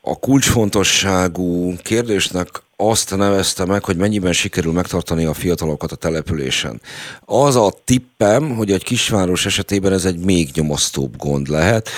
a 0.00 0.18
kulcsfontosságú 0.18 1.72
kérdésnek 1.82 2.48
azt 2.90 3.16
nevezte 3.16 3.64
meg, 3.64 3.84
hogy 3.84 3.96
mennyiben 3.96 4.32
sikerül 4.32 4.72
megtartani 4.72 5.24
a 5.24 5.34
fiatalokat 5.34 5.92
a 5.92 5.96
településen. 5.96 6.80
Az 7.24 7.56
a 7.56 7.74
tippem, 7.84 8.56
hogy 8.56 8.72
egy 8.72 8.84
kisváros 8.84 9.46
esetében 9.46 9.92
ez 9.92 10.04
egy 10.04 10.18
még 10.18 10.50
nyomasztóbb 10.54 11.16
gond 11.16 11.48
lehet. 11.48 11.88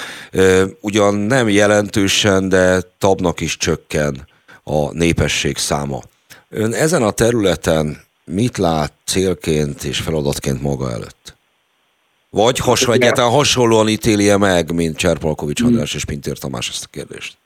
Ugyan 0.81 1.15
nem 1.15 1.49
jelentősen, 1.49 2.49
de 2.49 2.83
tabnak 2.99 3.41
is 3.41 3.57
csökken 3.57 4.29
a 4.63 4.93
népesség 4.93 5.57
száma. 5.57 6.03
Ön 6.49 6.73
ezen 6.73 7.03
a 7.03 7.11
területen 7.11 8.03
mit 8.25 8.59
lát 8.59 8.93
célként 9.05 9.85
és 9.85 9.99
feladatként 9.99 10.63
maga 10.63 10.91
előtt? 10.91 11.37
Vagy 12.31 12.59
hasonló, 12.59 12.95
egyáltalán 12.95 13.31
hasonlóan 13.31 13.89
ítéli 13.89 14.37
meg, 14.37 14.73
mint 14.73 14.97
Cserpalkovics 14.97 15.63
András 15.63 15.95
és 15.95 16.05
Pintér 16.05 16.39
Tamás 16.39 16.69
ezt 16.69 16.85
a 16.85 16.89
kérdést? 16.91 17.37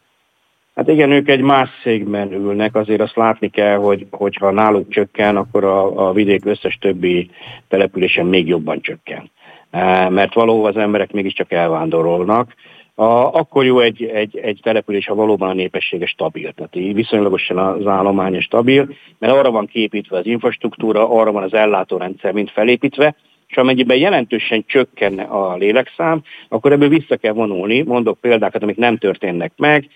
Hát 0.78 0.88
igen, 0.88 1.10
ők 1.10 1.28
egy 1.28 1.40
más 1.40 1.68
szégben 1.82 2.32
ülnek, 2.32 2.74
azért 2.74 3.00
azt 3.00 3.16
látni 3.16 3.48
kell, 3.48 3.76
hogy 3.76 4.06
hogyha 4.10 4.50
náluk 4.50 4.88
csökken, 4.88 5.36
akkor 5.36 5.64
a, 5.64 6.09
a 6.09 6.12
vidék 6.12 6.44
összes 6.44 6.78
többi 6.80 7.30
településen 7.68 8.26
még 8.26 8.46
jobban 8.46 8.80
csökken. 8.80 9.30
E, 9.70 10.09
mert 10.09 10.34
valóban 10.34 10.70
az 10.70 10.82
emberek 10.82 11.12
mégiscsak 11.12 11.52
elvándorolnak. 11.52 12.55
A, 12.94 13.05
akkor 13.34 13.64
jó 13.64 13.80
egy, 13.80 14.05
egy, 14.05 14.38
egy 14.38 14.60
település, 14.62 15.06
ha 15.06 15.14
valóban 15.14 15.48
a 15.48 15.55
népessége 15.55 16.06
stabil, 16.06 16.52
tehát 16.52 16.94
viszonylagosan 16.94 17.59
az 17.59 17.86
állomány 17.86 18.40
stabil, 18.40 18.88
mert 19.18 19.32
arra 19.32 19.50
van 19.50 19.66
képítve 19.66 20.18
az 20.18 20.26
infrastruktúra, 20.26 21.10
arra 21.10 21.32
van 21.32 21.42
az 21.42 21.55
ellátórendszer 21.55 22.32
mind 22.32 22.48
felépítve, 22.48 23.14
és 23.46 23.56
amennyiben 23.56 23.96
jelentősen 23.96 24.64
csökkenne 24.66 25.22
a 25.22 25.56
lélekszám, 25.56 26.22
akkor 26.48 26.72
ebből 26.72 26.88
vissza 26.88 27.16
kell 27.16 27.32
vonulni. 27.32 27.82
Mondok 27.82 28.20
példákat, 28.20 28.62
amik 28.62 28.76
nem 28.76 28.96
történnek 28.96 29.52
meg, 29.56 29.88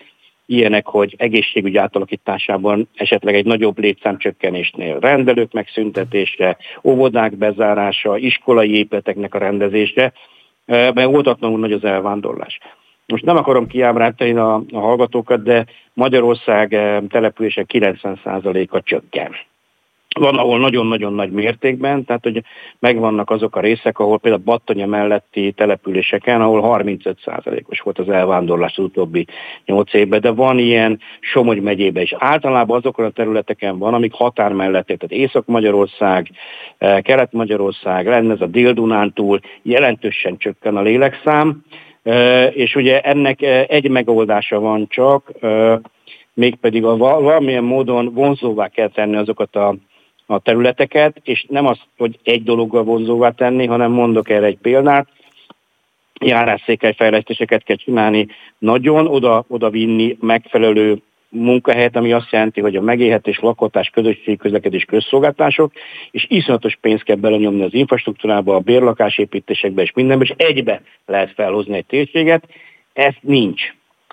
ilyenek, 0.53 0.87
hogy 0.87 1.15
egészségügy 1.17 1.77
átalakításában 1.77 2.87
esetleg 2.95 3.35
egy 3.35 3.45
nagyobb 3.45 3.79
létszámcsökkenésnél 3.79 4.99
rendelők 4.99 5.51
megszüntetése, 5.51 6.57
óvodák 6.83 7.37
bezárása, 7.37 8.17
iskolai 8.17 8.77
épületeknek 8.77 9.33
a 9.33 9.37
rendezése, 9.37 10.13
mert 10.65 11.05
óvatatlanul 11.05 11.59
nagy 11.59 11.71
az 11.71 11.83
elvándorlás. 11.83 12.59
Most 13.07 13.25
nem 13.25 13.37
akarom 13.37 13.67
kiábrántani 13.67 14.31
a, 14.33 14.53
a 14.71 14.79
hallgatókat, 14.79 15.43
de 15.43 15.65
Magyarország 15.93 16.69
települése 17.09 17.65
90%-a 17.67 18.81
csökken 18.81 19.31
van, 20.19 20.37
ahol 20.37 20.59
nagyon-nagyon 20.59 21.13
nagy 21.13 21.31
mértékben, 21.31 22.05
tehát 22.05 22.23
hogy 22.23 22.43
megvannak 22.79 23.29
azok 23.29 23.55
a 23.55 23.59
részek, 23.59 23.99
ahol 23.99 24.19
például 24.19 24.43
Battanya 24.43 24.85
melletti 24.85 25.51
településeken, 25.51 26.41
ahol 26.41 26.79
35%-os 26.83 27.79
volt 27.79 27.99
az 27.99 28.09
elvándorlás 28.09 28.77
az 28.77 28.83
utóbbi 28.83 29.25
8 29.65 29.93
évben, 29.93 30.21
de 30.21 30.31
van 30.31 30.59
ilyen 30.59 30.99
Somogy 31.19 31.61
megyében 31.61 32.03
is. 32.03 32.13
Általában 32.17 32.77
azokon 32.77 33.05
a 33.05 33.09
területeken 33.09 33.77
van, 33.77 33.93
amik 33.93 34.13
határ 34.13 34.51
mellett, 34.51 34.85
tehát 34.85 35.11
Észak-Magyarország, 35.11 36.29
eh, 36.77 37.01
Kelet-Magyarország, 37.01 38.07
lenne 38.07 38.33
ez 38.33 38.41
a 38.41 38.45
Dél-Dunántúl, 38.45 39.39
jelentősen 39.61 40.37
csökken 40.37 40.77
a 40.77 40.81
lélekszám, 40.81 41.63
eh, 42.03 42.55
és 42.55 42.75
ugye 42.75 43.01
ennek 43.01 43.41
eh, 43.41 43.65
egy 43.67 43.89
megoldása 43.89 44.59
van 44.59 44.87
csak, 44.89 45.31
mégpedig 46.33 46.85
a 46.85 46.97
valamilyen 46.97 47.63
módon 47.63 48.13
vonzóvá 48.13 48.67
kell 48.67 48.89
tenni 48.89 49.15
azokat 49.15 49.55
a 49.55 49.75
a 50.25 50.39
területeket, 50.39 51.21
és 51.23 51.45
nem 51.49 51.65
az, 51.65 51.77
hogy 51.97 52.19
egy 52.23 52.43
dologgal 52.43 52.83
vonzóvá 52.83 53.29
tenni, 53.29 53.65
hanem 53.65 53.91
mondok 53.91 54.29
erre 54.29 54.45
egy 54.45 54.57
példát, 54.61 55.07
járásszékelyfejlesztéseket 56.19 57.63
kell 57.63 57.75
csinálni, 57.75 58.27
nagyon 58.57 59.07
oda, 59.07 59.45
oda 59.47 59.69
vinni 59.69 60.17
megfelelő 60.19 61.01
munkahelyet, 61.29 61.95
ami 61.95 62.13
azt 62.13 62.31
jelenti, 62.31 62.61
hogy 62.61 62.75
a 62.75 62.81
megélhetés, 62.81 63.39
lakotás, 63.39 63.89
közösségi 63.89 64.35
közlekedés, 64.35 64.85
közszolgáltások, 64.85 65.71
és 66.11 66.25
iszonyatos 66.29 66.77
pénzt 66.81 67.03
kell 67.03 67.15
belenyomni 67.15 67.63
az 67.63 67.73
infrastruktúrába, 67.73 68.55
a 68.55 68.59
bérlakásépítésekbe 68.59 69.81
és 69.81 69.91
mindenbe, 69.93 70.23
és 70.23 70.33
egybe 70.37 70.81
lehet 71.05 71.33
felhozni 71.33 71.75
egy 71.75 71.85
térséget. 71.85 72.43
Ez 72.93 73.13
nincs. 73.21 73.61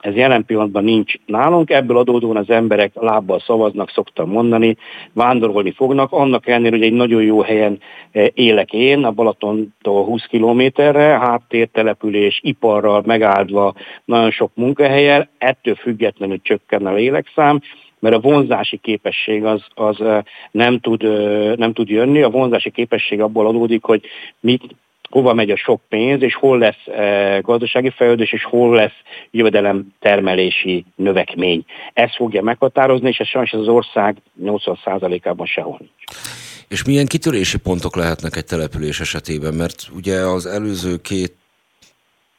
Ez 0.00 0.14
jelen 0.14 0.44
pillanatban 0.44 0.84
nincs 0.84 1.14
nálunk, 1.26 1.70
ebből 1.70 1.96
adódóan 1.96 2.36
az 2.36 2.50
emberek 2.50 2.92
lábbal 2.94 3.40
szavaznak, 3.40 3.90
szoktam 3.90 4.30
mondani, 4.30 4.76
vándorolni 5.12 5.70
fognak, 5.70 6.12
annak 6.12 6.46
ellenére, 6.46 6.76
hogy 6.76 6.84
egy 6.84 6.92
nagyon 6.92 7.22
jó 7.22 7.40
helyen 7.40 7.78
eh, 8.10 8.26
élek 8.34 8.72
én, 8.72 9.04
a 9.04 9.10
Balatontól 9.10 10.04
20 10.04 10.24
kilométerre, 10.24 11.18
háttértelepülés, 11.18 12.40
iparral 12.42 13.02
megáldva, 13.06 13.74
nagyon 14.04 14.30
sok 14.30 14.50
munkahelyel, 14.54 15.28
ettől 15.38 15.74
függetlenül 15.74 16.40
csökken 16.42 16.86
a 16.86 16.92
lélekszám, 16.92 17.60
mert 17.98 18.14
a 18.14 18.20
vonzási 18.20 18.76
képesség 18.76 19.44
az, 19.44 19.62
az 19.74 20.00
eh, 20.00 20.22
nem, 20.50 20.78
tud, 20.78 21.02
eh, 21.02 21.56
nem 21.56 21.72
tud 21.72 21.88
jönni. 21.88 22.22
A 22.22 22.30
vonzási 22.30 22.70
képesség 22.70 23.20
abból 23.20 23.46
adódik, 23.46 23.84
hogy 23.84 24.02
mit 24.40 24.62
hova 25.10 25.34
megy 25.34 25.50
a 25.50 25.56
sok 25.56 25.80
pénz, 25.88 26.22
és 26.22 26.34
hol 26.34 26.58
lesz 26.58 26.86
e, 26.86 27.40
gazdasági 27.42 27.90
fejlődés, 27.90 28.32
és 28.32 28.44
hol 28.44 28.74
lesz 28.74 28.98
jövedelem 29.30 29.94
termelési 30.00 30.84
növekmény. 30.94 31.64
Ez 31.92 32.14
fogja 32.16 32.42
meghatározni, 32.42 33.08
és 33.08 33.18
ez 33.18 33.26
sajnos 33.26 33.52
az 33.52 33.68
ország 33.68 34.16
80%-ában 34.42 35.46
sehol 35.46 35.76
nincs. 35.78 36.20
És 36.68 36.84
milyen 36.84 37.06
kitörési 37.06 37.58
pontok 37.58 37.96
lehetnek 37.96 38.36
egy 38.36 38.44
település 38.44 39.00
esetében? 39.00 39.54
Mert 39.54 39.88
ugye 39.94 40.16
az 40.16 40.46
előző 40.46 40.96
két 40.96 41.34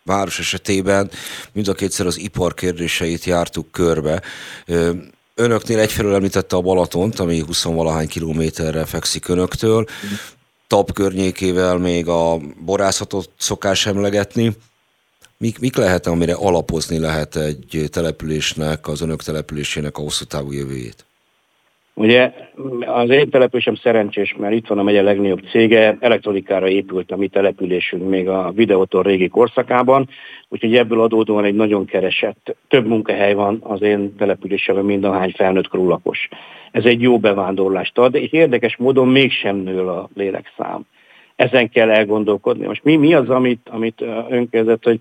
város 0.03 0.39
esetében 0.39 1.09
mind 1.53 1.67
a 1.67 1.73
kétszer 1.73 2.05
az 2.05 2.19
ipar 2.19 2.53
kérdéseit 2.53 3.25
jártuk 3.25 3.71
körbe. 3.71 4.21
Önöknél 5.35 5.79
egyfelől 5.79 6.13
említette 6.13 6.55
a 6.55 6.61
Balatont, 6.61 7.19
ami 7.19 7.43
20-valahány 7.47 8.07
kilométerre 8.09 8.85
fekszik 8.85 9.27
önöktől, 9.27 9.85
TAP 10.71 10.93
környékével 10.93 11.77
még 11.77 12.07
a 12.07 12.37
borászatot 12.65 13.29
szokás 13.37 13.85
emlegetni. 13.85 14.55
Mik, 15.37 15.59
mik 15.59 15.75
lehet, 15.75 16.07
amire 16.07 16.33
alapozni 16.33 16.99
lehet 16.99 17.35
egy 17.35 17.85
településnek, 17.91 18.87
az 18.87 19.01
önök 19.01 19.23
településének 19.23 19.97
a 19.97 20.01
hosszú 20.01 20.25
távú 20.25 20.51
jövőjét? 20.51 21.05
Ugye 21.93 22.33
az 22.85 23.09
én 23.09 23.29
településem 23.29 23.75
szerencsés, 23.75 24.35
mert 24.39 24.53
itt 24.53 24.67
van 24.67 24.79
a 24.79 24.83
megye 24.83 25.01
legnagyobb 25.01 25.41
cége, 25.51 25.97
elektronikára 25.99 26.67
épült 26.67 27.11
a 27.11 27.15
mi 27.15 27.27
településünk 27.27 28.09
még 28.09 28.27
a 28.27 28.51
videótól 28.55 29.03
régi 29.03 29.27
korszakában, 29.27 30.09
úgyhogy 30.49 30.75
ebből 30.75 31.01
adódóan 31.01 31.43
egy 31.43 31.55
nagyon 31.55 31.85
keresett, 31.85 32.55
több 32.67 32.87
munkahely 32.87 33.33
van 33.33 33.59
az 33.63 33.81
én 33.81 34.15
településemben, 34.15 34.85
mind 34.85 35.03
a 35.03 35.11
hány 35.11 35.31
felnőtt 35.35 35.67
korú 35.67 35.87
lakos. 35.87 36.27
Ez 36.71 36.85
egy 36.85 37.01
jó 37.01 37.19
bevándorlást 37.19 37.97
ad, 37.97 38.15
és 38.15 38.31
érdekes 38.31 38.75
módon 38.77 39.07
mégsem 39.07 39.55
nő 39.55 39.87
a 39.87 40.09
lélekszám. 40.15 40.81
Ezen 41.35 41.69
kell 41.69 41.89
elgondolkodni. 41.89 42.65
Most 42.65 42.83
mi, 42.83 42.95
mi 42.95 43.13
az, 43.13 43.29
amit, 43.29 43.69
amit 43.69 44.03
önkezett, 44.29 44.83
hogy 44.83 44.99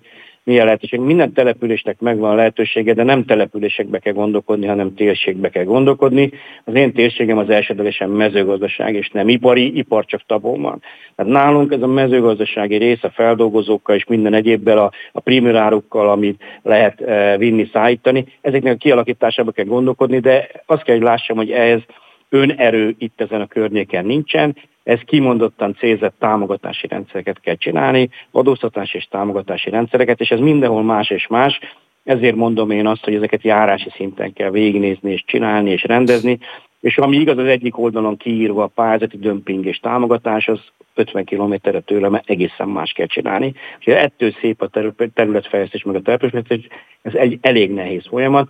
milyen 0.50 0.64
lehetőség. 0.64 1.00
Minden 1.00 1.32
településnek 1.32 2.00
megvan 2.00 2.30
a 2.30 2.34
lehetősége, 2.34 2.94
de 2.94 3.02
nem 3.02 3.24
településekbe 3.24 3.98
kell 3.98 4.12
gondolkodni, 4.12 4.66
hanem 4.66 4.94
térségbe 4.94 5.48
kell 5.48 5.64
gondolkodni. 5.64 6.30
Az 6.64 6.74
én 6.74 6.92
térségem 6.92 7.38
az 7.38 7.50
elsődlegesen 7.50 8.10
mezőgazdaság, 8.10 8.94
és 8.94 9.08
nem 9.08 9.28
ipari, 9.28 9.76
ipar 9.76 10.04
csak 10.04 10.22
tabon 10.26 10.62
van. 10.62 10.82
Tehát 11.16 11.32
nálunk 11.32 11.72
ez 11.72 11.82
a 11.82 11.86
mezőgazdasági 11.86 12.76
rész 12.76 13.02
a 13.02 13.10
feldolgozókkal 13.10 13.96
és 13.96 14.04
minden 14.04 14.34
egyébbel, 14.34 14.78
a, 14.78 14.90
a 15.12 15.20
primérárukkal, 15.20 16.10
amit 16.10 16.42
lehet 16.62 17.00
e, 17.00 17.36
vinni, 17.36 17.68
szállítani, 17.72 18.24
ezeknek 18.40 18.72
a 18.72 18.76
kialakításába 18.76 19.50
kell 19.50 19.64
gondolkodni, 19.64 20.18
de 20.18 20.48
azt 20.66 20.82
kell, 20.82 20.94
hogy 20.94 21.04
lássam, 21.04 21.36
hogy 21.36 21.50
ez 21.50 21.80
önerő 22.30 22.94
itt 22.98 23.20
ezen 23.20 23.40
a 23.40 23.46
környéken 23.46 24.04
nincsen, 24.04 24.56
ez 24.82 25.00
kimondottan 25.04 25.74
célzett 25.78 26.14
támogatási 26.18 26.86
rendszereket 26.86 27.40
kell 27.40 27.54
csinálni, 27.54 28.08
adóztatási 28.30 28.96
és 28.96 29.06
támogatási 29.10 29.70
rendszereket, 29.70 30.20
és 30.20 30.30
ez 30.30 30.38
mindenhol 30.38 30.82
más 30.82 31.10
és 31.10 31.26
más, 31.26 31.58
ezért 32.04 32.36
mondom 32.36 32.70
én 32.70 32.86
azt, 32.86 33.04
hogy 33.04 33.14
ezeket 33.14 33.42
járási 33.42 33.90
szinten 33.90 34.32
kell 34.32 34.50
végignézni 34.50 35.12
és 35.12 35.24
csinálni 35.26 35.70
és 35.70 35.82
rendezni, 35.82 36.38
és 36.80 36.98
ami 36.98 37.16
igaz 37.16 37.38
az 37.38 37.46
egyik 37.46 37.78
oldalon 37.78 38.16
kiírva 38.16 38.62
a 38.62 38.66
pályázati 38.74 39.18
dömping 39.18 39.66
és 39.66 39.78
támogatás, 39.78 40.48
az 40.48 40.60
50 40.94 41.24
kilométerre 41.24 41.80
tőlem 41.80 42.20
egészen 42.24 42.68
más 42.68 42.92
kell 42.92 43.06
csinálni. 43.06 43.54
És 43.78 43.86
ettől 43.86 44.32
szép 44.40 44.62
a 44.62 44.70
területfejlesztés, 45.14 45.82
meg 45.82 45.94
a 45.94 46.00
település, 46.00 46.68
ez 47.02 47.14
egy 47.14 47.38
elég 47.40 47.70
nehéz 47.70 48.06
folyamat, 48.06 48.48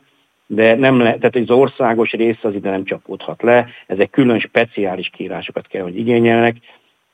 de 0.53 0.75
nem 0.75 0.99
le, 0.99 1.19
tehát 1.19 1.37
az 1.37 1.51
országos 1.51 2.11
rész 2.11 2.39
az 2.43 2.55
ide 2.55 2.71
nem 2.71 2.85
csapódhat 2.85 3.43
le, 3.43 3.67
ezek 3.87 4.11
külön 4.11 4.39
speciális 4.39 5.09
kiírásokat 5.09 5.67
kell, 5.67 5.83
hogy 5.83 5.99
igényelnek, 5.99 6.57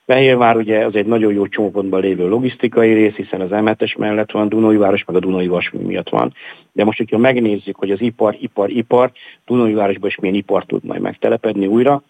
Fehérvár 0.07 0.57
ugye 0.57 0.85
az 0.85 0.95
egy 0.95 1.07
nagyon 1.07 1.33
jó 1.33 1.47
csomópontban 1.47 2.01
lévő 2.01 2.29
logisztikai 2.29 2.93
rész, 2.93 3.15
hiszen 3.15 3.41
az 3.41 3.49
M7-es 3.51 3.99
mellett 3.99 4.31
van, 4.31 4.49
Dunai 4.49 4.77
város 4.77 5.05
meg 5.05 5.17
a 5.17 5.21
Dunai 5.21 5.47
Vasmű 5.47 5.81
miatt 5.81 6.09
van. 6.09 6.35
De 6.73 6.85
most, 6.85 6.99
hogyha 6.99 7.19
megnézzük, 7.19 7.77
hogy 7.77 7.91
az 7.91 8.01
ipar, 8.01 8.37
ipar, 8.41 8.71
ipar, 8.71 9.13
Dunai 9.47 9.73
városban 9.73 10.09
is 10.09 10.17
milyen 10.17 10.37
ipar 10.37 10.65
tud 10.65 10.85
majd 10.85 11.01
megtelepedni 11.01 11.67
újra, 11.67 12.03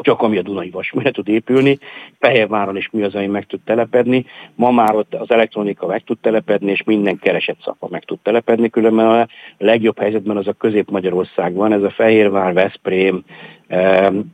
csak 0.00 0.22
ami 0.22 0.38
a 0.38 0.42
Dunai 0.42 0.70
Vasműre 0.70 1.10
tud 1.10 1.28
épülni, 1.28 1.78
Fehérváron 2.18 2.76
is 2.76 2.90
mi 2.92 3.02
az, 3.02 3.14
ami 3.14 3.26
meg 3.26 3.46
tud 3.46 3.60
telepedni, 3.64 4.24
ma 4.54 4.70
már 4.70 4.94
ott 4.94 5.14
az 5.14 5.30
elektronika 5.30 5.86
meg 5.86 6.04
tud 6.04 6.18
telepedni, 6.18 6.70
és 6.70 6.82
minden 6.82 7.18
keresett 7.18 7.60
szapa 7.64 7.88
meg 7.90 8.04
tud 8.04 8.18
telepedni, 8.22 8.70
különben. 8.70 9.06
A 9.06 9.26
legjobb 9.58 9.98
helyzetben 9.98 10.36
az 10.36 10.46
a 10.46 10.52
Közép-Magyarország 10.52 11.54
van, 11.54 11.72
ez 11.72 11.82
a 11.82 11.90
Fehérvár, 11.90 12.52
Veszprém, 12.52 13.24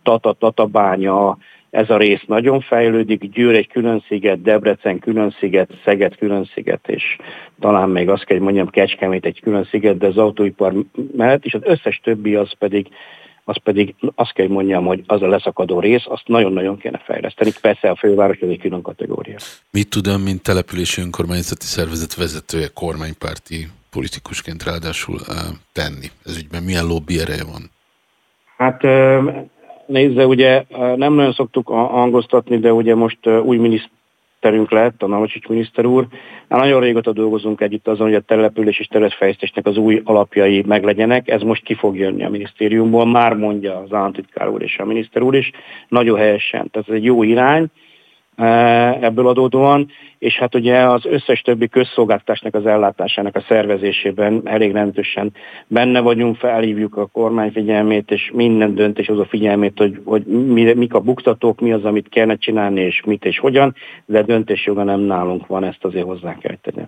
Tata, 0.03 0.33
Tatabánya, 0.33 1.39
ez 1.71 1.91
a 1.91 1.97
rész 1.97 2.23
nagyon 2.27 2.61
fejlődik, 2.61 3.31
Győr 3.31 3.55
egy 3.55 3.69
külön 3.69 4.05
sziget, 4.09 4.43
Debrecen 4.43 4.99
külön 4.99 5.31
sziget, 5.39 5.71
Szeged 5.85 6.17
külön 6.17 6.45
sziget, 6.55 6.89
és 6.89 7.17
talán 7.61 7.91
még 7.91 8.09
azt 8.09 8.25
kell, 8.25 8.37
hogy 8.37 8.45
mondjam, 8.45 8.69
Kecskemét 8.69 9.25
egy 9.25 9.41
külön 9.41 9.65
sziget, 9.65 9.99
de 9.99 10.07
az 10.07 10.17
autóipar 10.17 10.73
mellett, 11.17 11.45
és 11.45 11.55
az 11.55 11.61
összes 11.65 12.01
többi 12.03 12.35
az 12.35 12.53
pedig 12.53 12.89
az 13.45 13.57
pedig 13.63 13.95
azt 14.15 14.33
kell, 14.33 14.47
hogy 14.47 14.55
mondjam, 14.55 14.85
hogy 14.85 15.03
az 15.07 15.23
a 15.23 15.29
leszakadó 15.29 15.81
rész, 15.81 16.05
azt 16.05 16.27
nagyon-nagyon 16.27 16.79
kéne 16.79 16.99
fejleszteni. 17.05 17.51
Persze 17.61 17.91
a 17.91 17.97
főváros 17.97 18.39
egy 18.39 18.61
külön 18.61 18.83
kategória. 18.83 19.37
Mit 19.71 19.91
tud 19.91 20.07
ön, 20.07 20.21
mint 20.21 20.43
települési 20.43 21.01
önkormányzati 21.01 21.67
szervezet 21.67 22.15
vezetője, 22.15 22.69
kormánypárti 22.75 23.69
politikusként 23.91 24.65
ráadásul 24.65 25.19
tenni? 25.73 26.07
Ez 26.25 26.37
ügyben 26.37 26.63
milyen 26.63 26.87
lobby 26.87 27.21
ereje 27.21 27.45
van? 27.45 27.71
Hát 28.57 28.83
nézze, 29.87 30.27
ugye 30.27 30.65
nem 30.97 31.13
nagyon 31.13 31.33
szoktuk 31.33 31.69
hangoztatni, 31.69 32.59
de 32.59 32.73
ugye 32.73 32.95
most 32.95 33.27
új 33.27 33.57
miniszterünk 34.51 34.71
lett, 34.71 35.03
a 35.03 35.07
Navacsics 35.07 35.47
miniszter 35.47 35.85
úr. 35.85 36.07
Hát 36.49 36.61
nagyon 36.61 36.81
régóta 36.81 37.13
dolgozunk 37.13 37.61
együtt 37.61 37.89
azon, 37.89 38.07
hogy 38.07 38.15
a 38.15 38.21
település 38.21 38.79
és 38.79 38.87
területfejlesztésnek 38.87 39.67
az 39.67 39.77
új 39.77 40.01
alapjai 40.05 40.63
meglegyenek. 40.67 41.29
Ez 41.29 41.43
most 41.43 41.65
ki 41.65 41.75
fog 41.75 41.97
jönni 41.97 42.25
a 42.25 42.31
minisztériumból, 42.31 43.07
már 43.07 43.35
mondja 43.35 43.79
az 43.79 43.93
államtitkár 43.93 44.49
úr 44.49 44.63
és 44.63 44.79
a 44.79 44.85
miniszter 44.85 45.23
úr 45.23 45.35
is, 45.35 45.51
nagyon 45.89 46.19
helyesen. 46.19 46.71
Tehát 46.71 46.89
ez 46.89 46.95
egy 46.95 47.05
jó 47.05 47.23
irány, 47.23 47.67
ebből 49.01 49.29
adódóan, 49.29 49.91
és 50.19 50.35
hát 50.35 50.55
ugye 50.55 50.77
az 50.77 51.05
összes 51.05 51.41
többi 51.41 51.69
közszolgáltatásnak 51.69 52.55
az 52.55 52.67
ellátásának 52.67 53.37
a 53.37 53.45
szervezésében 53.49 54.41
elég 54.45 54.73
rendősen 54.73 55.33
benne 55.67 56.01
vagyunk, 56.01 56.37
felhívjuk 56.37 56.97
a 56.97 57.07
kormány 57.07 57.51
figyelmét, 57.51 58.11
és 58.11 58.31
minden 58.35 58.75
döntés 58.75 59.09
az 59.09 59.19
a 59.19 59.25
figyelmét, 59.25 59.79
hogy, 59.79 60.01
hogy 60.05 60.25
mi, 60.27 60.73
mik 60.73 60.95
a 60.95 61.01
buktatók, 61.01 61.61
mi 61.61 61.73
az, 61.73 61.85
amit 61.85 62.09
kellene 62.09 62.37
csinálni, 62.37 62.81
és 62.81 63.03
mit 63.05 63.25
és 63.25 63.39
hogyan, 63.39 63.75
de 64.07 64.23
döntésjoga 64.23 64.83
nem 64.83 65.01
nálunk 65.01 65.47
van, 65.47 65.65
ezt 65.65 65.85
azért 65.85 66.05
hozzá 66.05 66.39
kell 66.39 66.57
tenni. 66.63 66.87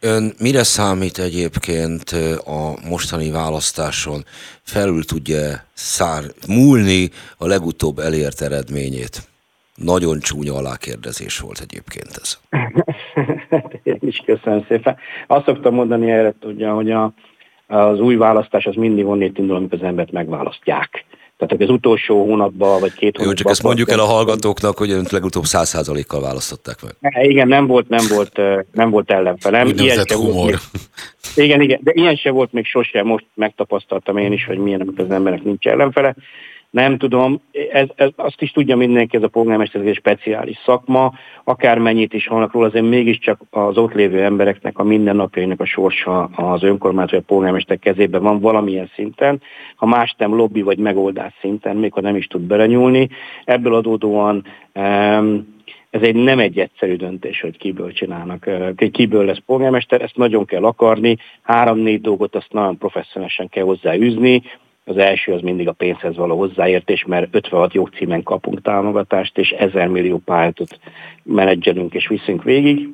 Ön 0.00 0.32
mire 0.38 0.62
számít 0.62 1.18
egyébként 1.18 2.10
a 2.44 2.88
mostani 2.88 3.30
választáson? 3.30 4.24
Felül 4.62 5.04
tudja 5.04 5.64
szár, 5.72 6.22
múlni 6.48 7.10
a 7.38 7.46
legutóbb 7.46 7.98
elért 7.98 8.40
eredményét? 8.40 9.31
Nagyon 9.74 10.20
csúnya 10.20 10.54
alákérdezés 10.54 11.38
volt 11.38 11.60
egyébként 11.60 12.10
ez. 12.22 12.38
Én 13.92 13.98
is 14.00 14.22
köszönöm 14.24 14.64
szépen. 14.68 14.96
Azt 15.26 15.44
szoktam 15.44 15.74
mondani 15.74 16.10
erre, 16.10 16.34
tudja, 16.40 16.74
hogy 16.74 16.90
a, 16.90 17.12
az 17.66 18.00
új 18.00 18.16
választás 18.16 18.66
az 18.66 18.74
mindig 18.74 19.06
onnét 19.06 19.38
indul, 19.38 19.56
amikor 19.56 19.78
az 19.78 19.86
embert 19.86 20.12
megválasztják. 20.12 21.04
Tehát 21.36 21.62
az 21.62 21.70
utolsó 21.70 22.24
hónapban, 22.24 22.80
vagy 22.80 22.92
két 22.92 23.16
hónapban... 23.16 23.26
Jó, 23.26 23.32
csak 23.32 23.50
ezt 23.50 23.62
mondjuk 23.62 23.90
el 23.90 23.98
a 23.98 24.04
hallgatóknak, 24.04 24.78
hogy 24.78 24.90
önt 24.90 25.10
legutóbb 25.10 25.44
száz 25.44 25.68
százalékkal 25.68 26.20
választották 26.20 26.76
meg. 26.82 27.24
Igen, 27.24 27.48
nem 27.48 27.66
volt, 27.66 27.88
nem 27.88 28.04
volt, 28.08 28.40
nem 28.72 28.90
volt 28.90 29.10
ellenfelem. 29.10 29.66
Ilyen 29.66 30.04
humor. 30.08 30.32
Volt 30.32 30.60
még, 31.36 31.46
igen, 31.46 31.60
igen, 31.60 31.80
de 31.82 31.92
ilyen 31.94 32.16
se 32.16 32.30
volt 32.30 32.52
még 32.52 32.64
sose, 32.66 33.02
most 33.02 33.26
megtapasztaltam 33.34 34.16
én 34.16 34.32
is, 34.32 34.44
hogy 34.44 34.58
milyen, 34.58 34.80
amikor 34.80 35.04
az 35.04 35.10
embernek 35.10 35.42
nincs 35.42 35.66
ellenfele 35.66 36.14
nem 36.72 36.98
tudom, 36.98 37.40
ez, 37.72 37.88
ez, 37.94 38.08
azt 38.16 38.42
is 38.42 38.50
tudja 38.50 38.76
mindenki, 38.76 39.16
ez 39.16 39.22
a 39.22 39.28
polgármester 39.28 39.86
egy 39.86 39.94
speciális 39.94 40.58
szakma, 40.64 41.12
akármennyit 41.44 42.12
is 42.12 42.26
hallanak 42.26 42.52
róla, 42.52 42.66
azért 42.66 42.88
mégiscsak 42.88 43.40
az 43.50 43.76
ott 43.76 43.92
lévő 43.92 44.22
embereknek 44.22 44.78
a 44.78 44.82
mindennapjainak 44.82 45.60
a 45.60 45.64
sorsa 45.64 46.24
az 46.24 46.62
önkormányzat 46.62 47.10
vagy 47.10 47.22
a 47.22 47.32
polgármester 47.32 47.78
kezében 47.78 48.22
van 48.22 48.40
valamilyen 48.40 48.90
szinten, 48.94 49.42
ha 49.76 49.86
más 49.86 50.14
nem 50.18 50.34
lobby 50.34 50.62
vagy 50.62 50.78
megoldás 50.78 51.32
szinten, 51.40 51.76
még 51.76 51.92
ha 51.92 52.00
nem 52.00 52.16
is 52.16 52.26
tud 52.26 52.42
belenyúlni. 52.42 53.08
Ebből 53.44 53.74
adódóan 53.74 54.44
ez 55.90 56.02
egy 56.02 56.14
nem 56.14 56.38
egy 56.38 56.58
egyszerű 56.58 56.96
döntés, 56.96 57.40
hogy 57.40 57.58
kiből 57.58 57.92
csinálnak, 57.92 58.50
kiből 58.92 59.24
lesz 59.24 59.42
polgármester, 59.46 60.02
ezt 60.02 60.16
nagyon 60.16 60.44
kell 60.44 60.64
akarni, 60.64 61.16
három-négy 61.42 62.00
dolgot 62.00 62.34
azt 62.34 62.52
nagyon 62.52 62.78
professzionálisan 62.78 63.48
kell 63.48 63.64
hozzáűzni, 63.64 64.42
az 64.84 64.96
első 64.96 65.32
az 65.32 65.40
mindig 65.40 65.68
a 65.68 65.72
pénzhez 65.72 66.16
való 66.16 66.38
hozzáértés, 66.38 67.04
mert 67.04 67.34
56 67.34 67.74
jogcímen 67.74 68.22
kapunk 68.22 68.62
támogatást, 68.62 69.38
és 69.38 69.50
1000 69.50 69.88
millió 69.88 70.18
pályátot 70.18 70.78
menedzselünk 71.22 71.94
és 71.94 72.08
viszünk 72.08 72.42
végig. 72.42 72.88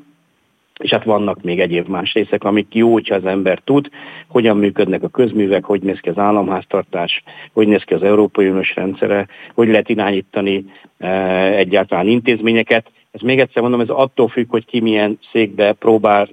És 0.78 0.90
hát 0.90 1.04
vannak 1.04 1.42
még 1.42 1.60
egyéb 1.60 1.88
más 1.88 2.12
részek, 2.12 2.44
amik 2.44 2.74
jó, 2.74 2.92
hogyha 2.92 3.14
az 3.14 3.24
ember 3.24 3.60
tud, 3.64 3.88
hogyan 4.28 4.56
működnek 4.56 5.02
a 5.02 5.08
közművek, 5.08 5.64
hogy 5.64 5.82
néz 5.82 6.00
ki 6.00 6.08
az 6.08 6.18
államháztartás, 6.18 7.22
hogy 7.52 7.66
néz 7.66 7.82
ki 7.82 7.94
az 7.94 8.02
Európai 8.02 8.48
Uniós 8.48 8.74
rendszere, 8.74 9.26
hogy 9.54 9.68
lehet 9.68 9.88
irányítani 9.88 10.64
e, 10.98 11.08
egyáltalán 11.56 12.06
intézményeket. 12.06 12.90
Ez 13.10 13.20
még 13.20 13.40
egyszer 13.40 13.62
mondom, 13.62 13.80
ez 13.80 13.88
attól 13.88 14.28
függ, 14.28 14.50
hogy 14.50 14.64
ki 14.64 14.80
milyen 14.80 15.18
székbe 15.32 15.72
próbál 15.72 16.28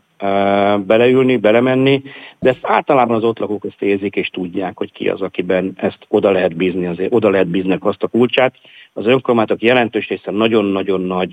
beleülni, 0.85 1.37
belemenni, 1.37 2.03
de 2.39 2.49
ezt 2.49 2.59
általában 2.61 3.15
az 3.15 3.23
ott 3.23 3.39
lakók 3.39 3.65
ezt 3.65 3.81
érzik 3.81 4.15
és 4.15 4.27
tudják, 4.29 4.77
hogy 4.77 4.91
ki 4.91 5.09
az, 5.09 5.21
akiben 5.21 5.73
ezt 5.75 5.97
oda 6.07 6.31
lehet 6.31 6.55
bízni, 6.55 6.85
azért 6.85 7.13
oda 7.13 7.29
lehet 7.29 7.47
bízni 7.47 7.77
azt 7.79 8.03
a 8.03 8.07
kulcsát. 8.07 8.55
Az 8.93 9.05
önkormányzatok 9.05 9.61
jelentős 9.61 10.07
része 10.07 10.31
nagyon-nagyon 10.31 11.01
nagy 11.01 11.31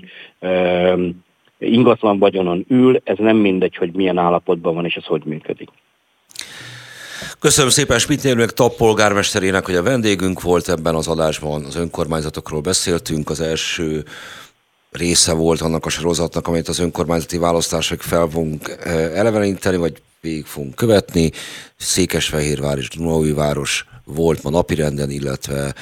ingatlan 1.59 2.19
vagyonon 2.19 2.65
ül, 2.69 3.01
ez 3.03 3.17
nem 3.17 3.37
mindegy, 3.37 3.75
hogy 3.75 3.91
milyen 3.93 4.17
állapotban 4.17 4.75
van 4.75 4.85
és 4.85 4.95
ez 4.95 5.05
hogy 5.05 5.23
működik. 5.25 5.69
Köszönöm 7.39 7.69
szépen 7.69 7.99
Spitnérnek, 7.99 8.51
TAP 8.51 8.75
polgármesterének, 8.75 9.65
hogy 9.65 9.75
a 9.75 9.83
vendégünk 9.83 10.41
volt 10.41 10.69
ebben 10.69 10.95
az 10.95 11.07
adásban. 11.07 11.65
Az 11.65 11.75
önkormányzatokról 11.75 12.61
beszéltünk. 12.61 13.29
Az 13.29 13.41
első 13.41 14.03
része 14.95 15.33
volt 15.33 15.61
annak 15.61 15.85
a 15.85 15.89
sorozatnak, 15.89 16.47
amelyet 16.47 16.67
az 16.67 16.79
önkormányzati 16.79 17.37
választások 17.37 18.01
fel 18.01 18.27
fogunk 18.27 18.69
eh, 18.69 19.17
eleveníteni, 19.17 19.77
vagy 19.77 20.01
végig 20.21 20.45
fogunk 20.45 20.75
követni. 20.75 21.31
Székesfehérvár 21.77 22.77
és 22.77 22.87
város 23.33 23.85
volt 24.03 24.43
ma 24.43 24.49
napirenden, 24.49 25.09
illetve 25.09 25.75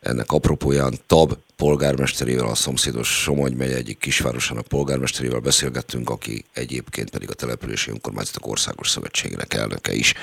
ennek 0.00 0.32
apropóján 0.32 0.98
Tab 1.06 1.36
polgármesterével, 1.56 2.46
a 2.46 2.54
szomszédos 2.54 3.08
Somogy 3.08 3.54
megy 3.54 3.72
egyik 3.72 3.98
kisvárosának 3.98 4.66
polgármesterével 4.66 5.40
beszélgettünk, 5.40 6.10
aki 6.10 6.44
egyébként 6.52 7.10
pedig 7.10 7.30
a 7.30 7.34
Települési 7.34 7.90
Önkormányzatok 7.90 8.46
Országos 8.46 8.88
Szövetségének 8.88 9.54
elnöke 9.54 9.92
is. 9.92 10.14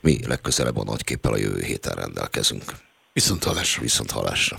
Mi 0.00 0.18
legközelebb 0.26 0.76
a 0.76 0.84
nagyképpel 0.84 1.32
a 1.32 1.38
jövő 1.38 1.60
héten 1.62 1.94
rendelkezünk. 1.94 2.62
Viszont 3.12 3.44
hallásra. 3.44 3.82
Viszont 3.82 4.10
hallásra. 4.10 4.58